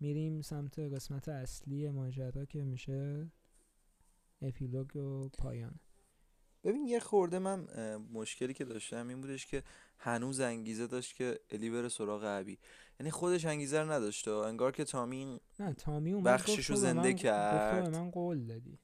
میریم 0.00 0.40
سمت 0.40 0.78
قسمت 0.78 1.28
اصلی 1.28 1.90
ماجرا 1.90 2.44
که 2.44 2.64
میشه 2.64 3.30
اپیلوگ 4.42 4.96
و 4.96 5.28
پایان. 5.28 5.80
ببین 6.64 6.86
یه 6.86 7.00
خورده 7.00 7.38
من 7.38 7.66
مشکلی 8.12 8.54
که 8.54 8.64
داشتم 8.64 9.08
این 9.08 9.20
بودش 9.20 9.46
که 9.46 9.62
هنوز 9.98 10.40
انگیزه 10.40 10.86
داشت 10.86 11.16
که 11.16 11.40
الی 11.50 11.70
بره 11.70 11.88
سراغ 11.88 12.24
عبی 12.24 12.58
یعنی 13.00 13.10
خودش 13.10 13.44
انگیزه 13.44 13.80
رو 13.80 13.90
نداشت 13.90 14.28
انگار 14.28 14.72
که 14.72 14.84
تامی 14.84 15.40
نه 15.60 15.74
تامی 15.74 16.14
بخششو 16.14 16.74
زنده 16.74 17.14
کرد. 17.14 17.96
من 17.96 18.10
قول 18.10 18.46
دادی. 18.46 18.78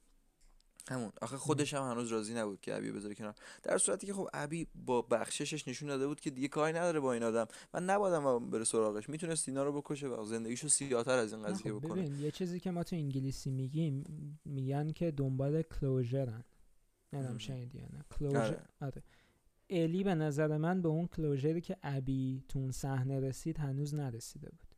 همون. 0.88 1.12
آخه 1.22 1.36
خودش 1.36 1.74
هم 1.74 1.90
هنوز 1.90 2.08
راضی 2.08 2.34
نبود 2.34 2.60
که 2.60 2.74
ابی 2.74 2.92
بذاره 2.92 3.14
کنار. 3.14 3.34
در 3.62 3.78
صورتی 3.78 4.06
که 4.06 4.14
خب 4.14 4.28
ابی 4.32 4.66
با 4.74 5.02
بخششش 5.02 5.68
نشون 5.68 5.88
داده 5.88 6.06
بود 6.06 6.20
که 6.20 6.30
دیگه 6.30 6.48
کاری 6.48 6.72
نداره 6.72 7.00
با 7.00 7.12
این 7.12 7.22
آدم 7.22 7.46
من 7.74 7.84
نبادم 7.84 8.50
بره 8.50 8.64
سراغش. 8.64 9.08
می‌تونست 9.08 9.48
اینا 9.48 9.64
رو 9.64 9.80
بکشه 9.80 10.06
و 10.06 10.24
زندگیشو 10.24 10.68
سیاتر 10.68 11.18
از 11.18 11.32
این 11.32 11.42
قضیه 11.42 11.72
خب 11.72 11.78
بکنه. 11.78 12.02
ببین 12.02 12.20
یه 12.20 12.30
چیزی 12.30 12.60
که 12.60 12.70
ما 12.70 12.84
تو 12.84 12.96
انگلیسی 12.96 13.50
میگیم 13.50 14.04
میگن 14.44 14.92
که 14.92 15.10
دنبال 15.10 15.62
کلوژرن 15.62 16.44
نمی‌دونم 17.12 17.38
شنیدی 17.38 17.78
یا 17.78 17.86
نه. 17.92 18.04
کلوژر 18.18 18.38
آره. 18.38 18.62
آره. 18.80 19.02
الی 19.72 20.04
به 20.04 20.14
نظر 20.14 20.56
من 20.56 20.82
به 20.82 20.88
اون 20.88 21.06
کلوژری 21.06 21.60
که 21.60 21.76
ابی 21.82 22.44
تو 22.48 22.58
اون 22.58 22.70
صحنه 22.70 23.20
رسید 23.20 23.58
هنوز 23.58 23.94
نرسیده 23.94 24.50
بود. 24.50 24.76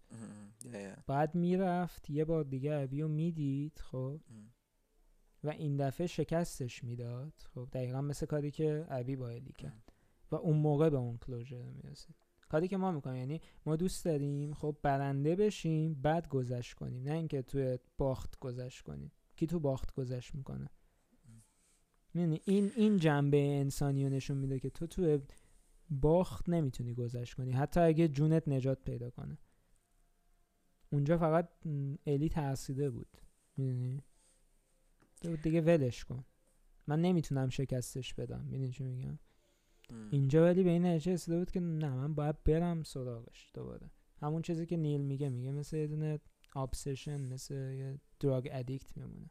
بعد 1.07 1.35
می‌رفت 1.35 2.11
یه 2.11 2.25
بار 2.25 2.45
دیگه 2.45 2.75
ابی 2.75 3.03
رو 3.03 3.09
می‌دید 3.09 3.79
خب. 3.79 4.21
و 5.45 5.49
این 5.49 5.77
دفعه 5.77 6.07
شکستش 6.07 6.85
می‌داد 6.85 7.33
خب. 7.55 7.69
دقیقا 7.73 8.01
مثل 8.01 8.27
کاری 8.27 8.51
که 8.51 8.87
عبی 8.91 9.17
با 9.17 9.29
الی 9.29 9.53
کرد. 9.59 9.93
و 10.31 10.37
اون 10.37 10.57
موقع 10.57 10.91
به 10.91 10.97
اون 10.97 11.19
کلوژر 11.19 11.71
می‌رسید. 11.71 12.17
کاری 12.49 12.69
که 12.69 12.77
ما 12.77 12.93
می‌کنیم 12.93 13.17
یعنی 13.17 13.41
ما 13.67 13.77
دوست 13.77 14.05
داریم 14.05 14.55
خب 14.55 14.77
برنده 14.83 15.37
بشیم 15.37 15.95
بعد 15.95 16.29
گذشت 16.29 16.75
کنیم. 16.75 17.03
نه 17.03 17.13
اینکه 17.13 17.43
توی 17.43 17.79
باخت 17.99 18.39
گذشت 18.39 18.83
کنیم. 18.83 19.13
کی 19.37 19.47
تو 19.47 19.61
باخت 19.61 19.95
گذشت 19.95 20.35
می‌کنه؟ 20.35 20.69
یعنی 22.15 22.41
این 22.45 22.73
این 22.77 22.97
جنبه 22.97 23.37
انسانی 23.37 24.05
رو 24.05 24.11
نشون 24.11 24.37
میده 24.37 24.59
که 24.59 24.71
تو 24.71 24.87
تو 24.87 25.19
باخت 25.91 26.49
نمی‌تونی 26.49 26.95
گذشت 26.95 27.35
کنی. 27.35 27.53
حتی 27.53 27.81
اگه 27.81 28.09
جونت 28.09 28.49
نجات 28.49 28.85
پیدا 28.85 29.11
کنه. 29.11 29.39
اونجا 30.93 31.19
فقط 31.19 31.49
الی 32.07 32.29
ترسیده 32.29 32.91
بود. 32.91 33.17
می‌دونی؟ 33.57 34.03
دیگه 35.43 35.61
ولش 35.61 36.05
کن. 36.05 36.25
من 36.87 37.03
نمی‌تونم 37.03 37.49
شکستش 37.49 38.15
بدم. 38.15 38.45
می‌دونی 38.45 38.71
چی 38.73 38.85
میگم؟ 38.85 39.19
اینجا 40.11 40.43
ولی 40.43 40.63
به 40.63 40.71
این 40.71 40.87
نتیجه 40.87 41.13
رسیده 41.13 41.39
بود 41.39 41.51
که 41.51 41.61
نه 41.61 41.91
من 41.91 42.15
باید 42.15 42.45
برم 42.45 42.83
سراغش 42.83 43.51
دوباره. 43.55 43.91
همون 44.21 44.43
چیزی 44.43 44.67
که 44.67 44.77
نیل 44.77 45.01
میگه 45.01 45.29
میگه 45.29 45.53
مثل 45.53 45.77
یه 45.77 45.87
دونه 45.87 46.21
ابسشن 46.57 47.21
مثل 47.21 47.55
یه 47.55 48.01
دراگ 48.21 48.49
ادیکت 48.53 48.97
میمونه. 48.97 49.31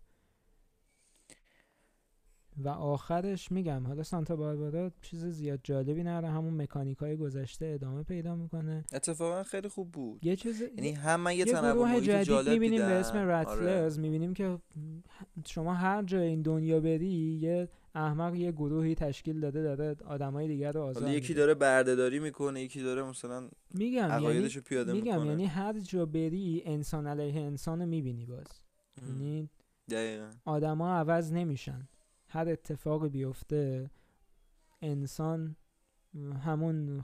و 2.57 2.69
آخرش 2.69 3.51
میگم 3.51 3.87
حالا 3.87 4.03
سانتا 4.03 4.35
باربارا 4.35 4.91
چیز 5.01 5.25
زیاد 5.25 5.59
جالبی 5.63 6.03
نره 6.03 6.29
همون 6.29 6.61
مکانیک 6.61 6.97
های 6.97 7.17
گذشته 7.17 7.65
ادامه 7.65 8.03
پیدا 8.03 8.35
می‌کنه. 8.35 8.85
اتفاقا 8.93 9.43
خیلی 9.43 9.67
خوب 9.67 9.91
بود. 9.91 10.25
یه 10.25 10.35
چیز 10.35 10.61
یعنی 10.61 10.91
هم 10.91 11.19
من 11.19 11.35
یه, 11.35 11.45
تنوع 11.45 11.99
جدید 11.99 12.49
می‌بینیم 12.49 12.79
به 12.79 12.93
اسم 12.93 13.17
رتلرز 13.17 13.93
آره. 13.93 14.01
می‌بینیم 14.01 14.33
که 14.33 14.57
شما 15.45 15.73
هر 15.73 16.03
جای 16.03 16.27
این 16.27 16.41
دنیا 16.41 16.79
بری 16.79 17.39
یه 17.41 17.69
احمق 17.95 18.35
یه 18.35 18.51
گروهی 18.51 18.95
تشکیل 18.95 19.39
داده 19.39 19.61
داره 19.63 19.95
آدمای 20.05 20.47
دیگر 20.47 20.71
رو 20.71 20.81
آزاد 20.81 21.09
یکی 21.09 21.33
داره 21.33 21.53
بردهداری 21.53 22.19
می‌کنه 22.19 22.61
یکی 22.61 22.83
داره 22.83 23.03
مثلا 23.03 23.49
میگم 23.73 24.23
یعنی 24.23 24.49
پیاده 24.49 24.93
میگم 24.93 25.13
می‌کنه. 25.13 25.29
یعنی 25.29 25.45
هر 25.45 25.79
جا 25.79 26.05
بری 26.05 26.63
انسان 26.65 27.07
علیه 27.07 27.41
انسان 27.41 27.85
می‌بینی 27.85 28.25
باز. 28.25 28.47
یعنی 29.01 29.49
آدما 30.45 30.93
عوض 30.93 31.33
نمیشن. 31.33 31.87
هر 32.33 32.49
اتفاقی 32.49 33.09
بیفته 33.09 33.91
انسان 34.81 35.55
همون 36.43 37.01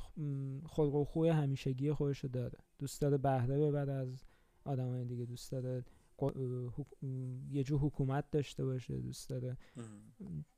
خلق 0.68 0.96
و 0.96 1.04
خوی 1.04 1.30
همیشگی 1.30 1.92
خودشو 1.94 2.28
داره. 2.28 2.58
دوست 2.80 3.02
داره 3.02 3.18
بهره 3.18 3.60
ببره 3.60 3.94
از 3.94 4.24
آدمای 4.66 5.06
دیگه 5.06 5.26
دوست 5.26 5.52
داره 5.52 5.86
یه 7.50 7.64
جو 7.64 7.78
حکومت 7.78 8.32
داشته 8.32 8.66
باشه 8.66 8.98
دوست 8.98 9.30
داره 9.30 9.58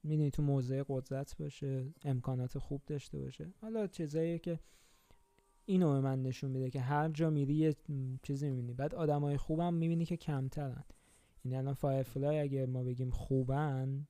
می‌دونی 0.03 0.31
تو 0.31 0.43
موضع 0.43 0.83
قدرت 0.87 1.37
باشه 1.37 1.93
امکانات 2.03 2.57
خوب 2.57 2.81
داشته 2.87 3.19
باشه. 3.19 3.53
حالا 3.61 3.87
چیزایی 3.87 4.39
که 4.39 4.59
اینو 5.65 5.93
به 5.93 5.99
من 5.99 6.21
نشون 6.21 6.51
میده 6.51 6.69
که 6.69 6.79
هر 6.81 7.09
جا 7.09 7.29
میری 7.29 7.53
یه 7.53 7.75
چیزی 8.23 8.49
می‌بینی. 8.49 8.73
بعد 8.73 8.95
آدمای 8.95 9.37
خوبم 9.37 9.73
می‌بینی 9.73 10.05
که 10.05 10.17
کمترن. 10.17 10.83
این 11.43 11.55
الان 11.55 11.73
فایرفلای 11.73 12.39
اگه 12.39 12.65
ما 12.65 12.83
بگیم 12.83 13.09
خوبن 13.09 14.07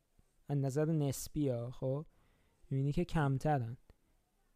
از 0.51 0.57
نظر 0.57 0.85
نسبی 0.85 1.49
ها 1.49 1.71
خب؟ 1.71 2.05
می‌بینی 2.69 2.91
که 2.91 3.05
کمترن. 3.05 3.77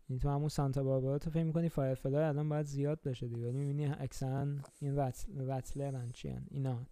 یعنی 0.09 0.19
تو 0.19 0.29
همون 0.29 0.49
سانتا 0.49 0.83
باربارا 0.83 1.19
تو 1.19 1.29
فکر 1.29 1.43
می‌کنی 1.43 1.69
فایرفلای 1.69 2.23
الان 2.23 2.49
باید 2.49 2.65
زیاد 2.65 3.01
بشه 3.01 3.27
دیگه. 3.27 3.47
ولی 3.47 3.57
می‌بینی 3.57 3.85
اکثرا 3.85 4.47
این 4.79 4.97
رتلرن 5.49 6.11
چی 6.11 6.35
اینا 6.51 6.85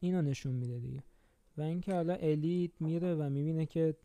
اینو 0.00 0.22
نشون 0.22 0.54
میده 0.54 0.78
دیگه. 0.78 1.02
و 1.56 1.62
اینکه 1.62 1.94
حالا 1.94 2.14
الیت 2.14 2.70
میره 2.80 3.14
و 3.14 3.30
می‌بینه 3.30 3.66
که 3.66 3.96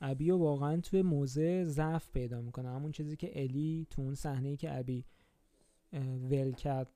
ابی 0.00 0.30
واقعا 0.30 0.80
توی 0.80 1.02
موزه 1.02 1.64
ضعف 1.64 2.10
پیدا 2.10 2.40
می‌کنه. 2.40 2.68
همون 2.68 2.92
چیزی 2.92 3.16
که 3.16 3.42
الی 3.42 3.86
تو 3.90 4.02
اون 4.02 4.14
صحنه 4.14 4.48
ای 4.48 4.56
که 4.56 4.78
ابی 4.78 5.04
ول 6.30 6.52
کرد 6.52 6.88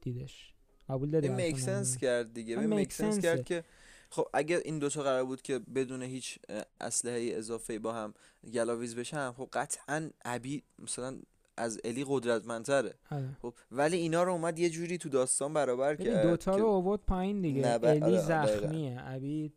دیدش. 0.00 0.54
قبول 0.88 1.10
داری 1.10 1.28
این 1.28 1.36
میک 1.36 1.56
کرد 2.00 2.32
دیگه. 2.32 2.58
این 2.58 2.74
میک 2.74 2.92
کرد 3.22 3.44
که 3.44 3.64
خب 4.10 4.26
اگر 4.34 4.58
این 4.64 4.78
دوتا 4.78 5.02
قرار 5.02 5.24
بود 5.24 5.42
که 5.42 5.58
بدون 5.58 6.02
هیچ 6.02 6.38
اسلحه 6.80 7.30
اضافه 7.32 7.78
با 7.78 7.92
هم 7.92 8.14
گلاویز 8.52 8.96
بشن 8.96 9.32
خب 9.32 9.48
قطعا 9.52 10.10
ابی 10.24 10.62
مثلا 10.78 11.18
از 11.56 11.80
الی 11.84 12.04
قدرتمندتره. 12.08 12.94
آره. 13.10 13.36
خب 13.42 13.54
ولی 13.70 13.96
اینا 13.96 14.22
رو 14.22 14.32
اومد 14.32 14.58
یه 14.58 14.70
جوری 14.70 14.98
تو 14.98 15.08
داستان 15.08 15.54
برابر 15.54 15.96
کرد 15.96 16.22
دوتا 16.22 16.56
رو 16.56 16.66
آورد 16.66 17.00
پایین 17.00 17.40
دیگه. 17.40 17.72
الی 17.82 18.00
آره، 18.02 18.18
زخمیه. 18.18 18.96
ابی 19.00 19.52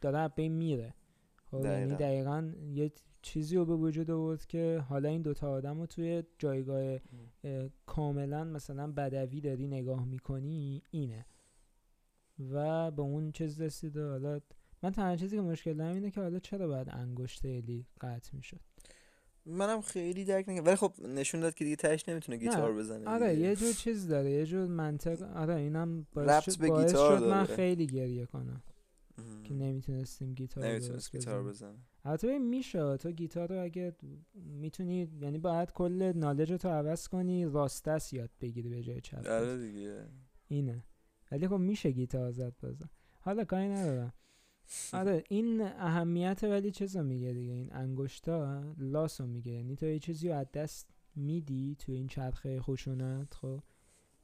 داره 0.00 0.28
بین 0.28 0.52
میره. 0.52 0.94
خب 1.50 1.64
یعنی 1.64 1.94
دقیقا. 1.94 2.52
یه 2.74 2.92
چیزی 3.22 3.56
رو 3.56 3.64
به 3.64 3.76
وجود 3.76 4.10
آورد 4.10 4.46
که 4.46 4.84
حالا 4.88 5.08
این 5.08 5.22
دوتا 5.22 5.50
آدم 5.50 5.80
رو 5.80 5.86
توی 5.86 6.22
جایگاه 6.38 6.98
کاملا 7.86 8.44
مثلا 8.44 8.92
بدوی 8.92 9.40
داری 9.40 9.66
نگاه 9.66 10.04
می‌کنی 10.04 10.82
اینه. 10.90 11.26
و 12.38 12.90
به 12.90 13.02
اون 13.02 13.32
چیز 13.32 13.60
رسیده. 13.60 14.08
حالا 14.08 14.40
من 14.82 14.90
تنها 14.90 15.16
چیزی 15.16 15.36
که 15.36 15.42
مشکل 15.42 15.74
دارم 15.74 15.94
اینه 15.94 16.10
که 16.10 16.20
حالا 16.20 16.38
چرا 16.38 16.66
باید 16.66 16.88
انگشت 16.90 17.44
الی 17.44 17.86
قطع 18.00 18.36
می‌شد؟ 18.36 18.60
منم 19.46 19.80
خیلی 19.80 20.24
درک 20.24 20.48
نگم 20.48 20.64
ولی 20.64 20.76
خب 20.76 20.92
نشون 21.08 21.40
داد 21.40 21.54
که 21.54 21.64
دیگه 21.64 21.76
تهش 21.76 22.08
نمی‌تونه 22.08 22.38
گیتار 22.38 22.74
بزنه 22.74 23.10
آره 23.10 23.34
یه 23.34 23.56
جور 23.56 23.72
چیز 23.72 24.08
داره. 24.08 24.30
یه 24.30 24.46
جور 24.46 24.66
منطق. 24.66 25.22
آره 25.22 25.54
اینم 25.54 26.06
باعث, 26.12 26.44
شد, 26.44 26.68
باعث 26.68 26.90
شد 26.90 27.22
من 27.22 27.44
خیلی 27.44 27.86
گریه 27.86 28.26
کنم. 28.26 28.62
که 29.44 29.54
نمی‌تونستیم 29.54 30.34
گیتار 30.34 30.66
نمی‌تونست 30.66 31.12
گیتار 31.12 31.44
بزنه. 31.44 31.78
البته 32.04 32.38
میشه. 32.38 32.96
تو 32.96 33.10
گیتار 33.10 33.48
رو 33.48 33.62
اگه 33.62 33.96
می‌تونی 34.34 35.08
یعنی 35.20 35.38
باید 35.38 35.72
کل 35.72 36.12
نالج 36.16 36.52
تو 36.52 36.68
عوض 36.68 37.08
کنی 37.08 37.44
راستس 37.44 38.12
یاد 38.12 38.30
بگیری 38.40 38.68
به 38.68 38.82
جای 38.82 39.00
چپ 39.00 39.26
آره 39.26 39.58
دیگه. 39.58 40.04
اینه. 40.48 40.84
ولی 41.32 41.48
خب 41.48 41.54
میشه 41.56 41.90
گیتار 41.90 42.30
زد 42.30 42.54
بزن. 42.62 42.88
حالا 43.20 43.44
کاری 43.44 43.68
ندارم. 43.68 44.12
آره 44.92 45.24
این 45.28 45.60
اهمیت 45.60 46.44
ولی 46.44 46.70
چیزا 46.70 47.02
میگه 47.02 47.32
دیگه؟ 47.32 47.52
این 47.52 47.72
انگشتا 47.72 48.62
لاسو 48.78 49.26
میگه. 49.26 49.52
یعنی 49.52 49.76
تو 49.76 49.86
یه 49.86 49.98
چیزی 49.98 50.28
رو 50.28 50.34
از 50.34 50.46
دست 50.52 50.90
میدی 51.14 51.76
تو 51.78 51.92
این 51.92 52.06
چرخه 52.06 52.60
خشونت 52.60 53.34
خب؟ 53.34 53.62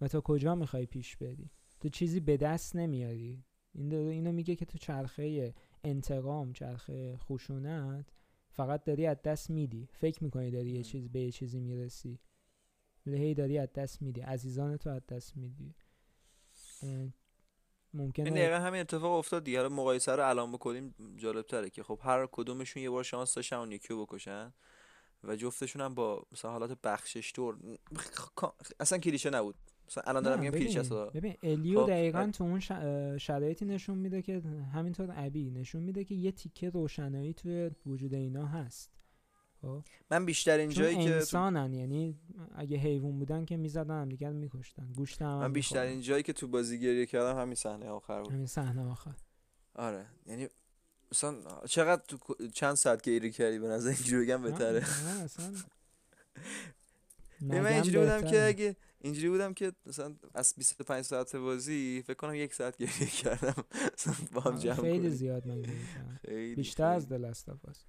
و 0.00 0.08
تا 0.08 0.20
کجا 0.20 0.54
می‌خوای 0.54 0.86
پیش 0.86 1.16
بری؟ 1.16 1.50
تو 1.80 1.88
چیزی 1.88 2.20
به 2.20 2.36
دست 2.36 2.76
نمیاری. 2.76 3.44
این 3.72 3.94
اینو 3.94 4.32
میگه 4.32 4.56
که 4.56 4.64
تو 4.64 4.78
چرخه 4.78 5.54
انتقام 5.84 6.52
چرخه 6.52 7.16
خشونت 7.16 8.12
فقط 8.50 8.84
داری 8.84 9.06
از 9.06 9.22
دست 9.22 9.50
میدی. 9.50 9.88
فکر 9.92 10.24
می‌کنی 10.24 10.50
داری 10.50 10.70
یه 10.70 10.82
چیز 10.82 11.08
به 11.08 11.20
یه 11.20 11.30
چیزی 11.30 11.60
می‌رسی. 11.60 12.18
لهی 13.06 13.34
داری 13.34 13.58
از 13.58 13.72
دست 13.72 14.02
میدی. 14.02 14.20
عزیزان 14.20 14.76
تو 14.76 14.90
از 14.90 15.06
دست 15.06 15.36
میدی. 15.36 15.74
ممکنه 17.94 18.30
دقیقا 18.30 18.56
همین 18.56 18.80
اتفاق 18.80 19.18
افتاد 19.18 19.44
دیگه. 19.44 19.68
مقایسه 19.68 20.16
رو 20.16 20.28
الان 20.28 20.52
بکنیم 20.52 20.94
جالب 21.16 21.46
تره 21.46 21.70
که 21.70 21.82
خب 21.82 22.00
هر 22.02 22.28
کدومشون 22.32 22.82
یه 22.82 22.90
بار 22.90 23.04
شانس 23.04 23.34
داشتن 23.34 23.56
اون 23.56 23.72
یکی 23.72 23.88
رو 23.88 24.06
بکشن 24.06 24.52
و 25.24 25.36
جفتشون 25.36 25.82
هم 25.82 25.94
با 25.94 26.26
مثلا 26.32 26.50
حالات 26.50 26.78
بخشش 26.84 27.32
طور 27.32 27.58
اصلا 28.80 28.98
کلیشه 28.98 29.30
نبود. 29.30 29.54
مثلا 29.88 30.04
الان 30.06 30.22
دارم 30.22 30.40
میگم 30.40 30.58
کلیشه 30.58 30.80
است. 30.80 30.92
ببین 30.92 31.36
الیو 31.42 31.80
خب 31.80 31.90
دقیقا 31.90 32.30
تو 32.34 32.44
اون 32.44 32.60
شرایطی 33.18 33.64
نشون 33.64 33.98
میده 33.98 34.22
که 34.22 34.42
همینطور 34.74 35.12
ابی 35.16 35.50
نشون 35.50 35.82
میده 35.82 36.04
که 36.04 36.14
یه 36.14 36.32
تیکه 36.32 36.70
روشنایی 36.70 37.34
توی 37.34 37.70
وجود 37.86 38.14
اینا 38.14 38.46
هست. 38.46 38.97
من 40.10 40.26
بیشتر 40.26 40.58
این 40.58 40.70
جایی 40.70 41.04
که 41.04 41.14
انسانن 41.14 41.74
یعنی 41.74 42.18
اگه 42.54 42.76
حیوان 42.76 43.18
بودن 43.18 43.44
که 43.44 43.56
می‌زدن 43.56 44.02
هم 44.02 44.08
دیگه 44.08 44.30
میکشتن. 44.30 44.92
گوشت 44.96 45.22
هم 45.22 45.38
من 45.38 45.52
بیشتر 45.52 45.82
این 45.82 46.00
جایی 46.00 46.22
که 46.22 46.32
تو 46.32 46.48
بازی 46.48 46.80
گریه 46.80 47.06
کردم 47.06 47.40
همین 47.40 47.54
صحنه 47.54 47.88
آخر 47.88 48.22
بود. 48.22 48.32
همین 48.32 48.46
صحنه 48.46 48.90
آخر. 48.90 49.14
آره. 49.74 50.06
یعنی 50.26 50.48
مثلا 51.12 51.36
چقدر 51.66 52.02
تو 52.08 52.18
چند 52.52 52.74
ساعت 52.74 53.02
گریه 53.02 53.30
کردی 53.30 53.58
به 53.58 53.68
نظر 53.68 53.88
اینجوری 53.90 54.26
بگم 54.26 54.42
بهتره؟ 54.42 55.04
نه 55.04 55.22
اصلا 55.22 55.52
من 57.40 57.66
اینجوری 57.66 57.98
بودم 57.98 58.30
که 58.30 58.46
اگه 58.46 58.76
اینجوری 59.00 59.28
بودم 59.28 59.54
که 59.54 59.72
مثلا 59.86 60.14
از 60.34 60.54
25 60.56 61.04
ساعت 61.04 61.36
بازی 61.36 62.02
فکر 62.06 62.16
کنم 62.16 62.34
یک 62.34 62.54
ساعت 62.54 62.76
گریه 62.76 63.10
کردم. 63.22 63.64
با 64.32 64.40
هم 64.40 64.58
جمع 64.58 64.74
خیلی 64.74 65.10
زیاد 65.10 65.46
من 65.46 65.62
گریه 65.62 65.76
کردم. 65.94 66.54
بیشتر 66.54 66.92
از 66.92 67.08
دلستافاست 67.08 67.86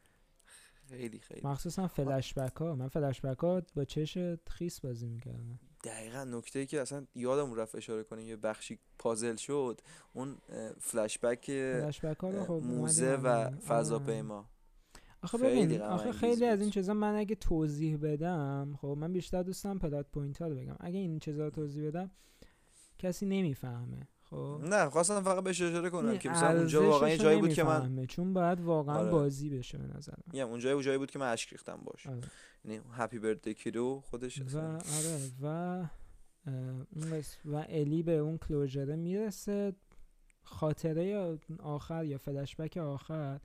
خیلی 0.90 1.20
خیلی. 1.20 1.42
مخصوصا 1.44 1.88
فلش 1.88 2.34
بک 2.34 2.56
ها 2.56 2.76
من 2.76 2.88
فلش 2.88 3.22
بک 3.22 3.40
ها 3.40 3.62
با 3.76 3.86
چش 3.86 4.18
خیس 4.48 4.80
بازی 4.80 5.08
می‌کردم. 5.08 5.60
دقیقا 5.84 6.24
نکته 6.24 6.60
ای 6.60 6.66
که 6.66 6.82
اصلا 6.82 7.06
یادم 7.16 7.54
رفت 7.56 7.76
اشاره 7.76 8.04
کنیم 8.04 8.28
یه 8.28 8.36
بخشی 8.36 8.80
پازل 9.00 9.36
شد 9.36 9.82
اون 10.14 10.38
فلش 10.80 11.20
بک 11.20 11.46
خب 12.48 12.62
موزه 12.66 13.16
و 13.16 13.50
فضاپیما. 13.52 14.50
آخه 15.24 15.38
ببین 15.38 15.82
آخه 15.82 16.12
خیلی 16.12 16.46
از 16.46 16.62
این 16.62 16.70
چیزا 16.70 16.94
من 16.94 17.16
اگه 17.16 17.36
توضیح 17.36 17.98
بدم 17.98 18.78
خب 18.82 18.88
من 18.88 19.14
بیشتر 19.14 19.44
دوستم 19.44 19.78
plot 19.78 20.12
point 20.12 20.42
ها 20.42 20.48
رو 20.48 20.56
بگم. 20.56 20.76
اگه 20.80 21.00
این 21.00 21.20
چیزا 21.20 21.44
رو 21.44 21.50
توضیح 21.50 21.88
بدم 21.88 22.12
کسی 22.98 23.26
نمی‌فهمه. 23.26 24.08
خب. 24.30 24.62
نه 24.64 24.90
خواستم 24.90 25.22
فقط 25.22 25.44
بهش 25.44 25.62
اشاره 25.62 25.90
کنم 25.90 26.18
که 26.18 26.30
مثلا 26.30 26.58
اونجا 26.58 26.90
واقعا 26.90 27.16
جایی 27.16 27.40
بود 27.40 27.54
که 27.54 27.64
من 27.64 28.06
چون 28.06 28.34
باید 28.34 28.62
واقعا 28.62 28.98
آره. 28.98 29.12
بازی 29.12 29.50
بشه 29.50 29.78
به 29.78 29.98
نظرم. 29.98 30.24
میگم 30.34 30.48
اونجا 30.50 30.82
جایی 30.82 30.98
بود 30.98 31.12
که 31.12 31.20
من 31.20 31.32
اشک 31.32 31.50
ریختم 31.50 31.80
باش. 31.84 32.08
آره. 32.08 32.22
یعنی 32.66 32.82
happy 32.92 33.20
birthday 33.20 33.54
kiddo 33.54 34.02
خودش 34.06 34.42
و 34.42 34.60
آره 34.60 35.32
و 35.42 35.86
و 37.46 37.66
الی 37.70 38.04
به 38.04 38.12
اون 38.12 38.38
closure 38.38 38.96
می‌رسه. 38.96 39.76
خاطره 40.44 41.38
آخر 41.60 42.06
یا 42.06 42.18
فلش 42.18 42.56
بک 42.56 42.78
آخر 42.78 43.40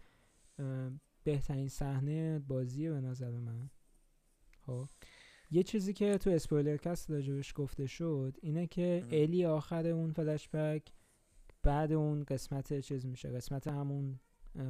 بهترین 1.24 1.68
صحنه 1.68 2.38
بازیه 2.38 2.90
به 2.90 3.00
نظر 3.00 3.30
من. 3.30 3.70
خب. 4.66 4.88
یه 5.54 5.62
چیزی 5.62 5.92
که 5.92 6.18
تو 6.18 6.30
spoilercast 6.30 7.10
راجبش 7.10 7.52
گفته 7.56 7.86
شد 7.86 8.36
اینه 8.42 8.66
که 8.66 9.04
الی 9.10 9.44
آخر 9.44 9.86
اون 9.86 10.12
فلش 10.12 10.48
بک 10.48 10.92
بعد 11.62 11.92
اون 11.92 12.24
قسمت 12.24 12.80
چیز 12.80 13.06
میشه 13.06 13.30
قسمت 13.30 13.66
همون 13.66 14.20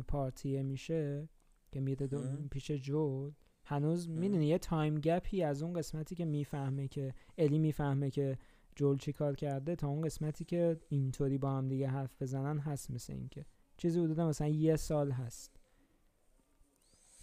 پارتیه 0.09 0.63
میشه 0.63 1.29
که 1.73 1.81
میره 1.81 2.09
پیش 2.51 2.71
جول 2.71 3.33
هنوز 3.65 4.09
می‌دونی 4.09 4.47
یه 4.47 4.59
time 4.59 4.95
gap 4.95 5.31
ی 5.31 5.43
از 5.43 5.63
اون 5.63 5.73
قسمتی 5.73 6.15
که 6.15 6.25
می‌فهمه 6.25 6.89
که 6.89 7.15
الی 7.39 7.59
می‌فهمه 7.59 8.11
که 8.11 8.39
جول 8.77 8.99
چی 8.99 9.13
کار 9.13 9.37
کرده 9.37 9.77
تا 9.77 9.89
اون 9.89 10.03
قسمتی 10.03 10.45
که 10.45 10.81
اینطوری 10.89 11.39
با 11.39 11.51
هم 11.51 11.69
دیگه 11.69 11.89
حرف 11.89 12.23
بزنن 12.23 12.59
هست 12.59 12.91
مثل 12.91 13.13
اینکه 13.13 13.47
چیزی 13.77 14.01
حدودا 14.01 14.29
مثلا 14.29 14.49
یه 14.49 14.77
سال 14.77 15.11
هست. 15.11 15.61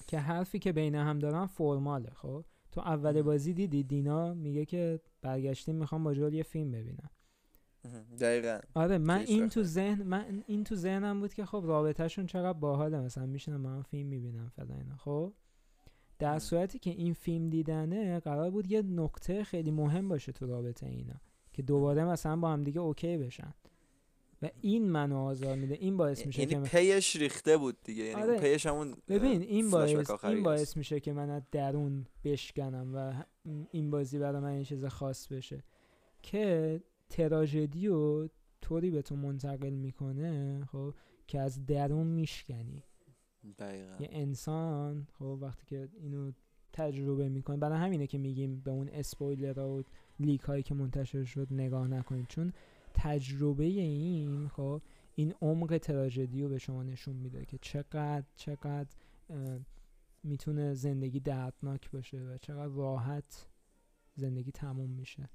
که 0.08 0.20
حرفی 0.20 0.60
که 0.60 0.72
بین 0.72 0.96
هم 0.96 1.20
دارن 1.20 1.46
فرماله 1.46 2.10
خب؟ 2.10 2.46
تو 2.72 2.82
اول 2.82 3.22
بازی 3.22 3.54
دیدی 3.54 3.84
دینا 3.84 4.34
میگه 4.34 4.66
که 4.66 5.00
برگشتیم 5.22 5.76
می‌خوام 5.76 6.04
با 6.04 6.14
جول 6.14 6.34
یه 6.34 6.44
فیلم 6.44 6.72
ببینم. 6.72 7.10
دقیقا. 8.20 8.60
آره 8.74 8.98
من 8.98 9.20
این 9.20 9.50
تو 9.50 9.64
ذهن 9.64 10.04
من 10.04 10.44
این 10.48 10.64
تو 10.64 10.76
ذهنم 10.76 11.20
بود 11.20 11.34
که 11.34 11.46
خب 11.46 11.64
رابطهشون 11.66 12.26
چقدر 12.26 12.60
باحاله 12.60 13.00
مثلا 13.00 13.26
میشنم 13.26 13.62
من 13.62 13.82
فیلم 13.82 14.10
می‌بینم 14.10 14.50
فلا 14.56 14.76
اینا. 14.76 14.96
خب؟ 14.98 15.34
در 16.20 16.40
صورتی 16.40 16.80
که 16.80 16.90
این 16.90 17.14
فیلم 17.14 17.50
دیدنه 17.50 18.20
قرار 18.20 18.52
بود 18.52 18.72
یه 18.72 18.82
نکته 18.82 19.44
خیلی 19.44 19.72
مهم 19.72 20.10
باشه 20.10 20.32
تو 20.32 20.48
رابطه 20.48 20.88
اینا 20.88 21.22
که 21.54 21.62
دوباره 21.62 22.06
مثلا 22.06 22.36
با 22.36 22.52
هم 22.52 22.64
دیگه 22.64 22.80
اوکی 22.80 23.18
بشن. 23.18 23.54
و 24.42 24.50
این 24.62 24.90
منو 24.90 25.18
آزار 25.18 25.56
میده 25.56 25.74
این 25.76 25.98
باعث 25.98 26.26
میشه 26.26 26.40
یعنی 26.40 26.54
که 26.54 26.78
پیش 26.78 27.16
ریخته 27.16 27.58
بود 27.58 27.78
دیگه 27.84 28.04
یعنی 28.04 28.22
آره. 28.22 28.40
پیش 28.40 28.66
همون 28.66 28.96
ببین 29.08 29.42
این 29.42 29.70
باعث 29.70 30.24
این 30.24 30.44
باعث 30.44 30.78
میشه 30.78 31.00
که 31.00 31.14
من 31.14 31.30
از 31.30 31.42
درون 31.52 32.06
بشکنم 32.24 32.92
و 32.96 33.24
این 33.72 33.92
بازی 33.92 34.20
برای 34.20 34.42
من 34.42 34.50
این 34.50 34.64
چیز 34.64 34.86
خاص 34.86 35.28
بشه. 35.28 35.64
که 36.22 36.82
تراژدی 37.10 37.88
رو 37.88 38.30
طوری 38.62 38.92
به 38.92 39.02
تو 39.02 39.16
منتقل 39.16 39.70
می‌کنه 39.70 40.66
خب 40.72 40.94
که 41.28 41.40
از 41.40 41.66
درون 41.66 42.08
میشکنی. 42.08 42.84
دقیقا. 43.60 43.96
یه 44.00 44.10
انسان 44.12 45.08
خب 45.20 45.38
وقتی 45.42 45.66
که 45.66 45.90
اینو 46.00 46.32
تجربه 46.74 47.30
می‌کنه 47.30 47.58
برای 47.58 47.80
همینه 47.80 48.08
که 48.08 48.18
میگیم 48.18 48.60
به 48.60 48.72
اون 48.72 48.90
اسپویلر 48.90 49.60
و 49.60 49.84
لیک 50.20 50.42
هایی 50.42 50.64
که 50.64 50.74
منتشر 50.74 51.24
شد 51.24 51.48
نگاه 51.52 51.88
نکنید. 51.88 52.28
چون 52.28 52.54
تجربه 52.94 53.64
این 53.64 54.48
خب 54.48 54.82
این 55.16 55.34
عمق 55.42 55.78
تراژدی 55.78 56.42
رو 56.42 56.50
به 56.50 56.58
شما 56.58 56.84
نشون 56.84 57.16
میده 57.16 57.46
که 57.46 57.58
چقدر 57.62 58.24
چقدر 58.36 58.90
می‌تونه 60.24 60.74
زندگی 60.74 61.20
دردناک 61.20 61.92
باشه 61.92 62.18
و 62.18 62.38
چقدر 62.38 62.74
راحت 62.74 63.48
زندگی 64.16 64.52
تموم 64.52 64.90
میشه. 64.90 65.30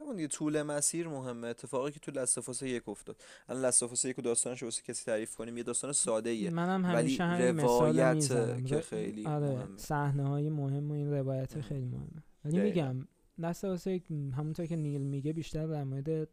همون 0.00 0.16
دیگه 0.16 0.28
طول 0.28 0.62
مسیر 0.62 1.08
مهمه. 1.08 1.46
اتفاقی 1.46 1.90
که 1.90 2.00
تو 2.00 2.12
لستافاس 2.12 2.62
یک 2.62 2.88
افتاد. 2.88 3.22
الان 3.48 3.64
لستافاس 3.64 4.04
یک 4.04 4.16
داستانش 4.16 4.62
واسه 4.62 4.82
کسی 4.82 5.04
تعریف 5.04 5.36
کنیم 5.36 5.56
یه 5.56 5.62
داستان 5.62 5.92
ساده 5.92 6.30
ایه 6.30 6.50
منم 6.50 6.84
همیشه 6.84 7.24
همین 7.24 7.58
روایت 7.60 8.64
که 8.66 8.80
خیلی 8.80 9.26
آره 9.26 9.68
صحنه 9.76 10.28
های 10.28 10.48
مهم 10.48 10.90
و 10.90 10.94
این 10.94 11.10
روایت 11.10 11.60
خیلی 11.60 11.86
مهمه. 11.86 12.22
ولی 12.44 12.60
میگم 12.60 13.08
لستافاس 13.38 13.86
یک 13.86 14.10
همونطور 14.10 14.66
که 14.66 14.76
نیل 14.76 15.02
میگه 15.02 15.32
بیشتر 15.32 15.66
در 15.66 15.84
مورد 15.84 16.28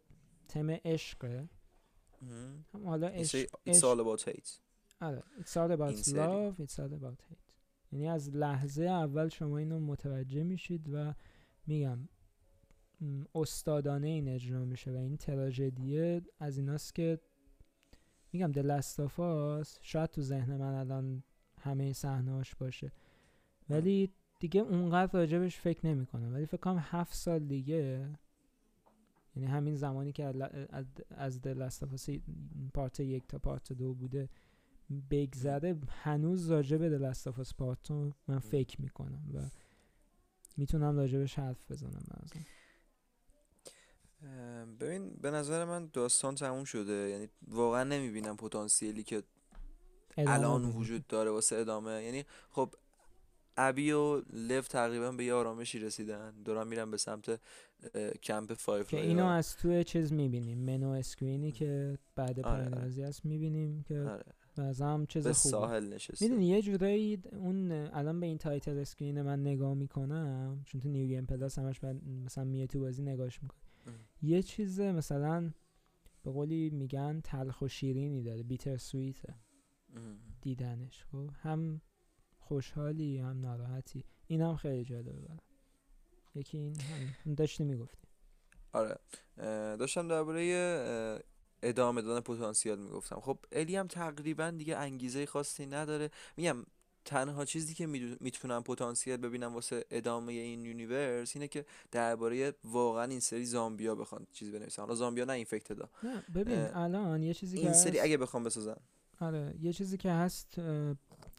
تم 0.47 0.69
عشقه. 0.69 1.49
هم 2.73 2.85
حالا 2.85 3.07
عشق 3.07 3.45
It's 3.69 3.79
all 3.81 3.99
about 3.99 4.21
hate. 4.27 4.49
آره. 5.01 5.23
It's 5.39 5.51
all 5.57 5.71
about 5.71 6.07
love 6.07 6.59
It's 6.65 6.79
all 6.79 6.93
about 7.01 7.21
hate. 7.31 7.53
یعنی 7.91 8.07
از 8.07 8.29
لحظه 8.35 8.83
اول 8.83 9.29
شما 9.29 9.57
اینو 9.57 9.79
متوجه 9.79 10.43
میشید 10.43 10.89
و 10.93 11.13
میگم 11.67 12.09
استادانه 13.35 14.07
این 14.07 14.27
اجرا 14.27 14.65
میشه 14.65 14.91
و 14.91 14.95
این 14.95 15.17
تراژدیه 15.17 16.21
از 16.39 16.57
ایناست 16.57 16.95
که 16.95 17.19
میگم 18.33 18.51
دلستافاس 18.51 19.79
شاید 19.81 20.09
تو 20.09 20.21
ذهن 20.21 20.57
من 20.57 20.73
الان 20.73 21.23
همه 21.61 21.93
صحنهاش 21.93 22.55
باشه. 22.55 22.91
ولی 23.69 24.13
دیگه 24.39 24.61
اونقدر 24.61 25.11
راجبش 25.19 25.59
فکر 25.59 25.87
نمی 25.87 26.05
کنم 26.05 26.33
ولی 26.33 26.45
فکر 26.45 26.57
کنم 26.57 26.77
هفت 26.81 27.13
سال 27.15 27.39
دیگه 27.39 28.09
یعنی 29.35 29.47
همین 29.47 29.75
زمانی 29.75 30.11
که 30.11 30.33
از 31.09 31.41
دلستافاس 31.41 32.09
پارت 32.73 32.99
یک 32.99 33.27
تا 33.27 33.39
پارت 33.39 33.73
دو 33.73 33.93
بوده 33.93 34.29
بگذره 35.09 35.79
هنوز 35.89 36.51
راجب 36.51 36.89
دلستافاس 36.89 37.53
پارت 37.53 37.91
من 38.27 38.39
فکر 38.39 38.81
می‌کنم 38.81 39.23
و 39.33 39.49
می‌تونم 40.57 40.97
راجبش 40.97 41.39
حرف 41.39 41.71
بزنم 41.71 42.05
ببین 44.79 45.09
به 45.09 45.31
نظر 45.31 45.65
من 45.65 45.89
داستان 45.93 46.35
تموم 46.35 46.63
شده. 46.63 46.93
یعنی 46.93 47.29
واقعا 47.47 47.83
نمی‌بینم 47.83 48.37
پتانسیلی 48.37 49.03
که 49.03 49.23
الان 50.17 50.65
وجود 50.65 51.07
داره 51.07 51.31
واسه 51.31 51.55
ادامه. 51.55 52.03
یعنی 52.03 52.23
خب 52.49 52.75
ابی 53.57 53.91
و 53.91 54.21
لف 54.33 54.67
تقریبا 54.67 55.11
به 55.11 55.23
یه 55.23 55.33
آرامشی 55.33 55.79
رسیدن. 55.79 56.43
دارن 56.45 56.67
میرن 56.67 56.91
به 56.91 56.97
سمت 56.97 57.39
کمپ 58.23 58.53
فایف 58.53 58.87
که 58.87 59.01
اینو 59.01 59.25
از 59.25 59.55
توی 59.55 59.83
چیز 59.83 60.13
می‌بینیم. 60.13 60.57
منو 60.57 60.89
اسکرینی 60.89 61.51
که 61.51 61.97
بعد 62.15 62.39
آره. 62.39 62.69
پرندازی 62.69 63.03
هست 63.03 63.25
می‌بینیم 63.25 63.83
که 63.83 63.99
آره. 63.99 64.23
هم 64.79 65.05
چیز 65.05 65.27
به 65.27 65.33
ساحل 65.33 65.93
نشسته. 65.93 66.25
می‌دونی 66.25 66.47
یه 66.47 66.61
جورایی 66.61 67.21
اون 67.31 67.71
الان 67.71 68.19
به 68.19 68.25
این 68.25 68.37
تایتل 68.37 68.77
اسکرین 68.77 69.21
من 69.21 69.41
نگاه 69.41 69.73
می‌کنم 69.73 70.61
چون 70.65 70.81
تو 70.81 70.89
نیو 70.89 71.07
گیم 71.07 71.25
پلاس 71.25 71.59
همش 71.59 71.83
مثلا 72.25 72.43
میه 72.43 72.67
تو 72.67 72.79
بازی 72.79 73.01
نگاهش 73.01 73.43
می‌کنه 73.43 73.61
یه 74.21 74.41
چیز 74.41 74.79
مثلا 74.79 75.51
به 76.23 76.31
قولی 76.31 76.69
میگن 76.69 77.21
تلخ 77.23 77.61
و 77.61 77.67
شیرینی 77.67 78.23
داره 78.23 78.43
بیتر 78.43 78.77
سویته 78.77 79.35
دیدنش 80.41 81.05
خب؟ 81.11 81.29
هم 81.41 81.81
خوشحالی 82.53 83.17
هم 83.17 83.41
ناراحتی. 83.41 84.03
این 84.27 84.41
هم 84.41 84.55
خیلی 84.55 84.83
جالبه. 84.83 85.11
برم 85.11 85.39
یکی 86.35 86.57
این 86.57 86.75
هم 87.25 87.33
داشتی 87.33 87.63
می‌گفتی. 87.63 88.07
آره. 88.73 88.97
داشتم 89.77 90.07
درباره 90.07 91.23
ادامه 91.63 92.01
دادن 92.01 92.21
پتانسیل 92.21 92.75
می‌گفتم. 92.75 93.19
خب 93.19 93.37
الی 93.51 93.75
هم 93.75 93.87
تقریبا 93.87 94.51
دیگه 94.51 94.77
انگیزه 94.77 95.25
خاصی 95.25 95.65
نداره. 95.65 96.09
میگم 96.37 96.65
تنها 97.05 97.45
چیزی 97.45 97.73
که 97.73 97.87
می‌تونم 98.21 98.63
پتانسیل 98.63 99.17
ببینم 99.17 99.53
واسه 99.53 99.85
ادامه 99.91 100.33
این 100.33 100.65
یونیورس 100.65 101.35
اینه 101.35 101.47
که 101.47 101.65
درباره 101.91 102.53
واقعا 102.63 103.03
این 103.03 103.19
سری 103.19 103.45
زامبیا 103.45 103.95
بخوان 103.95 104.27
چیز 104.33 104.51
بنویسن. 104.51 104.81
حالا 104.81 104.95
زامبیا 104.95 105.25
نه 105.25 105.33
اینفکتدا 105.33 105.89
نه 106.03 106.23
ببین 106.35 106.59
الان 106.59 107.23
یه 107.23 107.33
چیزی 107.33 107.57
این 107.57 107.67
که 107.67 107.73
سری 107.73 107.99
اگه 107.99 108.17
بخوام 108.17 108.43
بسازن. 108.43 108.77
آره 109.19 109.55
یه 109.61 109.73
چیزی 109.73 109.97
که 109.97 110.11
هست 110.11 110.59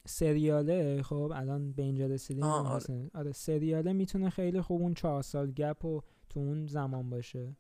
سریاله 0.07 1.03
خب 1.03 1.33
الان 1.35 1.73
به 1.73 1.83
اینجا 1.83 2.07
رسیدیم 2.07 2.45
آره. 2.45 3.11
آره 3.15 3.33
سریاله 3.33 3.93
می‌تونه 3.93 4.31
خیلی 4.31 4.61
خوب 4.61 4.83
اون 4.83 4.95
چهار 4.95 5.23
سال 5.23 5.51
گپ 5.51 5.85
و 5.85 6.01
تو 6.29 6.41
اون 6.41 6.67
زمان 6.67 7.11
باشه 7.11 7.57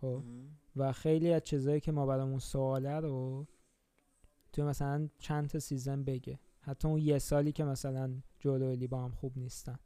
خب. 0.00 0.22
و 0.76 0.92
خیلی 0.92 1.32
از 1.32 1.42
چیزایی 1.42 1.80
که 1.80 1.92
ما 1.92 2.06
برامون 2.06 2.38
سواله 2.38 3.00
رو 3.00 3.46
تو 4.52 4.64
مثلا 4.64 5.08
چند 5.18 5.48
تا 5.48 5.58
سیزن 5.58 6.04
بگه. 6.04 6.38
حتی 6.60 6.88
اون 6.88 6.98
یه 6.98 7.18
سالی 7.18 7.52
که 7.52 7.64
مثلا 7.64 8.22
جلو 8.40 8.86
با 8.88 9.04
هم 9.04 9.10
خوب 9.10 9.38
نیستن. 9.38 9.78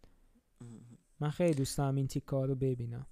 من 1.21 1.31
خیلی 1.31 1.55
دوست 1.55 1.79
دارم 1.79 1.95
این 1.95 2.07
تیکا 2.07 2.45
رو 2.45 2.55
ببینم. 2.55 3.07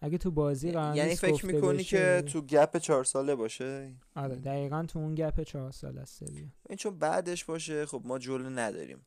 اگه 0.00 0.18
تو 0.18 0.30
بازی 0.30 0.68
یعنی 0.68 1.16
فکر 1.16 1.46
می‌کنی 1.46 1.84
که 1.84 2.22
تو 2.26 2.42
گپ 2.42 2.76
چهار 2.76 3.04
ساله 3.04 3.34
باشه؟ 3.34 3.94
آره 4.16 4.36
دقیقا 4.36 4.82
تو 4.88 4.98
اون 4.98 5.14
گپ 5.14 5.42
چهار 5.42 5.70
ساله 5.70 6.00
است 6.00 6.22
این 6.22 6.76
چون 6.78 6.98
بعدش 6.98 7.44
باشه 7.44 7.86
خب 7.86 8.02
ما 8.04 8.18
جلو 8.18 8.50
نداریم. 8.50 9.06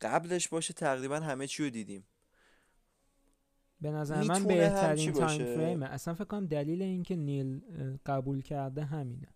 قبلش 0.00 0.48
باشه 0.48 0.74
تقریبا 0.74 1.20
همه 1.20 1.46
چی 1.46 1.64
رو 1.64 1.70
دیدیم. 1.70 2.04
به 3.80 3.90
نظر 3.90 4.22
من 4.22 4.44
بهترین 4.44 5.12
تایم 5.12 5.56
فریمه 5.56 5.86
اصلا 5.86 6.14
فکر 6.14 6.24
کنم 6.24 6.46
دلیل 6.46 6.82
اینکه 6.82 7.16
نیل 7.16 7.60
قبول 8.06 8.42
کرده 8.42 8.84
همینه. 8.84 9.28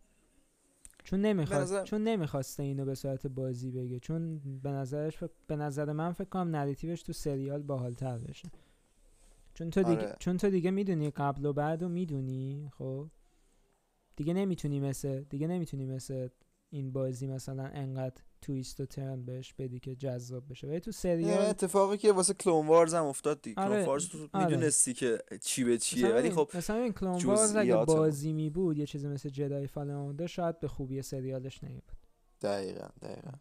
چون 1.05 1.21
نمی‌خواست 1.21 1.85
چون 1.85 2.05
نمی‌خواسته 2.05 2.63
اینو 2.63 2.85
به 2.85 2.95
صورت 2.95 3.27
بازی 3.27 3.71
بگه. 3.71 3.99
چون 3.99 4.39
به 4.63 4.71
نظرش 4.71 5.19
به 5.47 5.57
نظر 5.57 5.93
من 5.93 6.13
فکر 6.13 6.29
کنم 6.29 6.57
نریتیوش 6.57 7.03
تو 7.03 7.13
سریال 7.13 7.63
باحالتر 7.63 8.19
بشه. 8.19 8.51
چون 9.57 9.71
تو 9.71 9.83
دیگه 9.83 10.07
آره. 10.07 10.17
چون 10.21 10.37
تو 10.37 10.51
دیگه 10.51 10.71
می‌دونی 10.71 11.11
قبل 11.11 11.45
و 11.45 11.53
بعد 11.53 11.83
و 11.83 11.89
می‌دونی 11.89 12.71
خب؟ 12.79 13.11
دیگه 14.17 14.35
نمی‌تونی 14.35 14.81
مثل 14.81 15.21
دیگه 15.21 15.47
نمی‌تونی 15.47 15.87
مثل 15.87 16.29
این 16.71 16.93
بازی 16.93 17.27
مثلا 17.27 17.65
انقدر 17.65 18.23
تویست 18.43 18.81
و 18.81 18.87
ترن 18.87 19.25
بهش 19.25 19.53
بدی 19.53 19.81
که 19.81 19.95
جذاب 19.95 20.49
بشه. 20.49 20.67
ولی 20.67 20.81
تو 20.81 20.93
سریال 20.93 21.39
اتفاقی 21.39 21.97
که 21.97 22.13
واسه 22.13 22.35
کلون 22.35 22.67
وارز 22.67 22.95
هم 22.95 23.05
افتاد 23.05 23.43
دیگه. 23.43 23.61
آره. 23.61 23.75
کلون 23.75 23.87
وارز 23.87 24.09
تو 24.09 24.29
آره. 24.33 24.47
می‌دونستی 24.47 24.95
که 24.95 25.19
چی 25.43 25.65
به 25.65 25.79
چیه. 25.79 26.09
ولی 26.09 26.31
خب 26.31 26.51
مثلا 26.55 26.77
این 26.77 26.93
کلون 26.93 27.25
وارز 27.25 27.57
اگه 27.57 27.85
بازی 27.85 28.33
می 28.33 28.51
بود 28.51 28.79
یه 28.79 28.87
چیزی 28.87 29.09
مثل 29.09 29.29
جدای 29.29 29.67
فالن 29.67 30.27
شاید 30.27 30.61
به 30.61 30.69
خوبی 30.69 31.03
سریالش 31.03 31.65
نمی 31.65 31.81
بود 31.81 31.97
دقیقا 32.41 32.89
دقیقا. 33.03 33.33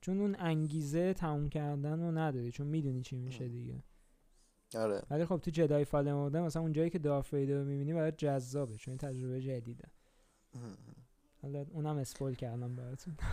چون 0.00 0.20
اون 0.20 0.36
انگیزه 0.38 1.14
تموم 1.14 1.48
کردن 1.48 2.00
رو 2.00 2.18
نداری 2.18 2.52
چون 2.52 2.66
می‌دونی 2.66 3.02
چی 3.02 3.16
میشه 3.16 3.48
دیگه. 3.48 3.82
آره. 4.74 5.02
ولی 5.10 5.24
خب 5.24 5.38
تو 5.38 5.50
جدای 5.50 5.84
فالن 5.84 6.40
مثلا 6.40 6.62
اون 6.62 6.72
جایی 6.72 6.90
که 6.90 6.98
دارف 6.98 7.34
رو 7.34 7.64
می‌بینی 7.64 7.92
برای 7.92 8.12
جذابه 8.12 8.76
چون 8.76 8.92
این 8.92 8.98
تجربه 8.98 9.40
جدیده. 9.40 9.88
حالا 11.42 11.66
اونم 11.70 11.96
اسپول 11.96 12.34
کردم 12.34 12.76
براتون. 12.76 13.16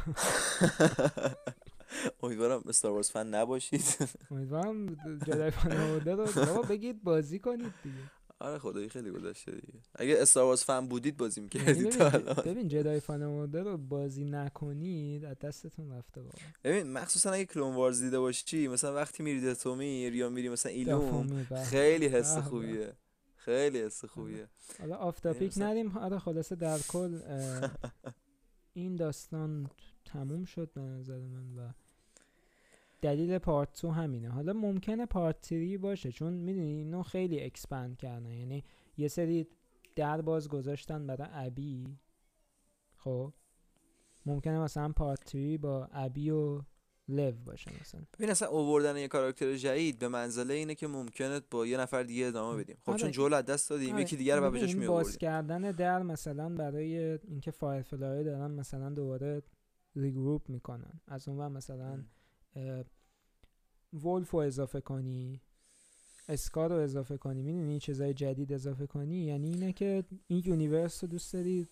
امیدوارم 2.23 2.63
استار 2.67 2.91
وارز 2.91 3.11
فن 3.11 3.27
نباشید. 3.27 3.97
امیدوارم 4.31 4.87
جدای 5.25 5.51
فن 5.51 5.71
رو 5.71 6.25
بابا 6.45 6.61
بگید 6.61 7.03
بازی 7.03 7.39
کنید 7.39 7.73
دیگه. 7.83 8.11
آره 8.39 8.59
خدایی 8.59 8.89
خیلی 8.89 9.11
گذشته 9.11 9.51
دیگه. 9.51 9.79
اگه 9.95 10.17
استار 10.21 10.43
وارز 10.43 10.63
فن 10.63 10.87
بودید 10.87 11.17
بازی 11.17 11.41
می‌کردید 11.41 11.89
تا 11.89 12.09
الان. 12.09 12.35
ببین 12.35 12.67
Jedi 12.67 12.99
Fallen 12.99 13.21
رو 13.53 13.77
بازی 13.77 14.25
نکنید 14.25 15.25
از 15.25 15.39
دستتون 15.39 15.91
رفته 15.91 16.21
بابا 16.21 16.37
ببین 16.63 16.91
مخصوصا 16.93 17.31
اگه 17.31 17.45
Clone 17.45 17.75
Wars 17.75 18.01
دیده 18.01 18.19
باشی 18.19 18.67
مثلا 18.67 18.95
وقتی 18.95 19.23
میرید 19.23 19.45
داتومیر 19.47 19.85
یا 19.85 20.29
میری 20.29 20.49
مثلا 20.49 20.71
ایلوم 20.71 21.45
خیلی 21.69 22.07
حس 22.07 22.37
خوبیه. 22.37 22.93
خیلی 23.35 23.79
حس 23.81 24.05
خوبیه. 24.05 24.47
حالا 24.79 24.95
off 24.95 25.17
topic 25.17 25.53
نریم 25.57 25.97
آره 25.97 26.19
خلاصه 26.19 26.55
در 26.55 26.79
کل 26.87 27.19
این 28.73 28.95
داستان 28.95 29.69
تموم 30.05 30.45
شد 30.45 30.71
به 30.75 30.81
نظر 30.81 31.19
من 31.19 31.57
و 31.57 31.69
دلیل 33.01 33.37
Part 33.37 33.73
Two 33.73 33.91
همینه. 33.91 34.29
حالا 34.29 34.53
ممکنه 34.53 35.05
Part 35.05 35.41
Three 35.41 35.77
باشه 35.77 36.11
چون 36.11 36.33
می‌دونی 36.33 36.71
اینو 36.71 37.03
خیلی 37.03 37.43
expand 37.43 37.97
کردن. 37.97 38.31
یعنی 38.31 38.63
یه 38.97 39.07
سری 39.07 39.47
در 39.95 40.21
باز 40.21 40.47
گذاشتن 40.47 41.07
برای 41.07 41.27
ابی 41.31 41.97
خب؟ 42.95 43.33
ممکنه 44.25 44.59
مثلا 44.59 44.91
Part 44.91 45.23
Three 45.23 45.57
با 45.57 45.89
ابی 45.91 46.29
و 46.29 46.61
لو 47.09 47.31
باشه 47.31 47.71
مثلا. 47.81 48.01
ببین 48.13 48.29
اصلا 48.29 48.47
اووردن 48.47 48.97
یه 48.97 49.07
کاراکتر 49.07 49.55
جدید 49.55 49.99
به 49.99 50.07
منزله 50.07 50.53
اینه 50.53 50.75
که 50.75 50.87
ممکنه 50.87 51.41
با 51.51 51.65
یه 51.65 51.77
نفر 51.77 52.03
دیگه 52.03 52.25
ادامه 52.25 52.63
بدیم. 52.63 52.77
خب 52.81 52.89
آره. 52.89 52.99
چون 52.99 53.11
جول 53.11 53.33
از 53.33 53.45
دست 53.45 53.69
دادیم 53.69 53.93
آره. 53.93 54.01
یکی 54.01 54.15
دیگه 54.15 54.35
رو 54.35 54.51
بجاش 54.51 54.75
می 54.75 54.87
باز 54.87 55.17
کردن 55.17 55.61
در 55.71 56.03
مثلا 56.03 56.49
برای 56.49 57.19
اینکه 57.27 57.51
فایرفلای 57.51 58.23
دارن 58.23 58.51
مثلا 58.51 58.89
دوباره 58.89 59.41
regroup 59.95 60.49
می‌کنن. 60.49 61.01
از 61.07 61.27
اون 61.27 61.51
مثلا 61.51 62.03
WLF 63.93 64.29
رو 64.29 64.39
اضافه 64.39 64.81
کنی 64.81 65.41
اسکار 66.29 66.69
رو 66.69 66.75
اضافه 66.75 67.17
کنی 67.17 67.41
می‌دونی 67.41 67.79
چیزای 67.79 68.13
جدید 68.13 68.53
اضافه 68.53 68.87
کنی؟ 68.87 69.15
یعنی 69.15 69.49
اینه 69.49 69.73
که 69.73 70.03
این 70.27 70.43
universe 70.45 71.03
رو 71.03 71.09
دوست 71.09 71.33
داری 71.33 71.67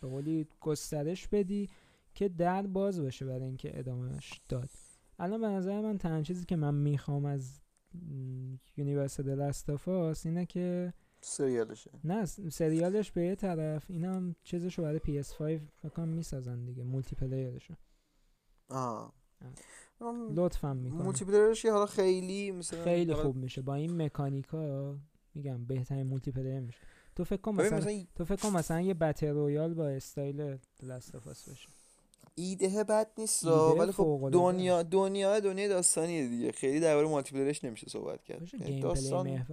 به 0.00 0.08
قولی 0.08 0.48
گسترش 0.60 1.28
بدی 1.28 1.70
که 2.14 2.28
در 2.28 2.66
باز 2.66 3.00
باشه 3.00 3.26
برای 3.26 3.44
اینکه 3.44 3.78
ادامهش 3.78 4.40
داد. 4.48 4.70
الان 5.18 5.40
به 5.40 5.46
نظر 5.46 5.80
من 5.80 5.98
تنها 5.98 6.22
چیزی 6.22 6.44
که 6.44 6.56
من 6.56 6.74
می‌خوام 6.74 7.24
از 7.24 7.60
universe 8.76 9.20
The 9.20 9.49
Last 9.49 9.88
of 9.88 10.07
Us 10.07 10.26
اینه 10.26 10.46
که 10.46 10.92
سریالشه. 11.20 11.90
نه 12.04 12.24
سریالش 12.24 13.12
به 13.12 13.22
یه 13.22 13.34
طرف 13.34 13.84
اینا 13.88 14.14
هم 14.14 14.36
چیزشو 14.44 14.82
برای 14.82 14.98
PS5 14.98 15.42
بکنم 15.84 16.08
می‌سازن 16.08 16.64
دیگه 16.64 16.84
multiplayer 16.84 17.16
شو 17.16 17.74
آه. 18.68 19.12
لطفا 20.34 20.74
می‌کنم. 20.74 21.02
multiplayer 21.02 21.24
ش 21.24 21.66
حالا 21.66 21.86
خیلی 21.86 22.50
مثلا 22.50 22.84
خیلی 22.84 23.14
خوب 23.14 23.36
میشه. 23.36 23.62
با 23.62 23.74
این 23.74 24.02
مکانیکا 24.02 24.94
میگم 25.34 25.64
بهترین 25.64 26.06
multiplayer 26.06 26.60
میشه. 26.60 26.78
تو 27.16 27.24
فکر 27.24 27.40
کن 27.40 27.54
مثلا, 27.54 27.78
مثلا 27.78 28.04
تو 28.14 28.24
فکر 28.24 28.42
کن 28.42 28.56
مثلا 28.56 28.80
یه 28.80 28.94
battle 28.94 29.28
royale 29.28 29.74
با 29.74 29.88
استایل 29.88 30.58
Last 30.82 31.15
of 31.15 31.32
Us 31.32 31.48
بشه. 31.48 31.68
ایده 32.34 32.84
بد 32.84 33.10
نیست 33.18 33.46
ولی 33.46 33.92
خب 33.92 34.28
دنیا 34.32 34.82
دنیا 34.82 35.40
دنیا 35.40 35.68
داستانیه 35.68 36.28
دیگه. 36.28 36.52
خیلی 36.52 36.80
درباره 36.80 37.08
multiplayer 37.08 37.34
ش 37.34 37.64
نمیشه 37.64 37.90
صحبت 37.90 38.24
کرد. 38.24 38.54
یعنی 38.60 38.80
داستان 38.80 39.44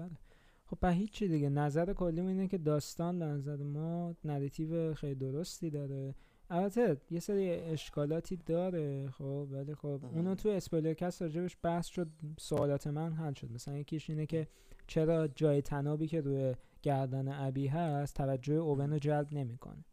خب 0.65 0.77
به 0.79 0.91
هیچی 0.91 1.27
دیگه. 1.27 1.49
نظر 1.49 1.93
کلی 1.93 2.21
اینه 2.21 2.47
که 2.47 2.57
داستان 2.57 3.19
به 3.19 3.25
نظر 3.25 3.55
ما 3.55 4.15
narrative 4.23 4.93
خیلی 4.93 5.15
درستی 5.15 5.69
داره. 5.69 6.15
البته 6.49 6.97
یه 7.11 7.19
سری 7.19 7.49
اشکالاتی 7.49 8.35
داره 8.35 9.09
خب 9.09 9.47
ولی 9.51 9.75
خب 9.75 9.99
اونو 10.03 10.35
تو 10.35 10.49
اسپویلر 10.49 10.93
کست 10.93 11.21
راجبش 11.21 11.57
بحث 11.61 11.87
شد 11.87 12.07
سوالات 12.39 12.87
من 12.87 13.13
حل 13.13 13.33
شد. 13.33 13.51
مثلا 13.51 13.77
یکیش 13.77 14.09
اینه 14.09 14.25
که 14.25 14.47
چرا 14.87 15.27
جای 15.27 15.61
تنابی 15.61 16.07
که 16.07 16.21
روی 16.21 16.55
گردن 16.81 17.47
ابی 17.47 17.67
هست 17.67 18.15
توجه 18.15 18.53
اوون 18.53 18.89
رو 18.91 18.99
جلب 18.99 19.27
نمی‌کنه؟ 19.33 19.85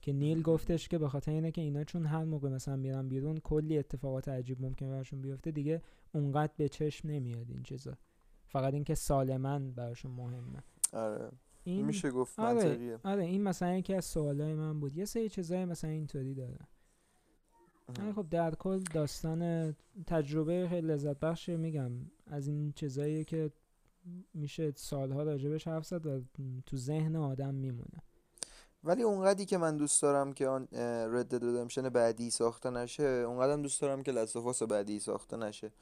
که 0.00 0.12
نیل 0.12 0.42
گفتش 0.42 0.88
که 0.88 0.98
به 0.98 1.08
خاطر 1.08 1.32
اینه 1.32 1.50
که 1.50 1.60
اینا 1.60 1.84
چون 1.84 2.06
هر 2.06 2.24
موقع 2.24 2.48
مثلا 2.48 2.76
میرن 2.76 3.08
بیرون 3.08 3.38
کلی 3.38 3.78
اتفاقات 3.78 4.28
عجیب 4.28 4.62
ممکن 4.62 4.90
براشون 4.90 5.20
بیفته 5.20 5.50
دیگه 5.50 5.82
اونقدر 6.12 6.52
به 6.56 6.68
چشم 6.68 7.08
نمیاد 7.08 7.50
این 7.50 7.62
چیزا. 7.62 7.94
فقط 8.46 8.74
اینکه 8.74 8.94
سالمن 8.94 9.70
براشون 9.72 10.12
مهمه. 10.12 10.62
آره. 10.92 11.30
این 11.70 11.86
میشه 11.86 12.10
گفت 12.10 12.38
آره 12.38 12.54
منطقیه. 12.54 12.98
آره 13.04 13.24
این 13.24 13.42
مثلا 13.42 13.76
یکی 13.76 13.94
از 13.94 14.04
سوالای 14.04 14.54
من 14.54 14.80
بود. 14.80 14.96
یه 14.96 15.04
سری 15.04 15.28
چیزای 15.28 15.64
مثلا 15.64 15.90
اینطوری 15.90 16.34
داره. 16.34 16.58
آره 18.00 18.12
خب 18.12 18.26
در 18.30 18.54
کل 18.54 18.78
داستان 18.78 19.72
تجربه 20.06 20.68
خیلی 20.70 20.86
لذت 20.86 21.20
بخش 21.20 21.48
میگم. 21.48 21.92
از 22.26 22.48
این 22.48 22.72
چیزایی 22.72 23.24
که 23.24 23.50
میشه 24.34 24.72
سالها 24.76 25.22
راجبش 25.22 25.68
حرف 25.68 25.86
زد 25.86 26.06
و 26.06 26.20
تو 26.66 26.76
ذهن 26.76 27.16
آدم 27.16 27.54
میمونه. 27.54 28.02
ولی 28.84 29.02
اونقدی 29.02 29.46
که 29.46 29.58
من 29.58 29.76
دوست 29.76 30.02
دارم 30.02 30.32
که 30.32 30.48
آن 30.48 30.68
رد 31.12 31.34
دد 31.34 31.92
بعدی 31.92 32.30
ساخته 32.30 32.70
نشه 32.70 33.02
اونقدرم 33.02 33.62
دوست 33.62 33.80
دارم 33.80 34.02
که 34.02 34.12
لستوفاس 34.12 34.62
بعدی 34.62 35.00
ساخته 35.00 35.36
نشه. 35.36 35.72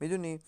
می‌دونی؟ 0.00 0.40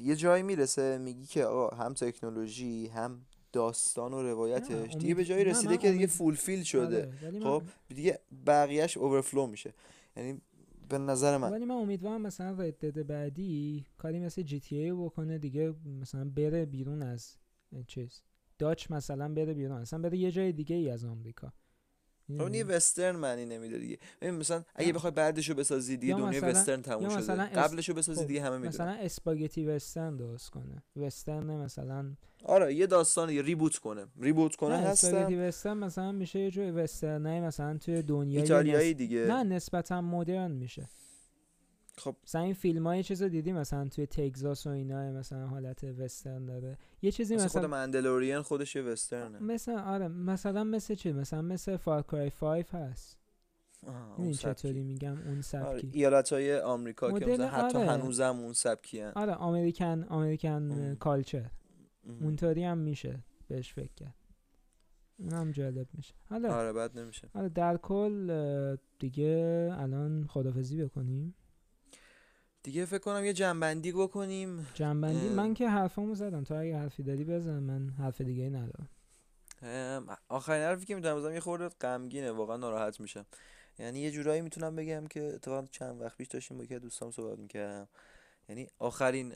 یه 0.00 0.16
جایی 0.16 0.42
می‌رسه 0.42 0.98
میگی 0.98 1.26
که 1.26 1.44
آقا 1.44 1.76
هم 1.76 1.94
تکنولوژی 1.94 2.86
هم 2.86 3.20
داستان 3.56 4.14
و 4.14 4.22
روایتش. 4.22 4.96
دیگه 4.96 5.14
به 5.14 5.24
جایی 5.24 5.44
رسیده 5.44 5.76
که 5.76 5.92
دیگه 5.92 6.06
فول 6.06 6.34
فیل 6.34 6.62
شده. 6.62 7.12
آره، 7.22 7.40
خب 7.40 7.62
دیگه 7.88 8.18
بقیهش 8.46 8.96
اوورفلو 8.96 9.46
میشه. 9.46 9.74
یعنی 10.16 10.40
به 10.88 10.98
نظر 10.98 11.36
من. 11.36 11.52
ولی 11.52 11.64
من 11.64 11.74
امیدوارم 11.74 12.22
مثلا 12.22 12.50
رد 12.50 13.06
بعدی 13.06 13.86
کاری 13.98 14.20
مثل 14.20 14.42
جی 14.42 14.60
تی 14.60 14.76
ای 14.76 14.92
بکنه 14.92 15.38
دیگه 15.38 15.74
مثلا 16.00 16.24
بره 16.24 16.66
بیرون 16.66 17.02
از 17.02 17.36
چیز. 17.86 18.22
داچ 18.58 18.90
مثلا 18.90 19.34
بره 19.34 19.54
بیرون 19.54 19.80
مثلا 19.80 19.98
بره 19.98 20.18
یه 20.18 20.30
جای 20.30 20.52
دیگه 20.52 20.76
ای 20.76 20.90
از 20.90 21.04
آمریکا. 21.04 21.52
خب 22.28 22.42
اون 22.42 22.54
یه 22.54 22.64
وسترن 22.64 23.16
معنی 23.16 23.44
نمیده 23.44 23.78
دیگه. 23.78 23.98
ببین 24.20 24.34
مثلا 24.34 24.64
اگه 24.74 24.92
بخوای 24.92 25.12
بعدشو 25.12 25.54
بسازی 25.54 25.96
دیگه 25.96 26.14
دنیا 26.14 26.40
وسترن 26.42 26.82
تموم 26.82 27.20
شده. 27.20 27.34
قبلشو 27.34 27.94
بسازی 27.94 28.20
خب، 28.20 28.26
دیگه 28.26 28.42
همه 28.42 28.56
می‌دونن. 28.56 28.68
مثلا 28.68 28.90
اسپاگتی 28.90 29.66
وسترن 29.66 30.16
درست 30.16 30.50
کنه. 30.50 30.82
وسترن 30.96 31.56
مثلا 31.56 32.12
آره 32.44 32.74
یه 32.74 32.86
داستان 32.86 33.30
یه 33.30 33.42
ریبوت 33.42 33.76
کنه. 33.76 34.06
ریبوت 34.20 34.56
کنه 34.56 34.76
هستن. 34.76 35.08
اسپاگتی 35.08 35.36
وسترن 35.36 35.76
مثلا 35.76 36.12
میشه 36.12 36.38
یه 36.38 36.50
جور 36.50 36.82
وسترن 36.84 37.40
مثلا 37.40 37.78
توی 37.78 38.02
دنیای 38.02 38.42
ایتالیایی 38.42 38.94
دیگه. 38.94 39.26
نه 39.26 39.42
نسبتا 39.42 40.00
مدرن 40.00 40.50
میشه. 40.50 40.88
خب. 41.98 42.16
مثلا 42.24 42.40
این 42.40 42.54
فیلم 42.54 42.86
های 42.86 43.02
چیز 43.02 43.22
دیدی؟ 43.22 43.52
مثلا 43.52 43.88
توی 43.88 44.06
تگزاس 44.06 44.66
و 44.66 44.70
اینا 44.70 45.12
مثلا 45.12 45.46
حالت 45.46 45.84
وسترن 45.84 46.44
داره. 46.46 46.78
یه 47.02 47.10
چیزی 47.10 47.34
مثلا 47.34 47.48
خود 47.48 47.64
مندلورین 47.64 48.42
خودش 48.42 48.76
یه 48.76 48.82
وسترنه. 48.82 49.38
مثلا 49.38 49.80
آره. 49.80 50.08
مثلا 50.08 50.64
مثل 50.64 50.94
چی؟ 50.94 51.12
مثلا 51.12 51.42
مثل 51.42 51.76
فارکرای 51.76 52.30
5 52.30 52.64
هست. 52.72 53.18
این 54.18 54.32
چطوری 54.32 54.82
میگم؟ 54.82 55.18
اون 55.26 55.42
سبکی 55.42 55.66
آره 55.66 55.88
ایالت 55.92 56.32
های 56.32 56.60
آمریکا 56.60 57.18
که 57.18 57.26
مثلا 57.26 57.48
حتی 57.48 57.78
آره. 57.78 57.90
هنوزم 57.90 58.36
اون 58.38 58.52
سبکی 58.52 59.00
هن. 59.00 59.12
آره 59.16 59.42
امریکن 59.42 60.06
امریکن 60.10 60.94
کالچر. 60.94 61.50
اونطوری 62.20 62.64
هم 62.64 62.78
میشه 62.78 63.24
بهش 63.48 63.72
فکر 63.72 63.92
کرد. 63.96 64.14
اون 65.18 65.32
هم 65.32 65.50
جالب 65.50 65.86
میشه. 65.94 66.14
حالا 66.28 66.54
آره 66.54 66.72
بد 66.72 66.98
نمیشه. 66.98 67.28
آره 67.34 67.48
در 67.48 67.76
کل 67.76 68.76
دیگه 68.98 69.70
الان 69.78 70.26
خدافزی 70.28 70.84
بکنیم. 70.84 71.34
دیگه 72.66 72.84
فکر 72.84 72.98
کنم 72.98 73.24
یه 73.24 73.32
جنبندی 73.32 73.92
بکنیم. 73.92 74.66
جنبندی؟ 74.74 75.28
من 75.28 75.54
که 75.54 75.68
حرفامو 75.68 76.14
زدم. 76.14 76.44
تو 76.44 76.54
اگه 76.54 76.78
حرفی 76.78 77.02
داری 77.02 77.24
بزن. 77.24 77.58
من 77.58 77.90
حرف 77.90 78.20
دیگه 78.20 78.50
ندارم. 78.50 78.88
آخرین 80.28 80.62
حرفی 80.62 80.86
که 80.86 80.94
می‌تونم 80.94 81.16
بزنم 81.16 81.34
یه 81.34 81.40
خورده 81.40 81.68
غمگینه. 81.68 82.30
واقعا 82.30 82.56
ناراحت 82.56 83.00
میشم. 83.00 83.26
یعنی 83.78 84.00
یه 84.00 84.10
جورایی 84.10 84.40
می‌تونم 84.40 84.76
بگم 84.76 85.06
که 85.06 85.22
اتفاقا 85.34 85.66
چند 85.70 86.00
وقت 86.00 86.16
پیش 86.16 86.28
داشتیم 86.28 86.58
با 86.58 86.64
که 86.64 86.78
دوستام 86.78 87.10
صحبت 87.10 87.38
می‌کردم. 87.38 87.88
یعنی 88.48 88.68
آخرین 88.78 89.34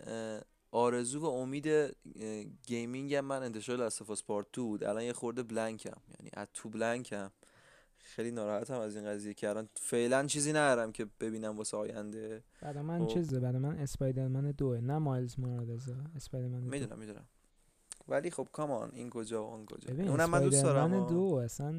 آرزو 0.70 1.20
و 1.20 1.24
امید 1.24 1.96
gaming 2.66 3.14
هم 3.14 3.24
من 3.24 3.42
انتشار 3.42 3.76
Last 3.76 4.00
of 4.00 4.12
Us 4.12 4.24
Part 4.24 4.46
2 4.52 4.64
بود. 4.64 4.84
الان 4.84 5.02
یه 5.02 5.12
خورده 5.12 5.42
blank 5.42 5.84
م. 5.84 6.00
یعنی 6.18 6.30
از 6.32 6.48
تو 6.54 6.68
blank 6.68 7.13
م. 7.13 7.30
خیلی 8.10 8.30
ناراحتم 8.30 8.80
از 8.80 8.96
این 8.96 9.04
قضیه 9.04 9.34
که 9.34 9.48
الان 9.48 9.68
فعلا 9.74 10.26
چیزی 10.26 10.52
ندارم 10.52 10.92
که 10.92 11.06
ببینم 11.20 11.56
واسه 11.56 11.76
آینده. 11.76 12.42
برای 12.62 12.82
من 12.82 13.06
خب. 13.06 13.14
چیزه 13.14 13.40
برای 13.40 13.58
من 13.58 13.78
Spider-Man 13.78 14.50
دوه 14.50 14.80
نه 14.80 14.98
Miles 14.98 15.38
Morales 15.38 15.90
Spider-Man 16.16 16.60
می‌دونم 16.60 16.98
می‌دونم. 16.98 17.24
ولی 18.08 18.30
خب 18.30 18.48
come 18.52 18.78
on 18.78 18.90
این 18.94 19.10
کجا 19.10 19.44
و 19.44 19.50
اون 19.50 19.66
کجا. 19.66 19.94
اونم 20.10 20.30
من 20.30 20.42
دوست 20.42 20.62
دارم 20.62 21.06
دو 21.06 21.34
اصلا 21.34 21.74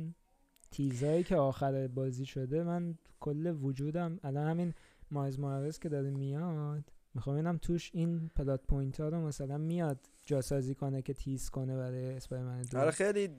tease 0.71 1.08
ایی 1.08 1.23
که 1.23 1.35
آخر 1.35 1.87
بازی 1.87 2.25
شده 2.25 2.63
من 2.63 2.97
کل 3.19 3.55
وجودم 3.61 4.19
الان 4.23 4.47
همین 4.47 4.73
Miles 5.11 5.39
Morales 5.39 5.79
که 5.79 5.89
داره 5.89 6.09
میاد 6.09 6.83
می‌خوام 7.13 7.35
ببینم 7.35 7.57
توش 7.57 7.91
این 7.93 8.31
plot 8.35 8.61
point 8.67 8.99
ها 8.99 9.09
رو 9.09 9.21
مثلا 9.21 9.57
میاد 9.57 9.99
جاسازی 10.25 10.75
کنه 10.75 11.01
که 11.01 11.13
tease 11.13 11.49
کنه 11.49 11.77
برای 11.77 12.13
Spider-Man 12.13 12.61
دو. 12.61 12.77
آره 12.77 12.91
خیلی 12.91 13.29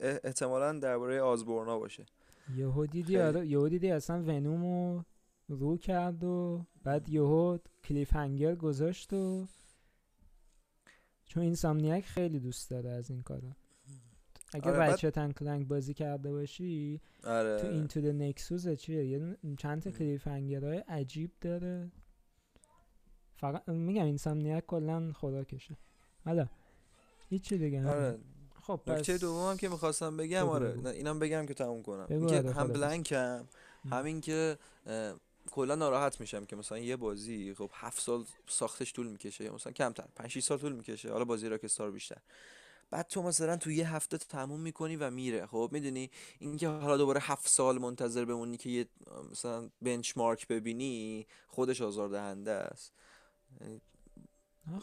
احتمالا 0.00 0.72
درباره 0.72 1.20
Osborn 1.20 1.70
ا 1.70 1.78
باشه. 1.78 2.06
یهو 2.56 2.86
دیدی 2.86 3.18
آره 3.18 3.46
یهو 3.46 3.68
دیدی 3.68 3.90
اصلا 3.90 4.22
Venom 4.22 4.89
و 4.89 5.02
رو 5.48 5.76
کرد 5.76 6.24
و 6.24 6.66
بعد 6.84 7.08
یهو 7.08 7.58
کلیف 7.84 8.12
هنگر 8.16 8.54
گذاشت 8.54 9.12
و 9.12 9.46
چون 11.26 11.42
این 11.42 12.00
خیلی 12.00 12.40
دوست 12.40 12.70
داره 12.70 12.90
از 12.90 13.10
این 13.10 13.22
کارا 13.22 13.56
اگه 14.54 14.70
آره 14.70 14.78
رچت 14.78 15.32
کلنگ 15.32 15.68
بازی 15.68 15.94
کرده 15.94 16.30
باشی 16.30 17.00
آره. 17.24 17.60
تو 17.60 17.66
این 17.66 17.86
تو 17.86 18.00
نکسوس 18.00 18.68
چیه؟ 18.68 19.06
یه 19.06 19.36
چند 19.58 19.82
تا 19.82 19.90
کلیف 19.90 20.26
های 20.26 20.78
عجیب 20.78 21.30
داره. 21.40 21.90
فقط 23.36 23.68
میگم 23.68 24.04
این 24.04 24.16
سامنیاک 24.16 24.66
کلا 24.66 25.12
خدا 25.12 25.44
کشه 25.44 25.76
حالا 26.24 26.48
هیچی 27.28 27.58
دیگه 27.58 27.88
آره. 27.88 28.18
خب 28.68 28.80
نکته 28.86 29.18
دومم 29.18 29.56
که 29.56 29.68
می‌خواستم 29.68 30.16
بگم 30.16 30.48
آره 30.48 30.90
اینم 30.90 31.18
بگم 31.18 31.46
که 31.46 31.54
تموم 31.54 31.82
کنم. 31.82 32.06
اینکه 32.10 32.36
آره، 32.36 32.52
هم 32.52 32.68
بلنکم 32.68 33.48
همین 33.90 34.20
که 34.20 34.58
کلا 35.50 35.74
ناراحت 35.74 36.20
میشم 36.20 36.44
که 36.44 36.56
مثلا 36.56 36.78
یه 36.78 36.96
بازی 36.96 37.54
خب 37.54 37.70
هفت 37.74 38.02
سال 38.02 38.24
ساختش 38.46 38.92
طول 38.92 39.06
می‌کشه 39.06 39.44
یا 39.44 39.54
مثلا 39.54 39.72
کمتر 39.72 40.04
5 40.16 40.30
6 40.30 40.40
سال 40.40 40.58
طول 40.58 40.72
می‌کشه 40.72 41.12
حالا 41.12 41.24
بازی 41.24 41.48
راکستار 41.48 41.90
بیشتر. 41.90 42.18
بعد 42.90 43.06
تو 43.06 43.22
مثلا 43.22 43.56
تو 43.56 43.70
یه 43.70 43.94
هفته 43.94 44.18
تموم 44.18 44.60
می‌کنی 44.60 44.96
و 44.96 45.10
میره 45.10 45.46
خب 45.46 45.68
می‌دونی؟ 45.72 46.10
اینکه 46.38 46.68
حالا 46.68 46.96
دوباره 46.96 47.20
هفت 47.22 47.48
سال 47.48 47.78
منتظر 47.78 48.24
بمونی 48.24 48.56
که 48.56 48.70
یه 48.70 48.86
مثلا 49.30 49.70
بنچمارک 49.82 50.48
ببینی 50.48 51.26
خودش 51.46 51.82
آزاردهنده 51.82 52.50
است. 52.50 52.92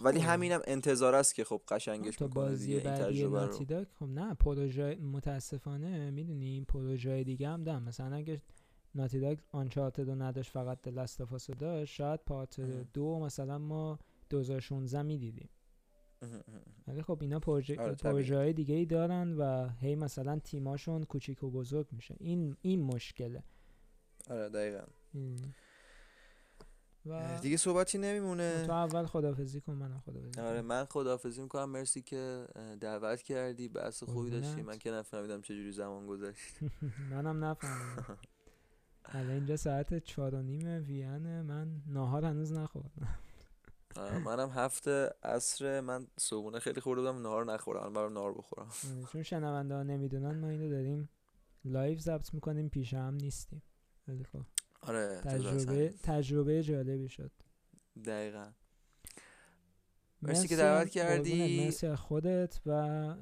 ولی 0.04 0.20
همینم 0.20 0.62
انتظار 0.68 1.16
است 1.16 1.36
که 1.36 1.44
خب 1.44 1.62
قشنگش 1.68 2.16
تو 2.16 2.28
بازی 2.28 2.80
بعدی 2.80 3.28
ناتیداک 3.28 3.88
خب 4.00 4.06
نه 4.06 4.34
پروژه 4.34 4.96
متاسفانه 4.96 6.12
می‌دونی 6.12 6.46
این 6.46 6.66
پروژه 6.66 7.24
دیگه 7.24 7.50
هم 7.50 7.64
دارم 7.64 7.84
مثلا 7.84 8.16
اگه 8.16 8.42
ناتیداک 8.96 9.40
آنچارتد 9.52 10.10
رو 10.10 10.16
نداشت 10.16 10.52
فقط 10.52 10.82
دلستافاس 10.82 11.50
داشت 11.52 11.94
شاید 11.94 12.20
پارت 12.26 12.60
دو 12.94 13.20
مثلا 13.20 13.58
ما 13.58 14.00
2016 14.30 15.02
می‌دیدیم. 15.02 15.50
ولی 16.88 17.02
خب 17.02 17.18
اینا 17.22 17.40
پروژه 17.40 17.82
آره 17.82 17.96
پروژه 17.96 18.38
های 18.38 18.54
دیگه 18.54 18.76
ای 18.76 18.86
دارن 18.86 19.38
و 19.38 19.70
هی 19.70 19.96
مثلا 19.96 20.40
تیماشون 20.40 21.04
کوچیک 21.04 21.44
و 21.44 21.52
بزرگ 21.52 21.88
میشه. 21.92 22.16
این 22.20 22.56
این 22.62 22.82
مشکله. 22.82 23.44
آره 24.30 24.50
دقیقا. 24.50 24.84
و 27.06 27.40
دیگه 27.42 27.58
صحبتی 27.58 27.98
نمیمونه. 27.98 28.64
تو 28.66 28.72
اول 28.72 29.06
خدافزی 29.06 29.62
کن 29.62 29.74
منم 29.74 30.00
خدافزی 30.06 30.42
آره 30.42 30.62
من 30.62 30.86
خدافزی 30.86 31.42
می‌کنم. 31.42 31.70
مرسی 31.70 32.02
که 32.02 32.48
دعوت 32.80 33.22
کردی. 33.22 33.70
بحث 33.70 34.04
خوبی 34.04 34.30
داشتی. 34.30 34.62
من 34.62 34.78
که 34.78 34.92
نفهمیدم 34.92 35.42
چجوری 35.42 35.72
زمان 35.72 36.08
گذشت. 36.08 36.60
منم 37.12 37.46
نفهمیدم. 37.46 38.18
حالا 39.14 39.34
اینجا 39.34 39.56
ساعت 39.58 40.04
چهار 40.04 40.36
و 40.36 40.42
نیم 40.42 40.86
ویانه 40.88 41.42
من 41.42 41.82
ناهار 41.88 42.26
هنوز 42.26 42.54
نخوردم. 42.54 43.20
منم 44.26 44.50
هفته 44.50 45.10
عصر. 45.24 45.82
من 45.82 46.08
صبحونه 46.18 46.60
خیلی 46.60 46.82
خورده 46.82 47.02
بودم. 47.02 47.22
نهار 47.22 47.46
نخورم. 47.46 47.94
برام 47.94 48.14
نهار 48.14 48.34
بخورم. 48.34 48.68
چون 49.12 49.24
شنونده 49.24 49.76
ها 49.76 49.84
نمی‌دونن 49.84 50.40
ما 50.40 50.50
اینو 50.50 50.70
داریم 50.70 51.10
لایو 51.66 52.00
ضبط 52.00 52.34
می‌کنیم. 52.34 52.70
پیش 52.70 52.94
هم 52.94 53.14
نیستیم. 53.14 53.62
خیلی 54.06 54.24
خوب. 54.24 54.46
آره 54.86 55.22
تجربه 55.22 55.94
تجربه 56.04 56.64
جالبی 56.64 57.10
شد. 57.10 57.32
دقیقا. 58.06 58.52
مرسی 60.22 60.48
که 60.48 60.56
دعوت 60.56 60.90
کردی. 60.90 61.66
مرسی 61.66 61.96
خودت 61.96 62.62
و 62.66 63.16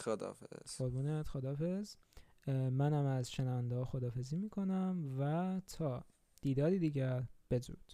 خدافز 0.00 0.76
قربونت 0.78 1.26
خدافز 1.26 1.96
منم 2.46 3.06
از 3.06 3.30
شنونده 3.30 3.76
ها 3.76 3.84
خدافزی 3.84 4.36
می‌کنم 4.36 5.16
و 5.20 5.60
تا 5.60 6.04
دیداری 6.40 6.78
دیگر 6.78 7.24
بدرود. 7.50 7.92